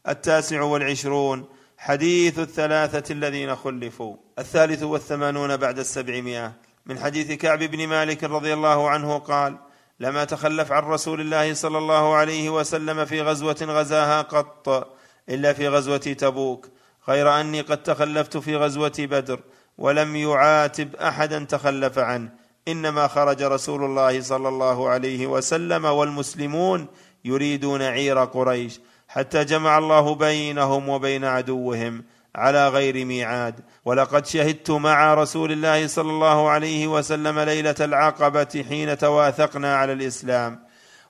التاسع 0.07 0.61
والعشرون 0.61 1.45
حديث 1.77 2.39
الثلاثة 2.39 3.13
الذين 3.13 3.55
خلفوا. 3.55 4.17
الثالث 4.39 4.83
والثمانون 4.83 5.57
بعد 5.57 5.79
السبعمائة. 5.79 6.53
من 6.85 6.99
حديث 6.99 7.31
كعب 7.31 7.59
بن 7.59 7.87
مالك 7.87 8.23
رضي 8.23 8.53
الله 8.53 8.89
عنه 8.89 9.17
قال 9.17 9.57
لما 9.99 10.23
تخلف 10.23 10.71
عن 10.71 10.83
رسول 10.83 11.21
الله 11.21 11.53
صلى 11.53 11.77
الله 11.77 12.15
عليه 12.15 12.49
وسلم 12.49 13.05
في 13.05 13.21
غزوة 13.21 13.57
غزاها 13.61 14.21
قط 14.21 14.95
إلا 15.29 15.53
في 15.53 15.67
غزوة 15.67 15.97
تبوك. 15.97 16.67
غير 17.09 17.39
أني 17.39 17.61
قد 17.61 17.83
تخلفت 17.83 18.37
في 18.37 18.55
غزوة 18.55 18.95
بدر 18.99 19.39
ولم 19.77 20.15
يعاتب 20.15 20.95
أحدا 20.95 21.43
تخلف 21.43 21.99
عنه. 21.99 22.44
إنما 22.67 23.07
خرج 23.07 23.43
رسول 23.43 23.83
الله 23.83 24.21
صلى 24.21 24.49
الله 24.49 24.89
عليه 24.89 25.27
وسلم 25.27 25.85
والمسلمون 25.85 26.87
يريدون 27.25 27.81
عير 27.81 28.23
قريش 28.23 28.79
حتى 29.07 29.43
جمع 29.43 29.77
الله 29.77 30.15
بينهم 30.15 30.89
وبين 30.89 31.25
عدوهم 31.25 32.03
على 32.35 32.69
غير 32.69 33.05
ميعاد. 33.05 33.55
ولقد 33.85 34.25
شهدت 34.25 34.71
مع 34.71 35.13
رسول 35.13 35.51
الله 35.51 35.87
صلى 35.87 36.09
الله 36.09 36.49
عليه 36.49 36.87
وسلم 36.87 37.39
ليلة 37.39 37.75
العقبة 37.79 38.65
حين 38.69 38.97
تواثقنا 38.97 39.75
على 39.75 39.93
الإسلام. 39.93 40.65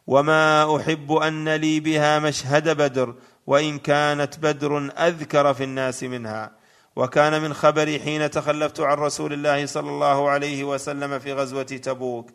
وما 0.07 0.77
أحب 0.77 1.11
أن 1.11 1.49
لي 1.55 1.79
بها 1.79 2.19
مشهد 2.19 2.77
بدر 2.77 3.15
وإن 3.47 3.79
كانت 3.79 4.39
بدر 4.39 4.91
أذكر 4.97 5.53
في 5.53 5.63
الناس 5.63 6.03
منها. 6.03 6.64
وكان 6.95 7.41
من 7.41 7.53
خبري 7.53 7.99
حين 7.99 8.29
تخلفت 8.29 8.79
عن 8.79 8.97
رسول 8.97 9.33
الله 9.33 9.65
صلى 9.65 9.89
الله 9.89 10.29
عليه 10.29 10.63
وسلم 10.63 11.19
في 11.19 11.33
غزوة 11.33 11.63
تبوك. 11.63 12.29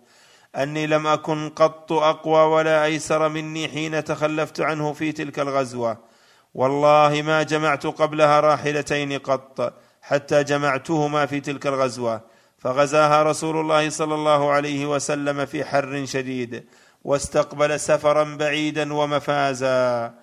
أني 0.57 0.87
لم 0.87 1.07
أكن 1.07 1.49
قط 1.49 1.93
أقوى 1.93 2.41
ولا 2.41 2.85
أيسر 2.85 3.29
مني 3.29 3.69
حين 3.69 4.05
تخلفت 4.05 4.61
عنه 4.61 4.93
في 4.93 5.13
تلك 5.13 5.39
الغزوة. 5.39 5.99
والله 6.55 7.23
ما 7.23 7.43
جمعت 7.43 7.87
قبلها 7.87 8.41
راحلتين 8.41 9.19
قط 9.19 9.75
حتى 10.03 10.45
جمعتهما 10.45 11.27
في 11.27 11.41
تلك 11.41 11.67
الغزوة. 11.67 12.21
فغزاها 12.59 13.23
رسول 13.23 13.57
الله 13.61 13.91
صلى 13.91 14.15
الله 14.15 14.51
عليه 14.51 14.87
وسلم 14.87 15.47
في 15.47 15.65
حر 15.65 16.07
شديد. 16.07 16.65
واستقبل 17.05 17.81
سفرا 17.81 18.37
بعيدا 18.37 18.95
ومفازا. 18.95 20.15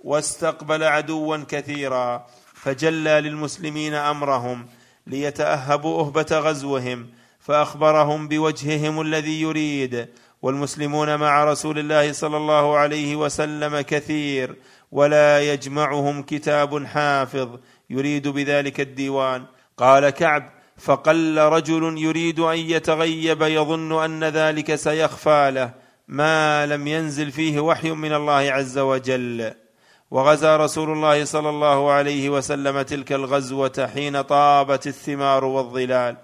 واستقبل 0.00 0.84
عدوا 0.84 1.36
كثيرا. 1.48 2.26
فجلى 2.66 3.20
للمسلمين 3.20 3.94
أمرهم 3.94 4.66
ليتأهبوا 5.06 6.00
أهبة 6.00 6.26
غزوهم 6.32 7.06
فأخبرهم 7.40 8.28
بوجههم 8.28 9.00
الذي 9.00 9.40
يريد 9.40 10.08
والمسلمون 10.42 11.16
مع 11.16 11.44
رسول 11.44 11.78
الله 11.78 12.12
صلى 12.12 12.36
الله 12.36 12.76
عليه 12.76 13.16
وسلم 13.16 13.80
كثير 13.80 14.56
ولا 14.92 15.52
يجمعهم 15.52 16.22
كتاب 16.22 16.86
حافظ 16.86 17.48
يريد 17.90 18.28
بذلك 18.28 18.80
الديوان. 18.80 19.44
قال 19.76 20.10
كعب 20.10 20.50
فقل 20.76 21.38
رجل 21.38 21.98
يريد 21.98 22.40
أن 22.40 22.58
يتغيب 22.58 23.42
يظن 23.42 24.04
أن 24.04 24.24
ذلك 24.24 24.74
سيخفى 24.74 25.50
له 25.54 25.70
ما 26.08 26.66
لم 26.66 26.86
ينزل 26.86 27.32
فيه 27.32 27.60
وحي 27.60 27.90
من 27.90 28.12
الله 28.12 28.32
عز 28.32 28.78
وجل. 28.78 29.65
وغزا 30.10 30.56
رسول 30.56 30.92
الله 30.92 31.24
صلى 31.24 31.48
الله 31.48 31.90
عليه 31.90 32.30
وسلم 32.30 32.82
تلك 32.82 33.12
الغزوة 33.12 33.90
حين 33.94 34.22
طابت 34.22 34.86
الثمار 34.86 35.44
والظلال 35.44 36.16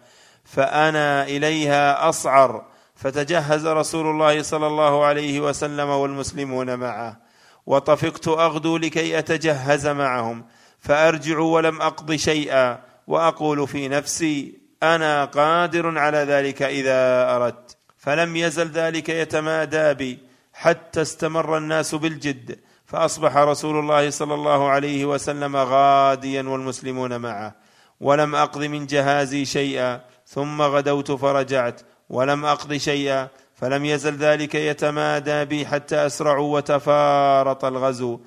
فأنا 0.44 1.24
إليها 1.24 2.08
أصعر 2.08 2.66
فتجهز 2.94 3.66
رسول 3.66 4.06
الله 4.06 4.42
صلى 4.42 4.66
الله 4.66 5.04
عليه 5.04 5.40
وسلم 5.40 5.88
والمسلمون 5.88 6.74
معه 6.74 7.20
وطفقت 7.66 8.28
أغدو 8.28 8.76
لكي 8.76 9.18
أتجهز 9.18 9.86
معهم 9.86 10.44
فأرجع 10.80 11.38
ولم 11.38 11.82
أقض 11.82 12.14
شيئا 12.14 12.78
وأقول 13.06 13.68
في 13.68 13.88
نفسي 13.88 14.58
أنا 14.82 15.24
قادر 15.24 15.98
على 15.98 16.18
ذلك 16.18 16.62
إذا 16.62 17.30
أردت 17.36 17.76
فلم 17.98 18.36
يزل 18.36 18.68
ذلك 18.68 19.08
يتمادى 19.08 19.94
بي 19.94 20.18
حتى 20.52 21.02
استمر 21.02 21.56
الناس 21.56 21.94
بالجد 21.94 22.58
فأصبح 22.92 23.36
رسول 23.36 23.78
الله 23.78 24.10
صلى 24.10 24.34
الله 24.34 24.68
عليه 24.68 25.04
وسلم 25.04 25.56
غاديا 25.56 26.42
والمسلمون 26.42 27.20
معه. 27.20 27.54
ولم 28.00 28.34
أقض 28.34 28.64
من 28.64 28.86
جهازي 28.86 29.44
شيئا 29.44 30.00
ثم 30.26 30.62
غدوت 30.62 31.12
فرجعت. 31.12 31.80
ولم 32.10 32.44
أقض 32.44 32.76
شيئا 32.76 33.28
فلم 33.54 33.84
يزل 33.84 34.16
ذلك 34.16 34.54
يتمادى 34.54 35.44
بي 35.44 35.66
حتى 35.66 36.06
أسرعوا 36.06 36.54
وتفارط 36.54 37.64
الغزو. 37.64 38.20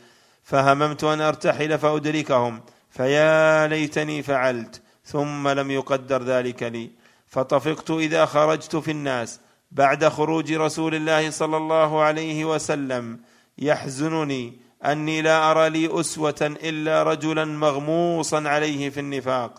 فهممت 0.44 1.04
أن 1.04 1.22
أرتحل 1.22 1.78
فأدركهم. 1.78 2.62
فيا 2.90 3.68
ليتني 3.68 4.24
فعلت 4.24 4.82
ثم 5.06 5.48
لم 5.48 5.72
يقدر 5.72 6.24
ذلك 6.24 6.64
لي. 6.64 6.92
فطفقت 7.28 7.92
إذا 7.92 8.26
خرجت 8.26 8.76
في 8.76 8.92
الناس 8.92 9.40
بعد 9.72 10.08
خروج 10.08 10.54
رسول 10.54 10.96
الله 10.96 11.30
صلى 11.30 11.58
الله 11.58 12.02
عليه 12.02 12.46
وسلم. 12.46 13.20
يحزنني 13.58 14.54
أني 14.86 15.22
لا 15.22 15.52
أرى 15.52 15.70
لي 15.70 16.00
أسوة 16.00 16.36
إلا 16.42 17.04
رجلا 17.04 17.46
مغموصا 17.46 18.50
عليه 18.50 18.90
في 18.90 19.00
النفاق 19.00 19.54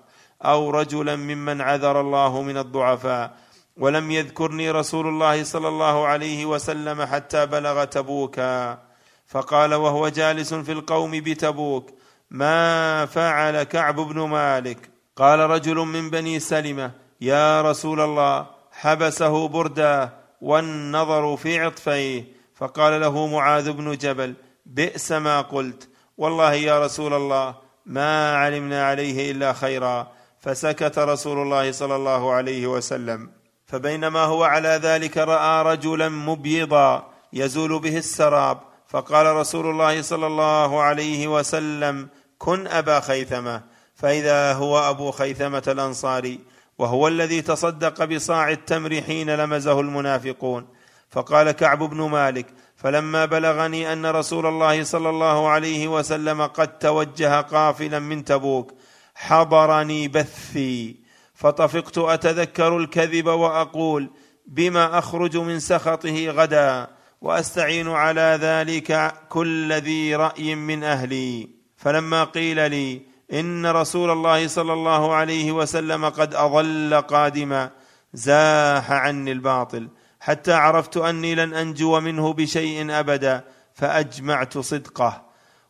أو 0.45 0.71
رجلا 0.71 1.17
ممن 1.17 1.61
عذر 1.61 2.01
الله 2.01 2.43
من 2.43 2.57
الضعفاء 2.57 3.37
ولم 3.77 4.11
يذكرني 4.11 4.71
رسول 4.71 5.07
الله 5.07 5.45
صلى 5.45 5.69
الله 5.69 6.07
عليه 6.07 6.47
وسلم 6.47 7.03
حتى 7.03 7.47
بلغ 7.47 7.85
تبوكا 7.85 8.79
فقال 9.27 9.75
وهو 9.75 10.09
جالس 10.09 10.55
في 10.55 10.73
القوم 10.73 11.11
بتبوك 11.11 11.91
ما 12.31 13.07
فعل 13.07 13.63
كعب 13.63 14.01
بن 14.01 14.21
مالك؟ 14.21 14.91
قال 15.17 15.39
رجل 15.39 15.77
من 15.77 16.11
بني 16.11 16.41
سلمة 16.41 16.91
يا 17.21 17.63
رسول 17.63 18.01
الله 18.01 18.47
حبسه 18.73 19.49
بردا 19.49 20.11
والنظر 20.41 21.37
في 21.37 21.61
عطفيه. 21.61 22.36
فقال 22.57 23.01
له 23.01 23.27
معاذ 23.27 23.73
بن 23.73 23.97
جبل 23.97 24.35
بئس 24.67 25.13
ما 25.13 25.41
قلت. 25.41 25.89
والله 26.19 26.53
يا 26.53 26.85
رسول 26.85 27.15
الله 27.15 27.55
ما 27.87 28.37
علمنا 28.37 28.87
عليه 28.87 29.31
إلا 29.31 29.53
خيرا. 29.53 30.13
فسكت 30.41 30.99
رسول 30.99 31.39
الله 31.39 31.73
صلى 31.73 31.97
الله 31.97 32.33
عليه 32.33 32.67
وسلم. 32.67 33.31
فبينما 33.67 34.21
هو 34.21 34.45
على 34.45 34.69
ذلك 34.69 35.19
رأى 35.19 35.73
رجلا 35.73 36.09
مبيضا 36.09 37.07
يزول 37.33 37.79
به 37.79 37.97
السراب. 37.99 38.59
فقال 38.89 39.27
رسول 39.27 39.67
الله 39.67 40.03
صلى 40.03 40.27
الله 40.27 40.83
عليه 40.83 41.29
وسلم 41.29 42.09
كن 42.39 42.67
أبا 42.67 43.01
خيثمة. 43.01 43.63
فإذا 43.95 44.53
هو 44.53 44.91
أبو 44.91 45.11
خيثمة 45.11 45.63
الأنصاري 45.69 46.41
وهو 46.79 47.09
الذي 47.09 47.43
تصدق 47.43 48.05
بصاع 48.05 48.51
التمر 48.51 49.01
حين 49.01 49.31
لمزه 49.31 49.81
المنافقون. 49.81 50.67
فقال 51.11 51.51
كعب 51.51 51.79
بن 51.79 52.03
مالك 52.03 52.47
فلما 52.77 53.25
بلغني 53.25 53.93
أن 53.93 54.07
رسول 54.07 54.47
الله 54.47 54.85
صلى 54.85 55.11
الله 55.11 55.49
عليه 55.49 55.89
وسلم 55.89 56.43
قد 56.43 56.79
توجه 56.79 57.41
قافلا 57.41 57.99
من 57.99 58.25
تبوك 58.25 58.73
حضرني 59.15 60.09
بثي 60.09 60.97
فطفقت 61.35 61.99
أتذكر 61.99 62.77
الكذب 62.77 63.27
وأقول 63.27 64.11
بما 64.47 64.99
أخرج 64.99 65.37
من 65.37 65.61
سخطه 65.61 66.29
غدا 66.31 66.87
وأستعين 67.21 67.89
على 67.89 68.39
ذلك 68.41 69.15
كل 69.29 69.73
ذي 69.73 70.17
رأي 70.17 70.55
من 70.55 70.85
أهلي. 70.85 71.49
فلما 71.77 72.25
قيل 72.25 72.71
لي 72.71 73.03
إن 73.33 73.67
رسول 73.67 74.11
الله 74.11 74.49
صلى 74.49 74.73
الله 74.73 75.15
عليه 75.15 75.53
وسلم 75.53 76.09
قد 76.09 76.35
اظل 76.35 77.01
قادما 77.01 77.71
زاح 78.15 78.93
عني 78.93 79.33
الباطل. 79.33 79.89
حتى 80.27 80.53
عرفت 80.53 80.97
أني 80.97 81.35
لن 81.35 81.55
أنجو 81.55 82.01
منه 82.01 82.33
بشيء 82.33 82.87
أبدا 82.91 83.45
فأجمعت 83.75 84.59
صدقه 84.59 85.23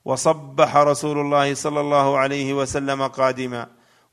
وصبح 0.05 0.77
رسول 0.77 1.19
الله 1.19 1.55
صلى 1.55 1.81
الله 1.81 2.19
عليه 2.19 2.55
وسلم 2.55 3.07
قادما. 3.07 3.67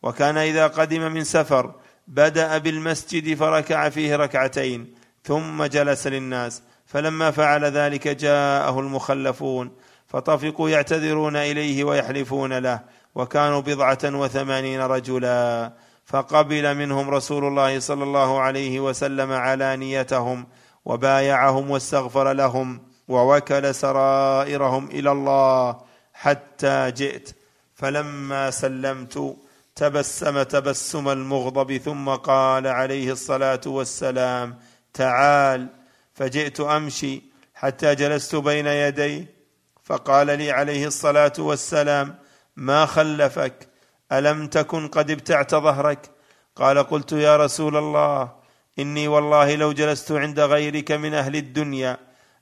وكان 0.04 0.38
إذا 0.38 0.68
قدم 0.68 1.12
من 1.12 1.24
سفر 1.24 1.76
بدأ 2.08 2.58
بالمسجد 2.58 3.34
فركع 3.34 3.90
فيه 3.90 4.16
ركعتين 4.16 4.94
ثم 5.24 5.64
جلس 5.64 6.08
للناس. 6.08 6.62
فلما 6.86 7.32
فعل 7.32 7.66
ذلك 7.66 8.08
جاءه 8.08 8.80
المخلفون 8.80 9.72
فطفقوا 10.08 10.70
يعتذرون 10.70 11.36
إليه 11.36 11.84
ويحلفون 11.84 12.54
له. 12.54 12.80
وكانوا 13.16 13.62
بضعة 13.62 14.00
وثمانين 14.06 14.82
رجلا. 14.82 15.74
فقبل 16.06 16.76
منهم 16.76 17.10
رسول 17.10 17.46
الله 17.46 17.80
صلى 17.80 18.04
الله 18.04 18.40
عليه 18.40 18.80
وسلم 18.80 19.32
علانيتهم 19.32 20.48
وبايعهم 20.86 21.72
واستغفر 21.72 22.34
لهم 22.34 22.82
ووكل 23.08 23.76
سرائرهم 23.76 24.88
إلى 24.88 25.12
الله 25.12 25.82
حتى 26.14 26.92
جئت. 26.92 27.36
فلما 27.76 28.52
سلمت 28.52 29.38
تبسم 29.76 30.44
تبسم 30.44 31.10
المغضب 31.10 31.78
ثم 31.78 32.10
قال 32.10 32.68
عليه 32.68 33.12
الصلاة 33.12 33.62
والسلام 33.66 34.60
تعال. 34.94 35.68
فجئت 36.14 36.60
أمشي 36.60 37.24
حتى 37.56 37.96
جلست 37.96 38.36
بين 38.36 38.68
يديه 38.68 39.34
فقال 39.84 40.28
لي 40.28 40.52
عليه 40.52 40.88
الصلاة 40.88 41.34
والسلام 41.40 42.16
ما 42.56 42.86
خلفك؟ 42.86 43.73
ألم 44.14 44.48
تكن 44.48 44.88
قد 44.88 45.12
ابتعت 45.12 45.56
ظهرك؟ 45.56 46.10
قال 46.56 46.78
قلت 46.80 47.12
يا 47.12 47.38
رسول 47.38 47.78
الله 47.78 48.32
إني 48.80 49.08
والله 49.08 49.56
لو 49.56 49.72
جلست 49.72 50.12
عند 50.12 50.40
غيرك 50.40 50.92
من 50.92 51.14
أهل 51.14 51.36
الدنيا 51.36 51.98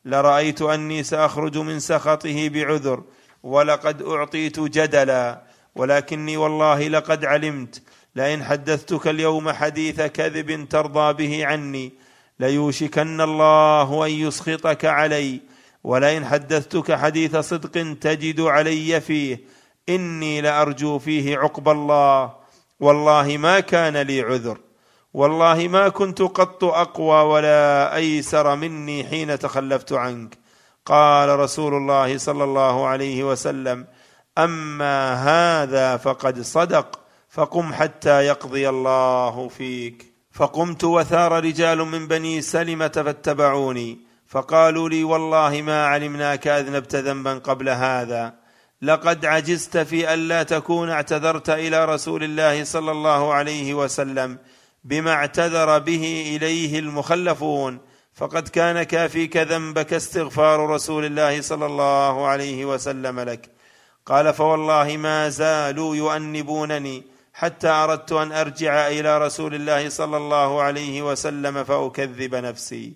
لرأيت 0.05 0.61
أني 0.61 1.03
سأخرج 1.03 1.57
من 1.57 1.79
سخطه 1.79 2.49
بعذر 2.49 3.03
ولقد 3.43 4.01
أعطيت 4.01 4.59
جدلا 4.59 5.41
ولكني 5.75 6.37
والله 6.37 6.87
لقد 6.87 7.25
علمت 7.25 7.81
لئن 8.15 8.43
حدثتك 8.43 9.07
اليوم 9.07 9.51
حديث 9.51 10.01
كذب 10.01 10.69
ترضى 10.69 11.13
به 11.13 11.45
عني 11.45 11.93
ليوشكن 12.39 13.21
الله 13.21 14.05
أن 14.05 14.11
يسخطك 14.11 14.85
علي 14.85 15.41
ولئن 15.83 16.25
حدثتك 16.25 16.93
حديث 16.93 17.37
صدق 17.37 17.97
تجد 18.01 18.41
علي 18.41 19.01
فيه 19.01 19.39
إني 19.95 20.41
لأرجو 20.41 20.99
فيه 20.99 21.37
عقب 21.37 21.69
الله. 21.69 22.33
والله 22.79 23.37
ما 23.37 23.59
كان 23.59 23.97
لي 23.97 24.21
عذر. 24.21 24.57
والله 25.13 25.67
ما 25.67 25.89
كنت 25.89 26.21
قط 26.21 26.63
أقوى 26.63 27.21
ولا 27.21 27.95
أيسر 27.95 28.55
مني 28.55 29.03
حين 29.03 29.39
تخلفت 29.39 29.93
عنك. 29.93 30.37
قال 30.85 31.39
رسول 31.39 31.73
الله 31.73 32.17
صلى 32.17 32.43
الله 32.43 32.87
عليه 32.87 33.23
وسلم 33.23 33.85
أما 34.37 35.13
هذا 35.13 35.97
فقد 35.97 36.41
صدق 36.41 36.99
فقم 37.29 37.73
حتى 37.73 38.25
يقضي 38.25 38.69
الله 38.69 39.47
فيك. 39.47 40.13
فقمت 40.31 40.83
وثار 40.83 41.43
رجال 41.43 41.77
من 41.77 42.07
بني 42.07 42.41
سلمة 42.41 42.87
فاتبعوني 42.87 43.99
فقالوا 44.27 44.89
لي 44.89 45.03
والله 45.03 45.61
ما 45.61 45.85
علمناك 45.85 46.47
أذنبت 46.47 46.95
ذنبا 46.95 47.33
قبل 47.33 47.69
هذا. 47.69 48.40
لقد 48.81 49.25
عجزت 49.25 49.77
في 49.77 50.13
الا 50.13 50.43
تكون 50.43 50.89
اعتذرت 50.89 51.49
إلى 51.49 51.85
رسول 51.85 52.23
الله 52.23 52.63
صلى 52.63 52.91
الله 52.91 53.33
عليه 53.33 53.73
وسلم 53.73 54.37
بما 54.83 55.11
اعتذر 55.11 55.79
به 55.79 56.35
إليه 56.35 56.79
المخلفون. 56.79 57.79
فقد 58.13 58.47
كان 58.47 58.83
كافيك 58.83 59.37
ذنبك 59.37 59.93
استغفار 59.93 60.69
رسول 60.69 61.05
الله 61.05 61.41
صلى 61.41 61.65
الله 61.65 62.27
عليه 62.27 62.65
وسلم 62.65 63.19
لك. 63.19 63.49
قال 64.05 64.33
فوالله 64.33 64.97
ما 64.97 65.29
زالوا 65.29 65.95
يؤنبونني 65.95 67.03
حتى 67.33 67.67
أردت 67.67 68.11
أن 68.11 68.31
أرجع 68.31 68.87
إلى 68.87 69.17
رسول 69.17 69.55
الله 69.55 69.89
صلى 69.89 70.17
الله 70.17 70.61
عليه 70.61 71.01
وسلم 71.01 71.63
فأكذب 71.63 72.35
نفسي. 72.35 72.93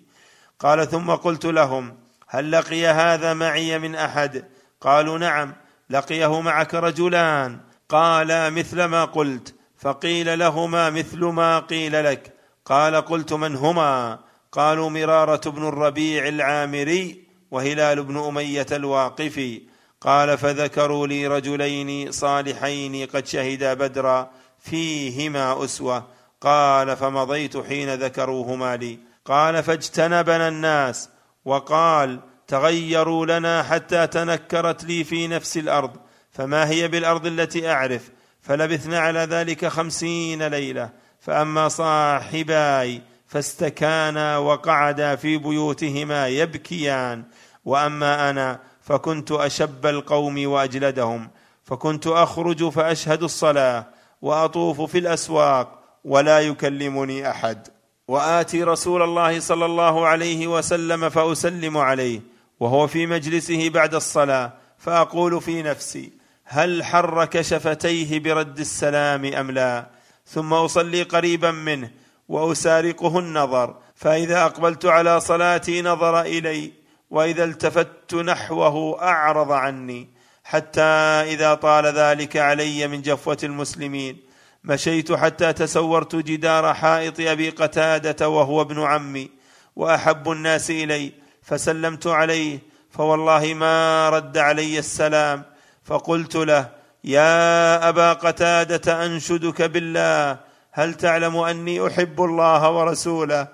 قال 0.60 0.90
ثم 0.90 1.10
قلت 1.10 1.44
لهم 1.46 1.96
هل 2.28 2.52
لقي 2.52 2.86
هذا 2.86 3.34
معي 3.34 3.78
من 3.78 3.94
أحد؟ 3.94 4.44
قالوا 4.80 5.18
نعم. 5.18 5.65
لقيه 5.90 6.40
معك 6.40 6.74
رجلان. 6.74 7.60
قال 7.88 8.52
مثل 8.52 8.84
ما 8.84 9.04
قلت 9.04 9.54
فقيل 9.78 10.38
لهما 10.38 10.90
مثل 10.90 11.24
ما 11.24 11.58
قيل 11.58 12.04
لك. 12.04 12.32
قال 12.64 12.96
قلت 12.96 13.32
من 13.32 13.56
هما؟ 13.56 14.18
قالوا 14.52 14.90
مرارة 14.90 15.50
بن 15.50 15.68
الربيع 15.68 16.28
العامري 16.28 17.24
وهلال 17.50 18.02
بن 18.02 18.16
أمية 18.16 18.66
الواقفي. 18.72 19.62
قال 20.00 20.38
فذكروا 20.38 21.06
لي 21.06 21.26
رجلين 21.26 22.12
صالحين 22.12 23.06
قد 23.06 23.26
شهدا 23.26 23.74
بدرا 23.74 24.30
فيهما 24.60 25.64
أسوة. 25.64 26.04
قال 26.40 26.96
فمضيت 26.96 27.56
حين 27.56 27.94
ذكروهما 27.94 28.76
لي. 28.76 28.98
قال 29.24 29.62
فاجتنبنا 29.62 30.48
الناس. 30.48 31.08
وقال 31.44 32.20
تغيروا 32.48 33.26
لنا 33.26 33.62
حتى 33.62 34.06
تنكرت 34.06 34.84
لي 34.84 35.04
في 35.04 35.28
نفس 35.28 35.56
الأرض 35.56 35.90
فما 36.30 36.68
هي 36.68 36.88
بالأرض 36.88 37.26
التي 37.26 37.70
أعرف؟ 37.70 38.10
فلبثنا 38.42 38.98
على 38.98 39.18
ذلك 39.18 39.66
خمسين 39.66 40.42
ليلة 40.42 40.90
فأما 41.20 41.68
صاحباي 41.68 43.02
فاستكانا 43.26 44.38
وقعدا 44.38 45.16
في 45.16 45.38
بيوتهما 45.38 46.28
يبكيان 46.28 47.24
وأما 47.64 48.30
أنا 48.30 48.60
فكنت 48.82 49.32
أشب 49.32 49.86
القوم 49.86 50.46
وأجلدهم 50.46 51.30
فكنت 51.64 52.06
أخرج 52.06 52.68
فأشهد 52.68 53.22
الصلاة 53.22 53.86
وأطوف 54.22 54.80
في 54.80 54.98
الأسواق 54.98 55.82
ولا 56.04 56.40
يكلمني 56.40 57.30
أحد. 57.30 57.68
وآتي 58.08 58.62
رسول 58.62 59.02
الله 59.02 59.40
صلى 59.40 59.64
الله 59.64 60.06
عليه 60.06 60.46
وسلم 60.46 61.08
فأسلم 61.08 61.78
عليه 61.78 62.20
وهو 62.60 62.86
في 62.86 63.06
مجلسه 63.06 63.68
بعد 63.68 63.94
الصلاة 63.94 64.52
فأقول 64.78 65.40
في 65.42 65.62
نفسي 65.62 66.12
هل 66.44 66.84
حرك 66.84 67.40
شفتيه 67.40 68.18
برد 68.18 68.58
السلام 68.58 69.24
أم 69.24 69.50
لا؟ 69.50 69.86
ثم 70.26 70.52
أصلي 70.52 71.02
قريبا 71.02 71.50
منه 71.50 71.90
وأسارقه 72.28 73.18
النظر 73.18 73.76
فإذا 73.94 74.44
أقبلت 74.44 74.86
على 74.86 75.20
صلاتي 75.20 75.82
نظر 75.82 76.20
إلي 76.20 76.72
وإذا 77.10 77.44
التفت 77.44 78.14
نحوه 78.14 79.02
أعرض 79.02 79.52
عني 79.52 80.08
حتى 80.44 80.80
إذا 80.80 81.54
طال 81.54 81.86
ذلك 81.86 82.36
علي 82.36 82.88
من 82.88 83.02
جفوة 83.02 83.38
المسلمين. 83.42 84.16
مشيت 84.64 85.12
حتى 85.12 85.52
تسورت 85.52 86.16
جدار 86.16 86.74
حائط 86.74 87.20
أبي 87.20 87.50
قتادة 87.50 88.28
وهو 88.28 88.60
ابن 88.62 88.82
عمي 88.82 89.30
وأحب 89.76 90.30
الناس 90.30 90.70
إلي 90.70 91.12
فسلمت 91.46 92.06
عليه 92.06 92.58
فوالله 92.90 93.54
ما 93.54 94.08
رد 94.10 94.38
علي 94.38 94.78
السلام. 94.78 95.42
فقلت 95.84 96.36
له 96.36 96.70
يا 97.04 97.88
أبا 97.88 98.12
قتادة 98.12 99.06
أنشدك 99.06 99.62
بالله 99.62 100.38
هل 100.72 100.94
تعلم 100.94 101.36
أني 101.36 101.86
أحب 101.86 102.24
الله 102.24 102.70
ورسوله؟ 102.70 103.48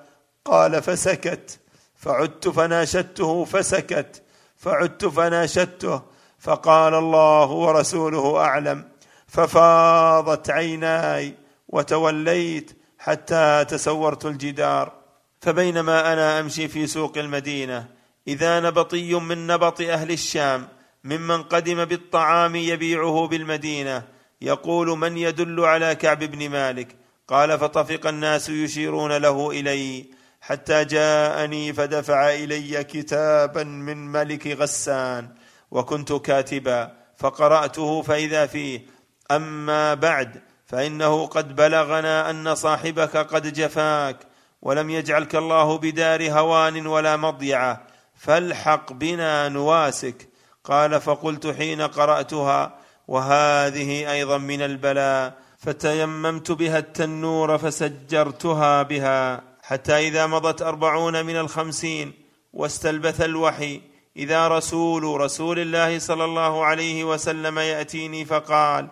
قال 0.45 0.82
فسكت. 0.82 1.59
فعدت 1.97 2.49
فناشدته 2.49 3.45
فسكت. 3.45 4.22
فعدت 4.57 5.05
فناشدته 5.07 6.03
فقال 6.38 6.95
الله 6.95 7.51
ورسوله 7.51 8.40
أعلم. 8.40 8.88
ففاضت 9.26 10.51
عيناي 10.51 11.34
وتوليت 11.68 12.78
حتى 12.99 13.64
تسورت 13.68 14.26
الجدار. 14.26 15.01
فبينما 15.43 16.12
أنا 16.12 16.40
أمشي 16.40 16.68
في 16.68 16.86
سوق 16.86 17.18
المدينة 17.18 17.86
إذا 18.28 18.61
نبطي 18.61 19.14
من 19.14 19.47
نبط 19.47 19.80
أهل 19.80 20.11
الشام 20.11 20.68
ممن 21.05 21.43
قدم 21.43 21.84
بالطعام 21.84 22.57
يبيعه 22.57 23.26
بالمدينة 23.26 24.03
يقول 24.40 24.99
من 24.99 25.18
يدل 25.18 25.61
على 25.61 25.95
كعب 25.95 26.18
بن 26.18 26.49
مالك؟ 26.49 26.97
قال 27.28 27.59
فطفق 27.59 28.07
الناس 28.07 28.49
يشيرون 28.49 29.12
له 29.12 29.51
إلي 29.51 30.05
حتى 30.40 30.84
جاءني 30.84 31.72
فدفع 31.72 32.30
إلي 32.30 32.84
كتابا 32.84 33.64
من 33.64 34.12
ملك 34.12 34.47
غسان 34.47 35.28
وكنت 35.70 36.12
كاتبا 36.12 36.97
فقرأته 37.16 38.03
فإذا 38.03 38.47
فيه 38.47 38.86
أما 39.30 39.95
بعد 39.95 40.43
فإنه 40.66 41.26
قد 41.26 41.57
بلغنا 41.57 42.30
أن 42.30 42.55
صاحبك 42.55 43.16
قد 43.16 43.53
جفاك. 43.53 44.32
ولم 44.63 44.91
يجعلك 44.91 45.37
الله 45.37 45.79
بدار 45.79 46.31
هوان 46.31 46.87
ولا 46.87 47.17
مضيعه 47.17 47.83
فالحق 48.15 48.93
بنا 48.93 49.49
نواسك. 49.49 50.29
قال 50.65 51.01
فقلت 51.01 51.47
حين 51.47 51.81
قرأتها 51.81 52.75
وهذه 53.09 54.13
أيضا 54.13 54.39
من 54.39 54.63
البلاء. 54.63 55.43
فتيممت 55.59 56.51
بها 56.53 56.79
التنور 56.79 57.59
فسجرتها 57.59 58.83
بها 58.83 59.43
حتى 59.63 60.09
إذا 60.09 60.27
مضت 60.27 60.63
أربعون 60.63 61.27
من 61.27 61.37
الخمسين 61.37 62.13
واستلبث 62.53 63.21
الوحي 63.21 63.81
إذا 64.17 64.49
رسول 64.49 65.21
رسول 65.21 65.59
الله 65.59 65.99
صلى 65.99 66.25
الله 66.25 66.65
عليه 66.65 67.05
وسلم 67.05 67.59
يأتيني 67.59 68.25
فقال 68.25 68.89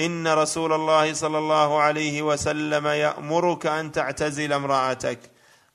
إن 0.00 0.28
رسول 0.28 0.72
الله 0.72 1.12
صلى 1.12 1.38
الله 1.38 1.80
عليه 1.80 2.22
وسلم 2.22 2.86
يأمرك 2.86 3.66
أن 3.66 3.92
تعتزل 3.92 4.52
امرأتك. 4.52 5.18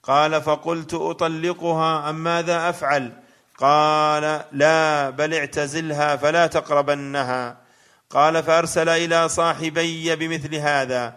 قال 0.04 0.42
فقلت 0.42 0.94
أطلقها 0.94 2.10
أم 2.10 2.24
ماذا 2.24 2.70
أفعل؟ 2.70 3.12
قال 3.58 4.42
لا 4.52 5.10
بل 5.10 5.34
اعتزلها 5.34 6.16
فلا 6.16 6.48
تقربنها. 6.48 7.58
قال 8.10 8.44
فأرسل 8.44 8.90
إلى 8.90 9.30
صاحبي 9.30 10.16
بمثل 10.16 10.56
هذا. 10.56 11.16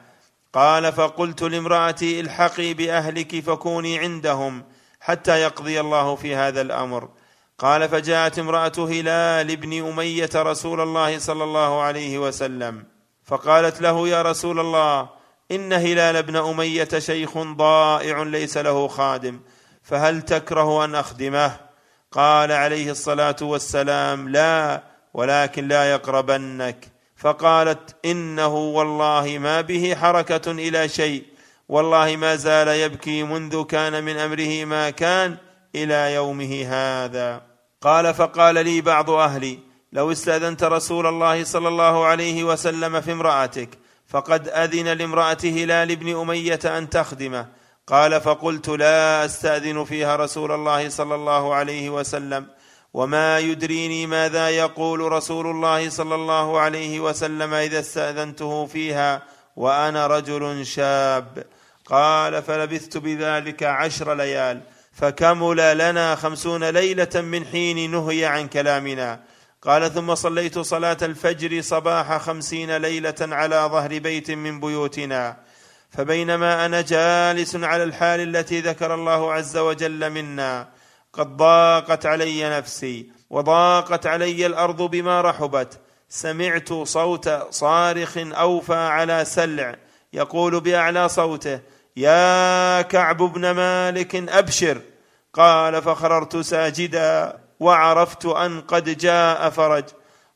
قال 0.52 0.92
فقلت 0.92 1.42
لامرأتي 1.42 2.20
الحقي 2.20 2.74
بأهلك 2.74 3.40
فكوني 3.40 3.98
عندهم 3.98 4.64
حتى 5.00 5.40
يقضي 5.40 5.80
الله 5.80 6.16
في 6.16 6.34
هذا 6.34 6.60
الأمر. 6.60 7.08
قال 7.60 7.88
فجاءت 7.88 8.38
امرأة 8.38 8.72
هلال 8.78 9.56
بن 9.56 9.88
أمية 9.88 10.30
رسول 10.36 10.80
الله 10.80 11.18
صلى 11.18 11.44
الله 11.44 11.80
عليه 11.80 12.18
وسلم 12.18 12.84
فقالت 13.24 13.80
له 13.80 14.08
يا 14.08 14.22
رسول 14.22 14.60
الله 14.60 15.08
إن 15.50 15.72
هلال 15.72 16.22
بن 16.22 16.36
أمية 16.36 16.88
شيخ 16.98 17.38
ضائع 17.38 18.22
ليس 18.22 18.56
له 18.56 18.88
خادم 18.88 19.40
فهل 19.82 20.22
تكره 20.22 20.84
أن 20.84 20.94
أخدمه؟ 20.94 21.56
قال 22.12 22.52
عليه 22.52 22.90
الصلاة 22.90 23.36
والسلام 23.42 24.28
لا 24.28 24.82
ولكن 25.14 25.68
لا 25.68 25.90
يقربنك. 25.90 26.86
فقالت 27.16 27.96
إنه 28.04 28.54
والله 28.54 29.38
ما 29.38 29.60
به 29.60 29.94
حركة 29.94 30.50
إلى 30.50 30.88
شيء 30.88 31.24
والله 31.68 32.16
ما 32.16 32.36
زال 32.36 32.68
يبكي 32.68 33.22
منذ 33.22 33.64
كان 33.64 34.04
من 34.04 34.16
أمره 34.16 34.64
ما 34.64 34.90
كان 34.90 35.36
إلى 35.74 36.14
يومه 36.14 36.66
هذا. 36.68 37.49
قال 37.82 38.14
فقال 38.14 38.54
لي 38.54 38.80
بعض 38.80 39.10
أهلي 39.10 39.58
لو 39.92 40.12
استأذنت 40.12 40.64
رسول 40.64 41.06
الله 41.06 41.44
صلى 41.44 41.68
الله 41.68 42.06
عليه 42.06 42.44
وسلم 42.44 43.00
في 43.00 43.12
امرأتك 43.12 43.68
فقد 44.08 44.48
أذن 44.48 44.88
لامراه 44.88 45.38
هلال 45.44 45.96
بن 45.96 46.20
أمية 46.20 46.60
أن 46.64 46.90
تخدمه. 46.90 47.46
قال 47.86 48.20
فقلت 48.20 48.68
لا 48.68 49.24
أستأذن 49.24 49.84
فيها 49.84 50.16
رسول 50.16 50.52
الله 50.52 50.88
صلى 50.88 51.14
الله 51.14 51.54
عليه 51.54 51.90
وسلم 51.90 52.46
وما 52.94 53.38
يدريني 53.38 54.06
ماذا 54.06 54.50
يقول 54.50 55.00
رسول 55.00 55.46
الله 55.46 55.88
صلى 55.88 56.14
الله 56.14 56.60
عليه 56.60 57.00
وسلم 57.00 57.54
إذا 57.54 57.80
استأذنته 57.80 58.66
فيها 58.66 59.22
وأنا 59.56 60.06
رجل 60.06 60.66
شاب. 60.66 61.44
قال 61.86 62.42
فلبثت 62.42 62.96
بذلك 62.96 63.62
عشر 63.62 64.14
ليال. 64.14 64.60
فكمل 65.00 65.78
لنا 65.78 66.14
خمسون 66.14 66.64
ليلة 66.64 67.08
من 67.14 67.46
حين 67.46 67.90
نهي 67.90 68.24
عن 68.24 68.48
كلامنا. 68.48 69.20
قال 69.62 69.94
ثم 69.94 70.14
صليت 70.14 70.58
صلاة 70.58 70.96
الفجر 71.02 71.60
صباح 71.60 72.16
خمسين 72.16 72.76
ليلة 72.76 73.14
على 73.20 73.68
ظهر 73.72 73.98
بيت 73.98 74.30
من 74.30 74.60
بيوتنا. 74.60 75.36
فبينما 75.90 76.66
أنا 76.66 76.80
جالس 76.80 77.56
على 77.56 77.84
الحال 77.84 78.36
التي 78.36 78.60
ذكر 78.60 78.94
الله 78.94 79.32
عز 79.32 79.56
وجل 79.56 80.10
منا 80.10 80.68
قد 81.12 81.36
ضاقت 81.36 82.06
علي 82.06 82.58
نفسي 82.58 83.10
وضاقت 83.30 84.06
علي 84.06 84.46
الأرض 84.46 84.82
بما 84.82 85.20
رحبت. 85.20 85.78
سمعت 86.08 86.72
صوت 86.72 87.28
صارخ 87.50 88.18
أوفى 88.18 88.74
على 88.74 89.24
سلع 89.24 89.76
يقول 90.12 90.60
بأعلى 90.60 91.08
صوته 91.08 91.60
يا 91.96 92.82
كعب 92.82 93.16
بن 93.16 93.50
مالك 93.50 94.16
أبشر. 94.16 94.80
قال 95.34 95.82
فخررت 95.82 96.36
ساجدا 96.36 97.40
وعرفت 97.60 98.26
أن 98.26 98.60
قد 98.60 98.98
جاء 98.98 99.50
فرج. 99.50 99.84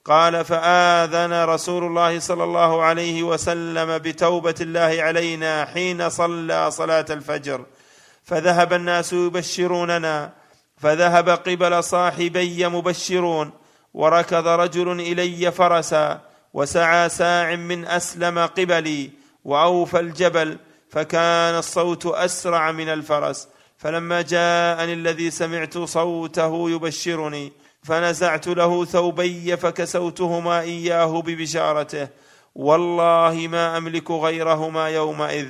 قال 0.05 0.45
فآذن 0.45 1.45
رسول 1.45 1.85
الله 1.85 2.19
صلى 2.19 2.45
الله 2.45 2.83
عليه 2.83 3.23
وسلم 3.23 3.99
بتوبة 3.99 4.55
الله 4.61 4.97
علينا 5.03 5.65
حين 5.65 6.09
صلى 6.09 6.71
صلاة 6.71 7.07
الفجر. 7.11 7.65
فذهب 8.25 8.73
الناس 8.73 9.13
يبشروننا. 9.13 10.33
فذهب 10.77 11.29
قبل 11.29 11.85
صاحبي 11.85 12.69
مبشرون. 12.69 13.51
وركض 13.95 14.49
رجل 14.49 15.01
إلي 15.01 15.53
فرسا. 15.53 16.21
وسعى 16.53 17.09
ساع 17.09 17.55
من 17.55 17.87
أسلم 17.87 18.39
قبلي. 18.39 19.11
وأوفى 19.45 20.01
الجبل. 20.01 20.59
فكان 20.91 21.59
الصوت 21.59 22.07
أسرع 22.07 22.73
من 22.73 22.89
الفرس. 22.89 23.49
فلما 23.85 24.22
جاءني 24.22 24.93
الذي 24.93 25.30
سمعت 25.30 25.78
صوته 25.78 26.70
يبشرني 26.70 27.53
فنزعت 27.82 28.47
له 28.47 28.85
ثوبي 28.85 29.57
فكسوتهما 29.57 30.61
إياه 30.61 31.22
ببشارته. 31.22 32.09
والله 32.55 33.49
ما 33.51 33.76
أملك 33.76 34.11
غيرهما 34.11 34.89
يومئذ. 34.89 35.47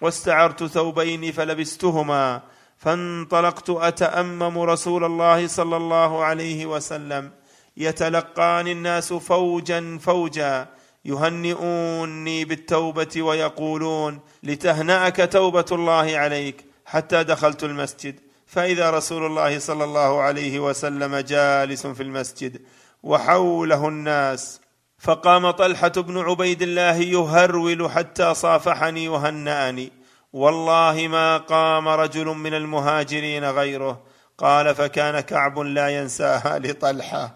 واستعرت 0.00 0.64
ثوبين 0.64 1.32
فلبستهما 1.32 2.40
فانطلقت 2.78 3.70
أتأمم 3.70 4.58
رسول 4.58 5.04
الله 5.04 5.46
صلى 5.46 5.76
الله 5.76 6.24
عليه 6.24 6.66
وسلم. 6.66 7.30
يتلقاني 7.76 8.72
الناس 8.72 9.12
فوجا 9.12 9.98
فوجا 10.02 10.68
يهنئوني 11.04 12.44
بالتوبة 12.44 13.22
ويقولون 13.22 14.20
لتهنأك 14.42 15.28
توبة 15.32 15.66
الله 15.72 16.16
عليك. 16.16 16.71
حتى 16.84 17.24
دخلت 17.24 17.64
المسجد. 17.64 18.20
فإذا 18.46 18.90
رسول 18.90 19.26
الله 19.26 19.58
صلى 19.58 19.84
الله 19.84 20.20
عليه 20.20 20.60
وسلم 20.60 21.16
جالس 21.16 21.86
في 21.86 22.02
المسجد 22.02 22.62
وحوله 23.02 23.88
الناس 23.88 24.60
فقام 24.98 25.50
طلحة 25.50 25.88
بن 25.88 26.18
عبيد 26.18 26.62
الله 26.62 26.96
يهرول 26.96 27.90
حتى 27.90 28.34
صافحني 28.34 29.08
وهنأني. 29.08 29.92
والله 30.32 31.08
ما 31.08 31.36
قام 31.36 31.88
رجل 31.88 32.26
من 32.26 32.54
المهاجرين 32.54 33.44
غيره. 33.44 34.02
قال 34.38 34.74
فكان 34.74 35.20
كعب 35.20 35.58
لا 35.58 35.88
ينساها 35.88 36.58
لطلحة. 36.58 37.34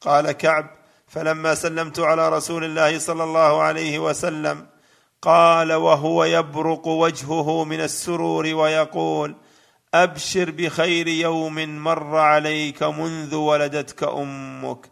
قال 0.00 0.32
كعب 0.32 0.70
فلما 1.06 1.54
سلمت 1.54 2.00
على 2.00 2.28
رسول 2.28 2.64
الله 2.64 2.98
صلى 2.98 3.24
الله 3.24 3.62
عليه 3.62 3.98
وسلم 3.98 4.66
قال 5.24 5.72
وهو 5.72 6.24
يبرق 6.24 6.86
وجهه 6.86 7.64
من 7.64 7.80
السرور 7.80 8.46
ويقول 8.54 9.34
أبشر 9.94 10.50
بخير 10.50 11.08
يوم 11.08 11.84
مر 11.84 12.16
عليك 12.16 12.82
منذ 12.82 13.34
ولدتك 13.34 14.02
أمك. 14.02 14.90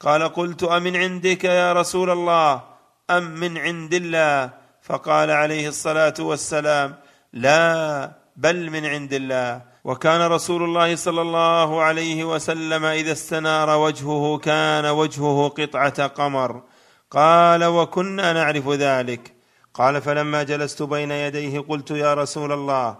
قال 0.00 0.22
قلت 0.28 0.62
أمن 0.62 0.96
عندك 0.96 1.44
يا 1.44 1.72
رسول 1.72 2.10
الله؟ 2.10 2.62
أم 3.10 3.24
من 3.24 3.58
عند 3.58 3.94
الله؟ 3.94 4.50
فقال 4.82 5.30
عليه 5.30 5.68
الصلاة 5.68 6.14
والسلام 6.20 6.94
لا 7.32 8.10
بل 8.36 8.70
من 8.70 8.86
عند 8.86 9.12
الله. 9.12 9.62
وكان 9.84 10.20
رسول 10.20 10.62
الله 10.62 10.96
صلى 10.96 11.22
الله 11.22 11.82
عليه 11.82 12.24
وسلم 12.24 12.84
إذا 12.84 13.12
استنار 13.12 13.70
وجهه 13.78 14.38
كان 14.38 14.86
وجهه 14.86 15.48
قطعة 15.48 16.06
قمر. 16.06 16.62
قال 17.10 17.64
وكنا 17.64 18.32
نعرف 18.32 18.68
ذلك. 18.68 19.41
قال 19.74 20.02
فلما 20.02 20.42
جلست 20.42 20.82
بين 20.82 21.10
يديه 21.10 21.60
قلت 21.60 21.90
يا 21.90 22.14
رسول 22.14 22.52
الله 22.52 22.96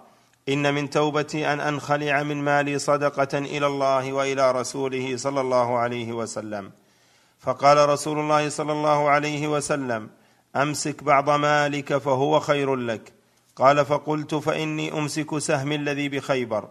إن 0.48 0.74
من 0.74 0.90
توبتي 0.90 1.52
أن 1.52 1.60
أنخلع 1.60 2.22
من 2.22 2.44
مالي 2.44 2.78
صدقة 2.78 3.38
إلى 3.38 3.66
الله 3.66 4.12
وإلى 4.12 4.52
رسوله 4.52 5.16
صلى 5.16 5.40
الله 5.40 5.78
عليه 5.78 6.12
وسلم. 6.12 6.70
فقال 7.40 7.88
رسول 7.88 8.18
الله 8.18 8.48
صلى 8.48 8.72
الله 8.72 9.10
عليه 9.10 9.48
وسلم 9.48 10.08
أمسك 10.56 11.02
بعض 11.02 11.30
مالك 11.30 11.96
فهو 11.96 12.40
خير 12.40 12.74
لك. 12.76 13.12
قال 13.56 13.84
فقلت 13.84 14.34
فإني 14.34 14.92
أمسك 14.92 15.38
سهمي 15.38 15.74
الذي 15.74 16.08
بخيبر. 16.08 16.68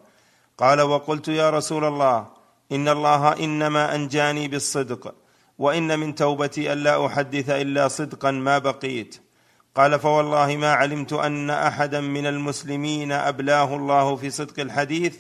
قال 0.58 0.82
وقلت 0.82 1.28
يا 1.28 1.50
رسول 1.50 1.86
الله 1.86 2.26
إن 2.72 2.88
الله 2.88 3.34
إنما 3.34 3.96
أنجاني 3.96 4.48
بالصدق 4.48 5.16
وإن 5.60 6.00
من 6.00 6.16
توبتي 6.16 6.74
الا 6.74 7.06
أحدث 7.06 7.50
إلا 7.50 7.88
صدقا 7.88 8.32
ما 8.32 8.58
بقيت. 8.58 9.31
قال 9.76 10.00
فوالله 10.00 10.58
ما 10.58 10.74
علمت 10.74 11.14
أن 11.14 11.50
أحدا 11.50 12.02
من 12.02 12.26
المسلمين 12.26 13.12
أبلاه 13.12 13.76
الله 13.76 14.16
في 14.16 14.30
صدق 14.30 14.60
الحديث 14.60 15.18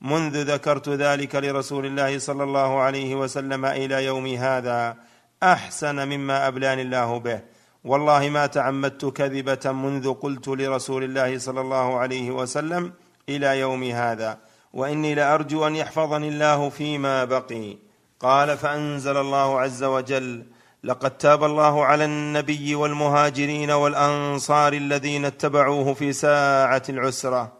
منذ 0.00 0.42
ذكرت 0.42 0.88
ذلك 0.88 1.34
لرسول 1.34 1.86
الله 1.86 2.18
صلى 2.18 2.44
الله 2.44 2.80
عليه 2.80 3.14
وسلم 3.14 3.64
إلى 3.64 4.04
يوم 4.04 4.26
هذا 4.26 4.96
أحسن 5.42 6.08
مما 6.08 6.48
أبلاني 6.48 6.82
الله 6.82 7.18
به. 7.18 7.40
والله 7.84 8.28
ما 8.28 8.46
تعمدت 8.46 9.04
كذبة 9.04 9.72
منذ 9.72 10.12
قلت 10.12 10.48
لرسول 10.48 11.04
الله 11.04 11.38
صلى 11.38 11.60
الله 11.60 11.98
عليه 11.98 12.30
وسلم 12.30 12.92
إلى 13.28 13.60
يوم 13.60 13.84
هذا 13.84 14.38
وإني 14.72 15.14
لأرجو 15.14 15.66
أن 15.66 15.76
يحفظني 15.76 16.28
الله 16.28 16.68
فيما 16.68 17.24
بقي. 17.24 17.76
قال 18.20 18.56
فأنزل 18.58 19.16
الله 19.16 19.60
عز 19.60 19.84
وجل 19.84 20.46
لقد 20.84 21.18
تاب 21.18 21.44
الله 21.44 21.84
على 21.84 22.04
النبي 22.04 22.74
والمهاجرين 22.74 23.70
والأنصار 23.70 24.72
الذين 24.72 25.24
اتبعوه 25.24 25.94
في 25.94 26.12
ساعة 26.12 26.82
العسرة. 26.88 27.52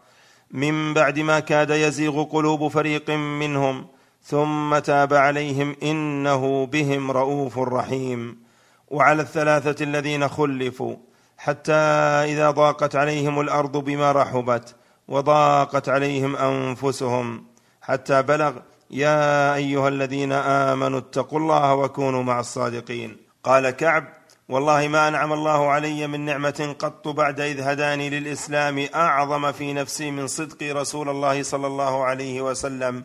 من 0.51 0.93
بعد 0.93 1.19
ما 1.19 1.39
كاد 1.39 1.69
يزيغ 1.69 2.23
قلوب 2.23 2.67
فريق 2.67 3.09
منهم 3.09 3.87
ثم 4.23 4.77
تاب 4.77 5.13
عليهم 5.13 5.75
إنه 5.83 6.65
بهم 6.65 7.11
رؤوف 7.11 7.59
رحيم. 7.59 8.37
وعلى 8.87 9.21
الثلاثة 9.21 9.83
الذين 9.83 10.27
خلفوا 10.27 10.95
حتى 11.37 11.73
إذا 12.31 12.51
ضاقت 12.51 12.95
عليهم 12.95 13.39
الأرض 13.39 13.77
بما 13.77 14.11
رحبت 14.11 14.75
وضاقت 15.07 15.89
عليهم 15.89 16.35
أنفسهم 16.35 17.45
حتى 17.81 18.21
بلغ 18.21 18.53
يا 18.91 19.55
أيها 19.55 19.87
الذين 19.87 20.31
آمنوا 20.31 20.99
اتقوا 20.99 21.39
الله 21.39 21.75
وكونوا 21.75 22.23
مع 22.23 22.39
الصادقين. 22.39 23.24
قال 23.45 23.69
كعب 23.69 24.07
والله 24.49 24.87
ما 24.87 25.07
أنعم 25.07 25.33
الله 25.33 25.69
علي 25.69 26.07
من 26.07 26.25
نعمة 26.25 26.75
قط 26.79 27.07
بعد 27.07 27.39
إذ 27.39 27.61
هداني 27.61 28.09
للإسلام 28.09 28.87
أعظم 28.95 29.51
في 29.51 29.73
نفسي 29.73 30.11
من 30.11 30.27
صدق 30.27 30.75
رسول 30.75 31.09
الله 31.09 31.43
صلى 31.43 31.67
الله 31.67 32.03
عليه 32.05 32.41
وسلم. 32.41 33.03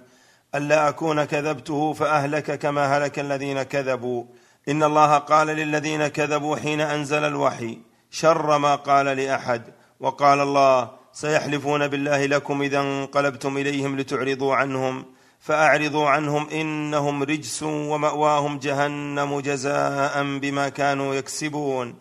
ألا 0.55 0.89
أكون 0.89 1.25
كذبته 1.25 1.93
فأهلك 1.93 2.59
كما 2.59 2.99
هلك 2.99 3.19
الذين 3.19 3.63
كذبوا. 3.63 4.25
إن 4.69 4.83
الله 4.83 5.19
قال 5.19 5.47
للذين 5.47 6.07
كذبوا 6.09 6.57
حين 6.57 6.81
أنزل 6.81 7.25
الوحي 7.25 7.79
شر 8.11 8.59
ما 8.59 8.75
قال 8.75 9.07
لأحد. 9.07 9.63
وقال 10.01 10.41
الله 10.41 10.91
سيحلفون 11.13 11.89
بالله 11.89 12.27
لكم 12.27 12.63
إذا 12.63 12.81
انقلبتم 12.81 13.57
إليهم 13.57 13.97
لتعرضوا 13.97 14.55
عنهم. 14.55 15.05
فأعرضوا 15.41 16.09
عنهم 16.09 16.49
إنهم 16.49 17.23
رجس 17.23 17.63
ومأواهم 17.63 18.59
جهنم 18.59 19.41
جزاء 19.41 20.39
بما 20.39 20.69
كانوا 20.69 21.15
يكسبون. 21.15 21.95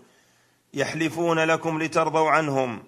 يحلفون 0.74 1.40
لكم 1.40 1.82
لترضوا 1.82 2.30
عنهم 2.30 2.84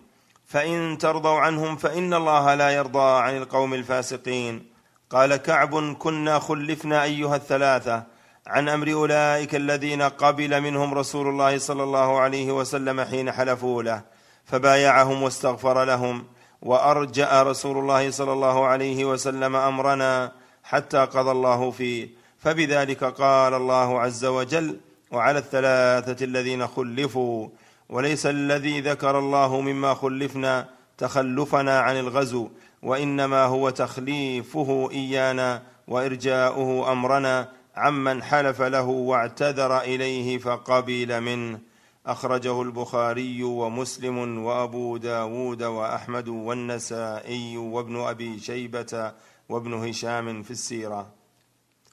فإن 0.46 0.98
ترضوا 0.98 1.40
عنهم 1.40 1.76
فإن 1.76 2.14
الله 2.14 2.56
لا 2.56 2.70
يرضى 2.70 3.22
عن 3.22 3.38
القوم 3.38 3.74
الفاسقين. 3.74 4.72
قال 5.10 5.36
كعب 5.36 5.94
كنا 5.94 6.40
خلفنا 6.40 7.04
أيها 7.04 7.36
الثلاثة 7.36 8.04
عن 8.48 8.70
أمر 8.70 8.94
أولئك 8.94 9.56
الذين 9.56 10.02
قبل 10.02 10.62
منهم 10.62 10.94
رسول 10.94 11.28
الله 11.28 11.58
صلى 11.58 11.84
الله 11.84 12.20
عليه 12.20 12.52
وسلم 12.52 13.02
حين 13.02 13.32
حلفوا 13.32 13.84
له 13.84 14.02
فبايعهم 14.46 15.24
واستغفر 15.24 15.84
لهم 15.84 16.26
وأرجأ 16.62 17.44
رسول 17.44 17.78
الله 17.78 18.12
صلى 18.12 18.34
الله 18.34 18.66
عليه 18.66 19.06
وسلم 19.06 19.56
أمرنا 19.56 20.32
حتى 20.72 20.98
قضى 20.98 21.32
الله 21.32 21.72
فيه. 21.72 22.10
فبذلك 22.40 23.04
قال 23.04 23.54
الله 23.54 24.00
عز 24.00 24.26
وجل 24.26 24.78
وعلى 25.12 25.40
الثلاثة 25.40 26.26
الذين 26.26 26.68
خلفوا 26.68 27.50
وليس 27.90 28.26
الذي 28.26 28.82
ذكر 28.82 29.20
الله 29.20 29.62
مما 29.62 29.94
خلفنا 29.94 30.70
تخلفنا 30.98 31.80
عن 31.80 31.96
الغزو 32.00 32.50
وإنما 32.84 33.46
هو 33.46 33.70
تخليفه 33.70 34.90
إيانا 34.92 35.62
وإرجاؤه 35.88 36.92
أمرنا 36.92 37.50
عمن 37.76 38.24
حلف 38.24 38.62
له 38.62 38.88
واعتذر 38.88 39.82
إليه 39.82 40.38
فقبل 40.38 41.22
منه. 41.22 41.60
أخرجه 42.06 42.62
البخاري 42.62 43.44
ومسلم 43.44 44.44
وأبو 44.44 44.98
داود 44.98 45.64
وأحمد 45.64 46.28
والنسائي 46.28 47.58
وابن 47.58 48.00
أبي 48.02 48.40
شيبة 48.40 49.12
وابن 49.52 49.74
هشام 49.74 50.44
في 50.44 50.52
السيرة. 50.52 51.10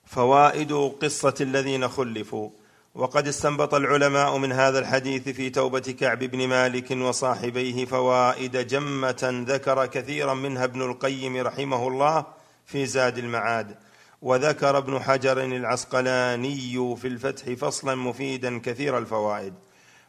فوائد 0.07 0.73
قصة 0.73 1.35
الذين 1.41 1.89
خلفوا. 1.89 2.51
وقد 2.95 3.29
استنبط 3.29 3.75
العلماء 3.75 4.39
من 4.39 4.53
هذا 4.53 4.79
الحديث 4.79 5.29
في 5.29 5.51
توبة 5.51 5.81
كعب 5.81 6.19
بن 6.19 6.49
مالك 6.49 6.91
وصاحبيه 6.91 7.85
فوائد 7.85 8.57
جمة 8.57 9.45
ذكر 9.49 9.87
كثيرا 9.87 10.35
منها 10.35 10.65
ابن 10.65 10.83
القيم 10.83 11.37
رحمه 11.37 11.89
الله 11.89 12.27
في 12.67 12.87
زاد 12.87 13.19
المعاد. 13.19 13.77
وذكر 14.23 14.79
ابن 14.79 15.01
حجر 15.01 15.45
العسقلاني 15.45 16.97
في 16.97 17.09
الفتح 17.09 17.53
فصلا 17.53 17.95
مفيدا 17.95 18.59
كثير 18.59 18.99
الفوائد. 18.99 19.55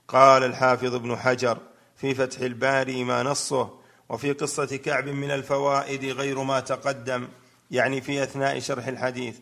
قال 0.08 0.44
الحافظ 0.44 0.96
ابن 0.96 1.16
حجر 1.18 1.58
في 1.96 2.14
فتح 2.14 2.40
الباري 2.40 3.04
ما 3.04 3.24
نصه 3.24 3.70
وفي 4.10 4.32
قصة 4.32 4.66
كعب 4.66 5.08
من 5.08 5.32
الفوائد 5.32 6.06
غير 6.06 6.44
ما 6.44 6.60
تقدم. 6.60 7.28
يعني 7.72 8.02
في 8.02 8.24
أثناء 8.24 8.60
شرح 8.60 8.88
الحديث 8.88 9.36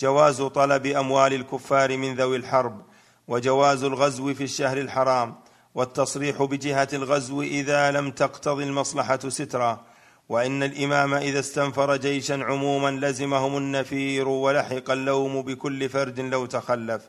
جواز 0.00 0.42
طلب 0.42 0.86
أموال 0.86 1.32
الكفار 1.32 1.96
من 1.96 2.14
ذوي 2.14 2.36
الحرب 2.36 2.82
وجواز 3.28 3.84
الغزو 3.84 4.34
في 4.34 4.44
الشهر 4.44 4.78
الحرام 4.78 5.34
والتصريح 5.74 6.42
بجهة 6.42 6.88
الغزو 6.92 7.42
إذا 7.42 7.90
لم 7.90 8.10
تقتضي 8.10 8.64
المصلحة 8.64 9.28
سترا. 9.28 9.84
وإن 10.28 10.62
الإمام 10.62 11.14
إذا 11.14 11.40
استنفر 11.40 11.96
جيشا 11.96 12.44
عموما 12.44 12.90
لزمهم 13.06 13.56
النفير 13.56 14.28
ولحق 14.28 14.90
اللوم 14.90 15.42
بكل 15.42 15.88
فرد 15.88 16.20
لو 16.20 16.46
تخلف. 16.46 17.02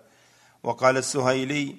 وقال 0.64 0.98
السهيلي 0.98 1.76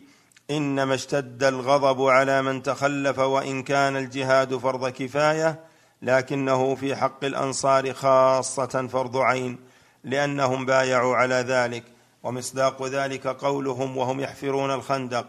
إنما 0.50 0.94
اشتد 0.94 1.44
الغضب 1.44 2.06
على 2.06 2.42
من 2.42 2.62
تخلف 2.62 3.18
وإن 3.18 3.62
كان 3.62 3.96
الجهاد 3.96 4.56
فرض 4.56 4.88
كفاية 4.88 5.60
لكنه 6.04 6.74
في 6.74 6.96
حق 6.96 7.24
الأنصار 7.24 7.92
خاصة 7.92 8.88
فرض 8.92 9.16
عين 9.16 9.58
لأنهم 10.04 10.66
بايعوا 10.66 11.16
على 11.16 11.34
ذلك 11.34 11.84
ومصداق 12.22 12.86
ذلك 12.86 13.26
قولهم 13.26 13.96
وهم 13.96 14.20
يحفرون 14.20 14.70
الخندق. 14.70 15.26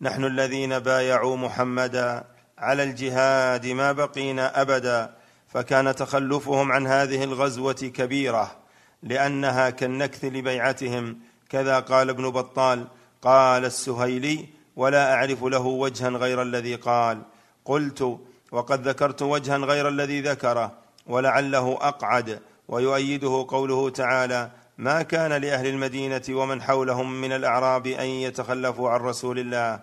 نحن 0.00 0.24
الذين 0.24 0.78
بايعوا 0.78 1.36
محمدا 1.36 2.24
على 2.58 2.82
الجهاد 2.82 3.66
ما 3.66 3.92
بقينا 3.92 4.60
أبدا 4.60 5.14
فكان 5.48 5.94
تخلفهم 5.94 6.72
عن 6.72 6.86
هذه 6.86 7.24
الغزوة 7.24 7.72
كبيرة 7.72 8.56
لأنها 9.02 9.70
كالنكث 9.70 10.24
لبيعتهم. 10.24 11.18
كذا 11.50 11.80
قال 11.80 12.10
ابن 12.10 12.30
بطال 12.30 12.86
قال 13.22 13.64
السهيلي 13.64 14.48
ولا 14.76 15.14
أعرف 15.14 15.44
له 15.44 15.66
وجها 15.66 16.08
غير 16.08 16.42
الذي 16.42 16.74
قال. 16.74 17.22
قلت 17.64 18.18
وقد 18.54 18.88
ذكرت 18.88 19.22
وجها 19.22 19.56
غير 19.56 19.88
الذي 19.88 20.20
ذكره 20.20 20.72
ولعله 21.06 21.78
أقعد 21.80 22.40
ويؤيده 22.68 23.46
قوله 23.48 23.90
تعالى 23.90 24.50
ما 24.78 25.02
كان 25.02 25.32
لأهل 25.32 25.66
المدينة 25.66 26.22
ومن 26.30 26.62
حولهم 26.62 27.20
من 27.20 27.32
الأعراب 27.32 27.86
أن 27.86 28.06
يتخلفوا 28.06 28.90
عن 28.90 29.00
رسول 29.00 29.38
الله. 29.38 29.80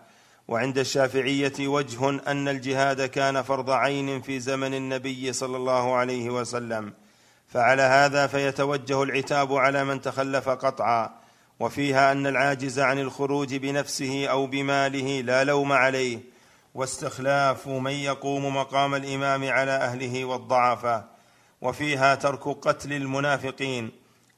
وعند 0.48 0.78
الشافعية 0.78 1.68
وجه 1.68 2.10
أن 2.10 2.48
الجهاد 2.48 3.06
كان 3.06 3.42
فرض 3.42 3.70
عين 3.70 4.22
في 4.22 4.40
زمن 4.40 4.74
النبي 4.74 5.34
صلى 5.34 5.58
الله 5.58 5.96
عليه 5.96 6.30
وسلم. 6.30 6.94
فعلى 7.48 7.82
هذا 7.82 8.28
فيتوجه 8.28 9.04
العتاب 9.04 9.54
على 9.54 9.84
من 9.84 10.02
تخلف 10.02 10.50
قطعا. 10.50 11.10
وفيها 11.60 12.12
أن 12.12 12.28
العاجز 12.28 12.80
عن 12.80 13.00
الخروج 13.00 13.56
بنفسه 13.56 14.28
أو 14.28 14.46
بماله 14.46 15.22
لا 15.22 15.44
لوم 15.44 15.72
عليه. 15.72 16.31
واستخلاف 16.76 17.68
من 17.68 17.92
يقوم 17.92 18.56
مقام 18.56 18.96
الإمام 18.96 19.50
على 19.50 19.72
أهله 19.72 20.26
والضعفاء 20.26 21.08
وفيها 21.62 22.16
ترك 22.16 22.48
قتل 22.48 22.94
المنافقين 22.94 23.92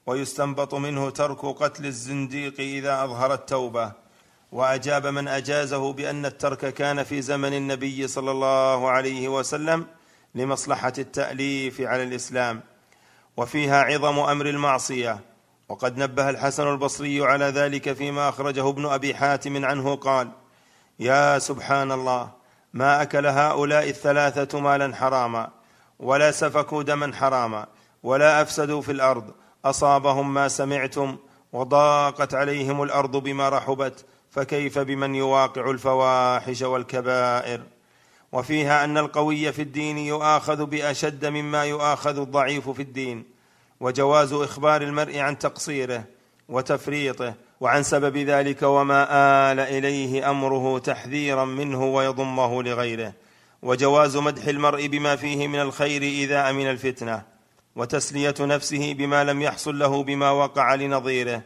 ويستنبط 0.06 0.76
منه 0.76 1.10
ترك 1.10 1.46
قتل 1.46 1.86
الزنديق 1.86 2.60
إذا 2.60 3.04
أظهر 3.04 3.34
التوبة. 3.34 3.92
وأجاب 4.52 5.08
من 5.08 5.28
أجازه 5.28 5.94
بأن 5.94 6.26
الترك 6.26 6.74
كان 6.74 7.04
في 7.04 7.22
زمن 7.22 7.54
النبي 7.54 8.08
صلى 8.08 8.32
الله 8.32 8.90
عليه 8.90 9.28
وسلم 9.28 9.86
لمصلحة 10.36 10.94
التأليف 10.98 11.82
على 11.82 12.04
الإسلام. 12.04 12.62
وفيها 13.38 13.82
عظم 13.82 14.20
أمر 14.20 14.46
المعصية. 14.46 15.20
وقد 15.70 15.98
نبه 15.98 16.30
الحسن 16.30 16.68
البصري 16.68 17.26
على 17.26 17.46
ذلك 17.46 17.94
فيما 17.94 18.30
أخرجه 18.30 18.70
ابن 18.70 18.86
أبي 18.86 19.16
حاتم 19.16 19.66
عنه 19.66 19.96
قال 19.96 20.32
يا 21.00 21.40
سبحان 21.40 21.92
الله 21.92 22.32
ما 22.74 23.02
أكل 23.02 23.26
هؤلاء 23.26 23.90
الثلاثة 23.90 24.60
مالا 24.60 24.96
حراما 24.96 25.50
ولا 26.00 26.32
سفكوا 26.32 26.84
دما 26.84 27.16
حراما 27.16 27.68
ولا 28.04 28.42
أفسدوا 28.42 28.82
في 28.82 28.92
الأرض. 28.92 29.32
أصابهم 29.66 30.34
ما 30.34 30.48
سمعتم 30.48 31.18
وضاقت 31.54 32.34
عليهم 32.34 32.84
الأرض 32.84 33.18
بما 33.18 33.50
رحبت 33.50 34.06
فكيف 34.32 34.80
بمن 34.80 35.16
يواقع 35.16 35.72
الفواحش 35.72 36.62
والكبائر؟ 36.62 37.64
وفيها 38.32 38.84
أن 38.84 38.98
القوي 38.98 39.52
في 39.52 39.62
الدين 39.62 39.98
يؤاخذ 39.98 40.66
بأشد 40.66 41.26
مما 41.26 41.66
يؤاخذ 41.66 42.20
الضعيف 42.20 42.70
في 42.70 42.82
الدين. 42.82 43.26
وجواز 43.80 44.34
إخبار 44.34 44.82
المرء 44.82 45.18
عن 45.18 45.40
تقصيره 45.40 46.04
وتفريطه 46.50 47.34
وعن 47.64 47.84
سبب 47.84 48.18
ذلك 48.18 48.64
وما 48.64 49.08
آل 49.52 49.60
إليه 49.60 50.30
أمره 50.30 50.80
تحذيرا 50.80 51.46
منه 51.46 51.84
ويضمه 51.86 52.64
لغيره 52.64 53.14
وجواز 53.62 54.18
مدح 54.18 54.46
المرء 54.46 54.88
بما 54.88 55.16
فيه 55.16 55.48
من 55.48 55.60
الخير 55.60 56.02
إذا 56.02 56.50
أمن 56.50 56.70
الفتنة 56.70 57.22
وتسلية 57.76 58.36
نفسه 58.40 58.94
بما 58.94 59.24
لم 59.24 59.42
يحصل 59.42 59.80
له 59.80 60.04
بما 60.04 60.32
وقع 60.32 60.76
لنظيره 60.76 61.42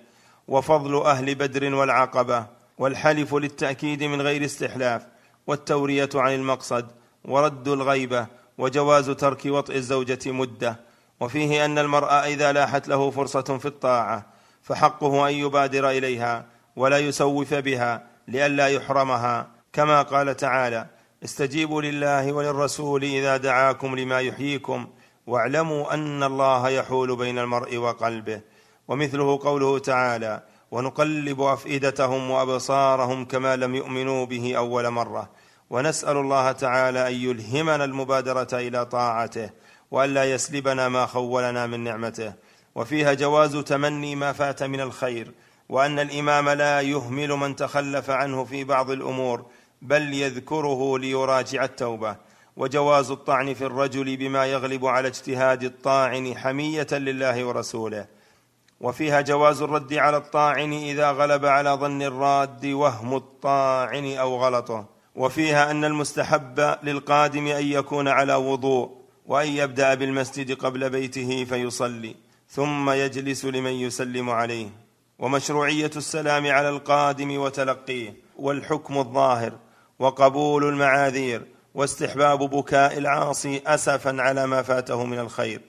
وفضل 0.48 1.02
أهل 1.02 1.35
بدر 1.35 1.76
والعقبة 1.76 2.45
والحلف 2.77 3.35
للتأكيد 3.35 4.03
من 4.03 4.22
غير 4.22 4.45
استحلاف 4.45 5.07
والتورية 5.48 6.10
عن 6.15 6.34
المقصد 6.34 6.88
ورد 7.26 7.68
الغيبة 7.68 8.27
وجواز 8.57 9.10
ترك 9.10 9.45
وطئ 9.45 9.76
الزوجة 9.76 10.31
مدة 10.31 10.80
وفيه 11.19 11.65
أن 11.65 11.77
المرء 11.77 12.07
إذا 12.07 12.52
لاحت 12.52 12.88
له 12.88 13.11
فرصة 13.11 13.57
في 13.57 13.65
الطاعة 13.65 14.36
فحقه 14.68 15.30
أن 15.30 15.34
يبادر 15.34 15.89
إليها 15.89 16.45
ولا 16.76 16.99
يسوف 16.99 17.53
بها 17.53 18.03
لئلا 18.27 18.68
يحرمها. 18.68 19.48
كما 19.73 20.02
قال 20.02 20.35
تعالى 20.35 20.85
استجيبوا 21.23 21.81
لله 21.81 22.31
وللرسول 22.31 23.03
إذا 23.03 23.38
دعاكم 23.38 23.95
لما 23.95 24.19
يحييكم 24.19 24.88
واعلموا 25.27 25.94
أن 25.94 26.23
الله 26.23 26.69
يحول 26.69 27.15
بين 27.15 27.39
المرء 27.39 27.77
وقلبه. 27.77 28.41
ومثله 28.88 29.39
قوله 29.44 29.80
تعالى 29.80 30.44
ونقلب 30.72 31.41
أفئدتهم 31.41 32.31
وأبصارهم 32.31 33.26
كما 33.26 33.56
لم 33.56 33.76
يؤمنوا 33.76 34.26
به 34.26 34.57
أول 34.57 34.89
مرة. 34.89 35.30
ونسأل 35.69 36.18
الله 36.18 36.52
تعالى 36.52 37.07
أن 37.07 37.14
يلهمنا 37.14 37.84
المبادرة 37.84 38.48
إلى 38.53 38.85
طاعته 38.85 39.49
والا 39.91 40.23
يسلبنا 40.34 40.89
ما 40.89 41.06
خولنا 41.06 41.68
من 41.68 41.80
نعمته. 41.84 42.34
وفيها 42.78 43.14
جواز 43.14 43.58
تمني 43.58 44.16
ما 44.16 44.32
فات 44.32 44.64
من 44.64 44.82
الخير 44.82 45.32
وأن 45.70 45.99
الإمام 45.99 46.49
لا 46.49 46.82
يهمل 46.82 47.30
من 47.30 47.56
تخلف 47.56 48.10
عنه 48.10 48.44
في 48.44 48.64
بعض 48.64 48.91
الأمور 48.91 49.45
بل 49.82 50.14
يذكره 50.14 50.98
ليراجع 50.99 51.64
التوبة. 51.64 52.16
وجواز 52.58 53.12
الطعن 53.12 53.54
في 53.54 53.66
الرجل 53.66 54.18
بما 54.18 54.45
يغلب 54.45 54.86
على 54.86 55.08
اجتهاد 55.08 55.64
الطاعن 55.64 56.38
حمية 56.38 56.88
لله 56.91 57.45
ورسوله. 57.45 58.06
وفيها 58.82 59.22
جواز 59.22 59.62
الرد 59.62 59.94
على 59.94 60.18
الطاعن 60.18 60.74
إذا 60.74 61.12
غلب 61.12 61.45
على 61.45 61.70
ظن 61.70 62.02
الراد 62.02 62.66
وهم 62.66 63.16
الطاعن 63.16 64.18
أو 64.18 64.36
غلطه. 64.45 64.86
وفيها 65.16 65.72
أن 65.72 65.86
المستحب 65.86 66.78
للقادم 66.84 67.48
أن 67.48 67.66
يكون 67.68 68.08
على 68.08 68.36
وضوء 68.36 68.98
وأن 69.26 69.48
يبدأ 69.48 69.94
بالمسجد 69.94 70.52
قبل 70.52 70.90
بيته 70.90 71.45
فيصلي. 71.45 72.27
ثم 72.49 72.90
يجلس 72.90 73.45
لمن 73.45 73.72
يسلم 73.72 74.30
عليه 74.30 74.69
ومشروعية 75.19 75.91
السلام 75.95 76.48
على 76.48 76.69
القادم 76.69 77.38
وتلقيه 77.38 78.14
والحكم 78.38 78.98
الظاهر 78.98 79.53
وقبول 79.99 80.64
المعاذير 80.69 81.45
واستحباب 81.74 82.40
بكاء 82.40 82.98
العاصي 82.98 83.61
اسفا 83.68 84.22
على 84.22 84.48
ما 84.48 84.61
فاته 84.61 85.06
من 85.06 85.19
الخير 85.19 85.61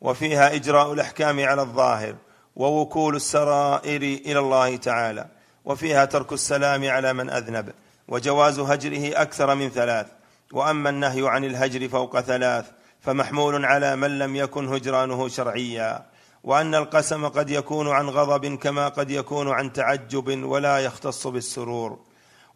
وفيها 0.00 0.54
إجراء 0.54 0.92
الأحكام 0.92 1.40
على 1.40 1.62
الظاهر 1.62 2.16
ووكول 2.56 3.16
السرائر 3.16 4.02
إلى 4.02 4.38
الله 4.38 4.76
تعالى 4.76 5.26
وفيها 5.64 6.04
ترك 6.04 6.32
السلام 6.32 6.88
على 6.88 7.12
من 7.12 7.30
أذنب 7.30 7.72
وجواز 8.08 8.58
هجره 8.58 9.22
أكثر 9.22 9.54
من 9.54 9.68
ثلاث 9.68 10.06
وأما 10.52 10.90
النهي 10.90 11.28
عن 11.28 11.44
الهجر 11.44 11.88
فوق 11.88 12.20
ثلاث 12.20 12.70
فمحمول 13.00 13.64
على 13.64 13.96
من 13.96 14.18
لم 14.18 14.36
يكن 14.36 14.68
هجرانه 14.68 15.28
شرعيا. 15.28 16.13
وأن 16.44 16.74
القسم 16.74 17.28
قد 17.28 17.50
يكون 17.50 17.88
عن 17.88 18.08
غضب 18.08 18.54
كما 18.54 18.88
قد 18.88 19.10
يكون 19.10 19.48
عن 19.50 19.72
تعجب 19.72 20.44
ولا 20.44 20.78
يختص 20.78 21.26
بالسرور. 21.26 21.98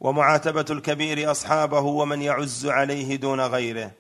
ومعاتبة 0.01 0.65
الكبير 0.70 1.31
أصحابه 1.31 1.81
ومن 1.81 2.23
يعز 2.23 2.66
عليه 2.66 3.16
دون 3.16 3.40
غيره. 3.40 3.90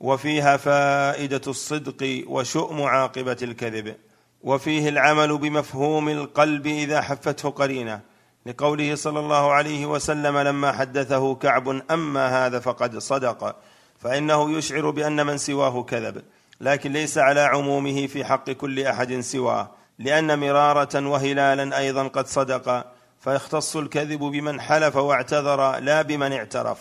وفيها 0.00 0.56
فائدة 0.56 1.40
الصدق 1.46 2.24
وشؤم 2.26 2.82
عاقبة 2.82 3.36
الكذب. 3.42 3.96
وفيه 4.42 4.88
العمل 4.88 5.38
بمفهوم 5.38 6.08
القلب 6.08 6.66
إذا 6.66 7.00
حفته 7.00 7.50
قرينة. 7.50 8.00
لقوله 8.46 8.94
صلى 8.94 9.20
الله 9.20 9.52
عليه 9.52 9.86
وسلم 9.86 10.38
لما 10.38 10.72
حدثه 10.72 11.34
كعب 11.34 11.82
أما 11.90 12.46
هذا 12.46 12.60
فقد 12.60 12.98
صدق. 12.98 13.56
فإنه 13.98 14.58
يشعر 14.58 14.90
بأن 14.90 15.26
من 15.26 15.38
سواه 15.38 15.82
كذب. 15.82 16.22
لكن 16.60 16.92
ليس 16.92 17.18
على 17.18 17.40
عمومه 17.40 18.06
في 18.06 18.24
حق 18.24 18.50
كل 18.50 18.86
أحد 18.86 19.20
سواه 19.20 19.70
لأن 19.98 20.38
مرارة 20.38 21.08
وهلالا 21.08 21.78
أيضا 21.78 22.08
قد 22.08 22.26
صدق 22.26 22.86
فيختص 23.20 23.76
الكذب 23.76 24.18
بمن 24.18 24.60
حلف 24.60 24.96
واعتذر 24.96 25.78
لا 25.78 26.02
بمن 26.02 26.32
اعترف. 26.32 26.78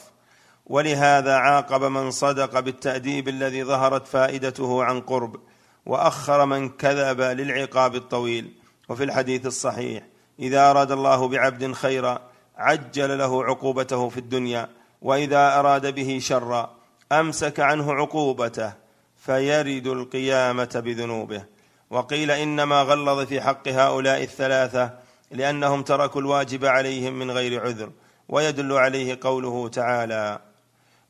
ولهذا 0.66 1.36
عاقب 1.36 1.84
من 1.84 2.12
صدق 2.12 2.60
بالتأديب 2.60 3.28
الذي 3.28 3.64
ظهرت 3.64 4.08
فائدته 4.08 4.84
عن 4.84 5.02
قرب 5.02 5.40
وأخر 5.86 6.46
من 6.46 6.70
كذب 6.70 7.22
للعقاب 7.22 7.96
الطويل. 7.96 8.54
وفي 8.90 9.04
الحديث 9.04 9.46
الصحيح 9.46 10.04
إذا 10.40 10.72
أراد 10.72 10.92
الله 10.92 11.28
بعبد 11.28 11.72
خيرا 11.72 12.20
عجل 12.58 13.18
له 13.18 13.44
عقوبته 13.44 14.10
في 14.10 14.18
الدنيا 14.18 14.70
وإذا 15.02 15.60
أراد 15.60 15.96
به 15.96 16.20
شرا 16.22 16.72
أمسك 17.12 17.60
عنه 17.60 17.94
عقوبته. 17.94 18.87
فيرد 19.28 19.88
القيامة 19.88 20.82
بذنوبه. 20.86 21.44
وقيل 21.90 22.32
إنما 22.32 22.82
غلظ 22.82 23.28
في 23.28 23.42
حق 23.42 23.68
هؤلاء 23.68 24.24
الثلاثة 24.24 24.94
لأنهم 25.32 25.84
تركوا 25.84 26.22
الواجب 26.22 26.66
عليهم 26.66 27.14
من 27.14 27.32
غير 27.32 27.62
عذر 27.62 27.92
ويدل 28.30 28.74
عليه 28.74 29.20
قوله 29.22 29.70
تعالى 29.70 30.40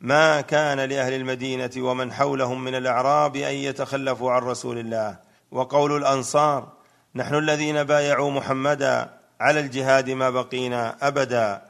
ما 0.02 0.42
كان 0.42 0.80
لأهل 0.80 1.14
المدينة 1.14 1.72
ومن 1.78 2.14
حولهم 2.14 2.64
من 2.64 2.76
الأعراب 2.76 3.36
أن 3.36 3.54
يتخلفوا 3.54 4.32
عن 4.32 4.42
رسول 4.42 4.78
الله 4.78 5.18
وقول 5.52 5.98
الأنصار 5.98 6.68
نحن 7.16 7.36
الذين 7.36 7.84
بايعوا 7.84 8.32
محمدا 8.32 9.10
على 9.40 9.60
الجهاد 9.60 10.10
ما 10.10 10.30
بقينا 10.30 10.98
أبدا 11.02 11.62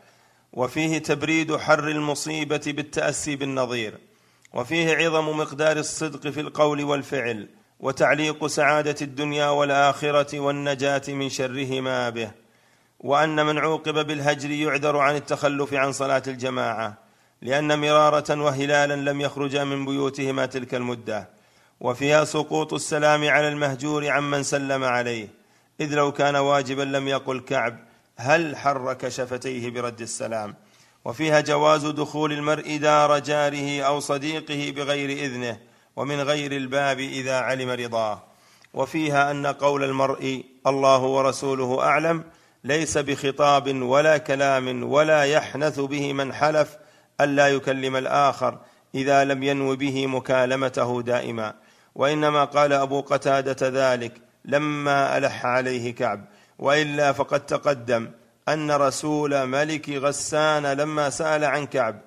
وفيه 0.53 0.97
تبريد 0.97 1.57
حر 1.57 1.87
المصيبة 1.87 2.61
بالتأسي 2.65 3.35
بالنظير 3.35 4.06
وفيه 4.53 4.95
عظم 4.95 5.37
مقدار 5.37 5.77
الصدق 5.77 6.29
في 6.29 6.41
القول 6.41 6.83
والفعل 6.83 7.49
وتعليق 7.79 8.47
سعادة 8.47 8.95
الدنيا 9.01 9.49
والآخرة 9.49 10.39
والنجاة 10.39 11.01
من 11.07 11.29
شرهما 11.29 12.09
به 12.09 12.31
وأن 12.99 13.45
من 13.45 13.57
عوقب 13.57 14.07
بالهجر 14.07 14.51
يعذر 14.51 14.97
عن 14.97 15.15
التخلف 15.15 15.73
عن 15.73 15.91
صلاة 15.91 16.23
الجماعة 16.27 16.97
لأن 17.41 17.79
مرارة 17.79 18.41
وهلالا 18.41 19.11
لم 19.11 19.21
يخرجا 19.21 19.63
من 19.63 19.85
بيوتهما 19.85 20.45
تلك 20.45 20.75
المدة 20.75 21.29
وفيها 21.79 22.23
سقوط 22.23 22.73
السلام 22.73 23.29
على 23.29 23.47
المهجور 23.47 24.09
عمن 24.09 24.43
سلم 24.43 24.83
عليه 24.83 25.27
إذ 25.79 25.93
لو 25.93 26.11
كان 26.11 26.35
واجبا 26.35 26.81
لم 26.81 27.07
يقل 27.07 27.39
كعب 27.39 27.79
هل 28.15 28.57
حرك 28.57 29.07
شفتيه 29.07 29.69
برد 29.69 30.01
السلام؟ 30.01 30.55
وفيها 31.07 31.41
جواز 31.41 31.85
دخول 31.85 32.33
المرء 32.33 32.77
دار 32.77 33.19
جاره 33.19 33.81
أو 33.81 33.99
صديقه 33.99 34.73
بغير 34.75 35.09
إذنه 35.09 35.57
ومن 35.95 36.21
غير 36.21 36.51
الباب 36.51 36.99
إذا 36.99 37.39
علم 37.39 37.69
رضاه. 37.69 38.23
وفيها 38.73 39.31
أن 39.31 39.47
قول 39.47 39.83
المرء 39.83 40.43
الله 40.67 41.01
ورسوله 41.01 41.83
أعلم 41.83 42.23
ليس 42.63 42.97
بخطاب 42.97 43.81
ولا 43.81 44.17
كلام 44.17 44.83
ولا 44.83 45.23
يحنث 45.23 45.79
به 45.79 46.13
من 46.13 46.33
حلف 46.33 46.77
الا 47.21 47.47
يكلم 47.47 47.95
الآخر 47.95 48.57
إذا 48.95 49.23
لم 49.23 49.43
ينو 49.43 49.75
به 49.75 50.07
مكالمته 50.07 51.01
دائما. 51.01 51.53
وإنما 51.95 52.43
قال 52.43 52.73
أبو 52.73 53.01
قتادة 53.01 53.93
ذلك 53.93 54.13
لما 54.45 55.17
ألح 55.17 55.45
عليه 55.45 55.95
كعب. 55.95 56.25
وإلا 56.59 57.11
فقد 57.11 57.45
تقدم 57.45 58.11
أن 58.47 58.71
رسول 58.71 59.45
ملك 59.45 59.89
غسان 59.89 60.65
لما 60.65 61.09
سأل 61.09 61.43
عن 61.43 61.65
كعب 61.65 62.01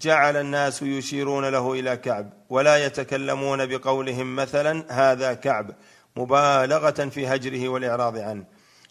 جعل 0.00 0.36
الناس 0.36 0.82
يشيرون 0.82 1.44
له 1.44 1.72
إلى 1.72 1.96
كعب 1.96 2.30
ولا 2.50 2.86
يتكلمون 2.86 3.66
بقولهم 3.66 4.36
مثلا 4.36 4.84
هذا 4.88 5.34
كعب 5.34 5.70
مبالغة 6.16 6.90
في 6.90 7.26
هجره 7.26 7.68
والإعراض 7.68 8.18
عنه. 8.18 8.44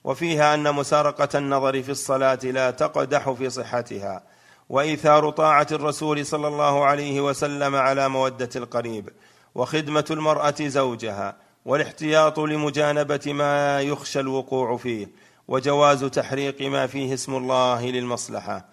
وفيها 0.04 0.54
أن 0.54 0.74
مسارقة 0.76 1.38
النظر 1.38 1.84
في 1.84 1.92
الصلاة 1.92 2.40
لا 2.44 2.72
تقدح 2.72 3.32
في 3.32 3.50
صحتها. 3.50 4.24
وإيثار 4.70 5.30
طاعة 5.30 5.68
الرسول 5.72 6.26
صلى 6.26 6.48
الله 6.48 6.86
عليه 6.86 7.22
وسلم 7.22 7.76
على 7.76 8.10
مودة 8.10 8.50
القريب. 8.56 9.10
وخدمة 9.56 10.06
المرأة 10.12 10.56
زوجها. 10.60 11.36
والاحتياط 11.66 12.40
لمجانبة 12.40 13.34
ما 13.34 13.82
يخشى 13.82 14.20
الوقوع 14.20 14.78
فيه. 14.78 15.08
وجواز 15.50 16.04
تحريق 16.04 16.62
ما 16.62 16.88
فيه 16.88 17.14
اسم 17.14 17.36
الله 17.36 17.86
للمصلحة. 17.86 18.66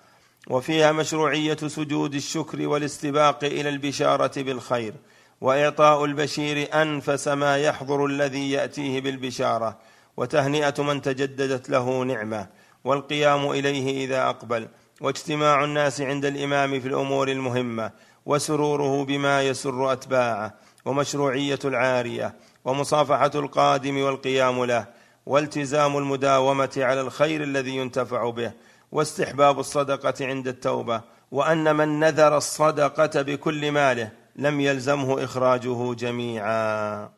وفيها 0.48 0.92
مشروعية 0.92 1.56
سجود 1.56 2.14
الشكر 2.14 2.68
والاستباق 2.68 3.44
إلى 3.44 3.68
البشارة 3.68 4.42
بالخير 4.42 4.94
وإعطاء 5.40 6.04
البشير 6.04 6.82
أنفس 6.82 7.28
ما 7.28 7.56
يحضر 7.56 8.06
الذي 8.06 8.50
يأتيه 8.50 9.00
بالبشارة 9.00 9.78
وتهنئة 10.16 10.82
من 10.82 11.02
تجددت 11.02 11.70
له 11.70 12.02
نعمة 12.02 12.46
والقيام 12.84 13.50
إليه 13.50 14.04
إذا 14.04 14.28
أقبل 14.28 14.68
واجتماع 15.00 15.64
الناس 15.64 16.00
عند 16.00 16.24
الإمام 16.24 16.80
في 16.80 16.88
الأمور 16.88 17.28
المهمة 17.28 17.90
وسروره 18.26 19.04
بما 19.04 19.42
يسر 19.42 19.92
أتباعه 19.92 20.54
ومشروعية 20.84 21.58
العارية 21.64 22.34
ومصافحة 22.64 23.30
القادم 23.34 24.02
والقيام 24.02 24.64
له 24.64 24.86
والتزام 25.26 25.96
المداومة 25.96 26.72
على 26.76 27.00
الخير 27.00 27.42
الذي 27.42 27.76
ينتفع 27.76 28.30
به 28.30 28.52
واستحباب 28.92 29.58
الصدقة 29.58 30.26
عند 30.26 30.48
التوبة 30.48 31.02
وأن 31.30 31.76
من 31.76 32.00
نذر 32.00 32.36
الصدقة 32.36 33.22
بكل 33.22 33.72
ماله 33.72 34.12
لم 34.36 34.60
يلزمه 34.60 35.24
إخراجه 35.24 35.94
جميعا. 35.94 37.10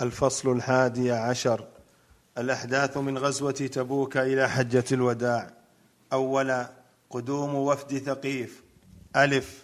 الفصل 0.00 0.52
الحادي 0.52 1.12
عشر. 1.12 1.66
الأحداث 2.38 2.96
من 2.96 3.18
غزوة 3.18 3.52
تبوك 3.52 4.16
إلى 4.16 4.48
حجة 4.48 4.84
الوداع. 4.92 5.50
اولا 6.12 6.70
قدوم 7.10 7.54
وفد 7.54 7.98
ثقيف. 7.98 8.62
ألف 9.16 9.62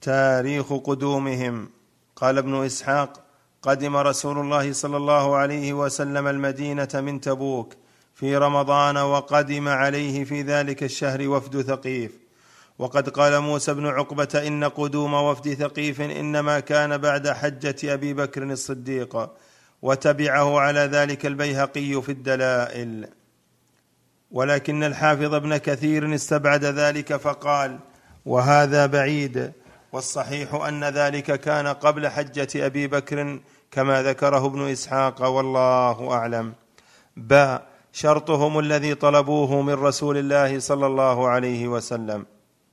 تاريخ 0.00 0.72
قدومهم. 0.72 1.70
قال 2.16 2.38
ابن 2.38 2.64
إسحاق 2.64 3.25
قدم 3.66 3.96
رسول 3.96 4.38
الله 4.38 4.72
صلى 4.72 4.96
الله 4.96 5.36
عليه 5.36 5.72
وسلم 5.72 6.26
المدينة 6.26 6.88
من 6.94 7.20
تبوك 7.20 7.74
في 8.14 8.36
رمضان 8.36 8.96
وقدم 8.96 9.68
عليه 9.68 10.24
في 10.24 10.42
ذلك 10.42 10.82
الشهر 10.82 11.28
وفد 11.28 11.62
ثقيف. 11.62 12.12
وقد 12.78 13.08
قال 13.08 13.40
موسى 13.40 13.74
بن 13.74 13.86
عقبة 13.86 14.42
إن 14.46 14.64
قدوم 14.64 15.14
وفد 15.14 15.54
ثقيف 15.54 16.00
إنما 16.00 16.60
كان 16.60 16.98
بعد 16.98 17.28
حجة 17.28 17.94
أبي 17.94 18.14
بكر 18.14 18.42
الصديق 18.42 19.30
وتبعه 19.82 20.60
على 20.60 20.80
ذلك 20.80 21.26
البيهقي 21.26 22.02
في 22.02 22.12
الدلائل. 22.12 23.08
ولكن 24.30 24.84
الحافظ 24.84 25.34
ابن 25.34 25.56
كثير 25.56 26.14
استبعد 26.14 26.64
ذلك 26.64 27.16
فقال 27.16 27.78
وهذا 28.26 28.86
بعيد 28.86 29.52
والصحيح 29.92 30.54
أن 30.54 30.84
ذلك 30.84 31.40
كان 31.40 31.66
قبل 31.66 32.08
حجة 32.08 32.48
أبي 32.66 32.86
بكر 32.86 33.40
كما 33.76 34.02
ذكره 34.02 34.46
ابن 34.46 34.68
إسحاق 34.68 35.28
والله 35.28 36.12
أعلم. 36.12 36.52
باء 37.16 37.62
شرطهم 37.92 38.58
الذي 38.58 38.94
طلبوه 38.94 39.62
من 39.62 39.72
رسول 39.72 40.16
الله 40.16 40.58
صلى 40.58 40.86
الله 40.86 41.28
عليه 41.28 41.68
وسلم. 41.68 42.26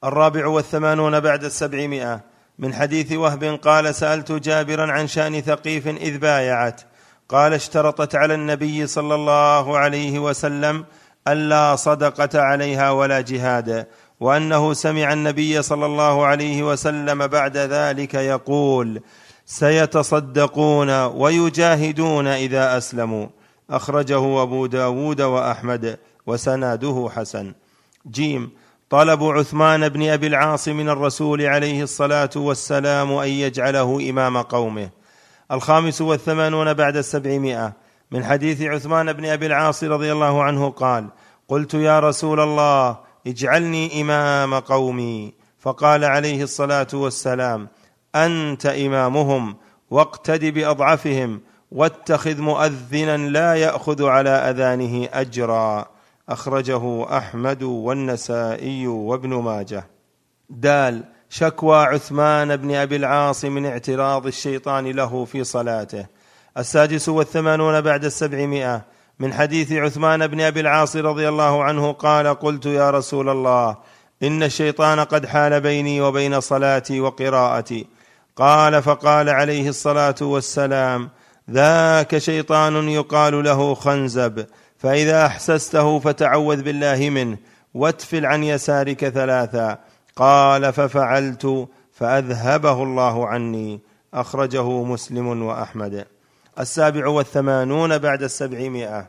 الرابع 0.03 0.47
والثمانون 0.47 1.19
بعد 1.19 1.43
السبعمائة. 1.43 2.19
من 2.59 2.73
حديث 2.73 3.11
وهب 3.11 3.43
قال 3.43 3.95
سألت 3.95 4.31
جابرا 4.31 4.91
عن 4.91 5.07
شأن 5.07 5.41
ثقيف 5.41 5.87
إذ 5.87 6.17
بايعت. 6.17 6.81
قال 7.29 7.53
اشترطت 7.53 8.15
على 8.15 8.33
النبي 8.33 8.87
صلى 8.87 9.15
الله 9.15 9.77
عليه 9.77 10.19
وسلم 10.19 10.85
ألا 11.27 11.75
صدقة 11.75 12.41
عليها 12.41 12.91
ولا 12.91 13.21
جهاد 13.21 13.87
وأنه 14.19 14.73
سمع 14.73 15.13
النبي 15.13 15.61
صلى 15.61 15.85
الله 15.85 16.25
عليه 16.25 16.63
وسلم 16.63 17.27
بعد 17.27 17.57
ذلك 17.57 18.13
يقول 18.13 19.01
سيتصدقون 19.45 21.05
ويجاهدون 21.05 22.27
إذا 22.27 22.77
أسلموا. 22.77 23.27
أخرجه 23.69 24.41
أبو 24.43 24.65
داود 24.65 25.21
وأحمد 25.21 25.99
وسناده 26.27 27.09
حسن. 27.15 27.53
جيم. 28.11 28.51
طلب 28.89 29.23
عثمان 29.23 29.89
بن 29.89 30.09
أبي 30.09 30.27
العاص 30.27 30.67
من 30.67 30.89
الرسول 30.89 31.41
عليه 31.41 31.83
الصلاة 31.83 32.29
والسلام 32.35 33.11
أن 33.11 33.27
يجعله 33.27 34.09
إمام 34.09 34.37
قومه. 34.37 34.89
الخامس 35.51 36.01
والثمانون 36.01 36.73
بعد 36.73 36.97
السبعمائة. 36.97 37.73
من 38.11 38.23
حديث 38.23 38.61
عثمان 38.61 39.13
بن 39.13 39.25
أبي 39.25 39.45
العاص 39.45 39.83
رضي 39.83 40.11
الله 40.11 40.43
عنه 40.43 40.69
قال 40.69 41.07
قلت 41.47 41.73
يا 41.73 41.99
رسول 41.99 42.39
الله 42.39 42.97
اجعلني 43.27 44.01
إمام 44.01 44.53
قومي. 44.53 45.33
فقال 45.59 46.03
عليه 46.03 46.43
الصلاة 46.43 46.87
والسلام 46.93 47.67
أنت 48.15 48.65
إمامهم 48.65 49.55
واقتد 49.91 50.45
بأضعفهم 50.45 51.41
واتخذ 51.71 52.41
مؤذنا 52.41 53.17
لا 53.17 53.55
يأخذ 53.55 54.05
على 54.05 54.29
أذانه 54.29 55.09
أجرا. 55.13 55.85
أخرجه 56.29 57.17
أحمد 57.17 57.63
والنسائي 57.63 58.87
وابن 58.87 59.33
ماجه. 59.33 59.87
دال 60.49 61.03
شكوى 61.29 61.77
عثمان 61.77 62.55
بن 62.57 62.75
أبي 62.75 62.95
العاص 62.95 63.45
من 63.45 63.65
اعتراض 63.65 64.27
الشيطان 64.27 64.87
له 64.87 65.25
في 65.25 65.43
صلاته. 65.43 66.05
السادس 66.57 67.09
والثمانون 67.09 67.81
بعد 67.81 68.05
السبعمائة. 68.05 68.81
من 69.19 69.33
حديث 69.33 69.71
عثمان 69.71 70.27
بن 70.27 70.41
أبي 70.41 70.59
العاص 70.59 70.95
رضي 70.95 71.29
الله 71.29 71.63
عنه 71.63 71.91
قال 71.91 72.27
قلت 72.27 72.65
يا 72.65 72.89
رسول 72.89 73.29
الله 73.29 73.77
إن 74.23 74.43
الشيطان 74.43 74.99
قد 74.99 75.25
حال 75.25 75.61
بيني 75.61 76.01
وبين 76.01 76.39
صلاتي 76.39 76.99
وقراءتي. 77.01 77.87
قال 78.35 78.83
فقال 78.83 79.29
عليه 79.29 79.69
الصلاة 79.69 80.15
والسلام 80.21 81.09
ذاك 81.51 82.17
شيطان 82.17 82.89
يقال 82.89 83.43
له 83.43 83.73
خنزب 83.73 84.45
فإذا 84.77 85.25
أحسسته 85.25 85.99
فتعوذ 85.99 86.61
بالله 86.61 87.09
منه 87.09 87.37
واتفل 87.73 88.25
عن 88.25 88.43
يسارك 88.43 89.09
ثلاثا. 89.09 89.77
قال 90.15 90.73
ففعلت 90.73 91.67
فأذهبه 91.93 92.83
الله 92.83 93.27
عني. 93.27 93.79
أخرجه 94.13 94.83
مسلم 94.83 95.43
وأحمد. 95.43 96.05
السابع 96.59 97.07
والثمانون 97.07 97.97
بعد 97.97 98.23
السبعمائة. 98.23 99.07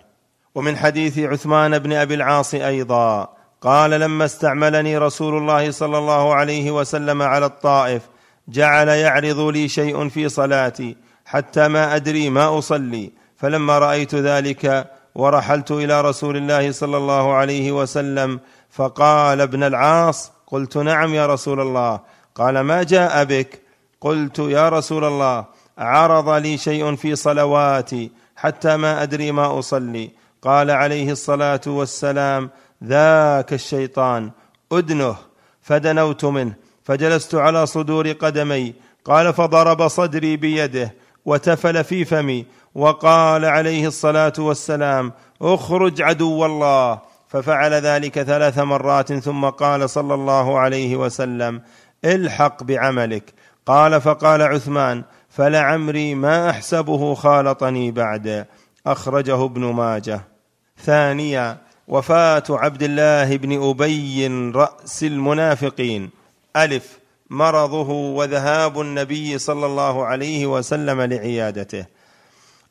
ومن 0.54 0.76
حديث 0.76 1.18
عثمان 1.18 1.78
بن 1.78 1.92
أبي 1.92 2.14
العاص 2.14 2.54
أيضا 2.54 3.28
قال 3.60 3.90
لما 3.90 4.24
استعملني 4.24 4.98
رسول 4.98 5.38
الله 5.38 5.70
صلى 5.70 5.98
الله 5.98 6.34
عليه 6.34 6.70
وسلم 6.70 7.22
على 7.22 7.46
الطائف 7.46 8.02
جعل 8.48 8.88
يعرض 8.88 9.40
لي 9.40 9.68
شيء 9.68 10.08
في 10.08 10.28
صلاتي 10.28 10.96
حتى 11.24 11.68
ما 11.68 11.96
أدري 11.96 12.30
ما 12.30 12.58
أصلي. 12.58 13.12
فلما 13.36 13.78
رأيت 13.78 14.14
ذلك 14.14 14.90
ورحلت 15.14 15.70
إلى 15.70 16.00
رسول 16.00 16.36
الله 16.36 16.72
صلى 16.72 16.96
الله 16.96 17.32
عليه 17.32 17.72
وسلم 17.72 18.40
فقال 18.70 19.40
ابن 19.40 19.62
العاص 19.62 20.32
قلت 20.46 20.76
نعم 20.76 21.14
يا 21.14 21.26
رسول 21.26 21.60
الله. 21.60 22.00
قال 22.34 22.60
ما 22.60 22.82
جاء 22.82 23.24
بك؟ 23.24 23.62
قلت 24.00 24.38
يا 24.38 24.68
رسول 24.68 25.04
الله 25.04 25.44
عرض 25.78 26.28
لي 26.28 26.58
شيء 26.58 26.96
في 26.96 27.16
صلواتي 27.16 28.10
حتى 28.36 28.76
ما 28.76 29.02
أدري 29.02 29.32
ما 29.32 29.58
أصلي. 29.58 30.10
قال 30.42 30.70
عليه 30.70 31.12
الصلاة 31.12 31.60
والسلام 31.66 32.50
ذاك 32.84 33.52
الشيطان 33.52 34.30
أدنه 34.72 35.16
فدنوت 35.62 36.24
منه. 36.24 36.54
فجلست 36.84 37.34
على 37.34 37.66
صدور 37.66 38.12
قدمي. 38.12 38.74
قال 39.04 39.32
فضرب 39.32 39.88
صدري 39.88 40.36
بيده 40.36 40.94
وتفل 41.24 41.84
في 41.84 42.04
فمي. 42.04 42.46
وقال 42.74 43.44
عليه 43.44 43.86
الصلاة 43.86 44.32
والسلام 44.38 45.12
اخرج 45.42 46.02
عدو 46.02 46.46
الله. 46.46 47.00
ففعل 47.28 47.72
ذلك 47.72 48.22
ثلاث 48.22 48.58
مرات 48.58 49.12
ثم 49.12 49.44
قال 49.44 49.90
صلى 49.90 50.14
الله 50.14 50.58
عليه 50.58 50.96
وسلم 50.96 51.62
الحق 52.04 52.62
بعملك. 52.62 53.32
قال 53.66 54.00
فقال 54.00 54.42
عثمان 54.42 55.04
فلعمري 55.28 56.14
ما 56.14 56.50
أحسبه 56.50 57.14
خالطني 57.14 57.90
بعد. 57.90 58.46
أخرجه 58.86 59.44
ابن 59.44 59.64
ماجه. 59.64 60.20
ثانيا 60.84 61.58
وفاة 61.88 62.44
عبد 62.50 62.82
الله 62.82 63.36
بن 63.36 63.62
أبي 63.70 64.26
رأس 64.54 65.04
المنافقين. 65.04 66.23
ألف 66.56 66.98
مرضه 67.30 67.90
وذهاب 67.90 68.80
النبي 68.80 69.38
صلى 69.38 69.66
الله 69.66 70.04
عليه 70.04 70.46
وسلم 70.46 71.00
لعيادته. 71.00 71.86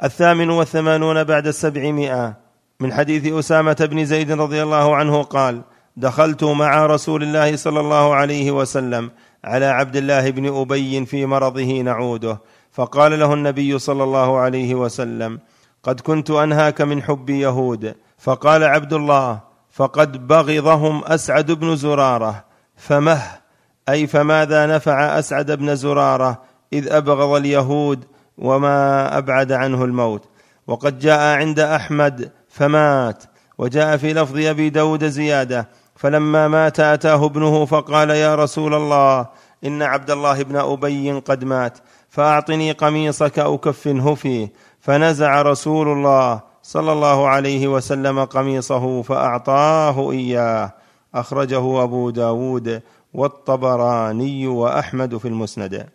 الثامن 0.04 0.50
والثمانون 0.50 1.24
بعد 1.24 1.48
السبعمائة. 1.48 2.34
من 2.80 2.94
حديث 2.94 3.34
أسامة 3.34 3.88
بن 3.92 4.06
زيد 4.06 4.32
رضي 4.32 4.64
الله 4.64 4.96
عنه 4.96 5.24
قال 5.24 5.62
دخلت 5.98 6.44
مع 6.44 6.86
رسول 6.86 7.24
الله 7.24 7.56
صلى 7.56 7.80
الله 7.80 8.16
عليه 8.16 8.52
وسلم 8.52 9.12
على 9.44 9.66
عبد 9.66 9.96
الله 9.96 10.30
بن 10.30 10.56
أبي 10.56 11.06
في 11.06 11.26
مرضه 11.26 11.82
نعوده. 11.82 12.42
فقال 12.72 13.20
له 13.20 13.34
النبي 13.34 13.80
صلى 13.80 14.04
الله 14.04 14.38
عليه 14.38 14.76
وسلم 14.76 15.40
قد 15.84 16.00
كنت 16.00 16.32
أنهاك 16.32 16.82
من 16.82 17.04
حب 17.04 17.30
يهود 17.30 17.96
فقال 18.18 18.64
عبد 18.64 18.94
الله 18.94 19.40
فقد 19.72 20.28
بغضهم 20.28 21.04
أسعد 21.04 21.52
بن 21.52 21.76
زرارة 21.76 22.46
فمه 22.76 23.43
أي 23.90 24.08
فماذا 24.08 24.66
نفع 24.66 25.20
أسعد 25.20 25.52
بن 25.52 25.76
زرارة 25.76 26.42
إذ 26.74 26.94
أبغض 26.94 27.36
اليهود 27.36 28.06
وما 28.38 29.18
أبعد 29.18 29.52
عنه 29.52 29.84
الموت؟ 29.84 30.30
وقد 30.68 31.00
جاء 31.00 31.38
عند 31.38 31.60
أحمد 31.60 32.32
فمات 32.50 33.24
وجاء 33.58 33.98
في 33.98 34.14
لفظ 34.14 34.38
أبي 34.38 34.70
داود 34.70 35.06
زيادة 35.06 35.70
فلما 35.96 36.48
مات 36.48 36.80
أتاه 36.80 37.26
ابنه 37.26 37.66
فقال 37.66 38.10
يا 38.10 38.36
رسول 38.36 38.74
الله 38.74 39.28
إن 39.66 39.82
عبد 39.82 40.12
الله 40.12 40.44
بن 40.44 40.56
أبي 40.56 41.12
قد 41.12 41.44
مات 41.44 41.78
فأعطني 42.10 42.72
قميصك 42.72 43.40
أكفنه 43.40 44.16
فيه. 44.16 44.52
فنزع 44.80 45.42
رسول 45.42 45.88
الله 45.88 46.42
صلى 46.64 46.92
الله 46.92 47.28
عليه 47.28 47.68
وسلم 47.68 48.24
قميصه 48.24 49.02
فأعطاه 49.02 50.12
إياه 50.12 50.74
أخرجه 51.16 51.84
أبو 51.84 52.10
داود 52.10 52.82
والطبراني 53.14 54.48
وأحمد 54.48 55.18
في 55.18 55.28
المسند. 55.28 55.90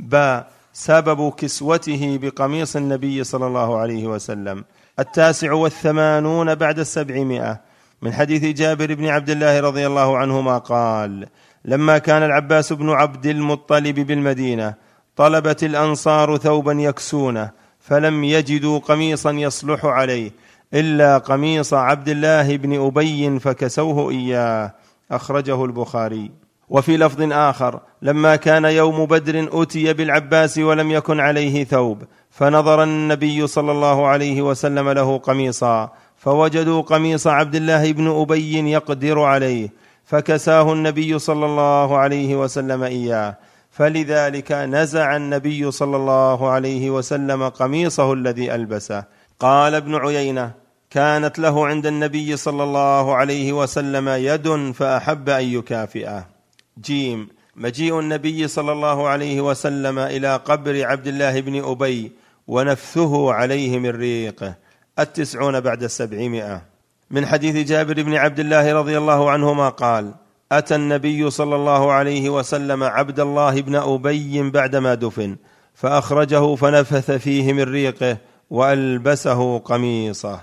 با 0.00 0.44
سبب 0.72 1.32
كسوته 1.32 2.18
بقميص 2.22 2.76
النبي 2.76 3.24
صلى 3.24 3.46
الله 3.46 3.78
عليه 3.78 4.06
وسلم. 4.06 4.64
التاسع 4.98 5.52
والثمانون 5.52 6.54
بعد 6.54 6.78
السبعمائة. 6.78 7.60
من 8.02 8.12
حديث 8.12 8.44
جابر 8.44 8.94
بن 8.94 9.06
عبد 9.06 9.30
الله 9.30 9.60
رضي 9.60 9.86
الله 9.86 10.18
عنهما 10.18 10.58
قال 10.58 11.26
لما 11.64 11.98
كان 11.98 12.22
العباس 12.22 12.72
بن 12.72 12.90
عبد 12.90 13.26
المطلب 13.26 14.00
بالمدينة 14.00 14.74
طلبت 15.16 15.64
الأنصار 15.64 16.36
ثوبا 16.36 16.72
يكسونه 16.72 17.50
فلم 17.80 18.24
يجدوا 18.24 18.78
قميصا 18.78 19.30
يصلح 19.30 19.84
عليه 19.84 20.30
إلا 20.74 21.18
قميص 21.18 21.74
عبد 21.74 22.08
الله 22.08 22.56
بن 22.56 22.86
أبي 22.86 23.38
فكسوه 23.38 24.10
إياه. 24.10 24.74
أخرجه 25.10 25.64
البخاري. 25.64 26.30
وفي 26.68 26.96
لفظ 26.96 27.32
آخر 27.32 27.80
لما 28.02 28.36
كان 28.36 28.64
يوم 28.64 29.06
بدر 29.06 29.62
اتي 29.62 29.92
بالعباس 29.92 30.58
ولم 30.58 30.90
يكن 30.90 31.20
عليه 31.20 31.64
ثوب 31.64 32.02
فنظر 32.30 32.82
النبي 32.82 33.46
صلى 33.46 33.72
الله 33.72 34.06
عليه 34.06 34.42
وسلم 34.42 34.90
له 34.90 35.18
قميصا 35.18 35.90
فوجدوا 36.16 36.82
قميص 36.82 37.26
عبد 37.26 37.54
الله 37.54 37.92
بن 37.92 38.08
أبي 38.08 38.70
يقدر 38.70 39.20
عليه 39.20 39.84
فكساه 40.04 40.72
النبي 40.72 41.18
صلى 41.18 41.46
الله 41.46 41.98
عليه 41.98 42.36
وسلم 42.36 42.82
إياه. 42.82 43.36
فلذلك 43.70 44.52
نزع 44.52 45.16
النبي 45.16 45.70
صلى 45.70 45.96
الله 45.96 46.50
عليه 46.50 46.90
وسلم 46.90 47.48
قميصه 47.48 48.12
الذي 48.12 48.54
ألبسه. 48.54 49.04
قال 49.40 49.74
ابن 49.74 49.94
عيينة 49.94 50.50
كانت 50.90 51.38
له 51.38 51.66
عند 51.66 51.86
النبي 51.86 52.36
صلى 52.36 52.62
الله 52.62 53.14
عليه 53.14 53.52
وسلم 53.52 54.08
يد 54.08 54.72
فأحب 54.72 55.28
أن 55.28 55.44
يكافئه. 55.44 56.33
جيم. 56.78 57.28
مجيء 57.56 58.00
النبي 58.00 58.48
صلى 58.48 58.72
الله 58.72 59.08
عليه 59.08 59.40
وسلم 59.40 59.98
إلى 59.98 60.36
قبر 60.36 60.86
عبد 60.86 61.06
الله 61.06 61.40
بن 61.40 61.64
أبي 61.64 62.12
ونفثه 62.48 63.32
عليه 63.32 63.78
من 63.78 63.90
ريقه 63.90 64.54
التسعون 64.98 65.60
بعد 65.60 65.82
السبعمائة. 65.82 66.62
من 67.10 67.26
حديث 67.26 67.68
جابر 67.68 68.02
بن 68.02 68.14
عبد 68.14 68.40
الله 68.40 68.72
رضي 68.72 68.98
الله 68.98 69.30
عنهما 69.30 69.68
قال 69.68 70.14
أتى 70.52 70.74
النبي 70.74 71.30
صلى 71.30 71.56
الله 71.56 71.92
عليه 71.92 72.30
وسلم 72.30 72.82
عبد 72.82 73.20
الله 73.20 73.60
بن 73.60 73.74
أبي 73.74 74.50
بعدما 74.50 74.94
دفن 74.94 75.36
فأخرجه 75.74 76.54
فنفث 76.54 77.10
فيه 77.10 77.52
من 77.52 77.62
ريقه 77.62 78.16
وألبسه 78.50 79.58
قميصه. 79.58 80.40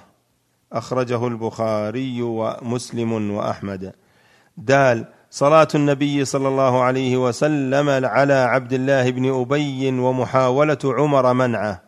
أخرجه 0.74 1.28
البخاري 1.28 2.22
ومسلم 2.22 3.32
وأحمد. 3.32 3.94
دال 4.58 5.06
صلاة 5.34 5.68
النبي 5.76 6.26
صلى 6.26 6.48
الله 6.48 6.84
عليه 6.84 7.18
وسلم 7.18 7.90
على 8.06 8.34
عبد 8.34 8.74
الله 8.74 9.10
بن 9.10 9.34
أبي 9.42 9.90
ومحاولة 10.00 10.78
عمر 10.84 11.34
منعه. 11.34 11.82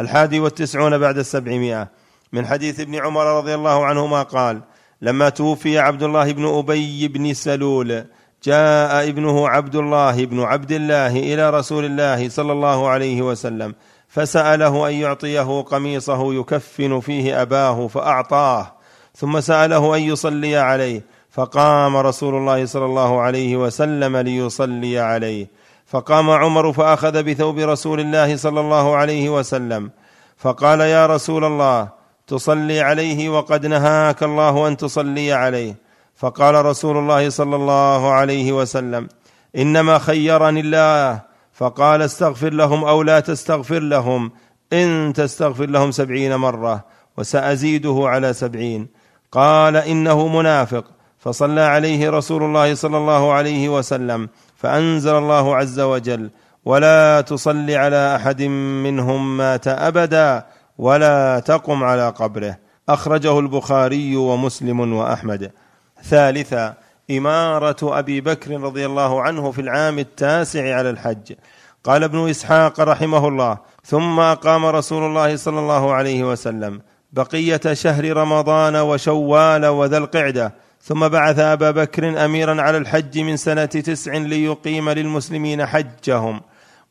الحادي 0.00 0.40
والتسعون 0.40 0.98
بعد 0.98 1.18
السبعمائة. 1.18 1.88
من 2.32 2.46
حديث 2.46 2.80
ابن 2.80 2.94
عمر 2.94 3.38
رضي 3.38 3.54
الله 3.54 3.86
عنهما 3.86 4.22
قال 4.22 4.60
لما 5.02 5.28
توفي 5.28 5.78
عبد 5.78 6.02
الله 6.02 6.32
بن 6.32 6.46
أبي 6.46 7.08
بن 7.08 7.34
سلول 7.34 8.04
جاء 8.44 9.08
ابنه 9.08 9.48
عبد 9.48 9.76
الله 9.76 10.24
بن 10.24 10.40
عبد 10.40 10.72
الله 10.72 11.16
إلى 11.16 11.50
رسول 11.50 11.84
الله 11.84 12.28
صلى 12.28 12.52
الله 12.52 12.88
عليه 12.88 13.22
وسلم 13.22 13.74
فسأله 14.08 14.88
أن 14.88 14.94
يعطيه 14.94 15.60
قميصه 15.60 16.34
يكفن 16.34 17.00
فيه 17.00 17.42
أباه 17.42 17.86
فأعطاه 17.86 18.72
ثم 19.14 19.40
سأله 19.40 19.96
أن 19.96 20.00
يصلي 20.00 20.56
عليه 20.56 21.15
فقام 21.36 21.96
رسول 21.96 22.34
الله 22.34 22.66
صلى 22.66 22.84
الله 22.84 23.20
عليه 23.20 23.56
وسلم 23.56 24.16
ليصلي 24.16 24.98
عليه. 24.98 25.46
فقام 25.86 26.30
عمر 26.30 26.72
فأخذ 26.72 27.22
بثوب 27.22 27.58
رسول 27.58 28.00
الله 28.00 28.36
صلى 28.36 28.60
الله 28.60 28.96
عليه 28.96 29.30
وسلم. 29.30 29.90
فقال 30.36 30.80
يا 30.80 31.06
رسول 31.06 31.44
الله 31.44 31.88
تصلي 32.26 32.80
عليه 32.80 33.28
وقد 33.28 33.66
نهاك 33.66 34.22
الله 34.22 34.68
أن 34.68 34.76
تصلي 34.76 35.32
عليه. 35.32 35.76
فقال 36.16 36.64
رسول 36.64 36.96
الله 36.96 37.30
صلى 37.30 37.56
الله 37.56 38.12
عليه 38.12 38.52
وسلم 38.52 39.08
إنما 39.56 39.98
خيرني 39.98 40.60
الله. 40.60 41.20
فقال 41.52 42.02
استغفر 42.02 42.52
لهم 42.52 42.84
أو 42.84 43.02
لا 43.02 43.20
تستغفر 43.20 43.80
لهم 43.80 44.32
إن 44.72 45.12
تستغفر 45.12 45.66
لهم 45.66 45.90
سبعين 45.90 46.36
مرة 46.36 46.84
وسأزيده 47.18 48.02
على 48.04 48.32
سبعين. 48.32 48.88
قال 49.32 49.76
إنه 49.76 50.28
منافق. 50.28 50.95
فصلى 51.26 51.60
عليه 51.60 52.10
رسول 52.10 52.42
الله 52.42 52.74
صلى 52.74 52.96
الله 52.96 53.32
عليه 53.32 53.68
وسلم 53.68 54.28
فأنزل 54.56 55.14
الله 55.14 55.56
عز 55.56 55.80
وجل 55.80 56.30
ولا 56.64 57.20
تصل 57.20 57.70
على 57.70 58.16
أحد 58.16 58.42
منهم 58.82 59.36
مات 59.36 59.68
أبدا 59.68 60.46
ولا 60.78 61.38
تقم 61.38 61.84
على 61.84 62.08
قبره 62.08 62.58
أخرجه 62.88 63.38
البخاري 63.38 64.16
ومسلم 64.16 64.92
وأحمد. 64.92 65.52
ثالثا 66.04 66.74
إمارة 67.10 67.98
أبي 67.98 68.20
بكر 68.20 68.60
رضي 68.60 68.86
الله 68.86 69.22
عنه 69.22 69.50
في 69.50 69.60
العام 69.60 69.98
التاسع 69.98 70.76
على 70.76 70.90
الحج. 70.90 71.32
قال 71.84 72.04
ابن 72.04 72.30
إسحاق 72.30 72.80
رحمه 72.80 73.28
الله 73.28 73.58
ثم 73.84 74.20
اقام 74.20 74.66
رسول 74.66 75.02
الله 75.02 75.36
صلى 75.36 75.58
الله 75.58 75.92
عليه 75.92 76.24
وسلم 76.24 76.80
بقية 77.12 77.60
شهر 77.72 78.16
رمضان 78.16 78.76
وشوال 78.76 79.66
وذا 79.66 79.98
القعدة 79.98 80.65
ثم 80.86 81.08
بعث 81.08 81.38
أبا 81.38 81.70
بكر 81.70 82.24
أميرا 82.24 82.62
على 82.62 82.78
الحج 82.78 83.18
من 83.18 83.36
سنة 83.36 83.64
تسع 83.64 84.16
ليقيم 84.16 84.90
للمسلمين 84.90 85.66
حجهم 85.66 86.40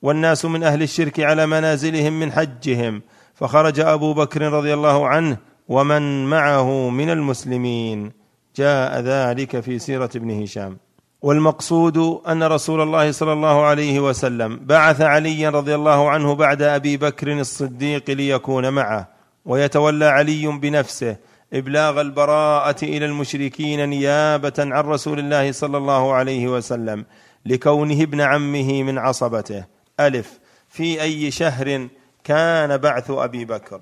والناس 0.02 0.46
من 0.46 0.64
أهل 0.64 0.82
الشرك 0.84 1.20
على 1.20 1.46
منازلهم 1.46 2.20
من 2.20 2.32
حجهم 2.32 3.02
فخرج 3.34 3.80
أبو 3.80 4.14
بكر 4.14 4.42
رضي 4.42 4.74
الله 4.74 5.08
عنه 5.08 5.38
ومن 5.68 6.26
معه 6.26 6.90
من 6.90 7.10
المسلمين. 7.10 8.12
جاء 8.56 9.00
ذلك 9.00 9.60
في 9.60 9.80
سيرة 9.80 10.10
ابن 10.16 10.44
هشام. 10.44 10.78
والمقصود 11.22 11.98
أن 12.28 12.44
رسول 12.44 12.82
الله 12.82 13.12
صلى 13.12 13.34
الله 13.34 13.66
عليه 13.66 14.00
وسلم 14.00 14.60
بعث 14.66 15.02
عليا 15.02 15.50
رضي 15.50 15.76
الله 15.76 16.10
عنه 16.10 16.36
بعد 16.36 16.62
أبي 16.62 16.98
بكر 16.98 17.40
الصديق 17.40 18.12
ليكون 18.12 18.70
معه 18.70 19.08
ويتولى 19.46 20.06
علي 20.06 20.48
بنفسه 20.48 21.16
إبلاغ 21.54 22.02
البراءة 22.02 22.86
إلى 22.86 23.06
المشركين 23.06 23.90
نيابة 23.90 24.54
عن 24.60 24.84
رسول 24.84 25.20
الله 25.20 25.52
صلى 25.52 25.78
الله 25.78 26.14
عليه 26.14 26.48
وسلم 26.48 27.06
لكونه 27.46 28.02
ابن 28.02 28.22
عمه 28.22 28.84
من 28.84 28.98
عصبته. 28.98 29.66
ألف. 30.00 30.40
في 30.70 31.02
أي 31.02 31.32
شهر 31.32 31.88
كان 32.24 32.78
بعث 32.78 33.12
أبي 33.12 33.46
بكر؟ 33.46 33.82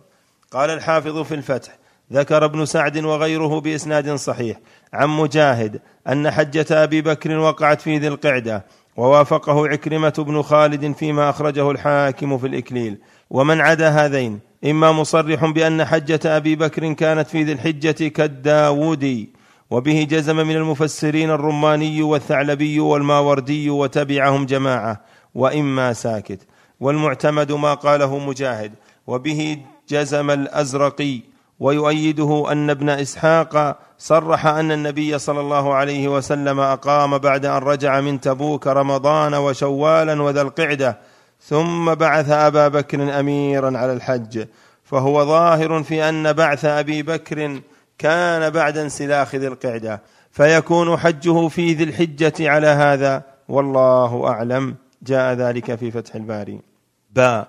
قال 0.51 0.69
الحافظ 0.69 1.21
في 1.21 1.35
الفتح. 1.35 1.77
ذكر 2.13 2.45
ابن 2.45 2.65
سعد 2.65 2.97
وغيره 2.97 3.59
بإسناد 3.59 4.15
صحيح. 4.15 4.59
عن 4.93 5.09
مجاهد 5.09 5.81
أن 6.07 6.31
حجة 6.31 6.83
أبي 6.83 7.01
بكر 7.01 7.37
وقعت 7.37 7.81
في 7.81 7.97
ذي 7.97 8.07
القعدة 8.07 8.65
ووافقه 8.97 9.67
عكرمة 9.67 10.13
بن 10.17 10.41
خالد 10.41 10.95
فيما 10.95 11.29
أخرجه 11.29 11.71
الحاكم 11.71 12.37
في 12.37 12.47
الإكليل. 12.47 12.97
ومن 13.33 13.61
عدا 13.61 13.89
هذين 13.89 14.39
إما 14.65 14.91
مصرح 14.91 15.45
بأن 15.45 15.85
حجة 15.85 16.37
أبي 16.37 16.55
بكر 16.55 16.93
كانت 16.93 17.27
في 17.27 17.43
ذي 17.43 17.51
الحجة 17.51 18.07
كالداودي 18.07 19.29
وبه 19.71 20.07
جزم 20.09 20.35
من 20.35 20.55
المفسرين 20.55 21.29
الرماني 21.29 22.01
والثعلبي 22.01 22.79
والماوردي 22.79 23.69
وتبعهم 23.69 24.45
جماعة 24.45 25.01
وإما 25.35 25.93
ساكت 25.93 26.39
والمعتمد 26.79 27.51
ما 27.51 27.73
قاله 27.73 28.17
مجاهد 28.17 28.71
وبه 29.07 29.57
جزم 29.89 30.31
الأزرقي 30.31 31.19
ويؤيده 31.59 32.51
أن 32.51 32.69
ابن 32.69 32.89
إسحاق 32.89 33.79
صرح 33.97 34.45
أن 34.45 34.71
النبي 34.71 35.19
صلى 35.19 35.39
الله 35.39 35.73
عليه 35.73 36.07
وسلم 36.07 36.59
أقام 36.59 37.17
بعد 37.17 37.45
أن 37.45 37.57
رجع 37.57 38.01
من 38.01 38.21
تبوك 38.21 38.67
رمضان 38.67 39.33
وشوالا 39.33 40.21
وذا 40.21 40.41
القعدة 40.41 40.99
ثم 41.45 41.93
بعث 41.93 42.29
أبا 42.29 42.67
بكر 42.67 43.19
أميرا 43.19 43.77
على 43.77 43.93
الحج 43.93 44.45
فهو 44.83 45.25
ظاهر 45.25 45.83
في 45.83 46.09
أن 46.09 46.33
بعث 46.33 46.65
أبي 46.65 47.03
بكر 47.03 47.61
كان 47.97 48.49
بعد 48.49 48.77
انسلاخ 48.77 49.35
ذي 49.35 49.47
القعدة 49.47 50.01
فيكون 50.31 50.97
حجه 50.97 51.47
في 51.47 51.73
ذي 51.73 51.83
الحجة 51.83 52.49
على 52.49 52.67
هذا 52.67 53.23
والله 53.47 54.27
أعلم. 54.27 54.75
جاء 55.03 55.33
ذلك 55.33 55.75
في 55.75 55.91
فتح 55.91 56.15
الباري. 56.15 56.59
باء 57.11 57.47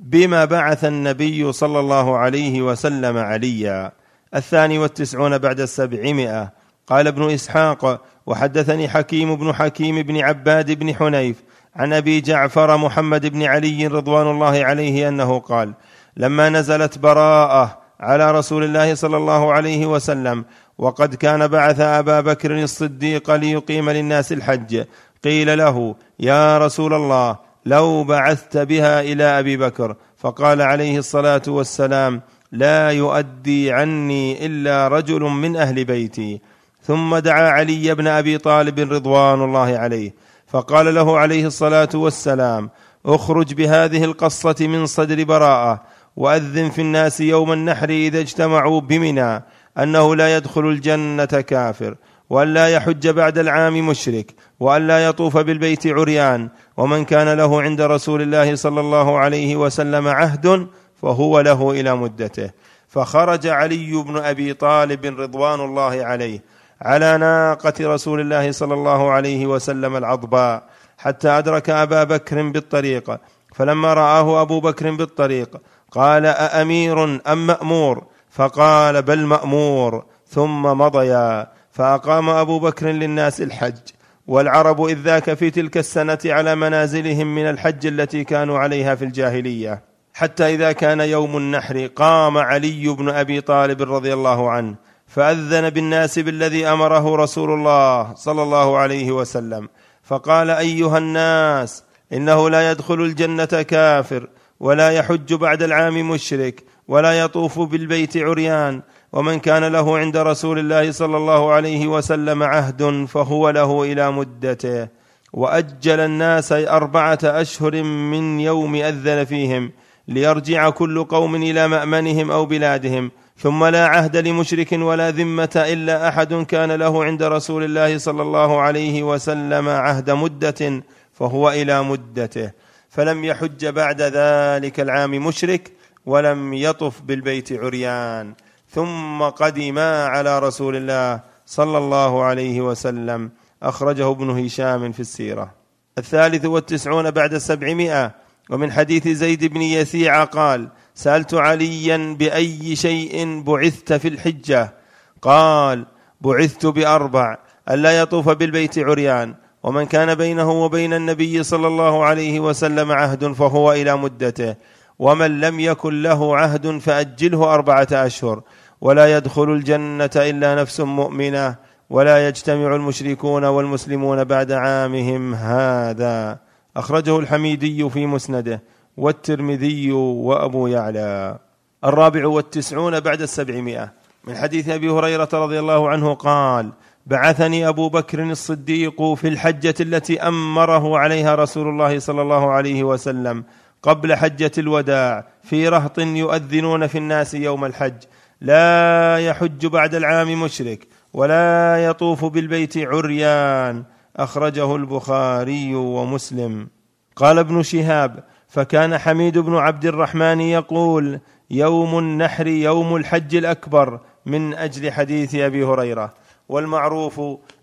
بما 0.00 0.44
بعث 0.44 0.84
النبي 0.84 1.52
صلى 1.52 1.80
الله 1.80 2.16
عليه 2.16 2.62
وسلم 2.62 3.18
عليا. 3.18 3.92
الثاني 4.34 4.78
والتسعون 4.78 5.38
بعد 5.38 5.60
السبعمائة. 5.60 6.52
قال 6.86 7.06
ابن 7.06 7.30
إسحاق 7.30 8.02
وحدثني 8.26 8.88
حكيم 8.88 9.36
بن 9.36 9.52
حكيم 9.52 10.02
بن 10.02 10.20
عباد 10.20 10.72
بن 10.72 10.94
حنيف 10.94 11.42
عن 11.76 11.92
أبي 11.92 12.20
جعفر 12.20 12.76
محمد 12.76 13.26
بن 13.26 13.42
علي 13.42 13.86
رضوان 13.86 14.30
الله 14.30 14.64
عليه 14.64 15.08
أنه 15.08 15.38
قال 15.38 15.72
لما 16.16 16.48
نزلت 16.48 16.98
براءة 16.98 17.78
على 18.00 18.32
رسول 18.32 18.64
الله 18.64 18.94
صلى 18.94 19.16
الله 19.16 19.52
عليه 19.52 19.86
وسلم 19.86 20.44
وقد 20.78 21.14
كان 21.14 21.48
بعث 21.48 21.80
أبا 21.80 22.20
بكر 22.20 22.62
الصديق 22.62 23.30
ليقيم 23.30 23.90
للناس 23.90 24.32
الحج 24.32 24.84
قيل 25.24 25.58
له 25.58 25.94
يا 26.20 26.58
رسول 26.58 26.94
الله 26.94 27.36
لو 27.66 28.04
بعثت 28.04 28.56
بها 28.56 29.00
إلى 29.00 29.24
أبي 29.24 29.56
بكر 29.56 29.96
فقال 30.16 30.62
عليه 30.62 30.98
الصلاة 30.98 31.42
والسلام 31.48 32.22
لا 32.52 32.90
يؤدي 32.90 33.72
عني 33.72 34.46
إلا 34.46 34.88
رجل 34.88 35.20
من 35.20 35.56
أهل 35.56 35.84
بيتي. 35.84 36.40
ثم 36.82 37.16
دعا 37.18 37.50
علي 37.50 37.94
بن 37.94 38.06
أبي 38.06 38.38
طالب 38.38 38.92
رضوان 38.92 39.42
الله 39.44 39.78
عليه 39.78 40.25
فقال 40.46 40.94
له 40.94 41.18
عليه 41.18 41.46
الصلاة 41.46 41.88
والسلام 41.94 42.70
اخرج 43.06 43.54
بهذه 43.54 44.04
القصة 44.04 44.56
من 44.60 44.86
صدر 44.86 45.24
براءة 45.24 45.82
وأذن 46.16 46.70
في 46.70 46.80
الناس 46.80 47.20
يوم 47.20 47.52
النحر 47.52 47.90
إذا 47.90 48.20
اجتمعوا 48.20 48.80
بمنى 48.80 49.44
أنه 49.78 50.16
لا 50.16 50.36
يدخل 50.36 50.66
الجنة 50.66 51.24
كافر 51.24 51.94
وأن 52.30 52.54
لا 52.54 52.68
يحج 52.68 53.08
بعد 53.08 53.38
العام 53.38 53.88
مشرك 53.88 54.34
وأن 54.60 54.86
لا 54.86 55.06
يطوف 55.06 55.36
بالبيت 55.36 55.86
عريان 55.86 56.48
ومن 56.76 57.04
كان 57.04 57.28
له 57.38 57.62
عند 57.62 57.80
رسول 57.80 58.22
الله 58.22 58.54
صلى 58.54 58.80
الله 58.80 59.18
عليه 59.18 59.56
وسلم 59.56 60.08
عهد 60.08 60.66
فهو 61.02 61.40
له 61.40 61.70
إلى 61.70 61.96
مدته. 61.96 62.50
فخرج 62.88 63.46
علي 63.46 63.92
بن 63.92 64.16
أبي 64.16 64.54
طالب 64.54 65.20
رضوان 65.20 65.60
الله 65.60 66.04
عليه 66.04 66.42
على 66.82 67.18
ناقة 67.18 67.74
رسول 67.80 68.20
الله 68.20 68.52
صلى 68.52 68.74
الله 68.74 69.10
عليه 69.10 69.46
وسلم 69.46 69.96
العضباء 69.96 70.62
حتى 70.98 71.28
أدرك 71.28 71.70
أبا 71.70 72.04
بكر 72.04 72.48
بالطريق. 72.48 73.20
فلما 73.54 73.94
رآه 73.94 74.42
أبو 74.42 74.60
بكر 74.60 74.90
بالطريق 74.90 75.56
قال 75.90 76.26
أأمير 76.26 77.04
أم 77.04 77.46
مأمور؟ 77.46 78.04
فقال 78.30 79.02
بل 79.02 79.26
مأمور. 79.26 80.04
ثم 80.28 80.62
مضيا. 80.62 81.46
فأقام 81.72 82.28
أبو 82.28 82.58
بكر 82.58 82.86
للناس 82.86 83.40
الحج. 83.40 83.78
والعرب 84.26 84.84
إذ 84.84 84.98
ذاك 84.98 85.34
في 85.34 85.50
تلك 85.50 85.76
السنة 85.78 86.18
على 86.24 86.54
منازلهم 86.54 87.34
من 87.34 87.50
الحج 87.50 87.86
التي 87.86 88.24
كانوا 88.24 88.58
عليها 88.58 88.94
في 88.94 89.04
الجاهلية. 89.04 89.82
حتى 90.14 90.54
إذا 90.54 90.72
كان 90.72 91.00
يوم 91.00 91.36
النحر 91.36 91.86
قام 91.86 92.38
علي 92.38 92.88
بن 92.88 93.08
أبي 93.08 93.40
طالب 93.40 93.82
رضي 93.82 94.14
الله 94.14 94.50
عنه. 94.50 94.74
فأذن 95.16 95.70
بالناس 95.70 96.18
بالذي 96.18 96.66
أمره 96.66 97.16
رسول 97.16 97.50
الله 97.50 98.14
صلى 98.14 98.42
الله 98.42 98.76
عليه 98.76 99.12
وسلم. 99.12 99.68
فقال 100.02 100.50
أيها 100.50 100.98
الناس 100.98 101.84
إنه 102.12 102.50
لا 102.50 102.70
يدخل 102.70 103.00
الجنة 103.00 103.44
كافر 103.44 104.28
ولا 104.60 104.90
يحج 104.90 105.34
بعد 105.34 105.62
العام 105.62 106.10
مشرك 106.10 106.64
ولا 106.88 107.20
يطوف 107.20 107.58
بالبيت 107.58 108.16
عريان 108.16 108.82
ومن 109.12 109.38
كان 109.38 109.64
له 109.64 109.98
عند 109.98 110.16
رسول 110.16 110.58
الله 110.58 110.92
صلى 110.92 111.16
الله 111.16 111.52
عليه 111.52 111.86
وسلم 111.86 112.42
عهد 112.42 113.06
فهو 113.08 113.50
له 113.50 113.82
إلى 113.82 114.10
مدته. 114.12 114.88
وأجل 115.32 116.00
الناس 116.00 116.52
أربعة 116.52 117.18
أشهر 117.24 117.82
من 117.82 118.40
يوم 118.40 118.74
أذن 118.74 119.24
فيهم 119.24 119.72
ليرجع 120.08 120.70
كل 120.70 121.04
قوم 121.04 121.36
إلى 121.36 121.68
مأمنهم 121.68 122.30
أو 122.30 122.46
بلادهم 122.46 123.10
ثم 123.38 123.64
لا 123.64 123.86
عهد 123.86 124.16
لمشرك 124.16 124.72
ولا 124.72 125.10
ذمة 125.10 125.50
إلا 125.56 126.08
أحد 126.08 126.34
كان 126.34 126.72
له 126.72 127.04
عند 127.04 127.22
رسول 127.22 127.64
الله 127.64 127.98
صلى 127.98 128.22
الله 128.22 128.60
عليه 128.60 129.02
وسلم 129.02 129.68
عهد 129.68 130.10
مدة 130.10 130.82
فهو 131.12 131.50
إلى 131.50 131.82
مدته. 131.82 132.50
فلم 132.88 133.24
يحج 133.24 133.66
بعد 133.66 134.02
ذلك 134.02 134.80
العام 134.80 135.10
مشرك 135.26 135.72
ولم 136.06 136.54
يطف 136.54 137.02
بالبيت 137.02 137.52
عريان. 137.52 138.34
ثم 138.70 139.22
قدما 139.22 140.04
على 140.04 140.38
رسول 140.38 140.76
الله 140.76 141.20
صلى 141.46 141.78
الله 141.78 142.24
عليه 142.24 142.60
وسلم. 142.60 143.30
أخرجه 143.62 144.10
ابن 144.10 144.44
هشام 144.44 144.92
في 144.92 145.00
السيرة. 145.00 145.54
الثالث 145.98 146.44
والتسعون 146.44 147.10
بعد 147.10 147.34
السبعمائة. 147.34 148.14
ومن 148.50 148.72
حديث 148.72 149.08
زيد 149.08 149.44
بن 149.44 149.62
يسيع 149.62 150.24
قال 150.24 150.68
سألت 150.96 151.34
عليا 151.34 152.16
بأي 152.18 152.76
شيء 152.76 153.42
بعثت 153.42 153.92
في 153.92 154.08
الحجة. 154.08 154.74
قال 155.22 155.86
بعثت 156.20 156.66
بأربع 156.66 157.38
ألا 157.70 158.00
يطوف 158.00 158.28
بالبيت 158.28 158.78
عريان 158.78 159.34
ومن 159.62 159.86
كان 159.86 160.14
بينه 160.14 160.50
وبين 160.50 160.92
النبي 160.92 161.42
صلى 161.42 161.66
الله 161.66 162.04
عليه 162.04 162.40
وسلم 162.40 162.92
عهد 162.92 163.32
فهو 163.32 163.72
إلى 163.72 163.96
مدته 163.96 164.54
ومن 164.98 165.40
لم 165.40 165.60
يكن 165.60 166.02
له 166.02 166.36
عهد 166.36 166.78
فأجله 166.78 167.54
أربعة 167.54 167.88
أشهر. 167.92 168.42
ولا 168.80 169.16
يدخل 169.16 169.52
الجنة 169.52 170.10
إلا 170.16 170.54
نفس 170.54 170.80
مؤمنة 170.80 171.56
ولا 171.90 172.28
يجتمع 172.28 172.76
المشركون 172.76 173.44
والمسلمون 173.44 174.24
بعد 174.24 174.52
عامهم. 174.52 175.34
هذا 175.34 176.38
أخرجه 176.76 177.18
الحميدي 177.18 177.90
في 177.90 178.06
مسنده. 178.06 178.62
والترمذي 178.96 179.92
وأبو 179.92 180.66
يعلى. 180.66 181.38
الرابع 181.84 182.26
والتسعون 182.26 183.00
بعد 183.00 183.22
السبعمائة. 183.22 183.92
من 184.24 184.36
حديث 184.36 184.68
أبي 184.68 184.90
هريرة 184.90 185.28
رضي 185.32 185.60
الله 185.60 185.88
عنه 185.88 186.14
قال 186.14 186.72
بعثني 187.06 187.68
أبو 187.68 187.88
بكر 187.88 188.22
الصديق 188.22 189.14
في 189.14 189.28
الحجة 189.28 189.74
التي 189.80 190.22
أمره 190.22 190.98
عليها 190.98 191.34
رسول 191.34 191.68
الله 191.68 191.98
صلى 191.98 192.22
الله 192.22 192.50
عليه 192.50 192.84
وسلم 192.84 193.44
قبل 193.82 194.14
حجة 194.14 194.50
الوداع 194.58 195.26
في 195.42 195.68
رهط 195.68 195.98
يؤذنون 195.98 196.86
في 196.86 196.98
الناس 196.98 197.34
يوم 197.34 197.64
الحج. 197.64 198.02
لا 198.40 199.18
يحج 199.18 199.66
بعد 199.66 199.94
العام 199.94 200.42
مشرك 200.42 200.88
ولا 201.12 201.84
يطوف 201.84 202.24
بالبيت 202.24 202.78
عريان. 202.78 203.84
أخرجه 204.16 204.76
البخاري 204.76 205.74
ومسلم. 205.74 206.68
قال 207.16 207.38
ابن 207.38 207.62
شهاب 207.62 208.24
فكان 208.56 208.98
حميد 208.98 209.38
بن 209.38 209.56
عبد 209.56 209.86
الرحمن 209.86 210.40
يقول 210.40 211.20
يوم 211.50 211.98
النحر 211.98 212.46
يوم 212.46 212.96
الحج 212.96 213.36
الأكبر 213.36 214.00
من 214.26 214.54
أجل 214.54 214.92
حديث 214.92 215.34
أبي 215.34 215.64
هريرة. 215.64 216.14
والمعروف 216.48 217.20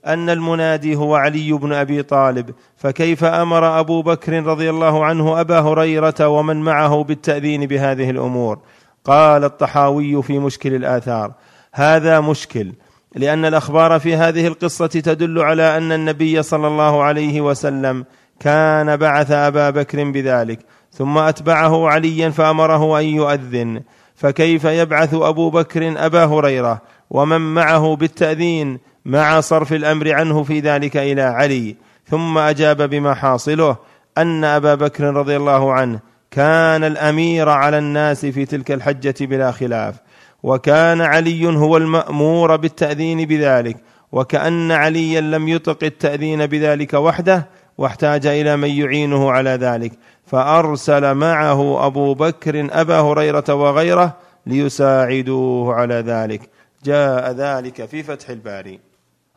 أن 0.07 0.29
المنادي 0.29 0.95
هو 0.95 1.15
علي 1.15 1.51
بن 1.51 1.73
أبي 1.73 2.03
طالب. 2.03 2.53
فكيف 2.77 3.23
أمر 3.23 3.79
أبو 3.79 4.01
بكر 4.01 4.43
رضي 4.43 4.69
الله 4.69 5.05
عنه 5.05 5.41
أبا 5.41 5.59
هريرة 5.59 6.27
ومن 6.27 6.61
معه 6.61 7.03
بالتأذين 7.03 7.65
بهذه 7.65 8.09
الأمور؟ 8.09 8.59
قال 9.05 9.43
الطحاوي 9.43 10.23
في 10.23 10.39
مشكل 10.39 10.75
الآثار. 10.75 11.31
هذا 11.73 12.19
مشكل 12.19 12.73
لأن 13.15 13.45
الأخبار 13.45 13.99
في 13.99 14.15
هذه 14.15 14.47
القصة 14.47 14.87
تدل 14.87 15.39
على 15.39 15.77
أن 15.77 15.91
النبي 15.91 16.43
صلى 16.43 16.67
الله 16.67 17.03
عليه 17.03 17.41
وسلم 17.41 18.05
كان 18.39 18.97
بعث 18.97 19.31
أبا 19.31 19.69
بكر 19.69 20.11
بذلك. 20.11 20.59
ثم 20.93 21.17
أتبعه 21.17 21.87
عليا 21.87 22.29
فأمره 22.29 22.99
أن 22.99 23.05
يؤذن. 23.05 23.81
فكيف 24.15 24.63
يبعث 24.63 25.13
أبو 25.13 25.49
بكر 25.49 26.05
أبا 26.05 26.25
هريرة؟ 26.25 26.81
ومن 27.09 27.53
معه 27.53 27.95
بالتأذين 27.95 28.79
مع 29.05 29.39
صرف 29.39 29.73
الأمر 29.73 30.13
عنه 30.13 30.43
في 30.43 30.59
ذلك 30.59 30.97
إلى 30.97 31.21
علي. 31.21 31.75
ثم 32.09 32.37
أجاب 32.37 32.89
بما 32.89 33.13
حاصله 33.13 33.75
أن 34.17 34.43
أبا 34.43 34.75
بكر 34.75 35.03
رضي 35.03 35.37
الله 35.37 35.73
عنه 35.73 35.99
كان 36.31 36.83
الأمير 36.83 37.49
على 37.49 37.77
الناس 37.77 38.25
في 38.25 38.45
تلك 38.45 38.71
الحجة 38.71 39.15
بلا 39.21 39.51
خلاف. 39.51 39.95
وكان 40.43 41.01
علي 41.01 41.47
هو 41.47 41.77
المأمور 41.77 42.55
بالتأذين 42.55 43.25
بذلك. 43.25 43.77
وكأن 44.11 44.71
عليا 44.71 45.21
لم 45.21 45.47
يطق 45.47 45.83
التأذين 45.83 46.45
بذلك 46.45 46.93
وحده 46.93 47.47
واحتاج 47.77 48.25
إلى 48.25 48.57
من 48.57 48.69
يعينه 48.69 49.31
على 49.31 49.49
ذلك. 49.49 49.91
فأرسل 50.25 51.13
معه 51.13 51.85
أبو 51.85 52.13
بكر 52.13 52.67
أبا 52.71 52.99
هريرة 52.99 53.53
وغيره 53.53 54.17
ليساعدوه 54.45 55.73
على 55.73 55.95
ذلك. 55.95 56.49
جاء 56.83 57.31
ذلك 57.31 57.85
في 57.85 58.03
فتح 58.03 58.29
الباري. 58.29 58.79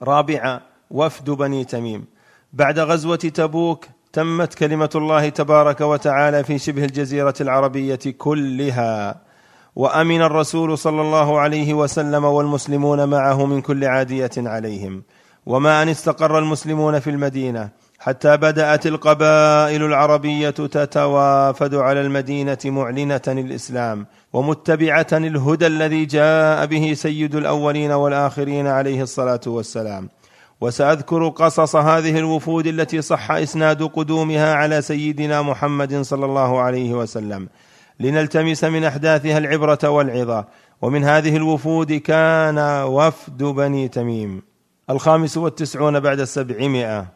رابعا 0.03 0.61
وفد 0.91 1.31
بني 1.31 1.65
تميم. 1.65 2.05
بعد 2.53 2.79
غزوة 2.79 3.17
تبوك 3.17 3.87
تمت 4.13 4.55
كلمة 4.55 4.91
الله 4.95 5.29
تبارك 5.29 5.81
وتعالى 5.81 6.45
في 6.45 6.59
شبه 6.59 6.85
الجزيرة 6.85 7.35
العربية 7.41 7.99
كلها. 8.19 9.21
وأمن 9.77 10.23
الرسول 10.23 10.79
صلى 10.79 11.01
الله 11.01 11.41
عليه 11.41 11.75
وسلم 11.75 12.25
والمسلمون 12.25 13.09
معه 13.09 13.47
من 13.47 13.61
كل 13.61 13.85
عادية 13.85 14.31
عليهم. 14.37 15.03
وما 15.47 15.83
أن 15.83 15.89
استقر 15.89 16.39
المسلمون 16.39 16.99
في 16.99 17.11
المدينة. 17.11 17.69
حتى 18.07 18.37
بدأت 18.37 18.87
القبائل 18.87 19.83
العربية 19.83 20.51
تتوافد 20.51 21.75
على 21.75 22.01
المدينة 22.01 22.59
معلنة 22.65 23.21
الاسلام 23.29 24.07
ومتبعة 24.33 25.07
الهدى 25.13 25.67
الذي 25.67 26.05
جاء 26.05 26.67
به 26.67 26.95
سيد 26.95 27.35
الأولين 27.35 27.91
والآخرين 27.93 28.67
عليه 28.67 29.03
الصلاة 29.03 29.41
والسلام. 29.47 30.09
وسأذكر 30.61 31.29
قصص 31.29 31.77
هذه 31.77 32.19
الوفود 32.19 32.67
التي 32.67 33.03
صح 33.03 33.31
إسناد 33.31 33.83
قدومها 33.83 34.55
على 34.55 34.83
سيدنا 34.83 35.43
محمد 35.43 36.03
صلى 36.03 36.25
الله 36.25 36.61
عليه 36.61 36.95
وسلم. 36.95 37.49
لنلتمس 38.01 38.65
من 38.65 38.85
أحداثها 38.85 39.39
العبرة 39.39 39.89
والعظة. 39.89 40.45
ومن 40.83 41.05
هذه 41.05 41.37
الوفود 41.37 41.93
كان 41.93 42.59
وفد 42.83 43.43
بني 43.43 43.89
تميم. 43.89 44.43
الخامس 44.91 45.37
والتسعون 45.37 46.01
بعد 46.01 46.21
السبعمائة. 46.21 47.16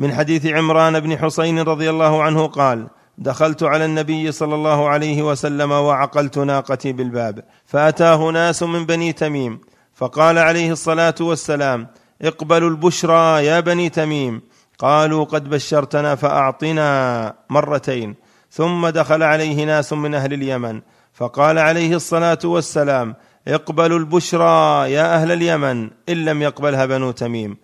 من 0.00 0.14
حديث 0.14 0.46
عمران 0.46 1.00
بن 1.00 1.18
حسين 1.18 1.58
رضي 1.58 1.90
الله 1.90 2.22
عنه 2.22 2.46
قال 2.46 2.88
دخلت 3.18 3.62
على 3.62 3.84
النبي 3.84 4.32
صلى 4.32 4.54
الله 4.54 4.88
عليه 4.88 5.22
وسلم 5.22 5.70
وعقلت 5.70 6.38
ناقتي 6.38 6.92
بالباب 6.92 7.44
فأتاه 7.66 8.30
ناس 8.30 8.62
من 8.62 8.86
بني 8.86 9.12
تميم 9.12 9.60
فقال 9.94 10.38
عليه 10.38 10.72
الصلاة 10.72 11.14
والسلام 11.20 11.86
اقبلوا 12.22 12.70
البشرى 12.70 13.46
يا 13.46 13.60
بني 13.60 13.88
تميم 13.88 14.40
قالوا 14.78 15.24
قد 15.24 15.50
بشرتنا 15.50 16.14
فأعطنا 16.14 17.34
مرتين 17.50 18.14
ثم 18.50 18.88
دخل 18.88 19.22
عليه 19.22 19.64
ناس 19.64 19.92
من 19.92 20.14
أهل 20.14 20.32
اليمن 20.32 20.80
فقال 21.12 21.58
عليه 21.58 21.96
الصلاة 21.96 22.38
والسلام 22.44 23.14
اقبلوا 23.48 23.98
البشرى 23.98 24.92
يا 24.92 25.14
أهل 25.14 25.32
اليمن 25.32 25.90
إن 26.08 26.24
لم 26.24 26.42
يقبلها 26.42 26.86
بنو 26.86 27.10
تميم. 27.10 27.56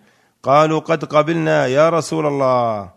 قالوا 0.43 0.79
قد 0.79 1.05
قبلنا 1.05 1.67
يا 1.67 1.89
رسول 1.89 2.25
الله. 2.25 2.89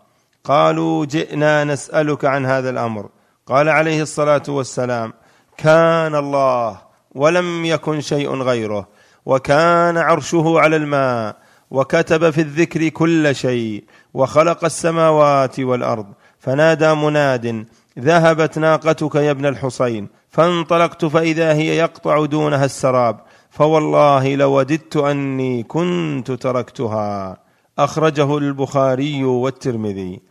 قالوا 0.43 1.05
جئنا 1.05 1.63
نسألك 1.63 2.25
عن 2.25 2.45
هذا 2.45 2.69
الأمر. 2.69 3.09
قال 3.47 3.69
عليه 3.69 4.01
الصلاة 4.01 4.43
والسلام 4.47 5.13
كان 5.57 6.15
الله 6.15 6.81
ولم 7.15 7.65
يكن 7.65 8.01
شيء 8.01 8.35
غيره 8.35 8.87
وكان 9.25 9.97
عرشه 9.97 10.59
على 10.59 10.75
الماء 10.75 11.35
وكتب 11.71 12.29
في 12.29 12.41
الذكر 12.41 12.87
كل 12.89 13.35
شيء 13.35 13.83
وخلق 14.13 14.65
السماوات 14.65 15.59
والأرض. 15.59 16.05
فنادى 16.39 16.93
مناد 16.93 17.65
ذهبت 17.99 18.57
ناقتك 18.57 19.15
يا 19.15 19.31
ابن 19.31 19.45
الحصين 19.45 20.09
فانطلقت 20.29 21.05
فإذا 21.05 21.53
هي 21.53 21.77
يقطع 21.77 22.25
دونها 22.25 22.65
السراب. 22.65 23.19
فوالله 23.51 24.35
لوددت 24.35 24.97
أني 24.97 25.63
كنت 25.63 26.31
تركتها. 26.31 27.37
أخرجه 27.79 28.37
البخاري 28.37 29.23
والترمذي. 29.23 30.21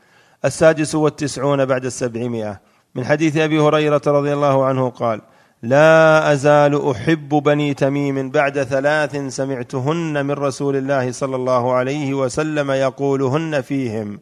السادس 0.45 0.95
والتسعون 0.95 1.65
بعد 1.65 1.85
السبعمائة. 1.85 2.61
من 2.95 3.05
حديث 3.05 3.37
أبي 3.37 3.59
هريرة 3.61 4.03
رضي 4.07 4.33
الله 4.33 4.65
عنه 4.65 4.89
قال 4.91 5.21
لا 5.63 6.33
أزال 6.33 6.91
أحب 6.91 7.29
بني 7.29 7.75
تميم 7.75 8.31
بعد 8.31 8.63
ثلاث 8.63 9.17
سمعتهن 9.17 10.27
من 10.27 10.35
رسول 10.35 10.77
الله 10.77 11.13
صلى 11.13 11.37
الله 11.37 11.73
عليه 11.73 12.15
وسلم 12.15 12.71
يقولهن 12.71 13.61
فيهم. 13.61 14.21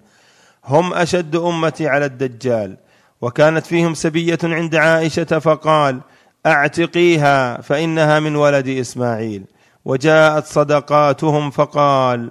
هم 0.64 0.94
أشد 0.94 1.36
أمتي 1.36 1.88
على 1.88 2.04
الدجال. 2.04 2.76
وكانت 3.20 3.66
فيهم 3.66 3.94
سبية 3.94 4.38
عند 4.44 4.74
عائشة 4.76 5.38
فقال 5.38 6.00
أعتقيها 6.48 7.60
فإنها 7.60 8.20
من 8.20 8.36
ولد 8.36 8.68
إسماعيل. 8.68 9.44
وجاءت 9.84 10.46
صدقاتهم 10.46 11.50
فقال 11.50 12.30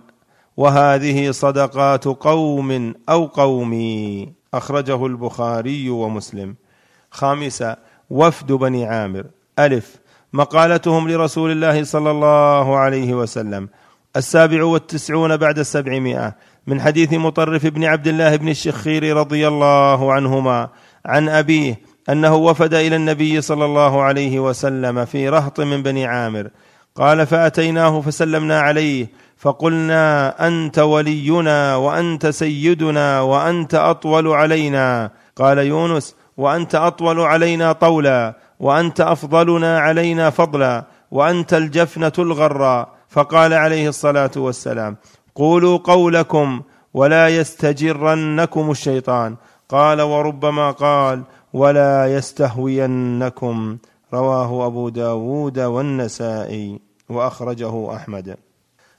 وهذه 0.58 1.32
صدقات 1.32 2.06
قوم 2.06 2.94
أو 3.10 3.26
قومي. 3.26 4.34
أخرجه 4.54 5.06
البخاري 5.06 5.90
ومسلم. 5.90 6.56
خامسا 7.12 7.76
وفد 8.10 8.52
بني 8.52 8.86
عامر. 8.86 9.26
ألف 9.60 9.96
مقالتهم 10.34 11.10
لرسول 11.10 11.52
الله 11.52 11.84
صلى 11.84 12.12
الله 12.12 12.78
عليه 12.78 13.14
وسلم. 13.14 13.70
السابع 14.16 14.64
والتسعون 14.64 15.38
بعد 15.38 15.60
السبعمائة. 15.60 16.36
من 16.68 16.82
حديث 16.82 17.14
مطرف 17.14 17.66
بن 17.66 17.84
عبد 17.84 18.08
الله 18.08 18.36
بن 18.36 18.50
الشخير 18.50 19.18
رضي 19.18 19.48
الله 19.48 20.14
عنهما. 20.14 20.70
عن 21.06 21.30
أبيه 21.30 21.80
أنه 22.10 22.36
وفد 22.36 22.74
إلى 22.74 22.96
النبي 22.96 23.42
صلى 23.42 23.66
الله 23.66 24.02
عليه 24.02 24.40
وسلم 24.40 25.06
في 25.06 25.30
رهط 25.30 25.60
من 25.60 25.84
بني 25.84 26.06
عامر. 26.06 26.50
قال 26.96 27.28
فأتيناه 27.28 28.02
فسلمنا 28.02 28.62
عليه 28.62 29.08
فقلنا 29.38 30.36
أنت 30.48 30.80
ولينا 30.80 31.76
وأنت 31.76 32.28
سيدنا 32.28 33.22
وأنت 33.22 33.76
أطول 33.76 34.28
علينا. 34.28 35.12
قال 35.36 35.58
يونس 35.58 36.16
وأنت 36.38 36.76
أطول 36.76 37.20
علينا 37.20 37.72
طولا 37.72 38.38
وأنت 38.60 39.02
أفضلنا 39.02 39.80
علينا 39.80 40.30
فضلا 40.30 40.86
وأنت 41.12 41.54
الجفنة 41.54 42.12
الغراء 42.20 42.90
فقال 43.10 43.54
عليه 43.54 43.90
الصلاة 43.90 44.32
والسلام 44.36 44.98
قولوا 45.36 45.78
قولكم 45.78 46.62
ولا 46.94 47.28
يستجرنكم 47.28 48.72
الشيطان. 48.72 49.36
قال 49.70 50.02
وربما 50.02 50.72
قال 50.72 51.24
ولا 51.58 52.14
يستهوينكم. 52.16 53.78
رواه 54.14 54.68
أبو 54.68 54.90
داود 54.90 55.60
والنسائي 55.60 56.80
وأخرجه 57.10 57.96
أحمد. 57.96 58.38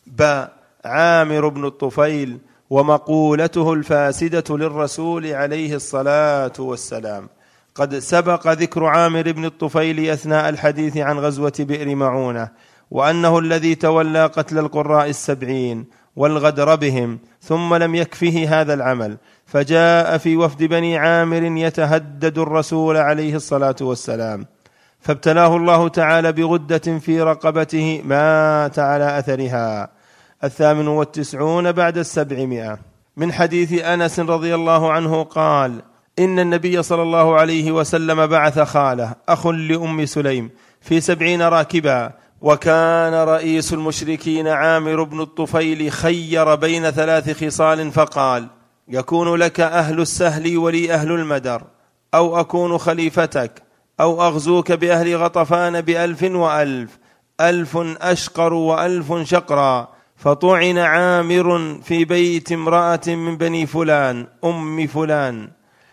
ب. 0.07 0.45
عامر 0.85 1.49
بن 1.49 1.67
الطفيل 1.67 2.39
ومقولته 2.71 3.73
الفاسدة 3.73 4.57
للرسول 4.57 5.27
عليه 5.27 5.75
الصلاة 5.75 6.53
والسلام. 6.59 7.29
قد 7.75 7.99
سبق 7.99 8.49
ذكر 8.49 8.85
عامر 8.85 9.33
بن 9.33 9.45
الطفيل 9.45 10.11
أثناء 10.11 10.49
الحديث 10.49 10.97
عن 10.97 11.19
غزوة 11.19 11.53
بئر 11.61 11.95
معونة 11.95 12.49
وأنه 12.91 13.39
الذي 13.39 13.75
تولى 13.75 14.27
قتل 14.27 14.59
القراء 14.59 15.09
السبعين 15.09 15.85
والغدر 16.17 16.75
بهم 16.75 17.19
ثم 17.43 17.75
لم 17.75 17.95
يكفه 17.95 18.47
هذا 18.49 18.75
العمل. 18.75 19.17
فجاء 19.49 20.19
في 20.19 20.37
وفد 20.37 20.65
بني 20.65 20.99
عامر 20.99 21.43
يتهدد 21.43 22.39
الرسول 22.39 22.97
عليه 22.97 23.35
الصلاة 23.35 23.77
والسلام 23.81 24.47
فابتلاه 25.01 25.57
الله 25.57 25.89
تعالى 25.89 26.33
بغدة 26.33 26.99
في 26.99 27.23
رقبته 27.23 28.03
مات 28.05 28.79
على 28.79 29.19
أثرها. 29.19 29.91
الثامن 30.45 30.89
والتسعون 30.89 31.73
بعد 31.73 31.99
السبعمائة. 31.99 32.79
من 33.17 33.33
حديث 33.33 33.83
أنس 33.83 34.21
رضي 34.21 34.55
الله 34.55 34.93
عنه 34.93 35.23
قال 35.23 35.83
إن 36.19 36.39
النبي 36.39 36.83
صلى 36.83 37.03
الله 37.03 37.37
عليه 37.37 37.73
وسلم 37.73 38.27
بعث 38.27 38.59
خالة 38.59 39.15
أخ 39.29 39.47
لأم 39.47 40.07
سليم 40.07 40.51
في 40.81 41.01
سبعين 41.01 41.43
راكبا 41.43 42.13
وكان 42.41 43.15
رئيس 43.15 43.73
المشركين 43.73 44.49
عامر 44.49 45.03
بن 45.03 45.21
الطفيل 45.21 45.93
خير 45.93 46.55
بين 46.55 46.91
ثلاث 46.91 47.45
خصال 47.45 47.93
فقال 47.93 48.58
يكون 48.89 49.35
لك 49.35 49.61
أهل 49.61 50.01
السهل 50.01 50.59
ولي 50.59 50.95
أهل 50.95 51.13
المدر 51.13 51.63
أو 52.15 52.41
أكون 52.41 52.79
خليفتك 52.79 53.63
أو 54.01 54.23
أغزوك 54.23 54.73
بأهل 54.73 55.17
غطفان 55.17 55.81
بألف 55.81 56.23
وألف 56.23 56.99
ألف 57.41 57.77
أشقر 58.01 58.53
وألف 58.53 59.13
شقرا 59.23 59.89
فطعن 60.17 60.79
عامر 60.79 61.79
في 61.83 62.05
بيت 62.05 62.53
امرأة 62.53 63.01
من 63.07 63.37
بني 63.37 63.67
فلان 63.67 64.27
أم 64.45 64.87
فلان. 64.87 65.49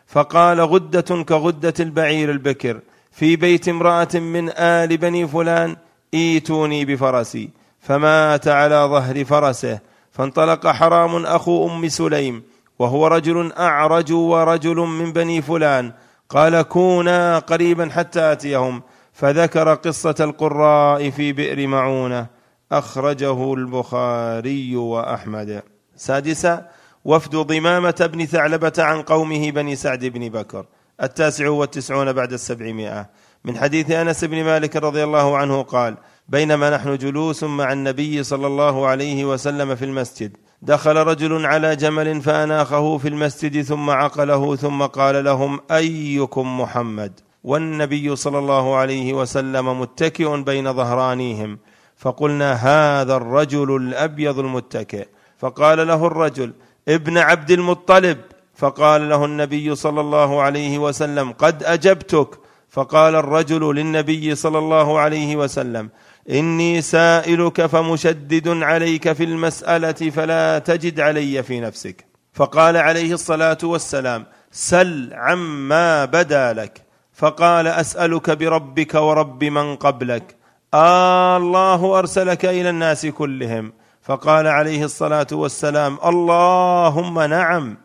فقال 0.07 0.61
غدة 0.61 1.23
كغدة 1.23 1.73
البعير 1.79 2.31
البكر 2.31 2.79
في 3.11 3.35
بيت 3.35 3.69
امرأة 3.69 4.07
من 4.13 4.49
آل 4.49 4.97
بني 4.97 5.27
فلان 5.27 5.75
إيتوني 6.13 6.85
بفرسي. 6.85 7.49
فمات 7.81 8.47
على 8.47 8.75
ظهر 8.75 9.25
فرسه 9.25 9.79
فانطلق 10.11 10.67
حرام 10.67 11.25
أخو 11.25 11.67
أم 11.67 11.87
سليم 11.89 12.43
وهو 12.79 13.07
رجل 13.07 13.53
أعرج 13.53 14.11
ورجل 14.13 14.75
من 14.75 15.13
بني 15.13 15.41
فلان. 15.41 15.93
قال 16.29 16.61
كونا 16.61 17.39
قريبا 17.39 17.89
حتى 17.89 18.31
آتيهم. 18.31 18.81
فذكر 19.13 19.73
قصة 19.73 20.15
القراء 20.19 21.09
في 21.09 21.33
بئر 21.33 21.67
معونة. 21.67 22.27
أخرجه 22.71 23.53
البخاري 23.53 24.75
وأحمد. 24.75 25.63
سادسا 25.95 26.69
وفد 27.05 27.35
ضمامة 27.35 28.09
بن 28.13 28.25
ثعلبة 28.25 28.73
عن 28.77 29.01
قومه 29.01 29.51
بني 29.51 29.75
سعد 29.75 30.05
بن 30.05 30.29
بكر. 30.29 30.65
التاسع 31.03 31.49
والتسعون 31.49 32.13
بعد 32.13 32.33
السبعمائة. 32.33 33.09
من 33.45 33.57
حديث 33.57 33.91
أنس 33.91 34.23
بن 34.23 34.43
مالك 34.43 34.75
رضي 34.75 35.03
الله 35.03 35.37
عنه 35.37 35.61
قال 35.61 35.97
بينما 36.29 36.69
نحن 36.69 36.97
جلوس 36.97 37.43
مع 37.43 37.73
النبي 37.73 38.23
صلى 38.23 38.47
الله 38.47 38.87
عليه 38.87 39.25
وسلم 39.25 39.75
في 39.75 39.85
المسجد. 39.85 40.37
دخل 40.61 40.95
رجل 40.95 41.45
على 41.45 41.75
جمل 41.75 42.21
فأناخه 42.21 42.97
في 42.97 43.07
المسجد 43.07 43.61
ثم 43.61 43.89
عقله 43.89 44.55
ثم 44.55 44.83
قال 44.83 45.23
لهم 45.23 45.59
أيكم 45.71 46.61
محمد؟ 46.61 47.19
والنبي 47.43 48.15
صلى 48.15 48.39
الله 48.39 48.75
عليه 48.75 49.13
وسلم 49.13 49.81
متكئ 49.81 50.41
بين 50.41 50.73
ظهرانيهم. 50.73 51.57
فقلنا 51.97 52.53
هذا 52.53 53.15
الرجل 53.15 53.75
الأبيض 53.75 54.39
المتكئ. 54.39 55.07
فقال 55.37 55.87
له 55.87 56.07
الرجل 56.07 56.53
ابن 56.87 57.17
عبد 57.17 57.51
المطلب. 57.51 58.17
فقال 58.55 59.09
له 59.09 59.25
النبي 59.25 59.75
صلى 59.75 60.01
الله 60.01 60.41
عليه 60.41 60.79
وسلم 60.79 61.31
قد 61.31 61.63
أجبتك. 61.63 62.29
فقال 62.69 63.15
الرجل 63.15 63.75
للنبي 63.75 64.35
صلى 64.35 64.57
الله 64.57 64.99
عليه 64.99 65.35
وسلم 65.35 65.89
إني 66.29 66.81
سائلك 66.81 67.65
فمشدد 67.65 68.47
عليك 68.47 69.13
في 69.13 69.23
المسألة 69.23 69.91
فلا 69.91 70.59
تجد 70.59 70.99
علي 70.99 71.43
في 71.43 71.59
نفسك. 71.59 72.05
فقال 72.33 72.77
عليه 72.77 73.13
الصلاة 73.13 73.57
والسلام 73.63 74.25
سل 74.51 75.13
عما 75.13 76.05
بدا 76.05 76.53
لك. 76.53 76.81
فقال 77.13 77.67
أسألك 77.67 78.29
بربك 78.29 78.93
ورب 78.95 79.43
من 79.43 79.75
قبلك. 79.75 80.35
آه 80.73 81.37
الله 81.37 81.99
أرسلك 81.99 82.45
إلى 82.45 82.69
الناس 82.69 83.05
كلهم. 83.05 83.73
فقال 84.01 84.47
عليه 84.47 84.83
الصلاة 84.83 85.27
والسلام 85.31 85.97
اللهم 86.05 87.21
نعم. 87.21 87.77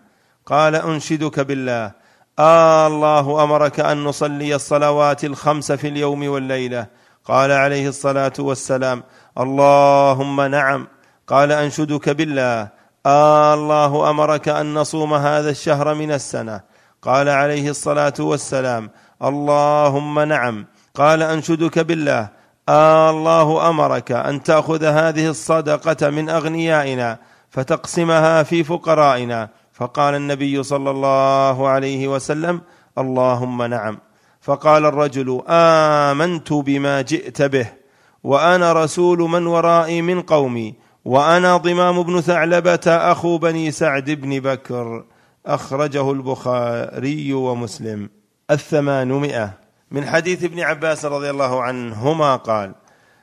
قال 0.46 0.74
أنشدك 0.74 1.40
بالله. 1.40 1.92
آه 2.38 2.86
الله 2.86 3.44
أمرك 3.44 3.80
أن 3.80 4.04
نصلي 4.04 4.54
الصلوات 4.54 5.24
الخمس 5.24 5.72
في 5.72 5.88
اليوم 5.88 6.28
والليلة. 6.28 6.99
قال 7.24 7.52
عليه 7.52 7.88
الصلاة 7.88 8.32
والسلام 8.38 9.02
اللهم 9.38 10.40
نعم. 10.40 10.86
قال 11.26 11.52
أنشدك 11.52 12.09
بالله. 12.09 12.68
آه 13.06 13.55
الله 13.55 14.10
أمرك 14.10 14.48
أن 14.48 14.74
نصوم 14.74 15.14
هذا 15.14 15.51
الشهر 15.51 15.94
من 15.94 16.12
السنة. 16.12 16.60
قال 17.02 17.28
عليه 17.28 17.70
الصلاة 17.70 18.14
والسلام 18.18 18.90
اللهم 19.22 20.20
نعم. 20.20 20.66
قال 20.94 21.22
أنشدك 21.22 21.78
بالله. 21.78 22.28
آه 22.68 23.10
الله 23.10 23.68
أمرك 23.68 24.12
أن 24.12 24.42
تأخذ 24.42 24.84
هذه 24.84 25.28
الصدقة 25.28 26.10
من 26.10 26.28
أغنيائنا 26.28 27.18
فتقسمها 27.51 28.42
في 28.42 28.64
فقرائنا. 28.64 29.48
فقال 29.72 30.14
النبي 30.14 30.62
صلى 30.62 30.90
الله 30.90 31.68
عليه 31.68 32.09
وسلم 32.09 32.60
اللهم 32.98 33.62
نعم. 33.62 33.98
فقال 34.40 34.86
الرجل 34.86 35.42
آمنت 35.48 36.52
بما 36.52 37.00
جئت 37.00 37.42
به 37.42 37.66
وأنا 38.24 38.72
رسول 38.72 39.18
من 39.18 39.46
ورائي 39.46 40.02
من 40.02 40.22
قومي 40.22 40.74
وأنا 41.04 41.56
ضمام 41.56 42.02
بن 42.02 42.20
ثعلبة 42.20 42.80
أخو 42.86 43.38
بني 43.38 43.70
سعد 43.70 44.10
بن 44.10 44.40
بكر 44.40 45.04
أخرجه 45.46 46.10
البخاري 46.10 47.32
ومسلم. 47.32 48.10
الثمانمائة. 48.50 49.50
من 49.90 50.06
حديث 50.06 50.44
ابن 50.44 50.60
عباس 50.60 51.04
رضي 51.04 51.30
الله 51.30 51.62
عنهما 51.62 52.36
قال 52.36 52.74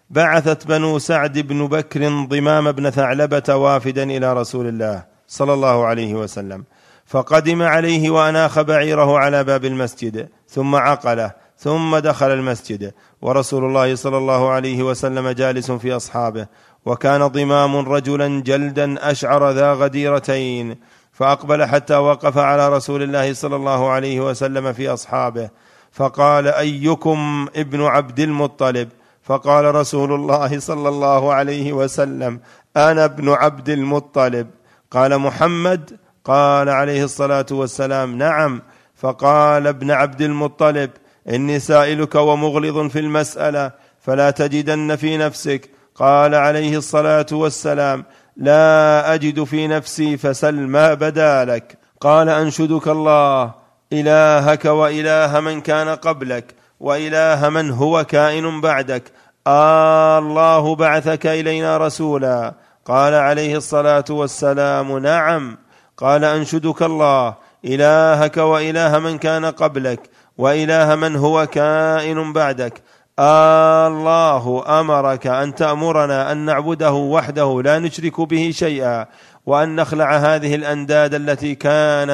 بعثت 0.09 0.67
بنو 0.67 0.99
سعد 0.99 1.39
بن 1.39 1.67
بكر 1.67 2.25
ضمام 2.25 2.71
بن 2.71 2.89
ثعلبة 2.89 3.55
وافدا 3.55 4.03
إلى 4.03 4.33
رسول 4.33 4.67
الله 4.67 5.03
صلى 5.27 5.53
الله 5.53 5.85
عليه 5.85 6.15
وسلم 6.15 6.63
فقدم 7.05 7.61
عليه 7.61 8.09
وأناخ 8.09 8.61
بعيره 8.61 9.17
على 9.17 9.43
باب 9.43 9.65
المسجد 9.65 10.29
ثم 10.47 10.75
عقله 10.75 11.31
ثم 11.57 11.97
دخل 11.97 12.31
المسجد. 12.31 12.93
ورسول 13.21 13.65
الله 13.65 13.95
صلى 13.95 14.17
الله 14.17 14.49
عليه 14.49 14.83
وسلم 14.83 15.29
جالس 15.29 15.71
في 15.71 15.95
أصحابه. 15.95 16.47
وكان 16.85 17.27
ضمام 17.27 17.77
رجلا 17.77 18.41
جلدا 18.41 19.11
أشعر 19.11 19.51
ذا 19.51 19.73
غديرتين. 19.73 20.75
فأقبل 21.11 21.65
حتى 21.65 21.95
وقف 21.95 22.37
على 22.37 22.69
رسول 22.69 23.03
الله 23.03 23.33
صلى 23.33 23.55
الله 23.55 23.89
عليه 23.89 24.19
وسلم 24.19 24.73
في 24.73 24.89
أصحابه. 24.89 25.49
فقال 25.91 26.47
أيكم 26.47 27.47
ابن 27.55 27.81
عبد 27.81 28.19
المطلب؟ 28.19 28.89
فقال 29.23 29.75
رسول 29.75 30.13
الله 30.13 30.59
صلى 30.59 30.89
الله 30.89 31.33
عليه 31.33 31.73
وسلم 31.73 32.39
أنا 32.77 33.05
ابن 33.05 33.29
عبد 33.29 33.69
المطلب. 33.69 34.47
قال 34.91 35.19
محمد؟ 35.19 35.97
قال 36.25 36.69
عليه 36.69 37.03
الصلاة 37.03 37.45
والسلام 37.51 38.17
نعم. 38.17 38.61
فقال 38.97 39.67
ابن 39.67 39.91
عبد 39.91 40.21
المطلب 40.21 40.89
إني 41.29 41.59
سائلك 41.59 42.15
ومغلظ 42.15 42.79
في 42.91 42.99
المسألة 42.99 43.71
فلا 43.99 44.29
تجدن 44.31 44.95
في 44.95 45.17
نفسك. 45.17 45.69
قال 45.95 46.35
عليه 46.35 46.77
الصلاة 46.77 47.25
والسلام 47.31 48.05
لا 48.37 49.13
أجد 49.13 49.43
في 49.43 49.67
نفسي 49.67 50.17
فسل 50.17 50.55
ما 50.55 50.93
بدا 50.93 51.45
لك. 51.45 51.77
قال 52.01 52.29
أنشدك 52.29 52.87
الله 52.87 53.51
إلهك 53.93 54.65
وإله 54.65 55.39
من 55.39 55.61
كان 55.61 55.89
قبلك 55.89 56.55
وإله 56.79 57.49
من 57.49 57.71
هو 57.71 58.03
كائن 58.03 58.61
بعدك. 58.61 59.03
آه 59.47 60.19
الله 60.19 60.75
بعثك 60.75 61.25
إلينا 61.27 61.77
رسولا. 61.77 62.53
قال 62.85 63.13
عليه 63.13 63.57
الصلاة 63.57 64.05
والسلام 64.09 64.97
نعم. 64.97 65.57
قال 65.97 66.23
أنشدك 66.23 66.81
الله 66.81 67.46
إلهك 67.65 68.37
وإله 68.37 68.99
من 68.99 69.17
كان 69.17 69.45
قبلك 69.45 70.09
وإله 70.37 70.95
من 70.95 71.15
هو 71.15 71.45
كائن 71.45 72.33
بعدك. 72.33 72.81
الله 73.19 74.63
أمرك 74.79 75.27
أن 75.27 75.55
تأمرنا 75.55 76.31
أن 76.31 76.37
نعبده 76.37 76.91
وحده 76.91 77.61
لا 77.61 77.79
نشرك 77.79 78.21
به 78.21 78.51
شيئا 78.53 79.05
وأن 79.45 79.75
نخلع 79.75 80.17
هذه 80.17 80.55
الأنداد 80.55 81.13
التي 81.13 81.55
كان 81.55 82.09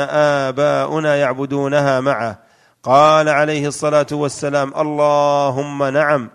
آباؤنا 0.45 1.15
يعبدونها 1.15 1.99
معه. 1.99 2.39
قال 2.83 3.29
عليه 3.29 3.67
الصلاة 3.67 4.07
والسلام 4.11 4.73
اللهم 4.77 5.83
نعم. 5.83 6.29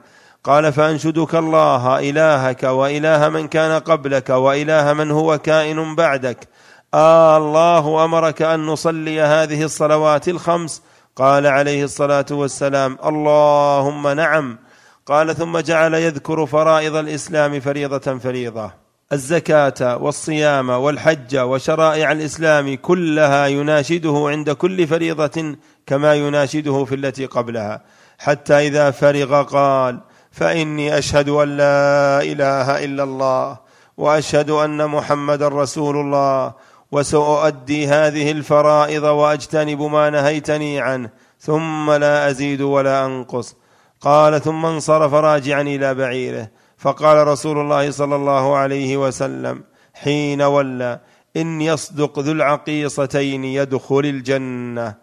قال 0.45 0.73
فأنشدك 0.73 1.35
الله 1.35 2.11
إلهك 2.11 2.63
وإله 2.63 3.29
من 3.29 3.49
كان 3.49 3.81
قبلك 3.81 4.31
وإله 4.31 4.93
من 4.93 5.11
هو 5.11 5.39
كائن 5.39 5.95
بعدك. 5.95 6.49
آه 6.95 7.37
الله 7.37 8.05
أمرك 8.05 8.43
أن 8.43 8.67
نصلي 8.67 9.21
هذه 9.21 9.63
الصلوات 9.63 10.29
الخمس. 10.29 10.83
قال 11.17 11.47
عليه 11.47 11.85
الصلاة 11.85 12.27
والسلام 12.31 12.99
اللهم 13.05 14.09
نعم. 14.09 14.59
قال 15.07 15.37
ثم 15.37 15.59
جعل 15.59 15.95
يذكر 15.95 16.47
فرائض 16.47 16.97
الإسلام 16.97 17.61
فريضة 17.61 18.19
فريضة. 18.19 18.71
الزكاة 19.13 19.97
والصيام 19.97 20.71
والحج 20.71 21.37
وشرائع 21.37 22.13
الإسلام 22.13 22.77
كلها 22.77 23.47
يناشده 23.47 24.25
عند 24.29 24.51
كل 24.51 24.87
فريضة 24.87 25.57
كما 25.87 26.15
يناشده 26.15 26.85
في 26.85 26.95
التي 26.95 27.27
قبلها. 27.27 27.83
حتى 28.19 28.55
إذا 28.55 28.91
فرغ 28.91 29.43
قال 29.43 30.01
فإني 30.33 30.99
أشهد 30.99 31.29
أن 31.29 31.57
لا 31.57 32.23
إله 32.23 32.85
إلا 32.85 33.03
الله 33.03 33.59
وأشهد 33.97 34.51
أن 34.51 34.87
محمدا 34.87 35.49
رسول 35.49 35.97
الله 35.97 36.53
وسأؤدي 36.93 37.87
هذه 37.87 38.31
الفرائض 38.31 39.03
وأجتنب 39.03 39.83
ما 39.83 40.11
نهيتني 40.11 40.81
عنه 40.81 41.11
ثم 41.41 41.91
لا 41.91 42.31
أزيد 42.31 42.61
ولا 42.61 43.07
أنقص. 43.07 43.57
قال 44.01 44.43
ثم 44.43 44.67
انصرف 44.67 45.15
راجعا 45.15 45.63
إلى 45.63 45.95
بعيره. 45.95 46.49
فقال 46.79 47.27
رسول 47.27 47.59
الله 47.59 47.91
صلى 47.91 48.17
الله 48.17 48.57
عليه 48.57 48.97
وسلم 48.97 49.63
حين 49.95 50.43
ولى 50.43 51.01
إن 51.37 51.61
يصدق 51.61 52.19
ذو 52.19 52.33
العقيصتين 52.33 53.45
يدخل 53.45 54.01
الجنة. 54.01 54.95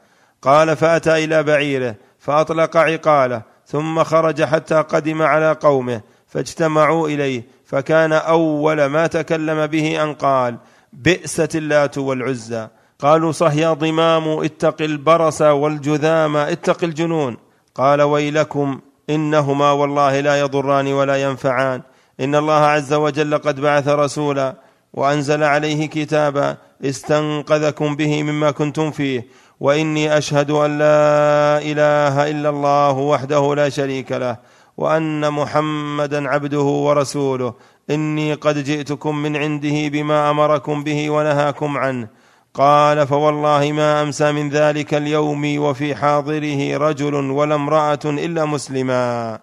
قال 0.42 0.76
فأتى 0.76 1.24
إلى 1.24 1.44
بعيره 1.44 1.96
فأطلق 2.20 2.78
عقاله 2.78 3.42
ثم 3.66 4.04
خرج 4.04 4.44
حتى 4.44 4.76
قدم 4.76 5.22
على 5.22 5.52
قومه 5.52 6.02
فاجتمعوا 6.28 7.08
إليه 7.08 7.44
فكان 7.66 8.14
أول 8.14 8.86
ما 8.86 9.08
تكلم 9.08 9.68
به 9.68 10.04
أن 10.04 10.14
قال 10.14 10.58
بئست 11.04 11.56
اللات 11.56 11.98
والعزى 11.98 12.68
قالوا 13.00 13.32
صح 13.32 13.54
يا 13.54 13.74
ضمام 13.74 14.28
اتق 14.28 14.82
البرص 14.82 15.42
والجذام 15.42 16.38
اتق 16.38 16.84
الجنون. 16.84 17.38
قال 17.76 18.02
ويلكم 18.02 18.80
إنهما 19.10 19.72
والله 19.72 20.20
لا 20.20 20.40
يضران 20.40 20.94
ولا 20.94 21.24
ينفعان. 21.24 21.82
إن 22.20 22.36
الله 22.36 22.54
عز 22.54 22.94
وجل 22.94 23.38
قد 23.38 23.60
بعث 23.60 23.88
رسولا 23.88 24.56
وأنزل 24.94 25.44
عليه 25.44 25.86
كتابا 25.86 26.58
استنقذكم 26.86 27.96
به 27.96 28.24
مما 28.24 28.52
كنتم 28.52 28.92
فيه. 28.92 29.28
وإني 29.60 30.18
أشهد 30.18 30.52
أن 30.52 30.78
لا 30.78 31.58
إله 31.62 32.32
إلا 32.32 32.50
الله 32.50 32.92
وحده 32.92 33.56
لا 33.56 33.70
شريك 33.70 34.12
له 34.12 34.38
وأن 34.78 35.34
محمدا 35.34 36.30
عبده 36.30 36.60
ورسوله. 36.60 37.54
إني 37.90 38.34
قد 38.34 38.64
جئتكم 38.64 39.18
من 39.18 39.36
عنده 39.36 39.88
بما 39.88 40.30
أمركم 40.30 40.84
به 40.84 41.10
ونهاكم 41.10 41.78
عنه. 41.78 42.08
قال 42.54 43.08
فوالله 43.08 43.72
ما 43.72 44.02
أمسى 44.02 44.32
من 44.32 44.50
ذلك 44.50 44.94
اليوم 44.94 45.60
وفي 45.60 45.96
حاضره 45.96 46.78
رجل 46.78 47.16
ولا 47.16 47.56
امرأة 47.56 48.00
إلا 48.06 48.46
مسلما. 48.46 49.40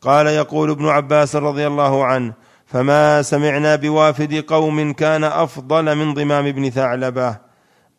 قال 0.00 0.26
يقول 0.26 0.70
ابن 0.70 0.88
عباس 0.88 1.36
رضي 1.36 1.66
الله 1.66 2.04
عنه 2.04 2.32
فما 2.66 3.22
سمعنا 3.22 3.76
بوافد 3.76 4.34
قوم 4.34 4.92
كان 4.92 5.24
أفضل 5.24 5.94
من 5.94 6.14
ضمام 6.14 6.52
بن 6.52 6.70
ثعلبة. 6.70 7.36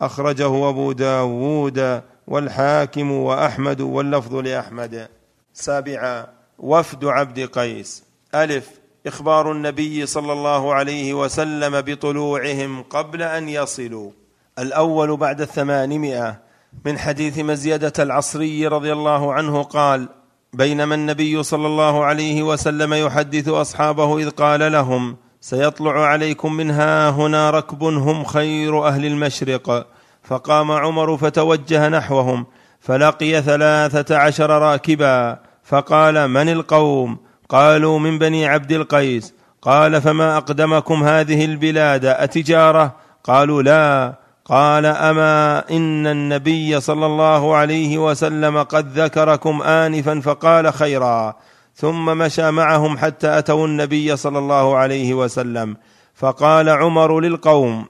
أخرجه 0.02 0.70
أبو 0.70 0.92
داود 0.92 2.02
والحاكم 2.28 3.12
وأحمد 3.12 3.82
واللفظ 3.82 4.36
لأحمد. 4.36 5.08
سابعا 5.54 6.28
وفد 6.60 7.06
عبد 7.06 7.40
قيس. 7.40 8.04
ألف 8.36 8.70
إخبار 9.08 9.52
النبي 9.52 10.06
صلى 10.06 10.34
الله 10.34 10.74
عليه 10.74 11.14
وسلم 11.14 11.82
بطلوعهم 11.82 12.84
قبل 12.84 13.22
أن 13.22 13.50
يصلوا. 13.50 14.12
الأول 14.60 15.18
بعد 15.18 15.42
الثمانمائة. 15.42 16.40
من 16.86 16.98
حديث 16.98 17.40
مزيدة 17.40 17.94
العصري 18.00 18.68
رضي 18.68 18.94
الله 18.94 19.34
عنه 19.34 19.64
قال 19.64 20.10
بينما 20.54 20.96
النبي 20.96 21.44
صلى 21.44 21.68
الله 21.68 22.04
عليه 22.04 22.44
وسلم 22.44 22.94
يحدث 22.94 23.48
أصحابه 23.48 24.18
إذ 24.18 24.30
قال 24.30 24.72
لهم 24.72 25.18
سيطلع 25.42 26.06
عليكم 26.06 26.54
من 26.54 26.72
ها 26.72 27.10
هنا 27.10 27.50
ركب 27.50 27.84
هم 27.84 28.24
خير 28.24 28.88
أهل 28.88 29.06
المشرق. 29.06 29.88
فقام 30.24 30.72
عمر 30.72 31.18
فتوجه 31.18 31.90
نحوهم 31.90 32.46
فلقي 32.80 33.42
ثلاثة 33.42 34.18
عشر 34.18 34.50
راكبا 34.50 35.40
فقال 35.64 36.28
من 36.28 36.50
القوم؟ 36.50 37.25
قالوا 37.50 38.00
من 38.00 38.20
بني 38.20 38.48
عبد 38.48 38.72
القيس 38.72 39.34
قال 39.62 40.02
فما 40.02 40.38
أقدمكم 40.38 41.04
هذه 41.04 41.46
البلاد؟ 41.46 42.06
أتجارة؟ 42.06 42.96
قالوا 43.24 43.62
لا. 43.62 44.14
قال 44.46 44.86
أما 44.86 45.64
إن 45.72 46.08
النبي 46.08 46.80
صلى 46.80 47.06
الله 47.06 47.56
عليه 47.56 47.98
وسلم 47.98 48.64
قد 48.64 49.00
ذكركم 49.00 49.62
انفا 49.62 50.20
فقال 50.20 50.74
خيرا. 50.74 51.34
ثم 51.76 52.18
مشى 52.18 52.52
معهم 52.52 52.98
حتى 52.98 53.38
أتوا 53.38 53.68
النبي 53.68 54.16
صلى 54.16 54.40
الله 54.40 54.78
عليه 54.78 55.14
وسلم. 55.14 55.78
فقال 56.16 56.70
عمر 56.70 57.20
للقوم 57.20 57.86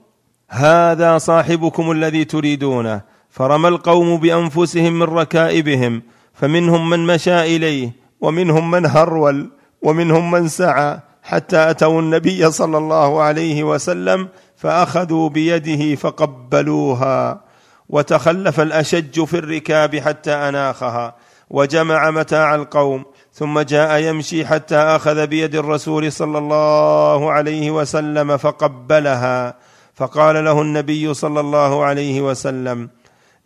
هذا 0.49 1.18
صاحبكم 1.18 1.91
الذي 1.91 2.26
تريدونه. 2.26 3.02
فرمى 3.30 3.68
القوم 3.68 4.18
بأنفسهم 4.18 4.94
من 4.94 5.03
ركائبهم 5.03 6.02
فمنهم 6.34 6.90
من 6.90 7.07
مشى 7.07 7.56
إليه. 7.56 8.05
ومنهم 8.22 8.72
من 8.72 8.86
هرول 8.86 9.50
ومنهم 9.82 10.32
من 10.32 10.48
سعى 10.48 11.00
حتى 11.24 11.70
أتوا 11.70 12.00
النبي 12.02 12.52
صلى 12.52 12.78
الله 12.78 13.22
عليه 13.22 13.64
وسلم 13.64 14.28
فأخذوا 14.56 15.30
بيده 15.30 15.96
فقبلوها 15.96 17.42
وتخلف 17.90 18.60
الأشج 18.60 19.24
في 19.24 19.38
الركاب 19.38 19.96
حتى 19.96 20.32
أناخها 20.34 21.16
وجمع 21.50 22.12
متاع 22.12 22.56
القوم 22.56 23.06
ثم 23.34 23.60
جاء 23.60 24.00
يمشي 24.00 24.46
حتى 24.46 24.76
أخذ 24.76 25.28
بيد 25.28 25.56
الرسول 25.56 26.12
صلى 26.12 26.38
الله 26.38 27.32
عليه 27.32 27.72
وسلم 27.72 28.38
فقبلها 28.38 29.56
فقال 29.94 30.46
له 30.46 30.62
النبي 30.62 31.14
صلى 31.14 31.40
الله 31.40 31.84
عليه 31.84 32.22
وسلم 32.22 32.90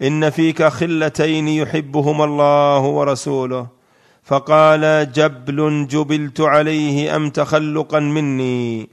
إن 0.02 0.30
فيك 0.30 0.64
خلتين 0.64 1.48
يحبهما 1.48 2.26
الله 2.26 2.80
ورسوله 2.80 3.79
فقال 4.30 5.12
جبل 5.12 5.88
جبلت 5.88 6.42
عليه 6.42 7.16
أم 7.16 7.30
تخلقا 7.30 8.00
مني؟ 8.00 8.90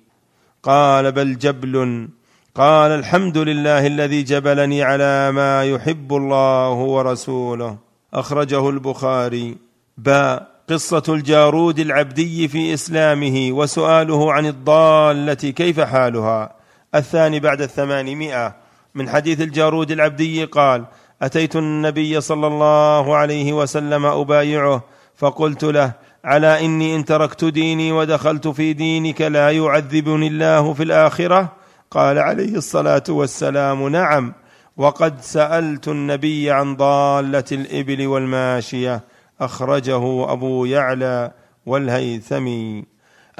قال 0.62 1.12
بل 1.12 1.38
جبل. 1.38 2.08
قال 2.54 2.90
الحمد 2.90 3.38
لله 3.38 3.86
الذي 3.86 4.22
جبلني 4.22 4.82
على 4.82 5.32
ما 5.32 5.64
يحب 5.64 6.12
الله 6.12 6.72
ورسوله. 6.72 7.76
أخرجه 8.14 8.68
البخاري. 8.68 9.56
باء 9.98 10.46
قصة 10.70 11.02
الجارود 11.08 11.78
العبدي 11.78 12.48
في 12.48 12.74
إسلامه 12.74 13.48
وسؤاله 13.52 14.32
عن 14.32 14.46
الضالة 14.46 15.34
كيف 15.34 15.80
حالها؟ 15.80 16.52
الثاني 16.94 17.40
بعد 17.40 17.62
الثمانمائة. 17.62 18.56
من 18.94 19.08
حديث 19.08 19.40
الجارود 19.40 19.90
العبدي 19.90 20.44
قال 20.44 20.84
أتيت 21.22 21.56
النبي 21.56 22.20
صلى 22.20 22.46
الله 22.46 23.16
عليه 23.16 23.52
وسلم 23.52 24.06
أبايعه 24.06 24.95
فقلت 25.16 25.64
له 25.64 25.92
على 26.24 26.64
إني 26.64 26.96
إن 26.96 27.04
تركت 27.04 27.44
ديني 27.44 27.92
ودخلت 27.92 28.48
في 28.48 28.72
دينك 28.72 29.20
لا 29.20 29.50
يعذبني 29.50 30.26
الله 30.26 30.72
في 30.72 30.82
الآخرة؟ 30.82 31.52
قال 31.90 32.18
عليه 32.18 32.56
الصلاة 32.56 33.02
والسلام 33.08 33.88
نعم. 33.88 34.32
وقد 34.76 35.20
سألت 35.20 35.88
النبي 35.88 36.50
عن 36.50 36.76
ضالة 36.76 37.44
الإبل 37.52 38.06
والماشية 38.06 39.00
أخرجه 39.40 40.32
أبو 40.32 40.64
يعلى 40.64 41.32
والهيثمي. 41.66 42.84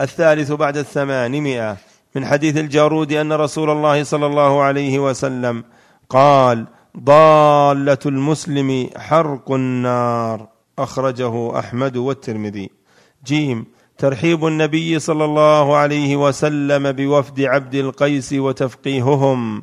الثالث 0.00 0.52
بعد 0.52 0.76
الثمانمائة 0.76 1.76
من 2.14 2.26
حديث 2.26 2.56
الجارود 2.56 3.12
أن 3.12 3.32
رسول 3.32 3.70
الله 3.70 4.04
صلى 4.04 4.26
الله 4.26 4.62
عليه 4.62 4.98
وسلم 4.98 5.64
قال 6.08 6.66
ضالة 6.98 7.98
المسلم 8.06 8.90
حرق 8.96 9.52
النار. 9.52 10.55
أخرجه 10.78 11.58
أحمد 11.58 11.96
والترمذي. 11.96 12.70
جيم 13.26 13.66
ترحيب 13.98 14.46
النبي 14.46 14.98
صلى 14.98 15.24
الله 15.24 15.76
عليه 15.76 16.16
وسلم 16.16 16.92
بوفد 16.92 17.40
عبد 17.40 17.74
القيس 17.74 18.32
وتفقيههم. 18.32 19.62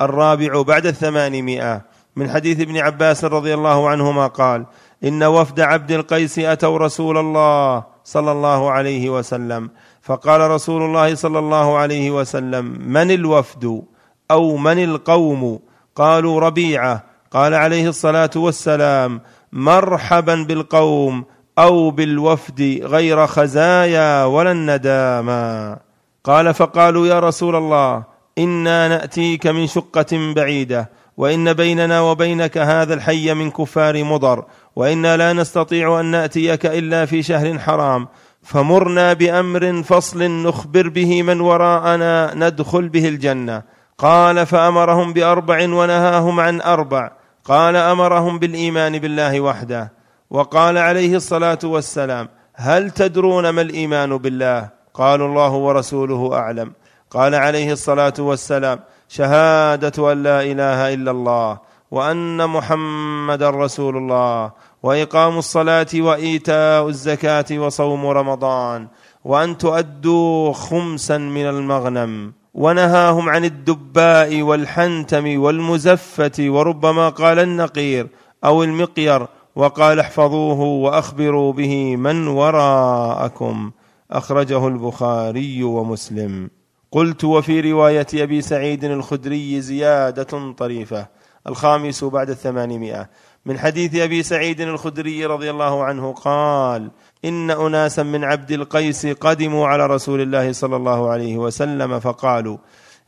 الرابع 0.00 0.62
بعد 0.62 0.86
الثمانمائة. 0.86 1.82
من 2.16 2.30
حديث 2.30 2.60
ابن 2.60 2.76
عباس 2.76 3.24
رضي 3.24 3.54
الله 3.54 3.88
عنهما 3.88 4.26
قال 4.26 4.66
إن 5.04 5.22
وفد 5.22 5.60
عبد 5.60 5.92
القيس 5.92 6.38
أتوا 6.38 6.78
رسول 6.78 7.18
الله 7.18 7.84
صلى 8.04 8.32
الله 8.32 8.70
عليه 8.70 9.10
وسلم. 9.10 9.70
فقال 10.02 10.40
رسول 10.40 10.82
الله 10.82 11.14
صلى 11.14 11.38
الله 11.38 11.76
عليه 11.76 12.10
وسلم 12.10 12.64
من 12.80 13.10
الوفد 13.10 13.82
أو 14.30 14.56
من 14.56 14.84
القوم؟ 14.84 15.58
قالوا 15.96 16.40
ربيعة. 16.40 17.04
قال 17.30 17.54
عليه 17.54 17.88
الصلاة 17.88 18.30
والسلام 18.36 19.20
مرحبا 19.56 20.34
بالقوم 20.34 21.24
أو 21.58 21.90
بالوفد 21.90 22.80
غير 22.82 23.26
خزايا 23.26 24.24
ولا 24.24 24.52
النداما 24.52 25.78
قال 26.24 26.54
فقالوا 26.54 27.06
يا 27.06 27.20
رسول 27.20 27.56
الله 27.56 28.04
إنا 28.38 28.88
نأتيك 28.88 29.46
من 29.46 29.66
شقة 29.66 30.32
بعيدة 30.36 30.90
وإن 31.16 31.52
بيننا 31.52 32.00
وبينك 32.00 32.58
هذا 32.58 32.94
الحي 32.94 33.34
من 33.34 33.50
كفار 33.50 34.04
مضر 34.04 34.44
وإنا 34.76 35.16
لا 35.16 35.32
نستطيع 35.32 36.00
أن 36.00 36.04
نأتيك 36.04 36.66
إلا 36.66 37.06
في 37.06 37.22
شهر 37.22 37.58
حرام. 37.58 38.08
فمرنا 38.42 39.12
بأمر 39.12 39.82
فصل 39.82 40.22
نخبر 40.22 40.88
به 40.88 41.22
من 41.22 41.40
وراءنا 41.40 42.34
ندخل 42.34 42.88
به 42.88 43.08
الجنة. 43.08 43.62
قال 43.98 44.46
فأمرهم 44.46 45.12
بأربع 45.12 45.62
ونهاهم 45.62 46.40
عن 46.40 46.60
أربع. 46.60 47.10
قال 47.46 47.76
أمرهم 47.76 48.38
بالإيمان 48.38 48.98
بالله 48.98 49.40
وحده 49.40 49.92
وقال 50.30 50.78
عليه 50.78 51.16
الصلاة 51.16 51.58
والسلام 51.64 52.28
هل 52.54 52.90
تدرون 52.90 53.48
ما 53.48 53.62
الإيمان 53.62 54.16
بالله؟ 54.16 54.68
قالوا 54.94 55.28
الله 55.28 55.52
ورسوله 55.52 56.34
أعلم. 56.34 56.72
قال 57.10 57.34
عليه 57.34 57.72
الصلاة 57.72 58.14
والسلام 58.18 58.80
شهادة 59.08 60.12
أن 60.12 60.22
لا 60.22 60.42
إله 60.42 60.94
إلا 60.94 61.10
الله 61.10 61.58
وأن 61.90 62.50
محمدا 62.50 63.50
رسول 63.50 63.96
الله 63.96 64.52
وإقام 64.82 65.38
الصلاة 65.38 65.86
وإيتاء 65.94 66.88
الزكاة 66.88 67.44
وصوم 67.52 68.06
رمضان 68.06 68.88
وأن 69.24 69.58
تؤدوا 69.58 70.52
خمسا 70.52 71.18
من 71.18 71.46
المغنم. 71.46 72.32
ونهاهم 72.56 73.28
عن 73.28 73.44
الدباء 73.44 74.42
والحنتم 74.42 75.40
والمزفة 75.40 76.32
وربما 76.40 77.08
قال 77.08 77.38
النقير 77.38 78.06
أو 78.44 78.64
المقير 78.64 79.26
وقال 79.56 80.00
احفظوه 80.00 80.60
وأخبروا 80.60 81.52
به 81.52 81.96
من 81.96 82.28
وراءكم. 82.28 83.70
أخرجه 84.10 84.68
البخاري 84.68 85.62
ومسلم. 85.62 86.50
قلت 86.92 87.24
وفي 87.24 87.72
رواية 87.72 88.06
أبي 88.14 88.40
سعيد 88.40 88.84
الخدري 88.84 89.60
زيادة 89.60 90.52
طريفة 90.52 91.06
الخامس 91.46 92.04
بعد 92.04 92.30
الثمانمائة. 92.30 93.10
من 93.46 93.58
حديث 93.58 93.94
أبي 93.94 94.22
سعيد 94.22 94.60
الخدري 94.60 95.26
رضي 95.26 95.50
الله 95.50 95.84
عنه 95.84 96.12
قال 96.12 96.90
إن 97.24 97.50
أناسا 97.50 98.02
من 98.02 98.24
عبد 98.24 98.50
القيس 98.50 99.06
قدموا 99.06 99.66
على 99.66 99.86
رسول 99.86 100.20
الله 100.20 100.52
صلى 100.52 100.76
الله 100.76 101.10
عليه 101.10 101.36
وسلم 101.36 102.00
فقالوا 102.00 102.56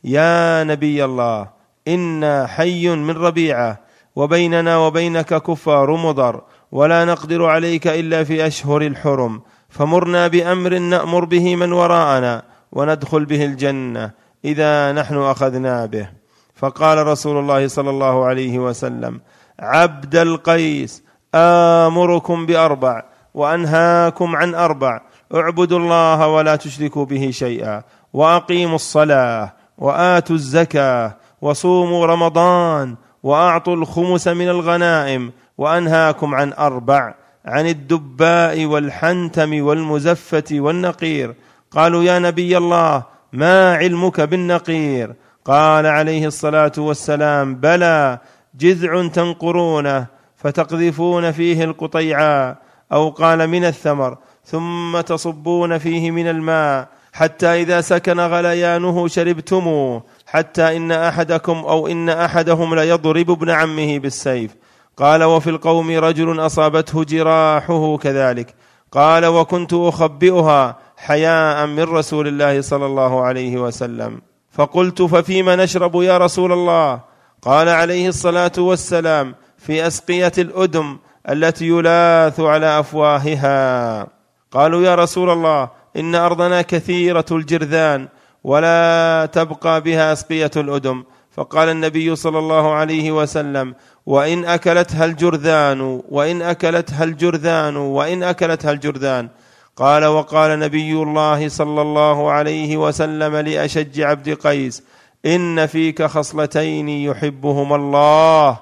يا 0.03 0.63
نبي 0.63 1.05
الله 1.05 1.49
إنا 1.87 2.47
حي 2.47 2.89
من 2.89 3.17
ربيعة 3.17 3.79
وبيننا 4.15 4.77
وبينك 4.77 5.41
كفار 5.43 5.95
مضر 5.95 6.41
ولا 6.71 7.05
نقدر 7.05 7.45
عليك 7.45 7.87
إلا 7.87 8.23
في 8.23 8.47
أشهر 8.47 8.81
الحرم 8.81 9.41
فمرنا 9.69 10.27
بأمر 10.27 10.77
نأمر 10.77 11.25
به 11.25 11.55
من 11.55 11.71
وراءنا 11.73 12.43
وندخل 12.71 13.25
به 13.25 13.45
الجنة 13.45 14.11
إذا 14.45 14.91
نحن 14.91 15.17
أخذنا 15.17 15.85
به. 15.85 16.09
فقال 16.55 17.07
رسول 17.07 17.37
الله 17.37 17.67
صلى 17.67 17.89
الله 17.89 18.25
عليه 18.25 18.59
وسلم 18.59 19.19
عبد 19.59 20.15
القيس 20.15 21.03
آمركم 21.35 22.45
بأربع 22.45 23.03
وأنهاكم 23.33 24.35
عن 24.35 24.55
أربع. 24.55 25.01
اعبدوا 25.35 25.79
الله 25.79 26.27
ولا 26.27 26.55
تشركوا 26.55 27.05
به 27.05 27.31
شيئا 27.31 27.83
وأقيموا 28.13 28.75
الصلاة 28.75 29.53
وآتوا 29.77 30.35
الزكاة 30.35 31.17
وصوموا 31.41 32.05
رمضان 32.05 32.95
وأعطوا 33.23 33.75
الخمس 33.75 34.27
من 34.27 34.49
الغنائم 34.49 35.31
وأنهاكم 35.57 36.35
عن 36.35 36.53
أربع. 36.53 37.13
عن 37.45 37.67
الدباء 37.67 38.65
والحنتم 38.65 39.63
والمزفة 39.63 40.43
والنقير. 40.51 41.35
قالوا 41.71 42.03
يا 42.03 42.19
نبي 42.19 42.57
الله 42.57 43.03
ما 43.33 43.75
علمك 43.75 44.21
بالنقير؟ 44.21 45.15
قال 45.45 45.85
عليه 45.85 46.27
الصلاة 46.27 46.71
والسلام 46.77 47.55
بلى 47.55 48.19
جذع 48.59 49.07
تنقرونه 49.07 50.05
فتقذفون 50.37 51.31
فيه 51.31 51.63
القطيعاء 51.63 52.57
أو 52.91 53.09
قال 53.09 53.47
من 53.47 53.65
الثمر 53.65 54.17
ثم 54.45 55.01
تصبون 55.01 55.77
فيه 55.77 56.11
من 56.11 56.27
الماء 56.27 56.87
حتى 57.13 57.47
إذا 57.47 57.81
سكن 57.81 58.19
غليانه 58.19 59.07
شربتموه 59.07 60.03
حتى 60.27 60.77
إن 60.77 60.91
أحدكم 60.91 61.57
أو 61.57 61.87
إن 61.87 62.09
أحدهم 62.09 62.75
ليضرب 62.75 63.31
ابن 63.31 63.49
عمه 63.49 63.99
بالسيف. 63.99 64.55
قال 64.97 65.23
وفي 65.23 65.49
القوم 65.49 65.91
رجل 65.91 66.45
أصابته 66.45 67.03
جراحه 67.03 67.97
كذلك. 67.97 68.55
قال 68.91 69.25
وكنت 69.25 69.73
أخبئها 69.73 70.77
حياء 70.97 71.67
من 71.67 71.83
رسول 71.83 72.27
الله 72.27 72.61
صلى 72.61 72.85
الله 72.85 73.21
عليه 73.21 73.57
وسلم. 73.57 74.21
فقلت 74.51 75.01
ففيما 75.01 75.55
نشرب 75.55 75.95
يا 75.95 76.17
رسول 76.17 76.51
الله؟ 76.51 77.08
قال 77.41 77.69
عليه 77.69 78.07
الصلاة 78.07 78.51
والسلام 78.57 79.35
في 79.57 79.87
أسقية 79.87 80.31
الأدم 80.37 80.97
التي 81.29 81.67
يلاث 81.67 82.39
على 82.39 82.79
أفواهها. 82.79 84.07
قالوا 84.51 84.81
يا 84.81 84.95
رسول 84.95 85.29
الله 85.29 85.69
إن 85.97 86.15
أرضنا 86.15 86.61
كثيرة 86.61 87.25
الجرذان 87.31 88.07
ولا 88.43 89.29
تبقى 89.33 89.81
بها 89.81 90.13
أسقية 90.13 90.51
الأدم. 90.57 91.03
فقال 91.31 91.69
النبي 91.69 92.15
صلى 92.15 92.39
الله 92.39 92.73
عليه 92.73 93.11
وسلم 93.11 93.75
وإن 94.05 94.45
أكلتها 94.45 95.05
الجرذان 95.05 96.01
وإن 96.09 96.41
أكلتها 96.41 97.03
الجرذان 97.03 97.77
وإن 97.77 98.23
أكلتها 98.23 98.71
الجرذان. 98.71 99.29
قال 99.75 100.05
وقال 100.05 100.59
نبي 100.59 100.93
الله 100.93 101.49
صلى 101.49 101.81
الله 101.81 102.31
عليه 102.31 102.77
وسلم 102.77 103.35
لأشج 103.35 104.01
عبد 104.01 104.33
قيس 104.33 104.83
إن 105.25 105.65
فيك 105.65 106.03
خصلتين 106.03 106.89
يحبهما 106.89 107.75
الله 107.75 108.59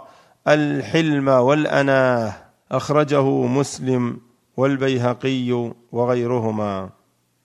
الحلم 0.48 1.28
والأناه 1.28 2.36
أخرجه 2.72 3.24
مسلم 3.30 4.18
والبيهقي 4.58 5.72
وغيرهما. 5.92 6.90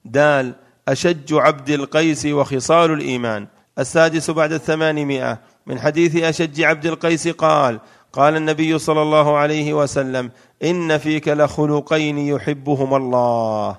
دال 0.04 0.54
أشج 0.88 1.34
عبد 1.34 1.70
القيس 1.70 2.26
وخصال 2.26 2.92
الإيمان. 2.92 3.46
السادس 3.78 4.30
بعد 4.30 4.52
الثمانمائة. 4.52 5.38
من 5.66 5.78
حديث 5.78 6.16
أشج 6.16 6.62
عبد 6.62 6.86
القيس 6.86 7.28
قال 7.28 7.80
قال 8.12 8.36
النبي 8.36 8.78
صلى 8.78 9.02
الله 9.02 9.36
عليه 9.36 9.74
وسلم 9.74 10.30
إن 10.64 10.98
فيك 10.98 11.28
لخلقين 11.28 12.18
يحبهما 12.18 12.96
الله. 12.96 13.76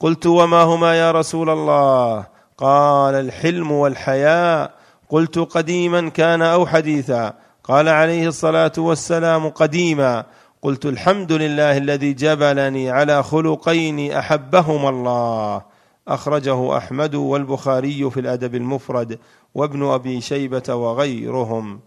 قلت 0.00 0.26
وما 0.26 0.62
هما 0.62 0.94
يا 0.94 1.12
رسول 1.12 1.50
الله؟ 1.50 2.26
قال 2.58 3.14
الحلم 3.14 3.72
والحياء 3.72 4.75
قلت 5.08 5.38
قديما 5.38 6.08
كان 6.08 6.42
أو 6.42 6.66
حديثا. 6.66 7.34
قال 7.64 7.88
عليه 7.88 8.28
الصلاة 8.28 8.72
والسلام 8.78 9.48
قديما. 9.48 10.24
قلت 10.62 10.86
الحمد 10.86 11.32
لله 11.32 11.76
الذي 11.76 12.12
جبلني 12.12 12.90
على 12.90 13.22
خلقين 13.22 14.12
أحبهما 14.12 14.88
الله. 14.88 15.62
أخرجه 16.08 16.76
أحمد 16.76 17.14
والبخاري 17.14 18.10
في 18.10 18.20
الأدب 18.20 18.54
المفرد 18.54 19.18
وابن 19.54 19.84
أبي 19.84 20.20
شيبة 20.20 20.74
وغيرهم. 20.74 21.80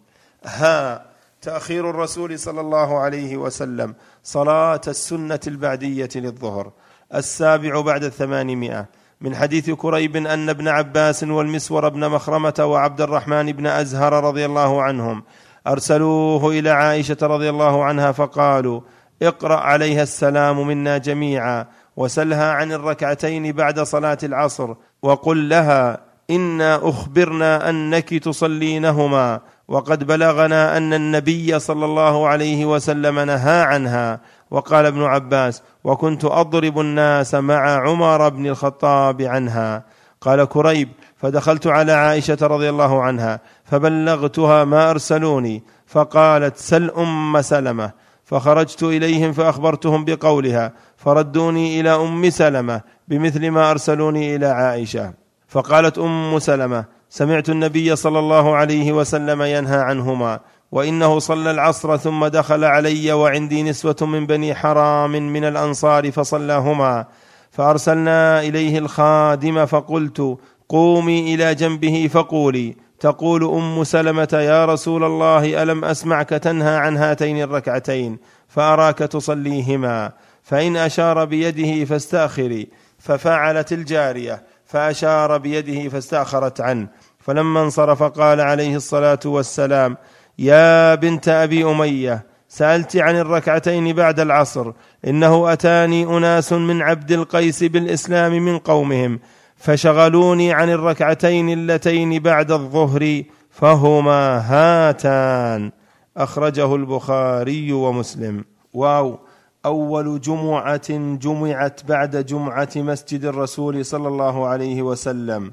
ها 0.46 1.06
تأخير 1.42 1.90
الرسول 1.90 2.40
صلى 2.40 2.62
الله 2.62 2.98
عليه 2.98 3.38
وسلم. 3.38 3.96
صلاة 4.24 4.82
السنة 4.88 5.40
البعدية 5.48 6.10
للظهر. 6.16 6.72
السابع 7.16 7.82
بعد 7.82 8.04
الثمانمائة. 8.04 8.86
من 9.22 9.36
حديث 9.36 9.70
كريب 9.70 10.16
أن 10.16 10.50
ابن 10.50 10.68
عباس 10.68 11.24
والمسور 11.24 11.90
بن 11.90 12.10
مخرمة 12.10 12.54
وعبد 12.60 13.02
الرحمن 13.02 13.52
بن 13.52 13.68
أزهر 13.68 14.24
رضي 14.24 14.46
الله 14.46 14.82
عنهم 14.82 15.24
أرسلوه 15.68 16.50
إلى 16.50 16.70
عائشة 16.70 17.18
رضي 17.22 17.50
الله 17.50 17.84
عنها 17.84 18.12
فقالوا 18.12 18.82
اقرأ 19.22 19.56
عليها 19.56 20.04
السلام 20.04 20.68
منا 20.68 20.98
جميعا 20.98 21.66
وسلها 21.98 22.52
عن 22.52 22.72
الركعتين 22.72 23.52
بعد 23.52 23.80
صلاة 23.80 24.18
العصر 24.24 24.76
وقل 25.02 25.50
لها 25.50 26.00
إنا 26.30 26.90
أخبرنا 26.90 27.70
أنك 27.70 28.10
تصلينهما 28.10 29.40
وقد 29.68 30.04
بلغنا 30.04 30.78
أن 30.78 30.94
النبي 30.94 31.60
صلى 31.60 31.86
الله 31.86 32.28
عليه 32.28 32.66
وسلم 32.66 33.20
نهى 33.20 33.62
عنها 33.62 34.20
وقال 34.52 34.86
ابن 34.86 35.04
عباس 35.04 35.64
وكنت 35.84 36.26
أضرب 36.26 36.80
الناس 36.80 37.36
مع 37.36 37.90
عمر 37.90 38.30
بن 38.30 38.48
الخطاب 38.48 39.22
عنها. 39.22 39.84
قال 40.22 40.46
كريب 40.46 40.90
فدخلت 41.18 41.68
على 41.68 41.92
عائشة 41.92 42.38
رضي 42.42 42.70
الله 42.70 43.04
عنها 43.04 43.40
فبلغتها 43.64 44.64
ما 44.64 44.90
أرسلوني 44.90 45.64
فقالت 45.88 46.58
سل 46.58 46.90
أم 46.90 47.42
سلمة. 47.42 47.92
فخرجت 48.24 48.84
إليهم 48.84 49.34
فأخبرتهم 49.34 50.06
بقولها 50.06 50.74
فردوني 50.98 51.80
إلى 51.80 51.96
أم 51.96 52.30
سلمة 52.30 52.82
بمثل 53.08 53.50
ما 53.52 53.72
أرسلوني 53.72 54.36
إلى 54.36 54.46
عائشة. 54.46 55.14
فقالت 55.48 55.98
أم 55.98 56.40
سلمة 56.40 56.86
سمعت 57.10 57.50
النبي 57.50 57.96
صلى 57.96 58.20
الله 58.20 58.56
عليه 58.56 58.92
وسلم 58.92 59.42
ينهى 59.42 59.78
عنهما 59.78 60.40
وإنه 60.72 61.20
صلى 61.20 61.52
العصر 61.52 61.98
ثم 61.98 62.28
دخل 62.28 62.64
علي 62.64 63.12
وعندي 63.12 63.64
نسوة 63.64 63.96
من 64.02 64.26
بني 64.26 64.56
حرام 64.56 65.12
من 65.12 65.46
الأنصار 65.46 66.12
فصلاهما 66.12 67.06
فأرسلنا 67.52 68.42
إليه 68.42 68.78
الخادم 68.80 69.66
فقلت 69.66 70.38
قومي 70.70 71.36
إلى 71.36 71.56
جنبه 71.56 72.10
فقولي 72.14 72.76
تقول 73.00 73.44
أم 73.44 73.84
سلمة 73.84 74.30
يا 74.34 74.66
رسول 74.66 75.04
الله 75.04 75.64
ألم 75.64 75.86
أسمعك 75.86 76.30
تنهى 76.30 76.76
عن 76.76 76.98
هاتين 76.98 77.42
الركعتين؟ 77.42 78.18
فأراك 78.48 78.98
تصليهما 78.98 80.12
فإن 80.44 80.78
أشار 80.78 81.26
بيده 81.26 81.86
فاستأخري 81.86 82.68
ففعلت 83.00 83.74
الجارية 83.74 84.44
فأشار 84.66 85.38
بيده 85.38 85.90
فاستأخرت 85.90 86.62
عنه 86.62 86.88
فلما 87.20 87.62
انصرف 87.62 88.04
قال 88.04 88.42
عليه 88.42 88.76
الصلاة 88.76 89.20
والسلام 89.26 89.98
يا 90.40 90.96
بنت 90.96 91.28
أبي 91.28 91.64
أمية 91.64 92.26
سألت 92.50 92.98
عن 92.98 93.16
الركعتين 93.16 93.94
بعد 93.94 94.20
العصر 94.20 94.72
إنه 95.08 95.54
أتاني 95.54 96.04
أناس 96.04 96.54
من 96.54 96.82
عبد 96.82 97.12
القيس 97.12 97.64
بالإسلام 97.64 98.32
من 98.32 98.58
قومهم 98.58 99.20
فشغلوني 99.56 100.54
عن 100.54 100.70
الركعتين 100.70 101.50
اللتين 101.50 102.20
بعد 102.20 102.52
الظهر 102.52 103.24
فهما 103.50 104.42
هاتان. 104.46 105.72
أخرجه 106.18 106.76
البخاري 106.76 107.72
ومسلم. 107.74 108.46
واو! 108.74 109.20
أول 109.66 110.22
جمعة 110.22 110.90
جمعت 111.18 111.82
بعد 111.88 112.26
جمعة 112.26 112.70
مسجد 112.76 113.26
الرسول 113.26 113.86
صلى 113.86 114.08
الله 114.08 114.48
عليه 114.48 114.82
وسلم. 114.82 115.52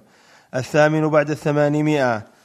الثامن 0.55 1.09
بعد 1.09 1.31
الثمانمائة. 1.31 2.36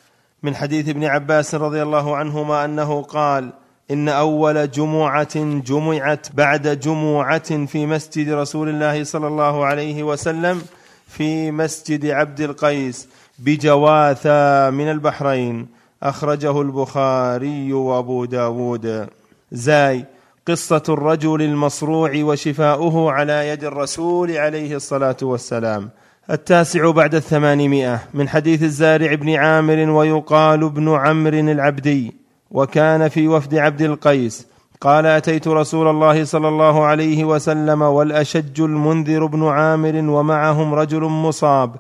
من 0.44 0.56
حديث 0.56 0.90
ابن 0.90 1.04
عباس 1.04 1.56
رضي 1.56 1.84
الله 1.84 2.16
عنهما 2.16 2.66
أنه 2.66 3.02
قال 3.02 3.54
إن 3.92 4.10
أول 4.10 4.72
جمعة 4.72 5.36
جمعت 5.62 6.28
بعد 6.34 6.80
جمعة 6.80 7.66
في 7.66 7.86
مسجد 7.86 8.30
رسول 8.30 8.70
الله 8.70 9.04
صلى 9.04 9.28
الله 9.28 9.66
عليه 9.66 10.04
وسلم 10.04 10.62
في 11.08 11.52
مسجد 11.52 12.06
عبد 12.06 12.42
القيس 12.42 13.08
بجواثا 13.40 14.70
من 14.70 14.92
البحرين. 14.92 15.68
أخرجه 16.04 16.62
البخاري 16.62 17.74
وأبو 17.74 18.26
داود. 18.26 19.08
زاي 19.52 20.06
قصة 20.48 20.84
الرجل 20.90 21.42
المصروع 21.42 22.12
وشفاؤه 22.16 23.12
على 23.12 23.50
يد 23.50 23.64
الرسول 23.64 24.38
عليه 24.38 24.76
الصلاة 24.76 25.18
والسلام. 25.22 25.90
التاسع 26.32 26.92
بعد 26.92 27.16
الثمانمائة 27.16 28.00
من 28.14 28.30
حديث 28.30 28.64
الزارع 28.64 29.14
بن 29.14 29.30
عامر 29.36 29.90
ويقال 29.90 30.64
ابن 30.64 30.90
عمرو 30.90 31.40
العبدي 31.40 32.16
وكان 32.52 33.10
في 33.10 33.28
وفد 33.28 33.56
عبد 33.56 33.82
القيس 33.82 34.48
قال 34.82 35.06
أتيت 35.06 35.48
رسول 35.48 35.88
الله 35.88 36.24
صلى 36.24 36.48
الله 36.48 36.86
عليه 36.86 37.26
وسلم 37.26 37.82
والأشج 37.82 38.62
المنذر 38.62 39.26
بن 39.26 39.48
عامر 39.48 39.96
ومعهم 39.96 40.74
رجل 40.74 41.02
مصاب 41.02 41.76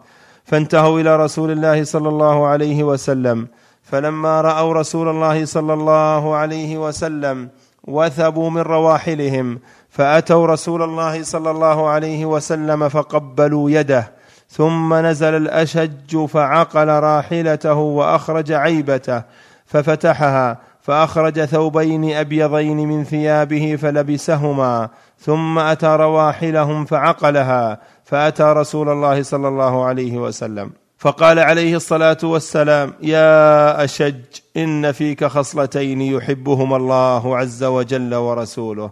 فانتهوا 0.46 1.00
إلى 1.00 1.16
رسول 1.16 1.52
الله 1.52 1.84
صلى 1.84 2.10
الله 2.10 2.48
عليه 2.48 2.84
وسلم 2.84 3.48
فلما 3.84 4.42
رأوا 4.42 4.74
رسول 4.74 5.10
الله 5.10 5.46
صلى 5.46 5.74
الله 5.74 6.36
عليه 6.36 6.78
وسلم 6.78 7.50
وثبوا 7.84 8.50
من 8.50 8.62
رواحلهم 8.62 9.60
فأتوا 9.90 10.48
رسول 10.48 10.82
الله 10.82 11.24
صلى 11.24 11.52
الله 11.52 11.90
عليه 11.90 12.26
وسلم 12.26 12.90
فقبلوا 12.90 13.70
يده 13.72 14.21
ثم 14.52 14.94
نزل 14.94 15.36
الأشج 15.36 16.26
فعقل 16.26 16.88
راحلته 16.88 17.74
وأخرج 17.74 18.52
عيبته 18.52 19.24
ففتحها 19.66 20.58
فأخرج 20.82 21.46
ثوبين 21.46 22.16
أبيضين 22.16 22.78
من 22.78 23.04
ثيابه 23.04 23.76
فلبسهما 23.76 24.90
ثم 25.20 25.60
أتى 25.60 25.88
رواحلهم 25.88 26.86
فعقلها 26.86 27.80
فأتى 28.06 28.44
رسول 28.44 28.90
الله 28.90 29.24
صلى 29.24 29.48
الله 29.48 29.86
عليه 29.86 30.18
وسلم. 30.18 30.72
فقال 30.98 31.40
عليه 31.40 31.76
الصلاة 31.76 32.18
والسلام 32.24 32.94
يا 33.02 33.84
أشج 33.84 34.22
إن 34.58 34.92
فيك 34.92 35.26
خصلتين 35.26 36.02
يحبهما 36.02 36.76
الله 36.78 37.38
عز 37.38 37.64
وجل 37.64 38.16
ورسوله 38.16 38.90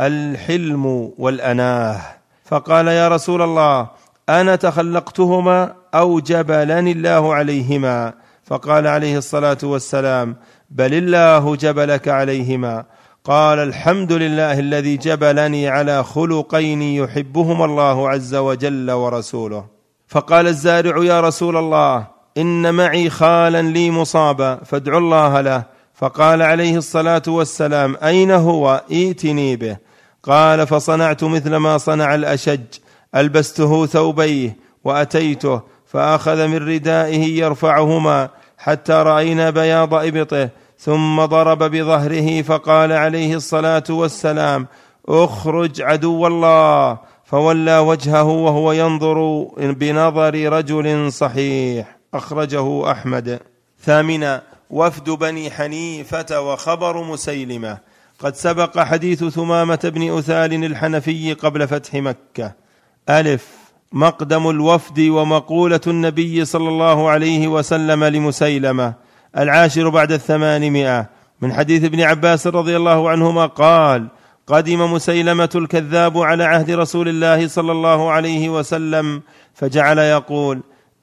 الحلم 0.00 1.12
والأناه. 1.18 2.00
فقال 2.44 2.88
يا 2.88 3.08
رسول 3.08 3.42
الله 3.42 3.88
أنا 4.30 4.56
تخلقتهما 4.56 5.74
أو 5.94 6.20
جبلني 6.20 6.92
الله 6.92 7.34
عليهما. 7.34 8.12
فقال 8.44 8.86
عليه 8.86 9.18
الصلاة 9.18 9.58
والسلام 9.62 10.36
بل 10.70 10.94
الله 10.94 11.56
جبلك 11.56 12.08
عليهما. 12.08 12.84
قال 13.24 13.58
الحمد 13.58 14.12
لله 14.12 14.58
الذي 14.58 14.96
جبلني 14.96 15.68
على 15.68 16.04
خلقين 16.04 16.82
يحبهما 16.82 17.64
الله 17.64 18.10
عز 18.10 18.34
وجل 18.34 18.90
ورسوله. 18.90 19.64
فقال 20.08 20.46
الزارع 20.46 21.04
يا 21.04 21.20
رسول 21.20 21.56
الله 21.56 22.06
إن 22.38 22.74
معي 22.74 23.10
خالا 23.10 23.62
لي 23.62 23.90
مصابا 23.90 24.56
فادعوا 24.64 25.00
الله 25.00 25.40
له. 25.40 25.62
فقال 25.94 26.42
عليه 26.42 26.76
الصلاة 26.76 27.22
والسلام 27.28 27.96
أين 28.02 28.30
هو؟ 28.30 28.82
ائتني 28.90 29.56
به. 29.56 29.76
قال 30.22 30.66
فصنعت 30.66 31.24
مثل 31.24 31.56
ما 31.56 31.78
صنع 31.78 32.14
الأشج. 32.14 32.60
ألبسته 33.14 33.86
ثوبيه 33.86 34.56
وأتيته 34.84 35.60
فأخذ 35.86 36.46
من 36.46 36.56
ردائه 36.56 37.38
يرفعهما 37.38 38.28
حتى 38.58 38.92
رأينا 38.92 39.50
بياض 39.50 39.94
إبطه 39.94 40.48
ثم 40.78 41.24
ضرب 41.24 41.58
بظهره 41.58 42.42
فقال 42.42 42.92
عليه 42.92 43.34
الصلاة 43.34 43.84
والسلام 43.90 44.66
أخرج 45.08 45.82
عدو 45.82 46.26
الله. 46.26 46.98
فولى 47.24 47.78
وجهه 47.78 48.22
وهو 48.22 48.72
ينظر 48.72 49.48
بنظر 49.58 50.52
رجل 50.52 51.12
صحيح. 51.12 51.96
أخرجه 52.14 52.90
أحمد. 52.90 53.40
ثامنا 53.84 54.42
وفد 54.70 55.10
بني 55.10 55.50
حنيفة 55.50 56.40
وخبر 56.40 57.04
مسيلمة. 57.04 57.78
قد 58.18 58.36
سبق 58.36 58.78
حديث 58.78 59.24
ثمامة 59.24 59.80
بن 59.94 60.18
أثال 60.18 60.64
الحنفي 60.64 61.32
قبل 61.32 61.68
فتح 61.68 61.94
مكة. 61.94 62.52
ألف 63.08 63.46
مقدم 63.92 64.50
الوفد 64.50 65.00
ومقولة 65.00 65.80
النبي 65.86 66.44
صلى 66.44 66.68
الله 66.68 67.10
عليه 67.10 67.48
وسلم 67.48 68.04
لمسيلمة 68.04 68.94
العاشر 69.38 69.88
بعد 69.88 70.12
الثمانمائة 70.12 71.10
من 71.40 71.52
حديث 71.52 71.84
ابن 71.84 72.00
عباس 72.00 72.46
رضي 72.46 72.76
الله 72.76 73.10
عنهما 73.10 73.46
قال 73.46 74.08
قدم 74.46 74.92
مسيلمة 74.92 75.50
الكذاب 75.54 76.18
على 76.18 76.44
عهد 76.44 76.70
رسول 76.70 77.08
الله 77.08 77.48
صلى 77.48 77.72
الله 77.72 78.10
عليه 78.10 78.48
وسلم 78.48 79.22
فجعل 79.54 79.98
يقول 79.98 80.60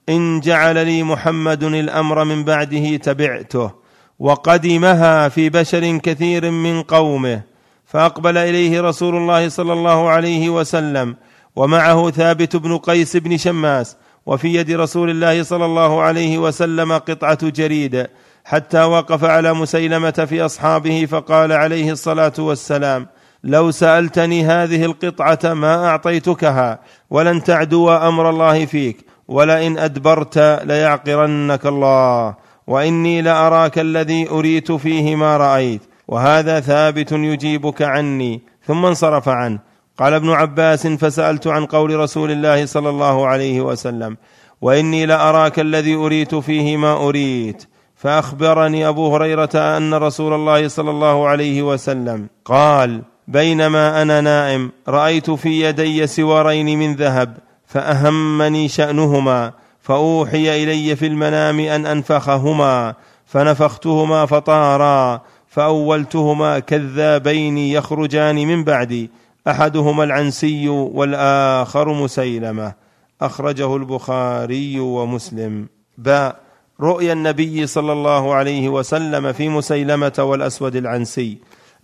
إن 0.10 0.40
جعل 0.40 0.86
لي 0.86 1.03
محمد 1.03 1.64
الأمر 1.64 2.24
من 2.24 2.44
بعده 2.44 2.95
تبعته 2.95 3.72
وقدمها 4.19 5.30
في 5.30 5.49
بشر 5.49 5.98
كثير 5.98 6.52
من 6.52 6.82
قومه 6.82 7.41
فأقبل 7.86 8.38
إليه 8.38 8.82
رسول 8.82 9.15
الله 9.15 9.49
صلى 9.49 9.74
الله 9.74 10.10
عليه 10.10 10.49
وسلم 10.49 11.15
ومعه 11.57 12.11
ثابت 12.11 12.55
بن 12.55 12.77
قيس 12.77 13.17
بن 13.17 13.38
شماس 13.38 13.97
وفي 14.25 14.53
يد 14.53 14.71
رسول 14.71 15.09
الله 15.09 15.43
صلى 15.43 15.65
الله 15.65 16.01
عليه 16.01 16.38
وسلم 16.38 16.93
قطعة 16.93 17.49
جريد 17.49 18.07
حتى 18.45 18.84
وقف 18.84 19.23
على 19.23 19.53
مسيلمة 19.53 20.25
في 20.29 20.45
أصحابه 20.45 21.05
فقال 21.05 21.51
عليه 21.51 21.91
الصلاة 21.91 22.34
والسلام 22.39 23.07
لو 23.43 23.71
سألتني 23.71 24.45
هذه 24.45 24.85
القطعة 24.85 25.53
ما 25.53 25.88
أعطيتكها 25.88 26.79
ولن 27.09 27.43
تعدو 27.43 27.89
أمر 27.89 28.29
الله 28.29 28.65
فيك 28.65 29.05
ولئن 29.27 29.77
أدبرت 29.77 30.38
ليعقرنك 30.63 31.65
الله 31.65 32.35
وإني 32.67 33.21
لأراك 33.21 33.79
الذي 33.79 34.29
أريت 34.29 34.71
فيه 34.71 35.15
ما 35.15 35.38
رأيت 35.38 35.81
وهذا 36.07 36.59
ثابت 36.59 37.11
يجيبك 37.11 37.81
عني. 37.81 38.41
ثم 38.67 38.85
انصرف 38.85 39.29
عنه. 39.29 39.66
قال 39.98 40.14
ابن 40.14 40.30
عباس 40.30 40.88
فسألت 40.88 41.48
عن 41.48 41.65
قول 41.65 41.95
رسول 41.95 42.32
الله 42.32 42.65
صلى 42.65 42.90
الله 42.90 43.28
عليه 43.28 43.61
وسلم 43.61 44.18
وإني 44.61 45.06
لأراك 45.06 45.60
الذي 45.60 45.95
أريت 45.95 46.36
فيه 46.36 46.78
ما 46.78 46.94
أريت. 46.94 47.64
فأخبرني 47.98 48.88
أبو 48.88 49.15
هريرة 49.15 49.49
أن 49.56 49.94
رسول 49.94 50.34
الله 50.34 50.68
صلى 50.68 50.91
الله 50.91 51.28
عليه 51.28 51.61
وسلم 51.61 52.28
قال 52.45 53.02
بينما 53.28 54.02
أنا 54.02 54.22
نائم 54.22 54.72
رأيت 54.88 55.32
في 55.32 55.61
يدي 55.61 56.07
سوارين 56.07 56.80
من 56.80 56.95
ذهب 56.95 57.38
فأهمني 57.65 58.68
شأنهما 58.68 59.52
فأوحي 59.82 60.64
إلي 60.64 60.95
في 60.95 61.07
المنام 61.07 61.60
أن 61.60 61.86
أنفخهما 61.86 62.94
فنفختهما 63.26 64.26
فطارا 64.26 65.22
فأولتهما 65.48 66.60
كذابين 66.60 67.57
يخرجان 67.57 68.36
من 68.36 68.64
بعدي 68.64 69.10
أحدهما 69.48 70.03
العنسي 70.03 70.69
والآخر 70.69 71.94
مسيلمة. 71.94 72.74
أخرجه 73.22 73.76
البخاري 73.76 74.80
ومسلم. 74.80 75.68
باء 75.98 76.40
رؤيا 76.82 77.14
النبي 77.14 77.68
صلى 77.68 77.94
الله 77.94 78.34
عليه 78.34 78.69
وسلم 78.69 79.32
في 79.32 79.49
مسيلمة 79.49 80.14
والأسود 80.19 80.76
العنسي. 80.76 81.38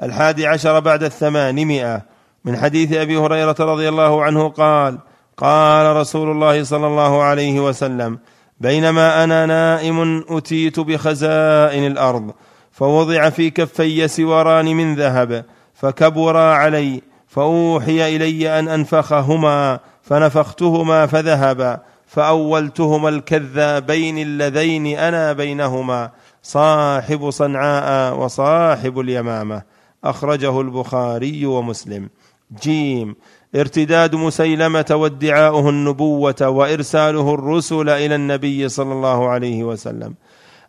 الحادي 0.03 0.47
عشر 0.47 0.79
بعد 0.79 1.03
الثمانمائة. 1.03 2.01
من 2.45 2.57
حديث 2.57 2.93
أبي 2.93 3.17
هريرة 3.17 3.55
رضي 3.59 3.89
الله 3.89 4.23
عنه 4.23 4.49
قال 4.49 4.97
قال 5.37 5.95
رسول 5.95 6.31
الله 6.31 6.63
صلى 6.63 6.87
الله 6.87 7.23
عليه 7.23 7.59
وسلم 7.59 8.19
بينما 8.59 9.23
أنا 9.23 9.45
نائم 9.45 10.25
أتيت 10.29 10.79
بخزائن 10.79 11.87
الأرض 11.87 12.31
فوضع 12.71 13.29
في 13.29 13.49
كفي 13.49 14.07
سواران 14.07 14.65
من 14.65 14.95
ذهب 14.95 15.45
فكبرا 15.73 16.53
علي 16.53 17.01
فأوحي 17.33 18.15
إلي 18.15 18.59
أن 18.59 18.67
أنفخهما 18.67 19.79
فنفختهما 20.01 21.05
فذهبا 21.05 21.79
فأولتهما 22.07 23.09
الكذابين 23.09 24.17
اللذين 24.17 24.85
أنا 24.85 25.33
بينهما 25.33 26.11
صاحب 26.43 27.29
صنعاء 27.29 28.17
وصاحب 28.17 28.99
اليمامة. 28.99 29.61
أخرجه 30.03 30.61
البخاري 30.61 31.45
ومسلم. 31.45 32.09
جيم. 32.61 33.15
ارتداد 33.55 34.15
مسيلمة 34.15 34.85
وادعاؤه 34.91 35.69
النبوة 35.69 36.35
وإرساله 36.41 37.33
الرسل 37.33 37.89
إلى 37.89 38.15
النبي 38.15 38.69
صلى 38.69 38.93
الله 38.93 39.29
عليه 39.29 39.63
وسلم. 39.63 40.13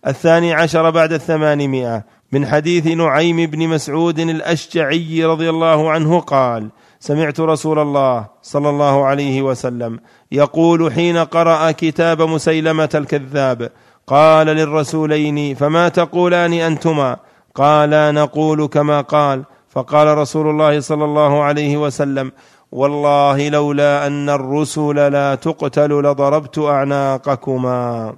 الثاني 0.06 0.52
عشر 0.52 0.90
بعد 0.90 1.12
الثمانمائة. 1.12 2.04
من 2.34 2.46
حديث 2.46 2.86
نعيم 2.86 3.46
بن 3.46 3.68
مسعود 3.68 4.18
الأشجعي 4.18 5.24
رضي 5.24 5.50
الله 5.50 5.90
عنه 5.90 6.20
قال 6.20 6.68
سمعت 7.00 7.40
رسول 7.40 7.78
الله 7.78 8.26
صلى 8.42 8.70
الله 8.70 9.04
عليه 9.04 9.42
وسلم 9.42 10.00
يقول 10.32 10.92
حين 10.92 11.16
قرأ 11.16 11.70
كتاب 11.70 12.22
مسيلمة 12.22 12.88
الكذاب 12.94 13.70
قال 14.06 14.46
للرسولين 14.46 15.54
فما 15.54 15.88
تقولان 15.88 16.52
أنتما؟ 16.52 17.16
قالا 17.54 18.12
نقول 18.12 18.66
كما 18.66 19.00
قال. 19.00 19.44
فقال 19.68 20.18
رسول 20.18 20.50
الله 20.50 20.80
صلى 20.80 21.04
الله 21.04 21.42
عليه 21.42 21.76
وسلم 21.76 22.32
والله 22.72 23.48
لولا 23.48 24.06
أن 24.06 24.28
الرسل 24.30 25.12
لا 25.12 25.34
تقتل 25.34 25.90
لضربت 25.90 26.58
أعناقكما. 26.58 28.14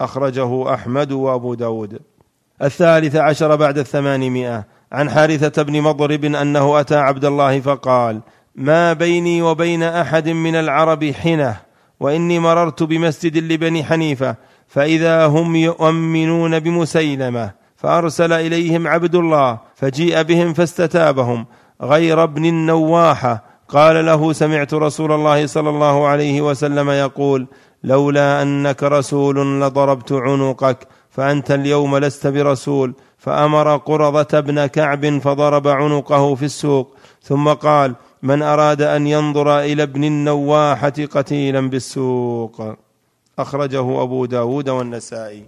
أخرجه 0.00 0.74
أحمد 0.74 1.12
وأبو 1.12 1.54
داود. 1.54 1.98
الثالث 2.62 3.16
عشر 3.16 3.56
بعد 3.56 3.78
الثمانمائة. 3.78 4.78
عن 4.92 5.10
حارثة 5.10 5.62
بن 5.62 5.80
مضرب 5.82 6.24
أنه 6.24 6.80
أتى 6.80 6.96
عبد 6.96 7.24
الله 7.24 7.60
فقال 7.60 8.20
ما 8.54 8.92
بيني 8.92 9.42
وبين 9.42 9.82
أحد 9.82 10.28
من 10.28 10.54
العرب 10.54 11.04
حنة 11.04 11.56
وإني 12.00 12.38
مررت 12.38 12.82
بمسجد 12.82 13.52
لبني 13.52 13.84
حنيفة 13.84 14.36
فإذا 14.68 15.26
هم 15.26 15.56
يؤمنون 15.56 16.58
بمسيلمة 16.58 17.50
فأرسل 17.76 18.32
إليهم 18.32 18.86
عبد 18.86 19.14
الله 19.14 19.58
فجيء 19.74 20.22
بهم 20.22 20.52
فاستتابهم 20.52 21.46
غير 21.82 22.22
ابن 22.22 22.44
النواحه 22.44 23.44
قال 23.68 24.06
له 24.06 24.32
سمعت 24.32 24.74
رسول 24.74 25.12
الله 25.12 25.46
صلى 25.46 25.70
الله 25.70 26.06
عليه 26.06 26.40
وسلم 26.40 26.90
يقول 26.90 27.46
لولا 27.84 28.42
أنك 28.42 28.82
رسول 28.82 29.60
لضربت 29.60 30.12
عنقك 30.12 30.88
فأنت 31.18 31.50
اليوم 31.50 31.96
لست 31.96 32.26
برسول. 32.26 32.94
فأمر 33.18 33.76
قرظة 33.76 34.40
بن 34.40 34.66
كعب 34.66 35.18
فضرب 35.18 35.68
عنقه 35.68 36.34
في 36.34 36.44
السوق. 36.44 36.96
ثم 37.22 37.48
قال 37.48 37.94
من 38.22 38.42
أراد 38.42 38.82
أن 38.82 39.06
ينظر 39.06 39.60
إلى 39.60 39.82
ابن 39.82 40.04
النواحة 40.04 40.92
قتيلا 41.10 41.70
بالسوق. 41.70 42.76
أخرجه 43.38 44.02
أبو 44.02 44.24
داود 44.24 44.68
والنسائي. 44.68 45.46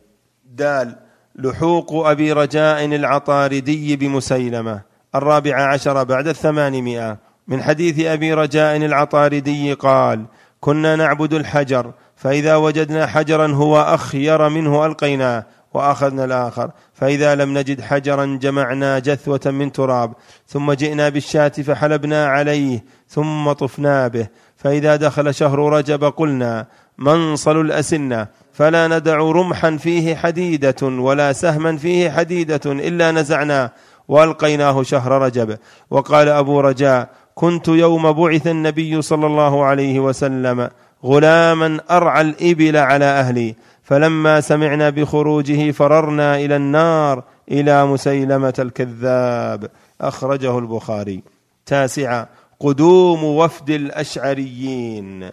دال 0.55 0.97
لحوق 1.35 2.07
أبي 2.07 2.33
رجاء 2.33 2.85
العطاردي 2.85 3.97
بمسيلمة. 3.97 4.81
الرابع 5.15 5.73
عشر 5.73 6.05
بعد 6.05 6.29
الثمانمائة. 6.29 7.19
من 7.49 7.63
حديث 7.63 8.07
أبي 8.07 8.35
رجاء 8.35 8.77
العطاردي 8.77 9.73
قال 9.73 10.25
كنا 10.61 10.97
نعبد 10.97 11.35
الحجر 11.35 11.93
فإذا 12.17 12.57
وجدنا 12.57 13.07
حجرا 13.07 13.47
هو 13.47 13.81
أخير 13.81 14.49
منه 14.49 14.87
ألقيناه. 14.87 15.45
وأخذنا 15.75 16.25
الآخر. 16.25 16.71
فإذا 16.95 17.35
لم 17.35 17.59
نجد 17.59 17.81
حجرا 17.81 18.39
جمعنا 18.43 18.99
جثوة 18.99 19.41
من 19.47 19.73
تراب 19.73 20.13
ثم 20.47 20.73
جئنا 20.73 21.09
بالشاة 21.09 21.49
فحلبنا 21.49 22.27
عليه 22.27 22.85
ثم 23.09 23.53
طفنا 23.53 24.09
به. 24.09 24.27
فإذا 24.57 24.97
دخل 24.97 25.35
شهر 25.35 25.59
رجب 25.59 26.05
قلنا 26.05 26.67
منصل 26.99 27.61
الأسنة؟ 27.61 28.27
فلا 28.53 28.89
ندع 28.89 29.17
رمحا 29.17 29.77
فيه 29.77 30.17
حديدة 30.17 30.77
ولا 30.83 31.33
سهما 31.33 31.77
فيه 31.77 32.11
حديدة 32.11 32.61
إلا 32.67 33.11
نزعناه 33.11 33.73
وألقيناه 34.09 34.83
شهر 34.83 35.23
رجب. 35.23 35.59
وقال 35.91 36.29
أبو 36.29 36.61
رجاء 36.61 37.09
كنت 37.35 37.69
يوم 37.69 38.13
بعث 38.13 38.47
النبي 38.47 39.03
صلى 39.03 39.27
الله 39.27 39.65
عليه 39.65 40.01
وسلم 40.01 40.71
غلاما 41.05 41.81
أرعى 41.91 42.21
الإبل 42.21 42.77
على 42.77 43.05
أهلي. 43.05 43.55
فلما 43.91 44.41
سمعنا 44.41 44.91
بخروجه 44.91 45.71
فررنا 45.71 46.37
إلى 46.37 46.57
النار 46.57 47.23
إلى 47.51 47.87
مسيلمة 47.87 48.55
الكذاب. 48.59 49.71
أخرجه 50.01 50.59
البخاري. 50.59 51.23
تاسعا 51.67 52.27
قدوم 52.61 53.25
وفد 53.25 53.71
الأشعريين. 53.71 55.31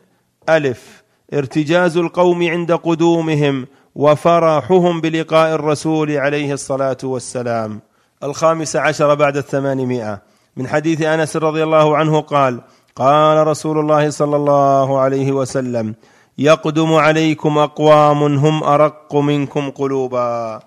ألف. 0.49 1.03
ارتجاز 1.33 1.97
القوم 1.97 2.43
عند 2.43 2.71
قدومهم 2.71 3.67
وفرحهم 3.95 5.01
بلقاء 5.01 5.55
الرسول 5.55 6.11
عليه 6.11 6.53
الصلاة 6.53 6.97
والسلام. 7.03 7.79
الخامس 8.23 8.75
عشر 8.75 9.13
بعد 9.15 9.37
الثمانمائة. 9.37 10.21
من 10.57 10.67
حديث 10.67 11.01
أنس 11.01 11.37
رضي 11.37 11.63
الله 11.63 11.97
عنه 11.97 12.21
قال 12.21 12.61
قال 12.95 13.47
رسول 13.47 13.79
الله 13.79 14.09
صلى 14.09 14.35
الله 14.35 14.99
عليه 14.99 15.31
وسلم 15.31 15.95
يقدم 16.37 16.93
عليكم 16.93 17.57
أقوام 17.57 18.23
هم 18.23 18.63
أرق 18.63 19.15
منكم 19.15 19.69
قلوبا. 19.69 20.59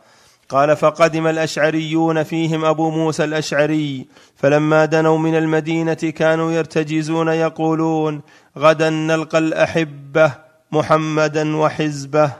قال 0.48 0.76
فقدم 0.76 1.26
الأشعريون 1.26 2.22
فيهم 2.22 2.64
أبو 2.64 2.90
موسى 2.90 3.24
الأشعري 3.24 4.06
فلما 4.36 4.84
دنوا 4.84 5.18
من 5.18 5.34
المدينة 5.34 5.94
كانوا 5.94 6.52
يرتجزون 6.52 7.28
يقولون 7.28 8.20
غدا 8.58 8.90
نلقى 8.90 9.38
الأحبة 9.38 10.32
محمدا 10.72 11.56
وحزبه. 11.56 12.32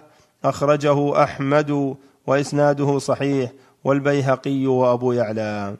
أخرجه 0.44 1.23
أحمد 1.23 1.97
وإسناده 2.27 2.98
صحيح 2.98 3.51
والبيهقي 3.85 4.66
وأبو 4.66 5.12
يعلى. 5.12 5.77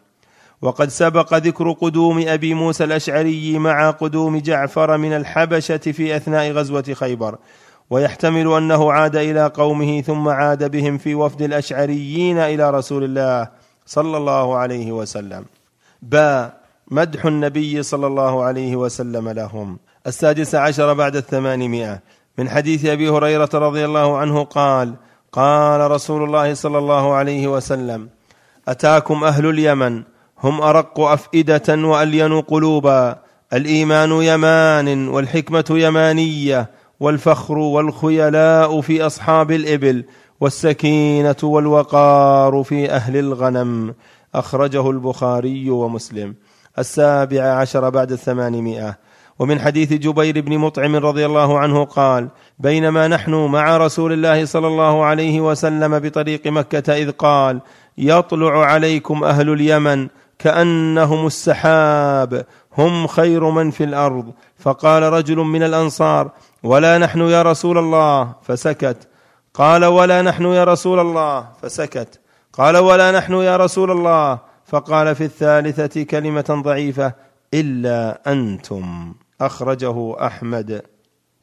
وقد 0.63 0.89
سبق 0.89 1.35
ذكر 1.35 1.73
قدوم 1.73 2.25
أبي 2.29 2.55
موسى 2.55 2.85
الأشعري 2.85 3.59
مع 3.59 3.91
قدوم 3.91 4.39
جعفر 4.39 4.97
من 4.97 5.13
الحبشة 5.13 5.77
في 5.77 6.17
أثناء 6.17 6.51
غزوة 6.53 6.83
خيبر. 6.93 7.39
ويحتمل 7.91 8.53
أنه 8.53 8.93
عاد 8.93 9.17
إلى 9.17 9.47
قومه 9.47 10.01
ثم 10.01 10.29
عاد 10.29 10.71
بهم 10.71 10.99
في 10.99 11.15
وفد 11.15 11.43
الأشعريين 11.43 12.39
إلى 12.39 12.71
رسول 12.71 13.05
الله 13.05 13.49
صلى 13.87 14.17
الله 14.17 14.57
عليه 14.57 14.93
وسلم. 14.93 15.45
با 16.03 16.53
مدح 16.91 17.27
النبي 17.27 17.83
صلى 17.83 18.07
الله 18.07 18.43
عليه 18.43 18.77
وسلم 18.77 19.29
لهم. 19.29 19.79
السادس 20.07 20.55
عشر 20.55 20.93
بعد 20.93 21.17
الثمانمائة. 21.17 22.01
من 22.39 22.49
حديث 22.49 22.87
أبي 22.87 23.09
هريرة 23.09 23.51
رضي 23.55 23.85
الله 23.85 24.19
عنه 24.19 24.45
قال 24.45 24.95
قال 25.33 25.91
رسول 25.91 26.25
الله 26.25 26.55
صلى 26.55 26.79
الله 26.79 27.15
عليه 27.15 27.49
وسلم 27.49 28.09
أتاكم 28.69 29.25
أهل 29.25 29.47
اليمن. 29.47 30.03
هم 30.43 30.61
أرق 30.61 31.01
أفئدة 31.01 31.89
وألين 31.89 32.41
قلوبا 32.41 33.19
الإيمان 33.53 34.11
يمان 34.11 35.09
والحكمة 35.09 35.65
يمانية 35.71 36.71
والفخر 37.01 37.59
والخيلاء 37.59 38.81
في 38.81 39.07
أصحاب 39.07 39.51
الإبل 39.51 40.05
والسكينة 40.41 41.37
والوقار 41.43 42.63
في 42.63 42.91
أهل 42.91 43.17
الغنم 43.17 43.95
أخرجه 44.35 44.91
البخاري 44.91 45.71
ومسلم. 45.71 46.35
السابع 46.79 47.43
عشر 47.43 47.91
بعد 47.91 48.13
الثمانمائة. 48.13 48.97
ومن 49.41 49.61
حديث 49.61 49.93
جبير 49.93 50.41
بن 50.41 50.59
مطعم 50.59 50.97
رضي 50.97 51.27
الله 51.27 51.59
عنه 51.59 51.85
قال 51.85 52.29
بينما 52.59 53.09
نحن 53.09 53.35
مع 53.35 53.77
رسول 53.77 54.13
الله 54.13 54.45
صلى 54.45 54.67
الله 54.67 55.05
عليه 55.05 55.41
وسلم 55.41 55.99
بطريق 55.99 56.47
مكة 56.47 56.93
إذ 56.95 57.11
قال 57.11 57.61
يطلع 57.99 58.65
عليكم 58.65 59.25
أهل 59.25 59.53
اليمن 59.53 60.09
كأنهم 60.41 61.27
السحاب 61.27 62.47
هم 62.79 63.07
خير 63.07 63.51
من 63.51 63.71
في 63.71 63.85
الأرض. 63.85 64.33
فقال 64.59 65.03
رجل 65.03 65.37
من 65.37 65.63
الأنصار 65.63 66.31
ولا 66.63 66.99
نحن 66.99 67.21
يا 67.21 67.43
رسول 67.43 67.79
الله؟ 67.79 68.35
فسكت. 68.43 69.09
قال 69.55 69.85
ولا 69.85 70.23
نحن 70.23 70.45
يا 70.45 70.65
رسول 70.65 71.01
الله؟ 71.01 71.49
فسكت. 71.63 72.21
قال 72.53 72.77
ولا 72.77 73.13
نحن 73.13 73.35
يا 73.35 73.57
رسول 73.57 73.91
الله؟ 73.91 74.39
فقال 74.67 75.15
في 75.15 75.25
الثالثة 75.25 76.03
كلمة 76.03 76.63
ضعيفة 76.65 77.13
إلا 77.55 78.21
أنتم. 78.33 79.15
أخرجه 79.41 80.27
أحمد. 80.27 80.83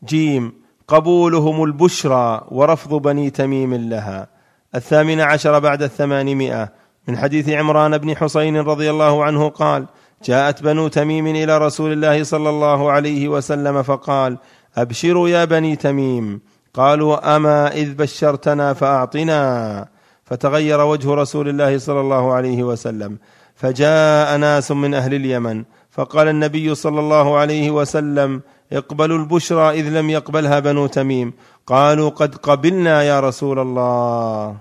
جيم. 0.06 0.53
قبولهم 0.88 1.64
البشرى 1.64 2.41
ورفض 2.52 2.94
بني 2.94 3.30
تميم 3.30 3.74
لها. 3.74 4.28
الثامن 4.76 5.22
عشر 5.22 5.60
بعد 5.60 5.84
الثمانمائة. 5.84 6.87
من 7.08 7.18
حديث 7.18 7.50
عمران 7.50 7.98
بن 7.98 8.18
حسين 8.18 8.58
رضي 8.58 8.90
الله 8.90 9.24
عنه 9.24 9.50
قال 9.50 9.86
جاءت 10.26 10.64
بنو 10.64 10.88
تميم 10.88 11.28
إلى 11.28 11.58
رسول 11.58 11.92
الله 11.92 12.24
صلى 12.24 12.50
الله 12.50 12.92
عليه 12.92 13.28
وسلم 13.28 13.84
فقال 13.84 14.38
أبشروا 14.78 15.30
يا 15.30 15.46
بني 15.46 15.76
تميم. 15.76 16.42
قالوا 16.74 17.36
أما 17.36 17.74
إذ 17.74 17.96
بشرتنا 17.96 18.74
فأعطنا. 18.74 19.88
فتغير 20.26 20.82
وجه 20.82 21.14
رسول 21.14 21.50
الله 21.50 21.78
صلى 21.78 22.00
الله 22.00 22.34
عليه 22.34 22.64
وسلم. 22.64 23.18
فجاء 23.56 24.38
ناس 24.38 24.72
من 24.72 24.94
أهل 24.94 25.14
اليمن. 25.14 25.64
فقال 25.92 26.28
النبي 26.28 26.76
صلى 26.76 27.00
الله 27.00 27.38
عليه 27.38 27.72
وسلم 27.72 28.42
اقبلوا 28.74 29.18
البشرى 29.18 29.70
إذ 29.70 29.90
لم 29.90 30.10
يقبلها 30.10 30.60
بنو 30.60 30.88
تميم. 30.88 31.34
قالوا 31.68 32.10
قد 32.10 32.36
قبلنا 32.36 33.04
يا 33.04 33.20
رسول 33.20 33.60
الله. 33.60 34.58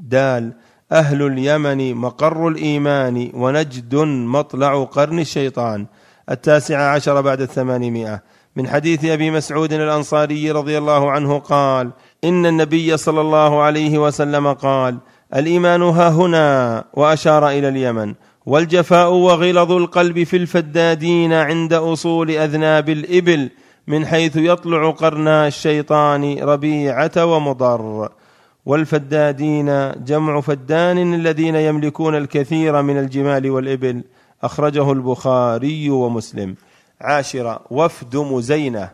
دال 0.00 0.52
أهل 0.92 1.22
اليمن 1.22 1.94
مقر 1.94 2.48
الإيمان 2.48 3.30
ونجد 3.34 3.94
مطلع 4.04 4.84
قرن 4.84 5.18
الشيطان. 5.18 5.86
التاسع 6.30 6.90
عشر 6.90 7.20
بعد 7.20 7.40
الثمانمائة. 7.40 8.22
من 8.56 8.68
حديث 8.68 9.04
أبي 9.04 9.30
مسعود 9.30 9.72
الأنصاري 9.72 10.50
رضي 10.50 10.78
الله 10.78 11.10
عنه 11.10 11.38
قال 11.38 11.90
إن 12.24 12.46
النبي 12.46 12.96
صلى 12.96 13.20
الله 13.20 13.62
عليه 13.62 13.98
وسلم 13.98 14.52
قال 14.52 14.98
الإيمان 15.34 15.82
ها 15.82 16.08
هنا 16.08 16.84
وأشار 16.94 17.48
إلى 17.48 17.68
اليمن. 17.68 18.14
والجفاء 18.46 19.12
وغلظ 19.12 19.72
القلب 19.72 20.22
في 20.22 20.36
الفدادين 20.36 21.32
عند 21.32 21.72
أصول 21.72 22.30
أذناب 22.30 22.88
الإبل 22.88 23.50
من 23.86 24.06
حيث 24.06 24.36
يطلع 24.36 24.90
قرنا 24.90 25.46
الشيطان 25.46 26.38
ربيعة 26.38 27.24
ومضر. 27.24 28.08
والفدادين 28.66 29.92
جمع 30.04 30.40
فدان 30.40 31.14
الذين 31.14 31.56
يملكون 31.56 32.14
الكثير 32.14 32.82
من 32.82 32.98
الجمال 32.98 33.50
والإبل 33.50 34.04
أخرجه 34.42 34.92
البخاري 34.92 35.90
ومسلم. 35.90 36.54
عاشرة 37.00 37.60
وفد 37.70 38.16
مزينة. 38.16 38.90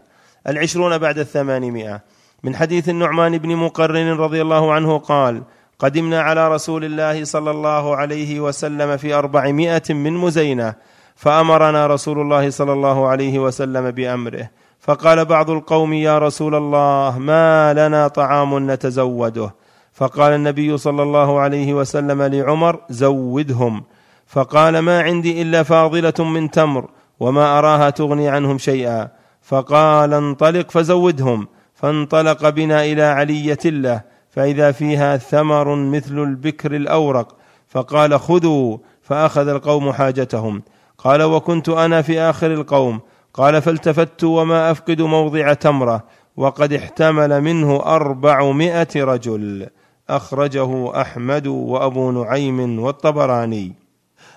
العشرون 0.49 0.99
بعد 0.99 1.19
الثمانمائة. 1.19 2.01
من 2.45 2.57
حديث 2.57 2.89
النعمان 2.89 3.39
بن 3.39 3.57
مقرن 3.57 4.11
رضي 4.11 4.43
الله 4.43 4.73
عنه 4.73 4.99
قال 4.99 5.43
قدمنا 5.79 6.21
على 6.21 6.49
رسول 6.55 6.85
الله 6.85 7.25
صلى 7.25 7.51
الله 7.51 7.97
عليه 7.97 8.41
وسلم 8.41 8.97
في 8.97 9.15
أربعمائة 9.15 9.83
من 9.91 10.13
مزينة 10.13 10.75
فأمرنا 11.17 11.87
رسول 11.87 12.21
الله 12.21 12.51
صلى 12.51 12.73
الله 12.73 13.09
عليه 13.09 13.39
وسلم 13.39 13.91
بأمره. 13.91 14.51
فقال 14.81 15.25
بعض 15.25 15.51
القوم 15.51 15.93
يا 15.93 16.19
رسول 16.19 16.55
الله 16.55 17.19
ما 17.19 17.75
لنا 17.75 18.09
طعام 18.09 18.71
نتزوده؟ 18.71 19.62
فقال 19.93 20.33
النبي 20.33 20.77
صلى 20.77 21.03
الله 21.03 21.41
عليه 21.41 21.75
وسلم 21.75 22.23
لعمر 22.23 22.81
زودهم. 22.91 23.85
فقال 24.27 24.79
ما 24.79 25.01
عندي 25.03 25.43
إلا 25.43 25.63
فاضلة 25.63 26.25
من 26.25 26.51
تمر 26.51 26.89
وما 27.21 27.59
أراها 27.59 27.91
تغني 27.91 28.29
عنهم 28.29 28.59
شيئا. 28.59 29.09
فقال 29.43 30.15
انطلق 30.15 30.71
فزودهم. 30.71 31.49
فانطلق 31.75 32.49
بنا 32.49 32.85
إلى 32.85 33.03
عليه 33.03 33.59
له 33.65 34.01
فإذا 34.31 34.73
فيها 34.73 35.17
ثمر 35.17 35.75
مثل 35.75 36.19
البكر 36.19 36.77
الأورق. 36.77 37.37
فقال 37.69 38.21
خذوا. 38.21 38.79
فأخذ 39.03 39.49
القوم 39.49 39.93
حاجتهم. 39.93 40.63
قال 40.99 41.23
وكنت 41.23 41.69
أنا 41.69 42.03
في 42.03 42.21
آخر 42.21 42.53
القوم. 42.55 43.01
قال 43.35 43.63
فالتفت 43.63 44.25
وما 44.25 44.71
أفقد 44.71 45.03
موضع 45.03 45.53
تمره. 45.53 46.05
وقد 46.37 46.73
احتمل 46.73 47.41
منه 47.41 47.77
أربعمائة 47.77 48.89
رجل. 48.97 49.69
أخرجه 50.17 51.01
أحمد 51.01 51.47
وأبو 51.47 52.11
نعيم 52.11 52.79
والطبراني. 52.79 53.73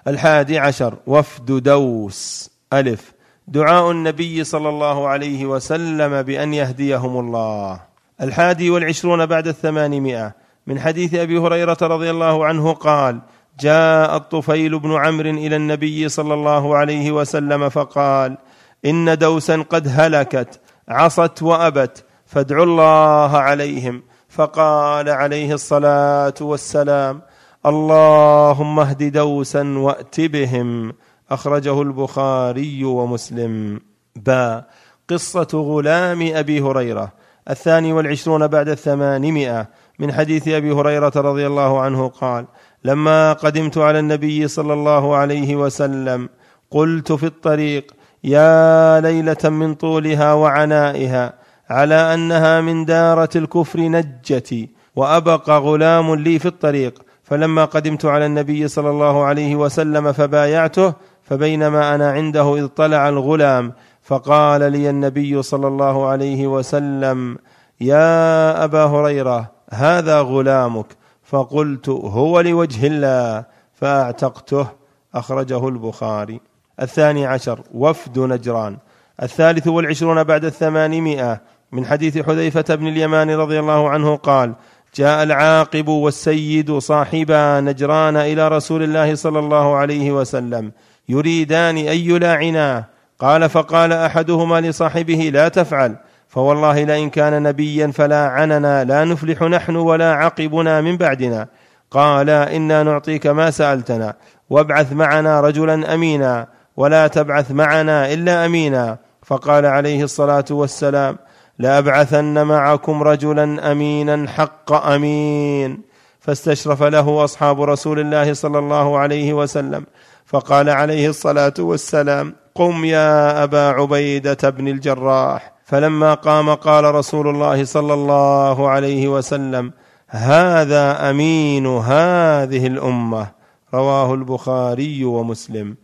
الحادي 0.07 0.60
عشر 0.60 0.93
وفد 1.07 1.45
دوس. 1.45 2.49
ألف. 2.73 3.14
دعاء 3.47 3.91
النبي 3.91 4.43
صلى 4.43 4.69
الله 4.69 5.07
عليه 5.07 5.45
وسلم 5.45 6.22
بأن 6.22 6.53
يهديهم 6.53 7.19
الله. 7.19 7.80
الحادي 8.22 8.69
والعشرون 8.69 9.26
بعد 9.26 9.47
الثمانمائة. 9.47 10.34
من 10.68 10.80
حديث 10.80 11.14
أبي 11.14 11.38
هريرة 11.38 11.77
رضي 11.81 12.10
الله 12.10 12.45
عنه 12.45 12.73
قال 12.73 13.19
جاء 13.60 14.15
الطفيل 14.15 14.80
بن 14.80 14.91
عمرو 14.91 15.30
إلى 15.30 15.56
النبي 15.56 16.10
صلى 16.10 16.34
الله 16.34 16.76
عليه 16.76 17.11
وسلم 17.11 17.69
فقال 17.69 18.38
إن 18.85 19.18
دوسا 19.18 19.61
قد 19.69 19.88
هلكت 19.88 20.60
عصت 20.89 21.43
وأبت 21.43 22.03
فادعوا 22.26 22.65
الله 22.65 23.38
عليهم. 23.38 24.03
فقال 24.36 25.10
عليه 25.10 25.53
الصلاة 25.53 26.34
والسلام 26.41 27.22
اللهم 27.66 28.80
اهد 28.80 29.12
دوسا 29.12 29.64
وأت 29.78 30.22
بهم. 30.22 30.94
أخرجه 31.32 31.82
البخاري 31.82 32.84
ومسلم. 32.84 33.80
با 34.16 34.64
قصة 35.10 35.48
غلام 35.53 36.32
أبي 36.36 36.62
هريرة. 36.62 37.12
الثاني 37.49 37.94
والعشرون 37.94 38.48
بعد 38.48 38.70
الثمانمائة. 38.70 39.68
من 39.99 40.12
حديث 40.14 40.48
أبي 40.48 40.72
هريرة 40.72 41.12
رضي 41.16 41.48
الله 41.48 41.80
عنه 41.82 42.07
قال 42.07 42.45
لما 42.84 43.34
قدمت 43.34 43.78
على 43.78 43.99
النبي 43.99 44.48
صلى 44.48 44.74
الله 44.74 45.16
عليه 45.16 45.56
وسلم 45.56 46.30
قلت 46.72 47.12
في 47.12 47.26
الطريق 47.26 47.91
يا 48.24 49.02
ليلة 49.02 49.49
من 49.49 49.76
طولها 49.76 50.34
وعنائها 50.34 51.44
على 51.70 52.14
أنها 52.14 52.62
من 52.62 52.86
دارة 52.86 53.30
الكفر 53.36 53.80
نجتي 53.80 54.70
وابقى 54.96 55.60
غلام 55.60 56.16
لي 56.16 56.40
في 56.40 56.46
الطريق 56.46 57.02
فلما 57.24 57.66
قدمت 57.66 58.06
على 58.06 58.26
النبي 58.26 58.68
صلى 58.68 58.90
الله 58.90 59.24
عليه 59.24 59.56
وسلم 59.56 60.12
فبايعته 60.12 60.94
فبينما 61.24 61.96
أنا 61.96 62.12
عنده 62.12 62.56
إذ 62.56 62.68
طلع 62.68 63.10
الغلام 63.10 63.74
فقال 64.02 64.72
لي 64.72 64.90
النبي 64.90 65.42
صلى 65.42 65.68
الله 65.68 66.08
عليه 66.08 66.48
وسلم 66.48 67.38
يا 67.82 68.64
أبا 68.64 68.84
هريرة 68.86 69.52
هذا 69.72 70.22
غلامك. 70.22 70.86
فقلت 71.24 71.90
هو 71.90 72.42
لوجه 72.42 72.88
الله. 72.88 73.46
فأعتقته 73.74 74.68
أخرجه 75.16 75.68
البخاري. 75.68 76.40
الثاني 76.82 77.26
عشر 77.26 77.60
وفد 77.74 78.20
نجران. 78.20 78.78
الثالث 79.24 79.68
والعشرون 79.68 80.24
بعد 80.24 80.46
الثمانمائة 80.46 81.42
من 81.72 81.86
حديث 81.86 82.18
حذيفة 82.18 82.76
بن 82.76 82.88
اليمان 82.88 83.30
رضي 83.30 83.60
الله 83.60 83.90
عنه 83.90 84.16
قال 84.16 84.54
جاء 84.96 85.24
العاقب 85.24 85.88
والسيد 85.88 86.78
صاحبا 86.78 87.60
نجران 87.60 88.18
إلى 88.18 88.48
رسول 88.48 88.84
الله 88.84 89.16
صلى 89.16 89.40
الله 89.40 89.76
عليه 89.76 90.12
وسلم 90.12 90.72
يريدان 91.10 91.78
أن 91.78 91.98
يلاعناه 91.98 92.86
قال 93.20 93.50
فقال 93.50 93.94
أحدهما 93.94 94.62
لصاحبه 94.62 95.30
لا 95.34 95.48
تفعل 95.48 95.96
فوالله 96.28 96.84
لئن 96.84 97.10
كان 97.10 97.44
نبيا 97.44 97.88
فلا 97.88 98.28
عننا 98.28 98.84
لا 98.84 99.04
نفلح 99.04 99.42
نحن 99.42 99.76
ولا 99.76 100.14
عقبنا 100.14 100.82
من 100.82 100.98
بعدنا. 100.98 101.48
قال 101.92 102.30
إنا 102.30 102.84
نعطيك 102.84 103.28
ما 103.28 103.52
سألتنا 103.52 104.14
وابعث 104.50 104.94
معنا 104.94 105.42
رجلا 105.42 105.94
أمينا 105.94 106.48
ولا 106.78 107.08
تبعث 107.08 107.52
معنا 107.52 108.14
إلا 108.14 108.46
أمينا. 108.46 108.98
فقال 109.24 109.66
عليه 109.66 110.04
الصلاة 110.04 110.46
والسلام 110.52 111.18
لأبعثن 111.60 112.44
معكم 112.44 113.03
رجلا 113.03 113.72
امينا 113.72 114.30
حق 114.30 114.73
أمين. 114.73 115.82
فاستشرف 116.19 116.84
له 116.84 117.23
أصحاب 117.23 117.61
رسول 117.61 117.99
الله 117.99 118.34
صلى 118.34 118.60
الله 118.60 118.98
عليه 118.98 119.34
وسلم. 119.34 119.86
فقال 120.26 120.69
عليه 120.69 121.10
الصلاة 121.10 121.53
والسلام 121.60 122.36
قم 122.56 122.86
يا 122.86 123.44
أبا 123.44 123.69
عبيدة 123.69 124.49
بن 124.49 124.68
الجراح. 124.68 125.53
فلما 125.65 126.14
قام 126.14 126.53
قال 126.53 126.95
رسول 126.95 127.27
الله 127.27 127.64
صلى 127.64 127.94
الله 127.94 128.69
عليه 128.69 129.07
وسلم 129.07 129.72
هذا 130.07 131.10
أمين 131.10 131.68
هذه 131.68 132.68
الأمة. 132.68 133.27
رواه 133.73 134.14
البخاري 134.14 135.06
ومسلم. 135.06 135.76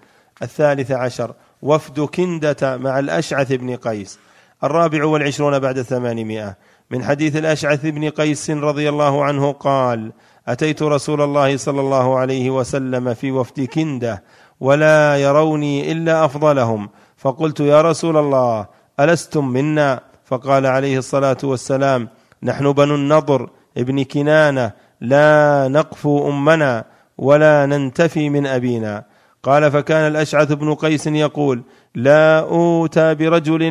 الثالث 0.41 0.91
عشر 0.91 1.33
وفد 1.61 1.99
كندة 1.99 2.77
مع 2.77 2.99
الأشعث 2.99 3.51
بن 3.51 3.75
قيس. 3.75 4.19
الرابع 4.63 5.05
والعشرون 5.05 5.59
بعد 5.59 5.77
الثمانمائة. 5.77 6.57
من 6.91 7.03
حديث 7.03 7.35
الأشعث 7.35 7.85
بن 7.85 8.09
قيس 8.09 8.49
رضي 8.49 8.89
الله 8.89 9.23
عنه 9.23 9.51
قال 9.51 10.11
أتيت 10.47 10.83
رسول 10.83 11.21
الله 11.21 11.57
صلى 11.57 11.81
الله 11.81 12.17
عليه 12.17 12.49
وسلم 12.49 13.13
في 13.13 13.31
وفد 13.31 13.61
كندة 13.61 14.23
ولا 14.59 15.17
يروني 15.17 15.91
إلا 15.91 16.25
أفضلهم. 16.25 16.89
فقلت 17.17 17.59
يا 17.59 17.81
رسول 17.81 18.17
الله 18.17 18.67
ألستم 18.99 19.47
منا؟ 19.47 19.99
فقال 20.25 20.65
عليه 20.65 20.97
الصلاة 20.97 21.37
والسلام 21.43 22.09
نحن 22.43 22.71
بنو 22.71 22.95
النضر 22.95 23.49
ابن 23.77 24.03
كنانة 24.03 24.71
لا 25.01 25.67
نقفو 25.67 26.29
أمنا 26.29 26.85
ولا 27.17 27.65
ننتفي 27.65 28.29
من 28.29 28.47
أبينا. 28.47 29.03
قال 29.43 29.71
فكان 29.71 30.11
الأشعث 30.11 30.51
بن 30.51 30.73
قيس 30.73 31.07
يقول 31.07 31.63
لا 31.95 32.39
أوتى 32.39 33.15
برجل 33.15 33.69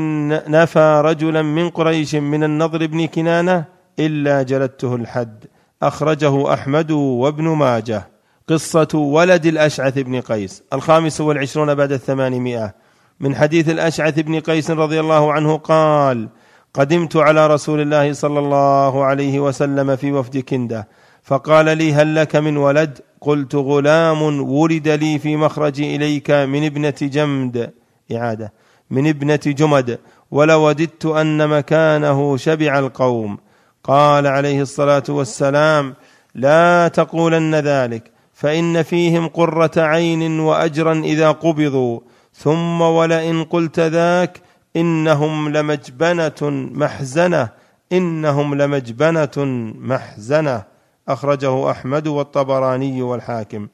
نفى 0.49 1.03
رجلا 1.05 1.43
من 1.43 1.71
قريش 1.71 2.15
من 2.15 2.45
النضر 2.45 2.87
بن 2.87 3.07
كنانة 3.07 3.65
إلا 3.99 4.43
جلدته 4.43 4.95
الحد. 4.95 5.45
أخرجه 5.83 6.55
أحمد 6.55 6.91
وابن 6.91 7.49
ماجه. 7.49 8.09
قصة 8.49 8.89
ولد 8.95 9.47
الأشعث 9.47 9.99
بن 9.99 10.21
قيس. 10.21 10.63
الخامس 10.73 11.21
والعشرون 11.21 11.75
بعد 11.75 11.93
الثمانمائة. 11.93 12.75
من 13.21 13.35
حديث 13.35 13.69
الأشعث 13.69 14.19
بن 14.19 14.41
قيس 14.41 14.71
رضي 14.71 15.01
الله 15.01 15.33
عنه 15.33 15.57
قال 15.57 16.29
قدمت 16.75 17.17
على 17.17 17.47
رسول 17.47 17.81
الله 17.81 18.13
صلى 18.13 18.39
الله 18.39 19.05
عليه 19.05 19.41
وسلم 19.41 19.97
في 19.97 20.13
وفد 20.13 20.39
كنده. 20.39 20.89
فقال 21.23 21.79
لي 21.79 21.95
هل 21.95 22.15
لك 22.15 22.37
من 22.37 22.57
ولد؟ 22.57 22.99
قلت 23.21 23.55
غلام 23.55 24.23
ولد 24.51 24.89
لي 24.89 25.19
في 25.19 25.37
مخرجي 25.37 25.97
إليك 25.97 26.31
من 26.31 26.65
ابنة 26.65 26.95
جمد. 27.03 27.73
إعادة. 28.13 28.53
من 28.91 29.07
ابنة 29.07 29.41
جمد. 29.47 29.99
ولوددت 30.31 31.07
أن 31.07 31.49
مكانه 31.49 32.37
شبع 32.37 32.79
القوم. 32.79 33.39
قال 33.85 34.27
عليه 34.27 34.63
الصلاة 34.63 35.03
والسلام 35.09 35.95
لا 36.35 36.89
تقولن 36.89 37.55
ذلك 37.55 38.11
فإن 38.35 38.83
فيهم 38.83 39.29
قرة 39.29 39.71
عين 39.77 40.41
وأجرا 40.41 40.95
إذا 41.05 41.31
قبضوا. 41.31 42.01
ثم 42.35 42.81
ولئن 42.81 43.45
قلت 43.45 43.81
ذاك 43.81 44.41
إنهم 44.77 45.49
لمجبنة 45.49 46.51
محزنة. 46.75 47.49
إنهم 47.93 48.55
لمجبنة 48.55 49.45
محزنة. 49.79 50.70
أخرجه 51.13 51.71
أحمد 51.71 52.07
والطبراني 52.09 53.03
والحاكم. 53.03 53.69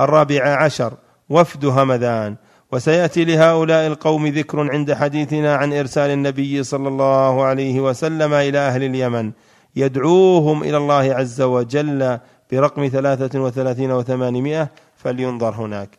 الرابع 0.00 0.64
عشر 0.64 0.92
وفد 1.28 1.64
همذان. 1.64 2.36
وسيأتي 2.72 3.24
لهؤلاء 3.24 3.86
القوم 3.86 4.26
ذكر 4.26 4.70
عند 4.72 4.92
حديثنا 4.92 5.56
عن 5.56 5.72
إرسال 5.72 6.10
النبي 6.10 6.62
صلى 6.62 6.88
الله 6.88 7.44
عليه 7.44 7.80
وسلم 7.80 8.32
إلى 8.32 8.58
أهل 8.58 8.82
اليمن. 8.82 9.32
يدعوهم 9.76 10.62
إلى 10.62 10.76
الله 10.76 11.14
عز 11.14 11.42
وجل 11.42 12.18
برقم 12.52 12.88
ثلاثة 12.88 13.40
وثلاثين 13.40 13.92
وثمانمائة 13.92 14.68
فلينظر 14.96 15.54
هناك. 15.54 15.90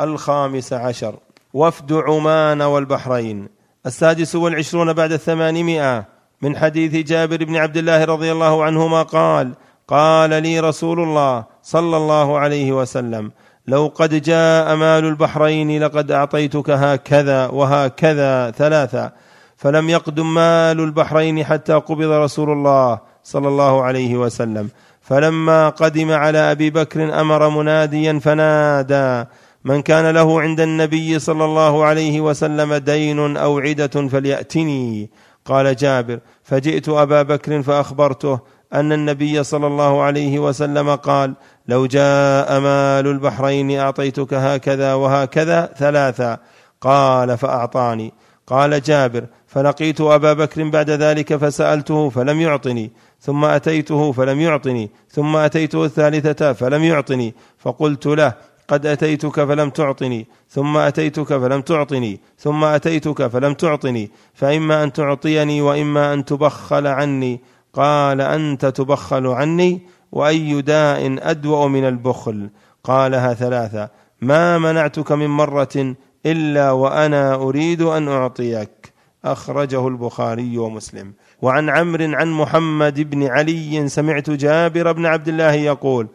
الخامس 0.00 0.72
عشر 0.72 1.14
وفد 1.54 1.92
عمان 1.92 2.62
والبحرين. 2.62 3.48
السادس 3.86 4.34
والعشرون 4.34 4.92
بعد 4.92 5.12
الثمانمائة. 5.12 6.04
من 6.42 6.56
حديث 6.56 7.06
جابر 7.06 7.44
بن 7.44 7.56
عبد 7.56 7.76
الله 7.76 8.04
رضي 8.04 8.32
الله 8.32 8.64
عنهما 8.64 9.02
قال 9.02 9.54
قال 9.88 10.42
لي 10.42 10.60
رسول 10.60 11.00
الله 11.00 11.44
صلى 11.62 11.96
الله 11.96 12.38
عليه 12.38 12.72
وسلم 12.72 13.30
لو 13.66 13.92
قد 13.94 14.22
جاء 14.22 14.76
مال 14.76 15.04
البحرين 15.04 15.84
لقد 15.84 16.10
أعطيتك 16.10 16.70
هكذا 16.70 17.46
وهكذا 17.46 18.50
ثلاثا 18.50 19.12
فلم 19.56 19.90
يقدم 19.90 20.34
مال 20.34 20.80
البحرين 20.80 21.44
حتى 21.44 21.72
قبض 21.72 22.10
رسول 22.10 22.50
الله 22.50 22.98
صلى 23.24 23.48
الله 23.48 23.82
عليه 23.82 24.16
وسلم. 24.16 24.68
فلما 25.00 25.68
قدم 25.68 26.12
على 26.12 26.38
أبي 26.38 26.70
بكر 26.70 27.20
أمر 27.20 27.48
مناديا 27.48 28.18
فنادى 28.18 29.28
من 29.64 29.82
كان 29.82 30.14
له 30.14 30.40
عند 30.40 30.60
النبي 30.60 31.18
صلى 31.18 31.44
الله 31.44 31.84
عليه 31.84 32.20
وسلم 32.20 32.74
دين 32.74 33.36
أو 33.36 33.58
عدة 33.58 34.08
فليأتني. 34.08 35.10
قال 35.44 35.76
جابر 35.76 36.18
فجئت 36.42 36.88
أبا 36.88 37.22
بكر 37.22 37.62
فأخبرته 37.62 38.40
أن 38.74 38.92
النبي 38.92 39.44
صلى 39.44 39.66
الله 39.66 40.02
عليه 40.02 40.38
وسلم 40.38 40.94
قال 40.94 41.34
لو 41.68 41.86
جاء 41.86 42.60
مال 42.60 43.06
البحرين 43.06 43.78
أعطيتك 43.78 44.34
هكذا 44.34 44.94
وهكذا 44.94 45.70
ثلاثا 45.78 46.38
قال 46.80 47.38
فأعطاني. 47.38 48.12
قال 48.46 48.82
جابر 48.82 49.26
فلقيت 49.46 50.00
أبا 50.00 50.32
بكر 50.32 50.68
بعد 50.68 50.90
ذلك 50.90 51.36
فسألته 51.36 52.08
فلم 52.08 52.40
يعطني 52.40 52.92
ثم 53.20 53.44
أتيته 53.44 54.12
فلم 54.12 54.40
يعطني 54.40 54.90
ثم 55.10 55.36
أتيته 55.36 55.84
الثالثة 55.84 56.52
فلم 56.52 56.84
يعطني 56.84 57.34
فقلت 57.58 58.06
له 58.06 58.32
قد 58.68 58.86
أتيتك 58.86 59.44
فلم 59.44 59.70
تعطني 59.70 60.26
ثم 60.50 60.76
أتيتك 60.76 61.26
فلم 61.26 61.60
تعطني 61.60 62.20
ثم 62.38 62.64
أتيتك 62.64 63.26
فلم 63.26 63.54
تعطني 63.54 64.10
فإما 64.34 64.84
أن 64.84 64.92
تعطيني 64.92 65.62
وإما 65.62 66.14
أن 66.14 66.24
تبخل 66.24 66.86
عني. 66.86 67.40
قال 67.74 68.20
أنت 68.20 68.66
تبخل 68.66 69.26
عني 69.26 69.82
وأي 70.12 70.62
داء 70.62 71.30
أدوأ 71.30 71.68
من 71.68 71.84
البخل. 71.84 72.50
قالها 72.84 73.34
ثلاثة 73.34 73.88
ما 74.20 74.58
منعتك 74.58 75.12
من 75.12 75.26
مرة 75.26 75.94
إلا 76.26 76.70
وأنا 76.70 77.34
أريد 77.34 77.82
أن 77.82 78.08
أعطيك. 78.08 78.92
أخرجه 79.24 79.88
البخاري 79.88 80.58
ومسلم. 80.58 81.12
وعن 81.42 81.68
عمرو 81.68 82.14
عن 82.14 82.30
محمد 82.32 83.10
بن 83.10 83.26
علي 83.26 83.88
سمعت 83.88 84.30
جابر 84.30 84.92
بن 84.92 85.06
عبد 85.06 85.28
الله 85.28 85.52
يقول 85.52 86.08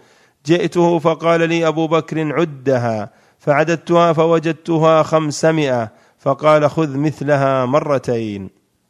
جئته 0.46 1.00
فقال 1.00 1.50
لي 1.50 1.68
أبو 1.68 1.88
بكر 1.88 2.40
عدها 2.40 3.12
فعددتها 3.40 4.14
فوجدتها 4.14 5.04
خمسمائة 5.04 5.92
فقال 6.20 6.70
خذ 6.70 6.98
مثلها 6.98 7.66
مرتين. 7.66 8.50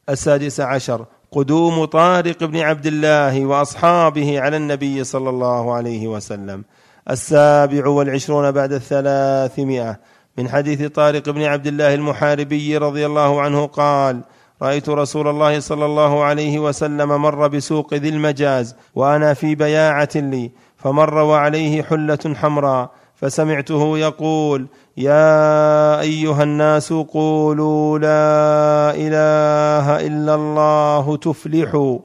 السادس 0.09 0.59
عشر 0.59 1.05
قدوم 1.31 1.85
طارق 1.85 2.43
بن 2.43 2.57
عبد 2.57 2.85
الله 2.85 3.45
وأصحابه 3.45 4.39
على 4.39 4.57
النبي 4.57 5.03
صلى 5.03 5.29
الله 5.29 5.73
عليه 5.73 6.07
وسلم. 6.07 6.63
السابع 7.09 7.87
والعشرون 7.87 8.51
بعد 8.51 8.73
الثلاثمائة. 8.73 9.99
من 10.37 10.49
حديث 10.49 10.83
طارق 10.83 11.29
بن 11.29 11.41
عبد 11.41 11.67
الله 11.67 11.93
المحاربي 11.93 12.77
رضي 12.77 13.05
الله 13.05 13.41
عنه 13.41 13.65
قال 13.65 14.21
رأيت 14.61 14.89
رسول 14.89 15.27
الله 15.27 15.59
صلى 15.59 15.85
الله 15.85 16.23
عليه 16.23 16.59
وسلم 16.59 17.21
مر 17.21 17.47
بسوق 17.47 17.93
ذي 17.93 18.09
المجاز 18.09 18.75
وأنا 18.95 19.33
في 19.33 19.55
بياعة 19.55 20.09
لي 20.15 20.51
فمر 20.77 21.13
وعليه 21.13 21.83
حلة 21.83 22.33
حمراء 22.35 22.91
فسمعته 23.15 23.97
يقول 23.97 24.67
يا 24.99 25.99
أيها 25.99 26.43
الناس 26.43 26.93
قولوا 26.93 27.99
لا 27.99 28.91
إله 28.95 30.07
إلا 30.07 30.35
الله 30.35 31.17
تفلحوا. 31.17 31.99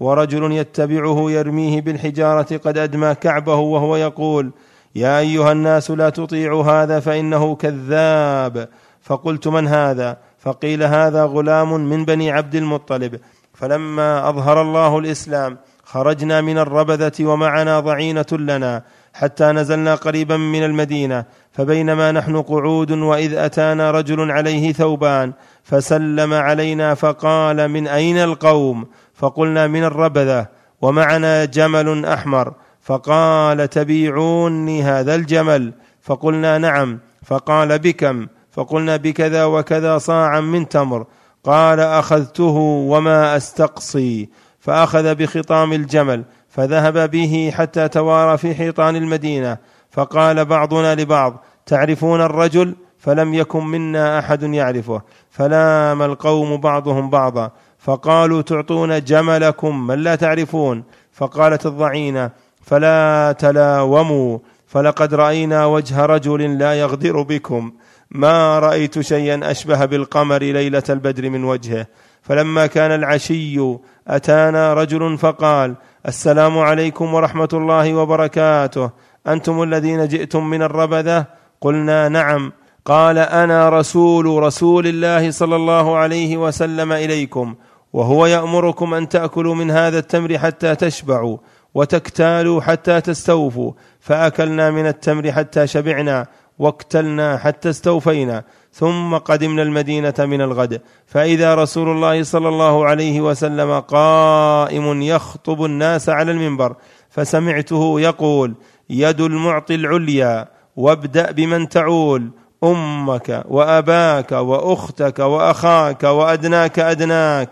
ورجل 0.00 0.52
يتبعه 0.52 1.30
يرميه 1.30 1.80
بالحجارة 1.80 2.56
قد 2.56 2.78
أدمى 2.78 3.14
كعبه 3.14 3.56
وهو 3.56 3.96
يقول 3.96 4.50
يا 4.94 5.18
أيها 5.18 5.52
الناس 5.52 5.90
لا 5.90 6.10
تطيعوا 6.10 6.64
هذا 6.64 7.00
فإنه 7.00 7.54
كذاب. 7.54 8.68
فقلت 9.02 9.48
من 9.48 9.68
هذا؟ 9.68 10.16
فقيل 10.38 10.82
هذا 10.82 11.24
غلام 11.24 11.88
من 11.90 12.04
بني 12.04 12.30
عبد 12.30 12.54
المطلب. 12.54 13.20
فلما 13.54 14.28
أظهر 14.28 14.62
الله 14.62 14.98
الإسلام 14.98 15.56
خرجنا 15.84 16.40
من 16.40 16.58
الربذة 16.58 17.12
ومعنا 17.20 17.80
ضعينة 17.80 18.26
لنا. 18.32 18.82
حتى 19.16 19.44
نزلنا 19.44 19.94
قريبا 19.94 20.36
من 20.36 20.64
المدينة 20.64 21.24
فبينما 21.52 22.12
نحن 22.12 22.42
قعود 22.42 22.90
وإذ 22.90 23.34
أتانا 23.34 23.90
رجل 23.90 24.30
عليه 24.30 24.72
ثوبان 24.72 25.32
فسلم 25.62 26.34
علينا 26.34 26.94
فقال 26.94 27.68
من 27.68 27.88
أين 27.88 28.18
القوم؟ 28.18 28.86
فقلنا 29.14 29.66
من 29.66 29.84
الربذة 29.84 30.46
ومعنا 30.82 31.44
جمل 31.44 32.04
أحمر 32.04 32.52
فقال 32.82 33.70
تبيعوني 33.70 34.82
هذا 34.82 35.14
الجمل؟ 35.14 35.72
فقلنا 36.02 36.58
نعم 36.58 36.98
فقال 37.24 37.78
بكم؟ 37.78 38.26
فقلنا 38.52 38.96
بكذا 38.96 39.44
وكذا 39.44 39.98
صاعا 39.98 40.40
من 40.40 40.68
تمر 40.68 41.06
قال 41.44 41.80
أخذته 41.80 42.56
وما 42.88 43.36
أستقصي 43.36 44.28
فأخذ 44.60 45.14
بخطام 45.14 45.72
الجمل 45.72 46.24
فذهب 46.56 47.10
به 47.10 47.52
حتى 47.54 47.88
توارى 47.88 48.38
في 48.38 48.54
حيطان 48.54 48.96
المدينة 48.96 49.58
فقال 49.90 50.44
بعضنا 50.44 50.94
لبعض 50.94 51.44
تعرفون 51.66 52.20
الرجل؟ 52.20 52.74
فلم 52.98 53.34
يكن 53.34 53.64
منا 53.64 54.18
أحد 54.18 54.42
يعرفه. 54.42 55.02
فلام 55.30 56.02
القوم 56.02 56.56
بعضهم 56.56 57.10
بعضا 57.10 57.50
فقالوا 57.78 58.42
تعطون 58.42 59.04
جملكم 59.04 59.86
من 59.86 59.98
لا 59.98 60.14
تعرفون؟ 60.14 60.84
فقالت 61.12 61.66
الضعينة 61.66 62.30
فلا 62.62 63.34
تلاوموا 63.38 64.38
فلقد 64.66 65.14
رأينا 65.14 65.66
وجه 65.66 66.06
رجل 66.06 66.58
لا 66.58 66.74
يغدر 66.74 67.22
بكم. 67.22 67.72
ما 68.10 68.58
رأيت 68.58 69.00
شيئا 69.00 69.50
أشبه 69.50 69.84
بالقمر 69.84 70.42
ليلة 70.42 70.82
البدر 70.90 71.30
من 71.30 71.44
وجهه. 71.44 71.86
فلما 72.22 72.66
كان 72.66 72.90
العشي 72.90 73.76
أتانا 74.08 74.74
رجل 74.74 75.18
فقال 75.18 75.74
السلام 76.06 76.58
عليكم 76.58 77.14
ورحمة 77.14 77.48
الله 77.52 77.94
وبركاته. 77.94 78.90
أنتم 79.26 79.62
الذين 79.62 80.08
جئتم 80.08 80.50
من 80.50 80.62
الربذة؟ 80.62 81.26
قلنا 81.60 82.08
نعم. 82.08 82.52
قال 82.84 83.18
أنا 83.18 83.68
رسول 83.68 84.42
رسول 84.42 84.86
الله 84.86 85.30
صلى 85.30 85.56
الله 85.56 85.96
عليه 85.96 86.36
وسلم 86.36 86.92
إليكم 86.92 87.54
وهو 87.92 88.26
يأمركم 88.26 88.94
أن 88.94 89.08
تأكلوا 89.08 89.54
من 89.54 89.70
هذا 89.70 89.98
التمر 89.98 90.38
حتى 90.38 90.74
تشبعوا 90.74 91.36
وتكتالوا 91.74 92.60
حتى 92.60 93.00
تستوفوا 93.00 93.72
فأكلنا 94.00 94.70
من 94.70 94.86
التمر 94.86 95.32
حتى 95.32 95.66
شبعنا 95.66 96.26
واكتلنا 96.58 97.36
حتى 97.36 97.70
استوفينا. 97.70 98.44
ثم 98.78 99.16
قدمنا 99.16 99.62
المدينة 99.62 100.14
من 100.18 100.40
الغد. 100.40 100.80
فإذا 101.06 101.54
رسول 101.54 101.88
الله 101.88 102.22
صلى 102.22 102.48
الله 102.48 102.86
عليه 102.86 103.20
وسلم 103.20 103.80
قائم 103.80 105.02
يخطب 105.02 105.64
الناس 105.64 106.08
على 106.08 106.30
المنبر 106.30 106.74
فسمعته 107.10 108.00
يقول 108.00 108.54
يد 108.90 109.20
المعطي 109.20 109.74
العليا 109.74 110.48
وابدأ 110.76 111.30
بمن 111.30 111.68
تعول 111.68 112.30
أمك 112.64 113.44
وأباك 113.48 114.32
وأختك 114.32 115.18
وأخاك 115.18 116.02
وأدناك 116.04 116.78
أدناك. 116.78 117.50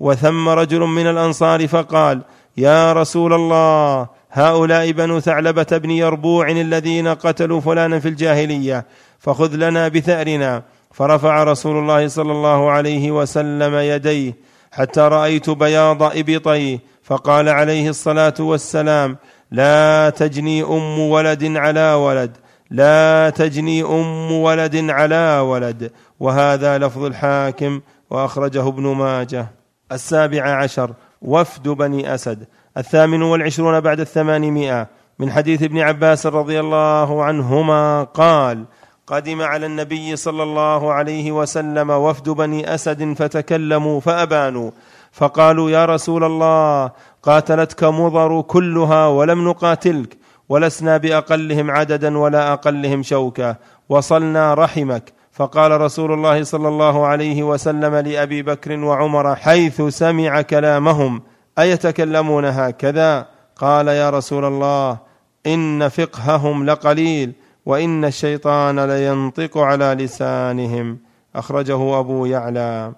وثم 0.00 0.48
رجل 0.48 0.80
من 0.80 1.06
الأنصار 1.06 1.66
فقال 1.68 2.22
يا 2.56 2.92
رسول 2.92 3.32
الله 3.32 4.08
هؤلاء 4.30 4.90
بنو 4.90 5.20
ثعلبة 5.20 5.66
بن 5.70 5.90
يربوع 5.90 6.50
الذين 6.50 7.08
قتلوا 7.08 7.60
فلانا 7.60 7.98
في 7.98 8.08
الجاهلية 8.08 8.86
فخذ 9.18 9.56
لنا 9.56 9.88
بثأرنا. 9.88 10.62
فرفع 10.92 11.42
رسول 11.44 11.78
الله 11.78 12.08
صلى 12.08 12.32
الله 12.32 12.70
عليه 12.70 13.10
وسلم 13.10 13.74
يديه 13.74 14.36
حتى 14.72 15.00
رأيت 15.00 15.50
بياض 15.50 16.02
إبطيه 16.02 16.78
فقال 17.02 17.48
عليه 17.48 17.88
الصلاة 17.88 18.34
والسلام 18.40 19.16
لا 19.50 20.10
تجني 20.10 20.62
أم 20.62 20.98
ولد 20.98 21.56
على 21.56 21.92
ولد 21.92 22.36
لا 22.70 23.30
تجني 23.30 23.82
أم 23.82 24.32
ولد 24.32 24.90
على 24.90 25.38
ولد. 25.38 25.92
وهذا 26.20 26.78
لفظ 26.78 27.04
الحاكم 27.04 27.80
وأخرجه 28.10 28.68
ابن 28.68 28.86
ماجه. 28.86 29.46
السابع 29.92 30.42
عشر 30.42 30.90
وفد 31.22 31.68
بني 31.68 32.14
أسد. 32.14 32.46
الثامن 32.76 33.22
والعشرون 33.22 33.80
بعد 33.80 34.00
الثمانمائة. 34.00 34.86
من 35.18 35.30
حديث 35.30 35.62
ابن 35.62 35.78
عباس 35.78 36.26
رضي 36.26 36.60
الله 36.60 37.24
عنهما 37.24 38.02
قال 38.02 38.64
قدم 39.06 39.42
على 39.42 39.66
النبي 39.66 40.16
صلى 40.16 40.42
الله 40.42 40.92
عليه 40.92 41.32
وسلم 41.32 41.90
وفد 41.90 42.28
بني 42.28 42.74
أسد 42.74 43.12
فتكلموا 43.12 44.00
فأبانوا 44.00 44.70
فقالوا 45.12 45.70
يا 45.70 45.84
رسول 45.84 46.24
الله 46.24 46.90
قاتلتك 47.22 47.84
مضر 47.84 48.40
كلها 48.40 49.06
ولم 49.06 49.48
نقاتلك 49.48 50.16
ولسنا 50.48 50.96
بأقلهم 50.96 51.70
عددا 51.70 52.18
ولا 52.18 52.52
أقلهم 52.52 53.02
شوكه 53.02 53.56
وصلنا 53.88 54.54
رحمك. 54.54 55.12
فقال 55.32 55.80
رسول 55.80 56.12
الله 56.12 56.42
صلى 56.42 56.68
الله 56.68 57.06
عليه 57.06 57.42
وسلم 57.42 57.94
لأبي 57.96 58.42
بكر 58.42 58.78
وعمر 58.78 59.36
حيث 59.36 59.82
سمع 59.82 60.42
كلامهم 60.42 61.22
أيتكلمون 61.58 62.44
هكذا؟ 62.44 63.26
قال 63.56 63.88
يا 63.88 64.10
رسول 64.10 64.44
الله 64.44 64.98
إن 65.46 65.88
فقههم 65.88 66.66
لقليل. 66.66 67.32
وإن 67.66 68.04
الشيطان 68.04 68.80
لينطق 68.80 69.58
على 69.58 69.96
لسانهم. 69.98 70.98
أخرجه 71.36 71.98
أبو 72.00 72.26
يعلى. 72.26 72.92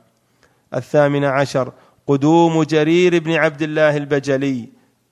الثامن 0.74 1.24
عشر. 1.24 1.72
قدوم 2.06 2.62
جرير 2.62 3.18
بن 3.18 3.32
عبد 3.32 3.62
الله 3.62 3.96
البجلي. 3.96 4.68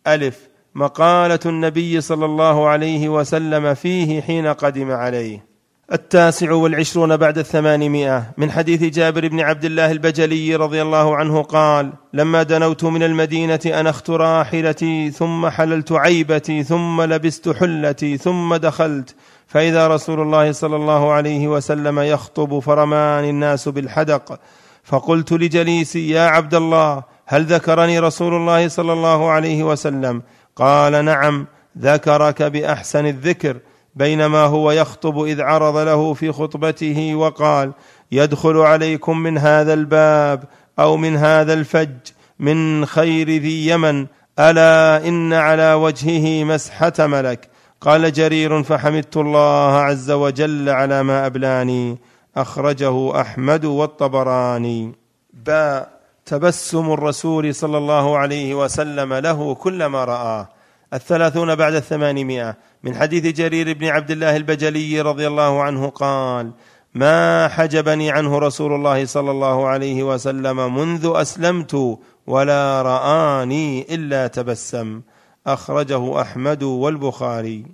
ألف. 0.07 0.49
مقالة 0.75 1.41
النبي 1.47 2.01
صلى 2.01 2.25
الله 2.25 2.69
عليه 2.69 3.09
وسلم 3.09 3.75
فيه 3.75 4.21
حين 4.21 4.47
قدم 4.47 4.91
عليه. 4.91 5.47
التاسع 5.93 6.53
والعشرون 6.53 7.17
بعد 7.17 7.39
الثمانمائة. 7.39 8.23
من 8.37 8.51
حديث 8.51 8.83
جابر 8.83 9.29
بن 9.29 9.41
عبد 9.41 9.65
الله 9.65 9.91
البجلي 9.91 10.57
رضي 10.57 10.83
الله 10.83 11.17
عنه 11.17 11.43
قال 11.43 11.93
لما 12.13 12.43
دنوت 12.43 12.85
من 12.85 13.03
المدينة 13.03 13.61
أنخت 13.67 14.11
راحلتي 14.11 15.11
ثم 15.11 15.49
حللت 15.49 15.93
عيبتي 15.93 16.63
ثم 16.63 17.03
لبست 17.03 17.49
حلتي 17.49 18.17
ثم 18.17 18.57
دخلت 18.57 19.15
فإذا 19.57 19.89
رسول 19.89 20.21
الله 20.21 20.53
صلى 20.53 20.77
الله 20.77 21.13
عليه 21.13 21.49
وسلم 21.49 22.01
يخطب 22.01 22.59
فرماني 22.59 23.31
الناس 23.31 23.69
بالحدق 23.69 24.41
فقلت 24.85 25.33
لجليسي 25.33 26.11
يا 26.11 26.21
عبد 26.21 26.55
الله 26.55 27.03
هل 27.27 27.45
ذكرني 27.45 27.99
رسول 27.99 28.35
الله 28.35 28.69
صلى 28.69 28.93
الله 28.93 29.31
عليه 29.31 29.63
وسلم؟ 29.63 30.23
قال 30.57 31.05
نعم 31.05 31.47
ذكرك 31.79 32.43
بأحسن 32.43 33.07
الذكر 33.07 33.57
بينما 33.95 34.43
هو 34.43 34.71
يخطب 34.71 35.23
إذ 35.23 35.43
عرض 35.43 35.77
له 35.77 36.15
في 36.15 36.33
خطبته 36.33 37.15
وقال 37.15 37.73
يدخل 38.13 38.57
عليكم 38.57 39.19
من 39.19 39.39
هذا 39.39 39.75
الباب 39.75 40.45
أو 40.79 40.97
من 40.97 41.17
هذا 41.17 41.53
الفج 41.53 41.97
من 42.39 42.87
خير 42.87 43.29
ذي 43.29 43.69
يمن 43.69 44.07
ألا 44.39 45.09
إن 45.09 45.33
على 45.33 45.75
وجهه 45.75 46.45
مسحة 46.45 46.93
ملك؟ 46.99 47.56
قال 47.81 48.13
جرير 48.13 48.63
فحمدت 48.63 49.17
الله 49.17 49.73
عز 49.73 50.11
وجل 50.11 50.69
على 50.69 51.03
ما 51.03 51.27
أبلاني. 51.27 51.99
أخرجه 52.37 53.21
أحمد 53.21 53.65
والطبراني. 53.65 54.93
باء 55.33 56.01
تبسم 56.27 56.93
الرسول 56.93 57.55
صلى 57.55 57.79
الله 57.79 58.19
عليه 58.19 58.55
وسلم 58.55 59.15
له 59.15 59.55
كلما 59.55 60.05
رآه 60.05 60.49
الثلاثون 60.95 61.55
بعد 61.55 61.75
الثمانمائة. 61.75 62.57
من 62.83 62.95
حديث 62.95 63.27
جرير 63.37 63.73
بن 63.73 63.87
عبد 63.87 64.11
الله 64.11 64.37
البجلي 64.37 65.01
رضي 65.01 65.27
الله 65.27 65.63
عنه 65.63 65.89
قال 65.89 66.53
ما 66.95 67.49
حجبني 67.49 68.11
عنه 68.11 68.39
رسول 68.39 68.73
الله 68.73 69.05
صلى 69.05 69.31
الله 69.31 69.67
عليه 69.67 70.03
وسلم 70.03 70.75
منذ 70.75 71.13
أسلمت 71.15 71.99
ولا 72.27 72.83
رآني 72.83 73.95
إلا 73.95 74.27
تبسم. 74.27 75.03
أخرجه 75.47 76.21
أحمد 76.21 76.63
والبخاري. 76.63 77.67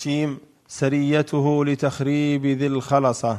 جيم 0.00 0.38
سريته 0.68 1.64
لتخريب 1.64 2.46
ذي 2.46 2.66
الخلصة. 2.66 3.38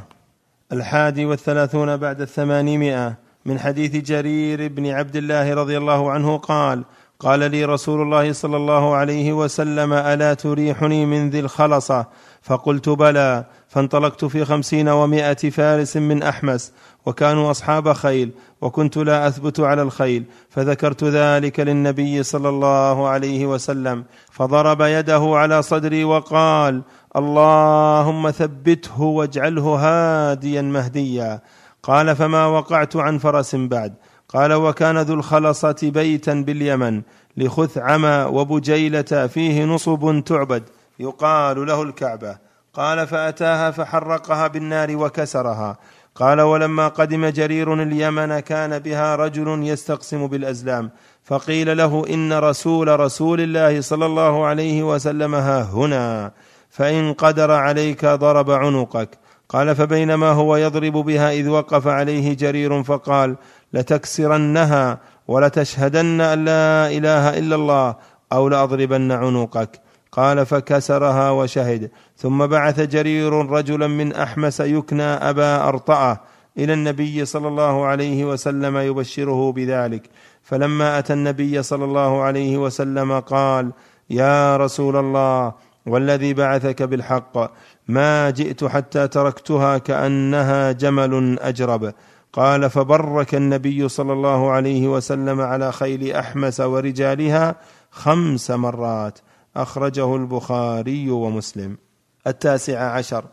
الحادي 0.72 1.24
والثلاثون 1.24 1.96
بعد 1.96 2.20
الثمانمائة. 2.20 3.14
من 3.44 3.58
حديث 3.58 3.96
جرير 3.96 4.68
بن 4.68 4.86
عبد 4.86 5.16
الله 5.16 5.54
رضي 5.54 5.78
الله 5.78 6.10
عنه 6.10 6.36
قال 6.36 6.84
قال 7.20 7.50
لي 7.50 7.64
رسول 7.64 8.02
الله 8.02 8.32
صلى 8.32 8.56
الله 8.56 8.94
عليه 8.94 9.32
وسلم 9.32 9.92
ألا 9.92 10.34
تريحني 10.34 11.06
من 11.06 11.30
ذي 11.30 11.40
الخلصة؟ 11.40 12.06
فقلت 12.42 12.88
بلى. 12.88 13.44
فانطلقت 13.68 14.24
في 14.24 14.44
خمسين 14.44 14.88
ومائة 14.88 15.50
فارس 15.50 15.96
من 15.96 16.22
أحمس. 16.22 16.72
وكانوا 17.06 17.50
أصحاب 17.50 17.92
خيل 17.92 18.30
وكنت 18.60 18.96
لا 18.96 19.28
أثبت 19.28 19.60
على 19.60 19.82
الخيل 19.82 20.24
فذكرت 20.50 21.04
ذلك 21.04 21.60
للنبي 21.60 22.22
صلى 22.22 22.48
الله 22.48 23.08
عليه 23.08 23.46
وسلم 23.46 24.04
فضرب 24.30 24.80
يده 24.80 25.30
على 25.34 25.62
صدري 25.62 26.04
وقال 26.04 26.82
اللهم 27.16 28.30
ثبته 28.30 29.00
واجعله 29.00 29.62
هاديا 29.62 30.62
مهديا 30.62 31.40
قال 31.82 32.16
فما 32.16 32.46
وقعت 32.46 32.96
عن 32.96 33.18
فرس 33.18 33.54
بعد 33.54 33.94
قال 34.28 34.52
وكان 34.52 34.98
ذو 34.98 35.14
الخلصة 35.14 35.76
بيتا 35.82 36.34
باليمن 36.34 37.02
لخثعم 37.36 38.04
وبجيلة 38.34 39.26
فيه 39.26 39.64
نصب 39.64 40.22
تعبد 40.26 40.62
يقال 40.98 41.66
له 41.66 41.82
الكعبة 41.82 42.38
قال 42.74 43.06
فأتاها 43.06 43.70
فحرقها 43.70 44.46
بالنار 44.46 44.96
وكسرها 44.96 45.78
قال 46.20 46.40
ولما 46.40 46.88
قدم 46.88 47.26
جرير 47.26 47.82
اليمن 47.82 48.40
كان 48.40 48.78
بها 48.78 49.16
رجل 49.16 49.66
يستقسم 49.66 50.26
بالأزلام 50.26 50.90
فقيل 51.24 51.76
له 51.76 52.04
إن 52.10 52.32
رسول 52.32 53.00
رسول 53.00 53.40
الله 53.40 53.80
صلى 53.80 54.06
الله 54.06 54.44
عليه 54.46 54.82
وسلم 54.82 55.34
ها 55.34 55.62
هنا 55.62 56.32
فإن 56.70 57.12
قدر 57.12 57.50
عليك 57.50 58.04
ضرب 58.06 58.50
عنقك. 58.50 59.18
قال 59.48 59.76
فبينما 59.76 60.30
هو 60.30 60.56
يضرب 60.56 60.92
بها 60.92 61.32
إذ 61.32 61.48
وقف 61.48 61.86
عليه 61.86 62.36
جرير 62.36 62.82
فقال 62.82 63.36
لتكسرنها 63.72 64.98
ولتشهدن 65.28 66.20
أن 66.20 66.44
لا 66.44 66.88
إله 66.88 67.38
إلا 67.38 67.54
الله 67.56 67.96
أو 68.32 68.48
لأضربن 68.48 69.12
عنقك. 69.12 69.80
قال 70.12 70.46
فكسرها 70.46 71.30
وشهد. 71.30 71.90
ثم 72.16 72.46
بعث 72.46 72.80
جرير 72.80 73.32
رجلا 73.32 73.86
من 73.86 74.12
أحمس 74.12 74.60
يكنى 74.60 75.02
أبا 75.02 75.68
أرطأة 75.68 76.20
إلى 76.58 76.72
النبي 76.72 77.24
صلى 77.24 77.48
الله 77.48 77.86
عليه 77.86 78.24
وسلم 78.24 78.76
يبشره 78.76 79.52
بذلك. 79.52 80.10
فلما 80.42 80.98
أتى 80.98 81.12
النبي 81.12 81.62
صلى 81.62 81.84
الله 81.84 82.22
عليه 82.22 82.58
وسلم 82.58 83.20
قال 83.20 83.72
يا 84.10 84.56
رسول 84.56 84.96
الله 84.96 85.52
والذي 85.86 86.34
بعثك 86.34 86.82
بالحق 86.82 87.50
ما 87.88 88.30
جئت 88.30 88.64
حتى 88.64 89.08
تركتها 89.08 89.78
كأنها 89.78 90.72
جمل 90.72 91.38
أجرب. 91.40 91.94
قال 92.32 92.70
فبرك 92.70 93.34
النبي 93.34 93.88
صلى 93.88 94.12
الله 94.12 94.50
عليه 94.50 94.88
وسلم 94.88 95.40
على 95.40 95.72
خيل 95.72 96.12
أحمس 96.12 96.60
ورجالها 96.60 97.54
خمس 97.90 98.50
مرات. 98.50 99.18
أخرجه 99.56 100.16
البخاري 100.16 101.10
ومسلم. 101.10 101.76
التاسع 102.26 102.92
عشر. 102.92 103.24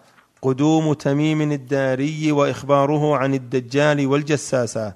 قدوم 0.42 0.94
تميم 0.94 1.52
الداري 1.52 2.32
وإخباره 2.32 3.18
عن 3.18 3.34
الدجال 3.34 4.08
والجساسة. 4.08 4.94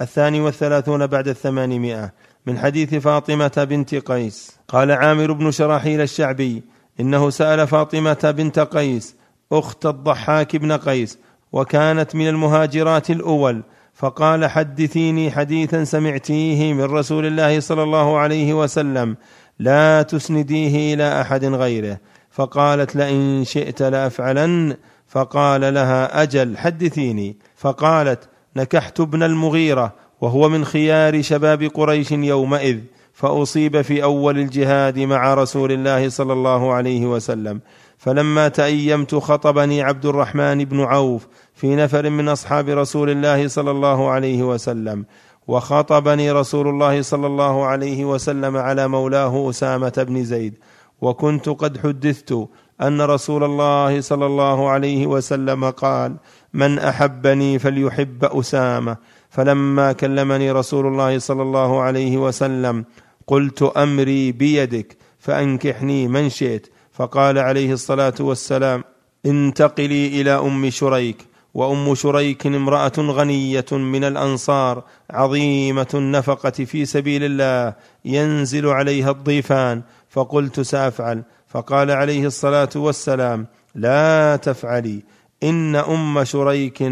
الثاني 0.00 0.40
والثلاثون 0.40 1.06
بعد 1.06 1.28
الثمانمائة. 1.28 2.12
من 2.46 2.58
حديث 2.58 2.94
فاطمة 2.94 3.66
بنت 3.70 3.94
قيس. 3.94 4.56
قال 4.68 4.92
عامر 4.92 5.32
بن 5.32 5.50
شراحيل 5.50 6.00
الشعبي 6.00 6.62
إنه 7.00 7.30
سأل 7.30 7.66
فاطمة 7.66 8.34
بنت 8.36 8.58
قيس 8.58 9.16
أخت 9.52 9.86
الضحاك 9.86 10.56
بن 10.56 10.72
قيس 10.72 11.18
وكانت 11.52 12.14
من 12.14 12.28
المهاجرات 12.28 13.10
الأول. 13.10 13.62
فقال 13.94 14.46
حدثيني 14.46 15.30
حديثا 15.30 15.84
سمعتيه 15.84 16.72
من 16.72 16.84
رسول 16.84 17.26
الله 17.26 17.60
صلى 17.60 17.82
الله 17.82 18.18
عليه 18.18 18.54
وسلم. 18.54 19.16
لا 19.58 20.02
تسنديه 20.02 20.94
إلى 20.94 21.20
أحد 21.20 21.44
غيره. 21.44 21.98
فقالت 22.30 22.96
لئن 22.96 23.44
شئت 23.44 23.82
لأفعلن. 23.82 24.76
فقال 25.08 25.74
لها 25.74 26.22
أجل 26.22 26.58
حدثيني. 26.58 27.36
فقالت 27.56 28.28
نكحت 28.56 29.00
ابن 29.00 29.22
المغيرة 29.22 29.92
وهو 30.20 30.48
من 30.48 30.64
خيار 30.64 31.22
شباب 31.22 31.62
قريش 31.62 32.12
يومئذ 32.12 32.78
فأصيب 33.12 33.80
في 33.80 34.02
أول 34.02 34.38
الجهاد 34.38 34.98
مع 34.98 35.34
رسول 35.34 35.72
الله 35.72 36.08
صلى 36.08 36.32
الله 36.32 36.72
عليه 36.72 37.06
وسلم. 37.06 37.60
فلما 37.98 38.48
تأيمت 38.48 39.14
خطبني 39.14 39.82
عبد 39.82 40.06
الرحمن 40.06 40.64
بن 40.64 40.80
عوف 40.80 41.26
في 41.54 41.76
نفر 41.76 42.10
من 42.10 42.28
أصحاب 42.28 42.68
رسول 42.68 43.10
الله 43.10 43.48
صلى 43.48 43.70
الله 43.70 44.10
عليه 44.10 44.42
وسلم. 44.42 45.04
وخطبني 45.48 46.30
رسول 46.32 46.68
الله 46.68 47.02
صلى 47.02 47.26
الله 47.26 47.64
عليه 47.64 48.04
وسلم 48.04 48.56
على 48.56 48.88
مولاه 48.88 49.50
أسامة 49.50 50.04
بن 50.08 50.24
زيد 50.24 50.54
وكنت 51.00 51.48
قد 51.48 51.78
حدثت 51.78 52.48
أن 52.82 53.00
رسول 53.00 53.44
الله 53.44 54.00
صلى 54.00 54.26
الله 54.26 54.68
عليه 54.68 55.06
وسلم 55.06 55.70
قال 55.70 56.16
من 56.54 56.78
أحبني 56.78 57.58
فليحب 57.58 58.24
أسامة 58.24 58.96
فلما 59.30 59.92
كلمني 59.92 60.52
رسول 60.52 60.86
الله 60.86 61.18
صلى 61.18 61.42
الله 61.42 61.80
عليه 61.80 62.16
وسلم 62.18 62.84
قلت 63.26 63.62
أمري 63.62 64.32
بيدك 64.32 64.96
فأنكحني 65.18 66.08
من 66.08 66.28
شئت 66.28 66.66
فقال 66.92 67.38
عليه 67.38 67.72
الصلاة 67.72 68.14
والسلام 68.20 68.84
انتقلي 69.26 70.20
إلى 70.20 70.30
أم 70.30 70.70
شريك 70.70 71.26
وأم 71.54 71.94
شريك 71.94 72.46
امرأة 72.46 72.92
غنية 72.98 73.64
من 73.72 74.04
الأنصار 74.04 74.82
عظيمة 75.10 75.86
النفقة 75.94 76.50
في 76.50 76.84
سبيل 76.84 77.24
الله 77.24 77.74
ينزل 78.04 78.66
عليها 78.66 79.10
الضيفان. 79.10 79.82
فقلت 80.10 80.60
سأفعل. 80.60 81.22
فقال 81.48 81.90
عليه 81.90 82.26
الصلاة 82.26 82.68
والسلام 82.76 83.46
لا 83.74 84.36
تفعلي. 84.36 85.02
إن 85.42 85.76
أم 85.76 86.24
شريك 86.24 86.82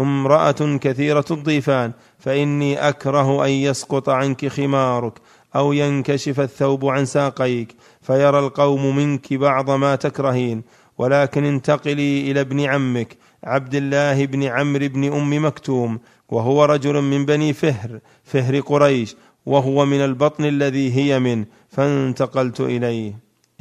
امرأة 0.00 0.78
كثيرة 0.80 1.24
الضيفان 1.30 1.92
فإني 2.18 2.88
أكره 2.88 3.44
أن 3.44 3.50
يسقط 3.50 4.08
عنك 4.08 4.48
خمارك 4.48 5.12
أو 5.56 5.72
ينكشف 5.72 6.40
الثوب 6.40 6.86
عن 6.86 7.04
ساقيك 7.04 7.74
فيرى 8.02 8.38
القوم 8.38 8.96
منك 8.96 9.34
بعض 9.34 9.70
ما 9.70 9.96
تكرهين. 9.96 10.62
ولكن 10.98 11.44
انتقلي 11.44 12.30
إلى 12.30 12.40
ابن 12.40 12.60
عمك. 12.60 13.16
عبد 13.44 13.74
الله 13.74 14.26
بن 14.26 14.42
عمرو 14.42 14.88
بن 14.88 15.12
أم 15.12 15.44
مكتوم 15.46 15.98
وهو 16.28 16.64
رجل 16.64 17.02
من 17.02 17.24
بني 17.26 17.52
فهر 17.52 17.98
فهر 18.24 18.60
قريش 18.60 19.16
وهو 19.46 19.86
من 19.86 20.00
البطن 20.00 20.44
الذي 20.44 20.96
هي 20.96 21.18
منه 21.18 21.44
فانتقلت 21.68 22.60
إليه. 22.60 23.12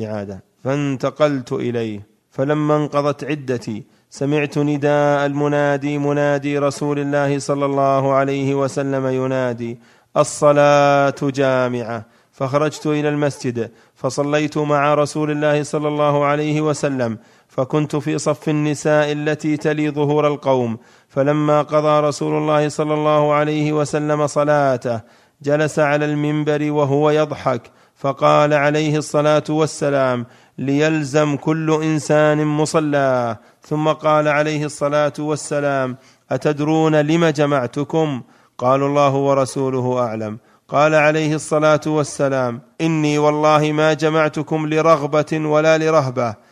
إعادة. 0.01 0.43
فانتقلت 0.63 1.53
إليه. 1.53 2.07
فلما 2.31 2.75
انقضت 2.77 3.23
عدتي 3.23 3.83
سمعت 4.09 4.57
نداء 4.57 5.25
المنادي 5.25 5.97
منادي 5.97 6.57
رسول 6.57 6.99
الله 6.99 7.39
صلى 7.39 7.65
الله 7.65 8.13
عليه 8.13 8.55
وسلم 8.55 9.07
ينادي 9.07 9.79
الصلاة 10.17 11.15
جامعة. 11.21 12.05
فخرجت 12.37 12.87
إلى 12.87 13.09
المسجد 13.09 13.71
فصليت 13.95 14.57
مع 14.57 14.93
رسول 14.93 15.31
الله 15.31 15.63
صلى 15.63 15.87
الله 15.87 16.25
عليه 16.25 16.61
وسلم 16.61 17.17
فكنت 17.57 17.95
في 17.95 18.17
صف 18.17 18.49
النساء 18.49 19.11
التي 19.11 19.57
تلي 19.57 19.89
ظهور 19.91 20.27
القوم 20.27 20.77
فلما 21.09 21.61
قضى 21.61 22.07
رسول 22.07 22.37
الله 22.37 22.69
صلى 22.69 22.93
الله 22.93 23.33
عليه 23.33 23.73
وسلم 23.73 24.27
صلاته 24.27 25.01
جلس 25.41 25.79
على 25.79 26.05
المنبر 26.05 26.71
وهو 26.71 27.09
يضحك 27.09 27.61
فقال 27.95 28.53
عليه 28.53 28.97
الصلاة 28.97 29.43
والسلام 29.49 30.25
ليلزم 30.57 31.35
كل 31.35 31.79
إنسان 31.83 32.47
مصلاه 32.47 33.39
ثم 33.61 33.87
قال 33.87 34.27
عليه 34.27 34.65
الصلاة 34.65 35.13
والسلام 35.19 35.97
أتدرون 36.31 36.95
لم 36.95 37.25
جمعتكم؟ 37.25 38.21
قالوا 38.57 38.87
الله 38.87 39.15
ورسوله 39.15 39.99
أعلم. 39.99 40.37
قال 40.67 40.95
عليه 40.95 41.35
الصلاة 41.35 41.81
والسلام 41.87 42.61
إني 42.81 43.17
والله 43.17 43.71
ما 43.71 43.93
جمعتكم 43.93 44.67
لرغبة 44.67 45.31
ولا 45.33 45.77
لرهبة. 45.77 46.46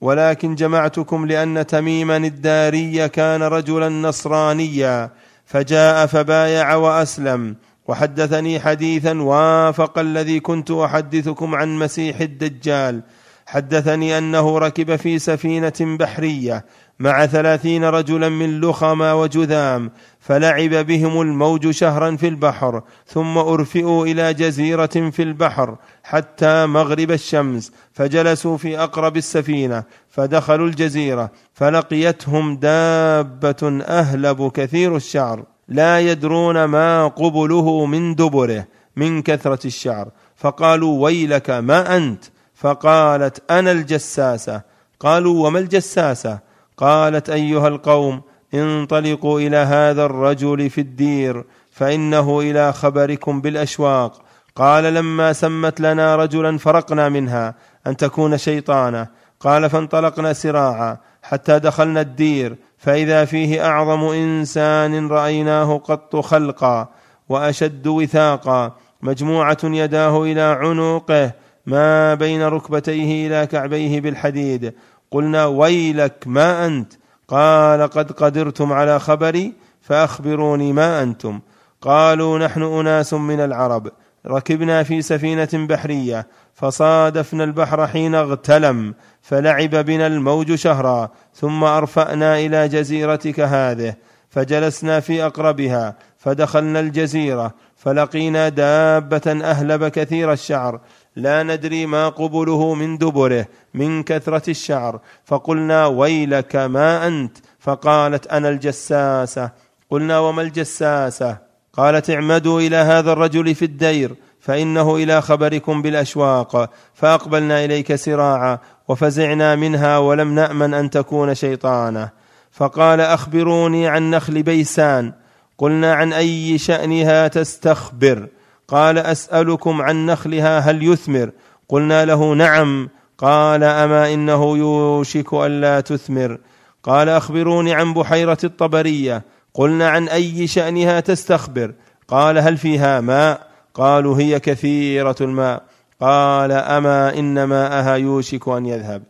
ولكن 0.00 0.54
جمعتكم 0.54 1.26
لأن 1.26 1.66
تميما 1.66 2.16
الداري 2.16 3.08
كان 3.08 3.42
رجلا 3.42 3.88
نصرانيا 3.88 5.10
فجاء 5.44 6.06
فبايع 6.06 6.74
وأسلم. 6.74 7.56
وحدثني 7.86 8.60
حديثا 8.60 9.22
وافق 9.22 9.98
الذي 9.98 10.40
كنت 10.40 10.70
أحدثكم 10.70 11.54
عن 11.54 11.78
مسيح 11.78 12.20
الدجال. 12.20 13.02
حدثني 13.46 14.18
أنه 14.18 14.58
ركب 14.58 14.96
في 14.96 15.18
سفينة 15.18 15.72
بحرية 15.80 16.64
مع 17.00 17.26
ثلاثين 17.26 17.84
رجلا 17.84 18.28
من 18.28 18.60
لخم 18.60 19.00
وجذام 19.00 19.90
فلعب 20.20 20.70
بهم 20.70 21.20
الموج 21.20 21.70
شهرا 21.70 22.16
في 22.16 22.28
البحر 22.28 22.82
ثم 23.06 23.38
أرفئوا 23.38 24.06
إلى 24.06 24.34
جزيرة 24.34 25.10
في 25.10 25.22
البحر 25.22 25.76
حتى 26.02 26.66
مغرب 26.66 27.10
الشمس 27.10 27.72
فجلسوا 27.92 28.56
في 28.56 28.78
أقرب 28.78 29.16
السفينة 29.16 29.84
فدخلوا 30.08 30.66
الجزيرة 30.66 31.30
فلقيتهم 31.54 32.56
دابة 32.56 33.82
أهلب 33.88 34.50
كثير 34.54 34.96
الشعر 34.96 35.44
لا 35.70 36.00
يدرون 36.00 36.64
ما 36.64 37.06
قبله 37.06 37.86
من 37.86 38.14
دبره 38.14 38.66
من 38.96 39.22
كثرة 39.22 39.66
الشعر. 39.66 40.08
فقالوا 40.36 41.02
ويلك 41.02 41.50
ما 41.50 41.96
أنت؟ 41.96 42.24
فقالت 42.54 43.50
أنا 43.50 43.72
الجساسة. 43.72 44.62
قالوا 45.00 45.46
وما 45.46 45.58
الجساسة؟ 45.58 46.38
قالت 46.80 47.30
أيها 47.30 47.68
القوم 47.68 48.20
انطلقوا 48.54 49.40
إلى 49.40 49.56
هذا 49.56 50.04
الرجل 50.04 50.70
في 50.70 50.80
الدير 50.80 51.44
فإنه 51.72 52.40
إلى 52.40 52.72
خبركم 52.72 53.40
بالأشواق. 53.40 54.22
قال 54.56 54.94
لما 54.94 55.32
سمت 55.32 55.80
لنا 55.80 56.16
رجلا 56.16 56.58
فرقنا 56.58 57.08
منها 57.08 57.54
أن 57.86 57.96
تكون 57.96 58.38
شيطانة. 58.38 59.06
قال 59.40 59.70
فانطلقنا 59.70 60.32
سراعا 60.32 60.96
حتى 61.22 61.58
دخلنا 61.58 62.00
الدير 62.00 62.56
فإذا 62.78 63.24
فيه 63.24 63.66
أعظم 63.66 64.04
إنسان 64.04 65.08
رأيناه 65.08 65.78
قط 65.78 66.16
خلقا 66.16 66.88
وأشد 67.28 67.86
وثاقا 67.86 68.76
مجموعة 69.02 69.58
يداه 69.64 70.22
إلى 70.22 70.40
عنقه 70.40 71.32
ما 71.66 72.14
بين 72.14 72.42
ركبتيه 72.42 73.26
إلى 73.26 73.46
كعبيه 73.46 74.00
بالحديد. 74.00 74.72
قلنا 75.10 75.46
ويلك 75.46 76.22
ما 76.26 76.66
أنت؟ 76.66 76.92
قال 77.28 77.82
قد 77.82 78.12
قدرتم 78.12 78.72
على 78.72 79.00
خبري 79.00 79.52
فأخبروني 79.80 80.72
ما 80.72 81.02
أنتم. 81.02 81.40
قالوا 81.82 82.38
نحن 82.38 82.62
أناس 82.62 83.14
من 83.14 83.40
العرب 83.40 83.88
ركبنا 84.26 84.82
في 84.82 85.02
سفينة 85.02 85.48
بحرية 85.52 86.26
فصادفنا 86.54 87.44
البحر 87.44 87.86
حين 87.86 88.14
اغتلم 88.14 88.94
فلعب 89.22 89.70
بنا 89.70 90.06
الموج 90.06 90.54
شهرا 90.54 91.10
ثم 91.34 91.64
أرفأنا 91.64 92.38
إلى 92.38 92.68
جزيرتك 92.68 93.40
هذه 93.40 93.94
فجلسنا 94.30 95.00
في 95.00 95.26
أقربها 95.26 95.96
فدخلنا 96.18 96.80
الجزيرة 96.80 97.54
فلقينا 97.76 98.48
دابة 98.48 99.40
أهلب 99.44 99.88
كثير 99.88 100.32
الشعر 100.32 100.80
لا 101.22 101.42
ندري 101.42 101.86
ما 101.86 102.08
قبله 102.08 102.74
من 102.74 102.98
دبره 102.98 103.46
من 103.74 104.02
كثرة 104.02 104.50
الشعر. 104.50 105.00
فقلنا 105.24 105.86
ويلك 105.86 106.56
ما 106.56 107.06
أنت؟ 107.06 107.38
فقالت 107.58 108.26
أنا 108.26 108.48
الجساسة. 108.48 109.50
قلنا 109.90 110.18
وما 110.18 110.42
الجساسة؟ 110.42 111.38
قالت 111.72 112.10
اعمدوا 112.10 112.60
إلى 112.60 112.76
هذا 112.76 113.12
الرجل 113.12 113.54
في 113.54 113.64
الدير 113.64 114.14
فإنه 114.40 114.96
إلى 114.96 115.22
خبركم 115.22 115.82
بالأشواق. 115.82 116.70
فأقبلنا 116.94 117.64
إليك 117.64 117.94
سراعا 117.94 118.58
وفزعنا 118.88 119.56
منها 119.56 119.98
ولم 119.98 120.34
نأمن 120.34 120.74
أن 120.74 120.90
تكون 120.90 121.34
شيطانة. 121.34 122.08
فقال 122.52 123.00
أخبروني 123.00 123.88
عن 123.88 124.10
نخل 124.10 124.42
بيسان. 124.42 125.12
قلنا 125.58 125.94
عن 125.94 126.12
أي 126.12 126.58
شأنها 126.58 127.28
تستخبر. 127.28 128.28
قال 128.70 128.98
أسألكم 128.98 129.82
عن 129.82 130.06
نخلها 130.06 130.58
هل 130.58 130.82
يثمر؟ 130.82 131.30
قلنا 131.68 132.04
له 132.04 132.34
نعم. 132.34 132.88
قال 133.18 133.64
أما 133.64 134.14
إنه 134.14 134.58
يوشك 134.58 135.34
ألا 135.34 135.80
تثمر؟ 135.80 136.38
قال 136.82 137.08
أخبروني 137.08 137.74
عن 137.74 137.94
بحيرة 137.94 138.38
الطبرية. 138.44 139.22
قلنا 139.54 139.88
عن 139.88 140.08
أي 140.08 140.46
شأنها 140.46 141.00
تستخبر؟ 141.00 141.72
قال 142.08 142.38
هل 142.38 142.56
فيها 142.56 143.00
ماء؟ 143.00 143.46
قالوا 143.74 144.18
هي 144.18 144.40
كثيرة 144.40 145.16
الماء. 145.20 145.62
قال 146.00 146.52
أما 146.52 147.18
إن 147.18 147.44
ماءها 147.44 147.96
يوشك 147.96 148.48
أن 148.48 148.66
يذهب. 148.66 149.02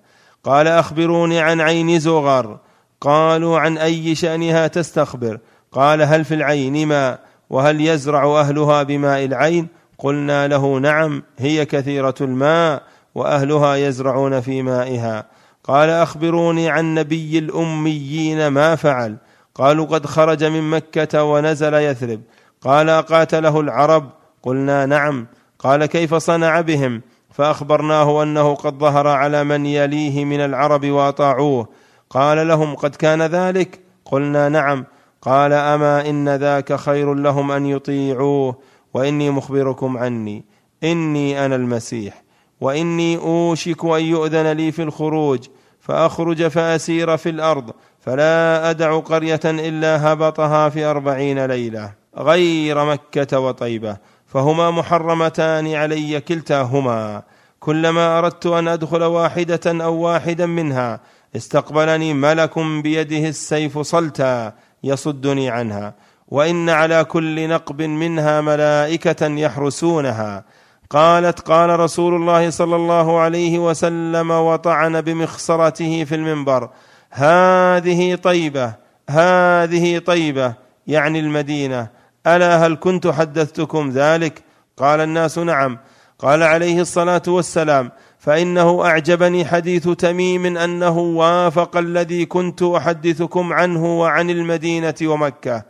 قال 0.45 0.67
أخبروني 0.67 1.41
عن 1.41 1.61
عين 1.61 1.99
زغر. 1.99 2.59
قالوا 3.01 3.59
عن 3.59 3.79
أي 3.79 4.15
شأنها 4.15 4.67
تستخبر؟ 4.67 5.39
قال 5.73 6.03
هل 6.03 6.25
في 6.25 6.35
العين 6.35 6.89
ماء؟ 6.89 7.30
وهل 7.51 7.81
يزرع 7.81 8.41
أهلها 8.41 8.83
بماء 8.83 9.25
العين؟ 9.25 9.69
قلنا 9.99 10.49
له 10.49 10.79
نعم 10.79 11.23
هي 11.39 11.65
كثيرة 11.65 12.15
الماء 12.21 12.83
وأهلها 13.15 13.75
يزرعون 13.75 14.41
في 14.41 14.63
مائها. 14.63 15.27
قال 15.65 15.91
أخبروني 15.91 16.71
عن 16.71 16.95
نبي 16.95 17.39
الأميين 17.39 18.47
ما 18.49 18.77
فعل. 18.77 19.17
قالوا 19.55 19.87
قد 19.87 20.07
خرج 20.07 20.45
من 20.45 20.71
مكة 20.71 21.25
ونزل 21.25 21.75
يثرب. 21.75 22.21
قال 22.61 22.89
أقاتله 22.89 23.61
العرب. 23.61 24.11
قلنا 24.43 24.87
نعم. 24.87 25.27
قال 25.59 25.87
كيف 25.87 26.15
صنع 26.15 26.61
بهم؟ 26.61 27.03
فأخبرناه 27.33 28.23
أنه 28.23 28.55
قد 28.55 28.79
ظهر 28.79 29.07
على 29.07 29.45
من 29.45 29.67
يليه 29.67 30.25
من 30.25 30.41
العرب 30.41 30.87
وأطاعوه. 30.87 31.69
قال 32.11 32.49
لهم 32.49 32.75
قد 32.75 32.95
كان 32.95 33.23
ذلك؟ 33.23 33.81
قلنا 34.05 34.49
نعم. 34.49 34.85
قال 35.23 35.53
أما 35.53 36.11
إن 36.11 36.29
ذاك 36.29 36.77
خير 36.77 37.15
لهم 37.15 37.53
أن 37.53 37.67
يطيعوه 37.67 38.57
وإني 38.95 39.31
مخبركم 39.31 39.99
عني. 39.99 40.45
إني 40.85 41.47
أنا 41.47 41.57
المسيح. 41.57 42.23
وإني 42.61 43.17
أوشك 43.17 43.85
أن 43.85 44.05
يؤذن 44.05 44.53
لي 44.53 44.73
في 44.73 44.83
الخروج 44.83 45.47
فأخرج 45.81 46.47
فأسير 46.47 47.17
في 47.17 47.29
الأرض 47.29 47.71
فلا 48.01 48.71
أدع 48.71 48.99
قرية 48.99 49.41
إلا 49.45 50.13
هبطها 50.13 50.69
في 50.69 50.85
أربعين 50.85 51.47
ليلة. 51.47 51.93
غير 52.19 52.85
مكة 52.85 53.41
وطيبة 53.41 53.97
فهما 54.27 54.71
محرمتان 54.71 55.75
علي 55.75 56.21
كلتاهما. 56.21 57.23
كلما 57.61 58.19
أردت 58.19 58.47
أن 58.47 58.69
أدخل 58.69 59.03
واحدة 59.03 59.61
أو 59.67 59.95
واحدا 59.95 60.47
منها 60.47 61.01
استقبلني 61.37 62.15
ملك 62.15 62.59
بيده 62.59 63.29
السيف 63.29 63.79
صلتا. 63.79 64.53
يصدني 64.85 65.51
عنها. 65.51 65.95
وإن 66.29 66.69
على 66.69 67.05
كل 67.05 67.49
نقب 67.49 67.83
منها 67.83 68.41
ملائكة 68.41 69.27
يحرسونها. 69.27 70.45
قالت 70.91 71.41
قال 71.41 71.81
رسول 71.81 72.15
الله 72.15 72.51
صلى 72.51 72.77
الله 72.77 73.21
عليه 73.21 73.59
وسلم 73.59 74.31
وطعن 74.31 75.01
بمخصرته 75.01 76.05
في 76.05 76.15
المنبر. 76.15 76.71
هذه 77.11 78.15
طيبة 78.15 78.75
هذه 79.11 79.99
طيبة 79.99 80.55
يعني 80.87 81.21
المدينة. 81.21 81.89
ألا 82.27 82.67
هل 82.67 82.77
كنت 82.81 83.07
حدثتكم 83.07 83.91
ذلك؟ 83.91 84.43
قال 84.77 85.01
الناس 85.01 85.39
نعم. 85.39 85.79
قال 86.19 86.43
عليه 86.43 86.81
الصلاة 86.81 87.23
والسلام 87.29 87.91
فإنه 88.21 88.85
أعجبني 88.85 89.45
حديث 89.45 89.89
تميم 89.89 90.57
أنه 90.57 90.99
وافق 90.99 91.77
الذي 91.77 92.27
كنت 92.27 92.63
أحدثكم 92.63 93.53
عنه 93.53 94.01
وعن 94.01 94.31
المدينة 94.31 94.95
ومكة. 95.03 95.63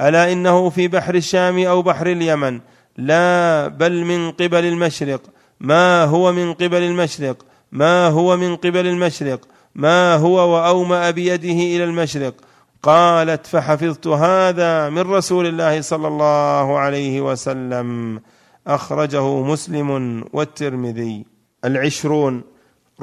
ألا 0.00 0.32
إنه 0.32 0.70
في 0.70 0.88
بحر 0.88 1.14
الشام 1.14 1.58
أو 1.58 1.82
بحر 1.82 2.06
اليمن؟ 2.06 2.60
لا 2.98 3.68
بل 3.68 4.04
من 4.04 4.30
قبل 4.30 4.64
المشرق. 4.64 5.22
ما 5.60 6.04
هو 6.04 6.32
من 6.32 6.52
قبل 6.52 6.82
المشرق؟ 6.82 7.36
ما 7.72 8.06
هو 8.06 8.36
من 8.36 8.56
قبل 8.56 8.86
المشرق؟ 8.86 9.40
ما 9.74 10.14
هو 10.14 10.54
وأومأ 10.54 11.10
بيده 11.10 11.76
إلى 11.76 11.84
المشرق؟ 11.84 12.34
قالت 12.82 13.46
فحفظت 13.46 14.06
هذا 14.06 14.88
من 14.88 15.02
رسول 15.02 15.46
الله 15.46 15.80
صلى 15.80 16.08
الله 16.08 16.78
عليه 16.78 17.20
وسلم. 17.20 18.20
أخرجه 18.66 19.42
مسلم 19.42 20.24
والترمذي. 20.32 21.31
العشرون 21.64 22.42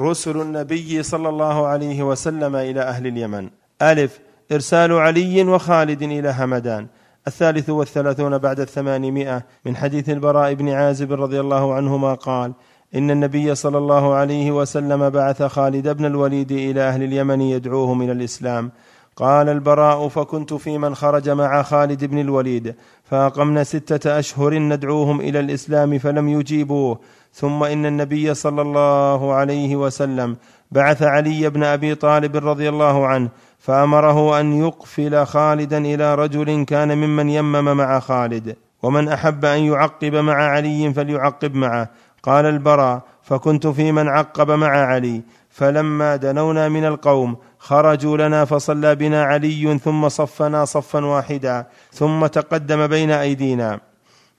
رسل 0.00 0.40
النبي 0.40 1.02
صلى 1.02 1.28
الله 1.28 1.66
عليه 1.66 2.02
وسلم 2.02 2.56
إلى 2.56 2.80
أهل 2.80 3.06
اليمن. 3.06 3.50
ألف 3.82 4.20
إرسال 4.52 4.92
علي 4.92 5.42
وخالد 5.42 6.02
إلى 6.02 6.34
همدان. 6.38 6.86
الثالث 7.26 7.70
والثلاثون 7.70 8.38
بعد 8.38 8.60
الثمانمائة. 8.60 9.44
من 9.64 9.76
حديث 9.76 10.08
البراء 10.08 10.54
بن 10.54 10.68
عازب 10.68 11.12
رضي 11.12 11.40
الله 11.40 11.74
عنهما 11.74 12.14
قال 12.14 12.52
إن 12.94 13.10
النبي 13.10 13.54
صلى 13.54 13.78
الله 13.78 14.14
عليه 14.14 14.50
وسلم 14.50 15.10
بعث 15.10 15.42
خالد 15.42 15.88
بن 15.88 16.04
الوليد 16.04 16.52
إلى 16.52 16.80
أهل 16.80 17.02
اليمن 17.02 17.40
يدعوهم 17.40 18.02
إلى 18.02 18.12
الإسلام. 18.12 18.70
قال 19.16 19.48
البراء 19.48 20.08
فكنت 20.08 20.54
في 20.54 20.78
من 20.78 20.94
خرج 20.94 21.28
مع 21.30 21.62
خالد 21.62 22.04
بن 22.04 22.18
الوليد 22.18 22.74
فأقمنا 23.04 23.64
ستة 23.64 24.18
أشهر 24.18 24.58
ندعوهم 24.58 25.20
إلى 25.20 25.40
الإسلام 25.40 25.98
فلم 25.98 26.28
يجيبوه. 26.28 26.98
ثم 27.32 27.64
إن 27.64 27.86
النبي 27.86 28.34
صلى 28.34 28.62
الله 28.62 29.34
عليه 29.34 29.76
وسلم 29.76 30.36
بعث 30.70 31.02
علي 31.02 31.50
بن 31.50 31.64
أبي 31.64 31.94
طالب 31.94 32.36
رضي 32.36 32.68
الله 32.68 33.06
عنه 33.06 33.28
فأمره 33.58 34.40
أن 34.40 34.52
يقفل 34.52 35.26
خالدا 35.26 35.78
إلى 35.78 36.14
رجل 36.14 36.64
كان 36.64 36.98
ممن 36.98 37.30
يمم 37.30 37.76
مع 37.76 38.00
خالد 38.00 38.56
ومن 38.82 39.08
أحب 39.08 39.44
أن 39.44 39.58
يعقب 39.58 40.14
مع 40.14 40.34
علي 40.34 40.92
فليعقب 40.92 41.54
معه. 41.54 41.88
قال 42.22 42.46
البراء 42.46 43.02
فكنت 43.22 43.66
في 43.66 43.92
من 43.92 44.08
عقب 44.08 44.50
مع 44.50 44.68
علي 44.68 45.22
فلما 45.50 46.16
دنونا 46.16 46.68
من 46.68 46.84
القوم 46.84 47.36
خرجوا 47.58 48.16
لنا 48.16 48.44
فصلى 48.44 48.94
بنا 48.94 49.24
علي 49.24 49.78
ثم 49.78 50.08
صفنا 50.08 50.64
صفا 50.64 51.04
واحدا 51.04 51.66
ثم 51.92 52.26
تقدم 52.26 52.86
بين 52.86 53.10
أيدينا. 53.10 53.80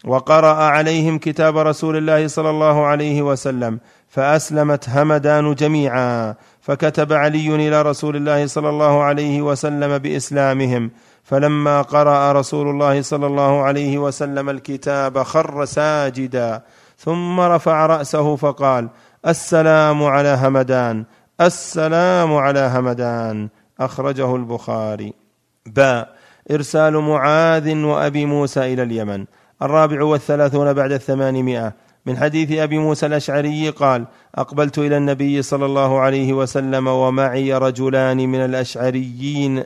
وقرأ 0.05 0.63
عليهم 0.63 1.17
كتاب 1.17 1.57
رسول 1.57 1.97
الله 1.97 2.27
صلى 2.27 2.49
الله 2.49 2.85
عليه 2.85 3.21
وسلم 3.21 3.79
فأسلمت 4.09 4.89
همدان 4.89 5.55
جميعا. 5.55 6.35
فكتب 6.61 7.13
علي 7.13 7.55
إلى 7.55 7.81
رسول 7.81 8.15
الله 8.15 8.47
صلى 8.47 8.69
الله 8.69 9.03
عليه 9.03 9.41
وسلم 9.41 9.97
بإسلامهم. 9.97 10.91
فلما 11.23 11.81
قرأ 11.81 12.31
رسول 12.31 12.69
الله 12.69 13.01
صلى 13.01 13.27
الله 13.27 13.61
عليه 13.61 13.97
وسلم 13.97 14.49
الكتاب 14.49 15.23
خر 15.23 15.65
ساجدا. 15.65 16.61
ثم 16.97 17.39
رفع 17.39 17.85
رأسه 17.85 18.35
فقال 18.35 18.89
السلام 19.27 20.03
على 20.03 20.39
همدان. 20.43 21.05
السلام 21.41 22.33
على 22.33 22.71
همدان. 22.75 23.49
أخرجه 23.79 24.35
البخاري. 24.35 25.13
باء 25.65 26.09
إرسال 26.51 26.97
معاذ 26.97 27.75
وأبي 27.75 28.25
موسى 28.25 28.73
إلى 28.73 28.83
اليمن. 28.83 29.25
الرابع 29.61 30.03
والثلاثون 30.03 30.73
بعد 30.73 30.91
الثمانمائة. 30.91 31.73
من 32.05 32.17
حديث 32.17 32.51
أبي 32.51 32.77
موسى 32.77 33.05
الأشعري 33.05 33.69
قال 33.69 34.05
أقبلت 34.35 34.79
إلى 34.79 34.97
النبي 34.97 35.41
صلى 35.41 35.65
الله 35.65 35.99
عليه 35.99 36.33
وسلم 36.33 36.87
ومعي 36.87 37.53
رجلان 37.53 38.17
من 38.17 38.39
الأشعريين 38.39 39.63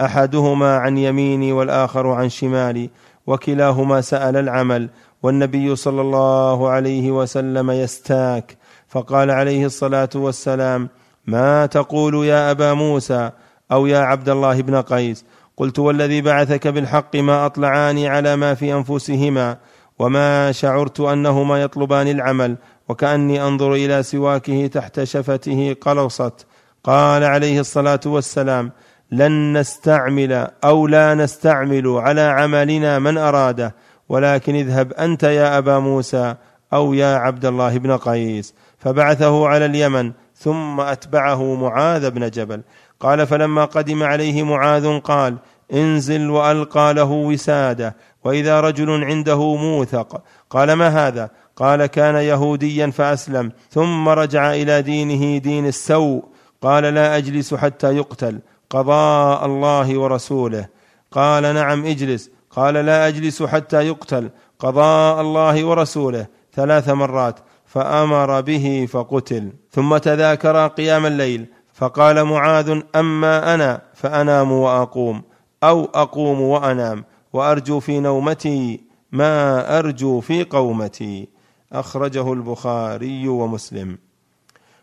أحدهما 0.00 0.76
عن 0.76 0.98
يميني 0.98 1.52
والآخر 1.52 2.06
عن 2.08 2.28
شمالي 2.28 2.90
وكلاهما 3.26 4.00
سأل 4.00 4.36
العمل 4.36 4.88
والنبي 5.22 5.76
صلى 5.76 6.00
الله 6.00 6.68
عليه 6.68 7.10
وسلم 7.10 7.70
يستاك. 7.70 8.56
فقال 8.88 9.30
عليه 9.30 9.66
الصلاة 9.66 10.08
والسلام 10.14 10.88
ما 11.26 11.66
تقول 11.66 12.24
يا 12.24 12.50
أبا 12.50 12.74
موسى 12.74 13.30
أو 13.72 13.86
يا 13.86 13.98
عبد 13.98 14.28
الله 14.28 14.62
بن 14.62 14.80
قيس؟ 14.80 15.24
قلت 15.56 15.78
والذي 15.78 16.20
بعثك 16.20 16.68
بالحق 16.68 17.16
ما 17.16 17.46
اطلعاني 17.46 18.08
على 18.08 18.36
ما 18.36 18.54
في 18.54 18.74
أنفسهما 18.74 19.56
وما 19.98 20.52
شعرت 20.52 21.00
أنهما 21.00 21.62
يطلبان 21.62 22.08
العمل 22.08 22.56
وكأني 22.88 23.42
أنظر 23.42 23.72
إلى 23.72 24.02
سواكه 24.02 24.66
تحت 24.66 25.02
شفته 25.02 25.76
قلصت. 25.80 26.46
قال 26.84 27.24
عليه 27.24 27.60
الصلاة 27.60 28.00
والسلام 28.06 28.72
لن 29.10 29.58
نستعمل 29.58 30.48
أو 30.64 30.86
لا 30.86 31.14
نستعمل 31.14 31.88
على 31.88 32.20
عملنا 32.20 32.98
من 32.98 33.18
اراده 33.18 33.74
ولكن 34.08 34.54
اذهب 34.54 34.92
أنت 34.92 35.22
يا 35.22 35.58
أبا 35.58 35.78
موسى 35.78 36.34
أو 36.72 36.94
يا 36.94 37.16
عبد 37.16 37.44
الله 37.44 37.78
بن 37.78 37.96
قيس. 37.96 38.54
فبعثه 38.78 39.48
على 39.48 39.66
اليمن 39.66 40.12
ثم 40.36 40.80
أتبعه 40.80 41.54
معاذ 41.54 42.10
بن 42.10 42.30
جبل. 42.30 42.62
قال 43.04 43.26
فلما 43.26 43.64
قدم 43.64 44.02
عليه 44.02 44.42
معاذ 44.42 44.98
قال 44.98 45.36
انزل 45.72 46.30
وألقى 46.30 46.94
له 46.94 47.10
وسادة 47.10 47.96
وإذا 48.24 48.60
رجل 48.60 49.04
عنده 49.04 49.54
موثق 49.54 50.22
قال 50.50 50.72
ما 50.72 50.88
هذا؟ 50.88 51.30
قال 51.56 51.86
كان 51.86 52.14
يهوديا 52.14 52.90
فأسلم 52.90 53.52
ثم 53.70 54.08
رجع 54.08 54.52
إلى 54.54 54.82
دينه 54.82 55.38
دين 55.38 55.66
السوء 55.66 56.24
قال 56.62 56.84
لا 56.84 57.16
أجلس 57.16 57.54
حتى 57.54 57.96
يقتل 57.96 58.40
قضاء 58.70 59.46
الله 59.46 59.98
ورسوله 59.98 60.68
قال 61.10 61.54
نعم 61.54 61.86
اجلس 61.86 62.30
قال 62.50 62.74
لا 62.74 63.08
أجلس 63.08 63.42
حتى 63.42 63.86
يقتل 63.86 64.30
قضاء 64.58 65.20
الله 65.20 65.64
ورسوله 65.64 66.26
ثلاث 66.54 66.88
مرات 66.88 67.38
فأمر 67.66 68.40
به 68.40 68.88
فقتل 68.90 69.52
ثم 69.70 69.96
تذاكر 69.96 70.66
قيام 70.66 71.06
الليل 71.06 71.46
فقال 71.74 72.24
معاذ 72.24 72.80
أما 72.96 73.54
أنا 73.54 73.82
فأنام 73.94 74.52
وأقوم 74.52 75.22
أو 75.62 75.84
أقوم 75.94 76.40
وأنام 76.40 77.04
وأرجو 77.32 77.80
في 77.80 78.00
نومتي 78.00 78.80
ما 79.12 79.78
أرجو 79.78 80.20
في 80.20 80.44
قومتي. 80.44 81.28
أخرجه 81.72 82.32
البخاري 82.32 83.28
ومسلم. 83.28 83.98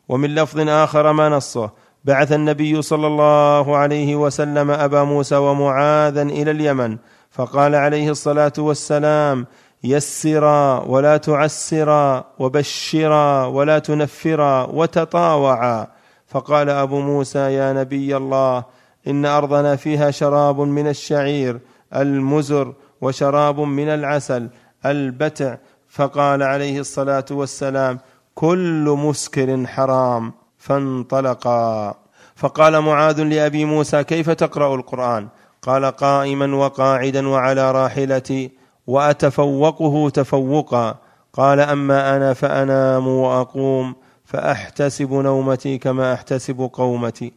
ومن 0.10 0.36
لفظ 0.36 0.70
آخر 0.70 1.12
ما 1.12 1.30
نصه 1.30 1.72
بعث 2.06 2.32
النبي 2.32 2.82
صلى 2.82 3.08
الله 3.08 3.78
عليه 3.78 4.16
وسلم 4.16 4.72
أبا 4.72 5.04
موسى 5.04 5.36
ومعاذا 5.36 6.22
إلى 6.22 6.52
اليمن 6.52 6.98
فقال 7.32 7.76
عليه 7.76 8.10
الصلاة 8.10 8.54
والسلام 8.58 9.48
يسرا 9.84 10.80
ولا 10.80 11.18
تعسرا 11.18 12.26
وبشرا 12.40 13.46
ولا 13.46 13.80
تنفرا 13.80 14.64
وتطاوعا. 14.64 15.88
فقال 16.32 16.70
أبو 16.70 17.00
موسى 17.00 17.40
يا 17.40 17.74
نبي 17.74 18.18
الله 18.18 18.64
إن 19.08 19.26
أرضنا 19.26 19.76
فيها 19.76 20.12
شراب 20.12 20.60
من 20.60 20.88
الشعير 20.88 21.60
المزر 21.96 22.74
وشراب 23.02 23.60
من 23.60 23.88
العسل 23.90 24.50
البتع. 24.86 25.56
فقال 25.90 26.44
عليه 26.44 26.80
الصلاة 26.80 27.26
والسلام 27.32 28.00
كل 28.36 28.96
مسكر 28.98 29.66
حرام 29.66 30.34
فانطلقا. 30.58 31.96
فقال 32.36 32.82
معاذ 32.82 33.24
لأبي 33.24 33.66
موسى 33.66 34.04
كيف 34.04 34.30
تقرأ 34.30 34.76
القرآن؟ 34.76 35.28
قال 35.62 35.86
قائما 35.86 36.56
وقاعدا 36.56 37.28
وعلى 37.28 37.72
راحلتي 37.72 38.52
وأتفوقه 38.88 40.10
تفوقا. 40.10 40.96
قال 41.34 41.60
أما 41.60 42.16
أنا 42.16 42.34
فأنام 42.34 43.08
وأقوم. 43.08 43.96
فأحتسب 44.32 45.14
نومتي 45.14 45.78
كما 45.78 46.14
أحتسب 46.14 46.70
قومتي. 46.74 47.34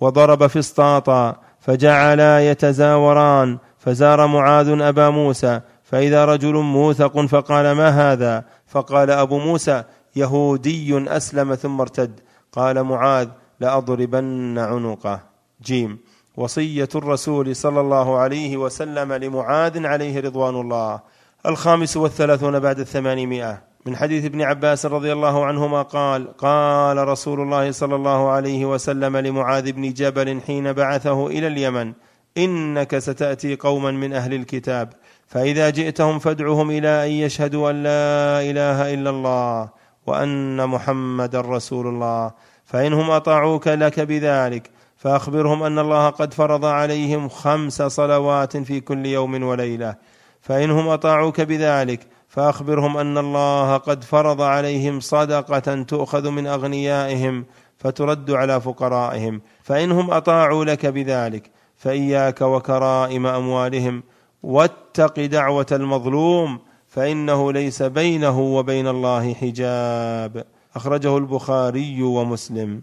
وضرب 0.00 0.46
فسطاطا 0.46 1.36
فجعلا 1.60 2.50
يتزاوران 2.50 3.58
فزار 3.78 4.26
معاذ 4.26 4.80
أبا 4.80 5.10
موسى 5.10 5.60
فإذا 5.82 6.24
رجل 6.24 6.54
موثق 6.54 7.26
فقال 7.26 7.72
ما 7.72 7.88
هذا؟ 7.88 8.44
فقال 8.66 9.10
أبو 9.10 9.38
موسى 9.38 9.82
يهودي 10.16 11.08
أسلم 11.08 11.54
ثم 11.54 11.80
ارتد. 11.80 12.20
قال 12.52 12.82
معاذ 12.82 13.28
لأضربن 13.60 14.58
عنقه. 14.58 15.20
جيم. 15.62 15.98
وصية 16.36 16.88
الرسول 16.94 17.56
صلى 17.56 17.80
الله 17.80 18.18
عليه 18.18 18.56
وسلم 18.56 19.12
لمعاذ 19.12 19.86
عليه 19.86 20.20
رضوان 20.20 20.60
الله. 20.60 21.00
الخامس 21.46 21.96
والثلاثون 21.96 22.58
بعد 22.58 22.78
الثمانمائة. 22.80 23.75
من 23.86 23.96
حديث 23.96 24.24
ابن 24.24 24.42
عباس 24.42 24.86
رضي 24.86 25.12
الله 25.12 25.44
عنهما 25.44 25.82
قال 25.82 26.36
قال 26.36 27.08
رسول 27.08 27.40
الله 27.40 27.70
صلى 27.70 27.94
الله 27.94 28.30
عليه 28.30 28.64
وسلم 28.64 29.16
لمعاذ 29.16 29.72
بن 29.72 29.92
جبل 29.92 30.40
حين 30.46 30.72
بعثه 30.72 31.26
إلى 31.26 31.46
اليمن 31.46 31.92
إنك 32.38 32.98
ستأتي 32.98 33.56
قوما 33.56 33.90
من 33.90 34.12
أهل 34.12 34.34
الكتاب 34.34 34.92
فإذا 35.26 35.70
جئتهم 35.70 36.18
فادعهم 36.18 36.70
إلى 36.70 37.06
أن 37.06 37.10
يشهدوا 37.10 37.70
أن 37.70 37.82
لا 37.82 38.40
إله 38.50 38.94
إلا 38.94 39.10
الله 39.10 39.68
وأن 40.06 40.68
محمدا 40.68 41.40
رسول 41.40 41.86
الله 41.86 42.30
فانهم 42.64 43.10
أطاعوك 43.10 43.68
لك 43.68 44.00
بذلك 44.00 44.70
فأخبرهم 44.96 45.62
أن 45.62 45.78
الله 45.78 46.08
قد 46.08 46.34
فرض 46.34 46.64
عليهم 46.64 47.28
خمس 47.28 47.82
صلوات 47.82 48.56
في 48.56 48.80
كل 48.80 49.06
يوم 49.06 49.42
وليلة 49.42 49.94
فانهم 50.40 50.88
أطاعوك 50.88 51.40
بذلك 51.40 52.15
فأخبرهم 52.36 52.96
أن 52.96 53.18
الله 53.18 53.76
قد 53.76 54.04
فرض 54.04 54.42
عليهم 54.42 55.00
صدقة 55.00 55.82
تؤخذ 55.82 56.30
من 56.30 56.46
أغنيائهم 56.46 57.44
فترد 57.76 58.30
على 58.30 58.60
فقرائهم 58.60 59.40
فانهم 59.62 60.10
أطاعوا 60.10 60.64
لك 60.64 60.86
بذلك 60.86 61.50
فإياك 61.76 62.40
وكرائم 62.40 63.26
أموالهم 63.26 64.02
واتق 64.42 65.20
دعوة 65.20 65.66
المظلوم 65.72 66.58
فإنه 66.86 67.52
ليس 67.52 67.82
بينه 67.82 68.40
وبين 68.40 68.88
الله 68.88 69.34
حجاب. 69.34 70.44
أخرجه 70.76 71.16
البخاري 71.18 72.02
ومسلم. 72.02 72.82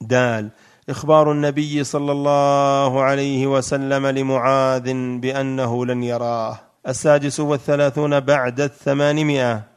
دال 0.00 0.50
إخبار 0.88 1.32
النبي 1.32 1.84
صلى 1.84 2.12
الله 2.12 3.02
عليه 3.02 3.46
وسلم 3.46 4.06
لمعاذ 4.06 4.92
بأنه 5.20 5.86
لن 5.86 6.02
يراه. 6.02 6.69
السادس 6.88 7.40
والثلاثون 7.40 8.20
بعد 8.20 8.60
الثمانمائة. 8.60 9.70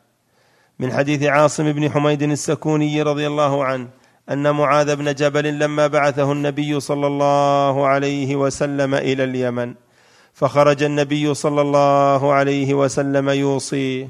من 0.79 0.93
حديث 0.93 1.23
عاصم 1.23 1.71
بن 1.71 1.91
حميد 1.91 2.23
السكوني 2.23 3.01
رضي 3.01 3.27
الله 3.27 3.63
عنه 3.65 3.87
أن 4.29 4.55
معاذ 4.55 4.95
بن 4.95 5.13
جبل 5.13 5.59
لما 5.59 5.87
بعثه 5.87 6.31
النبي 6.31 6.79
صلى 6.79 7.07
الله 7.07 7.87
عليه 7.87 8.35
وسلم 8.35 8.95
إلى 8.95 9.23
اليمن 9.23 9.73
فخرج 10.33 10.83
النبي 10.83 11.33
صلى 11.33 11.61
الله 11.61 12.33
عليه 12.33 12.73
وسلم 12.73 13.29
يوصيه 13.29 14.09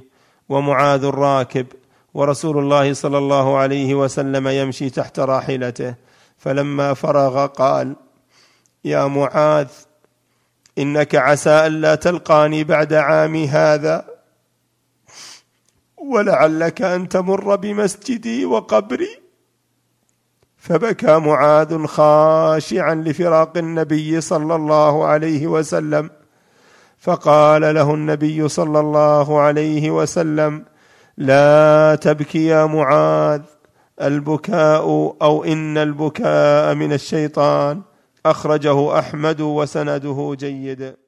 ومعاذ 0.50 1.06
راكب 1.06 1.68
ورسول 2.14 2.58
الله 2.58 2.94
صلى 2.94 3.18
الله 3.18 3.58
عليه 3.58 3.96
وسلم 3.96 4.48
يمشي 4.48 4.90
تحت 4.90 5.20
راحلته 5.20 5.96
فلما 6.38 6.94
فرغ 6.94 7.46
قال 7.46 7.96
يا 8.86 9.08
معاذ 9.08 9.68
إنك 10.77 11.16
عسى 11.16 11.68
ألا 11.68 11.95
تلقاني 11.95 12.64
بعد 12.64 12.93
عامي 12.93 13.48
هذا. 13.48 14.06
ولعلك 15.98 16.82
أن 16.82 17.10
تمر 17.10 17.56
بمسجدي 17.56 18.45
وقبري. 18.45 19.19
فبكى 20.58 21.18
معاذ 21.18 21.85
خاشعا 21.85 22.95
لفراق 22.95 23.58
النبي 23.58 24.22
صلى 24.22 24.56
الله 24.56 25.06
عليه 25.06 25.48
وسلم. 25.48 26.10
فقال 27.00 27.61
له 27.61 27.93
النبي 27.93 28.48
صلى 28.48 28.80
الله 28.80 29.40
عليه 29.40 29.92
وسلم 29.92 30.66
لا 31.18 31.98
تبكي 32.02 32.45
يا 32.45 32.66
معاذ 32.66 33.42
البكاء 34.02 34.85
أو 35.22 35.43
إن 35.43 35.77
البكاء 35.77 36.76
من 36.76 36.93
الشيطان. 36.93 37.82
أخرجه 38.26 39.00
أحمد 39.00 39.42
وسنده 39.42 40.35
جيد. 40.40 41.02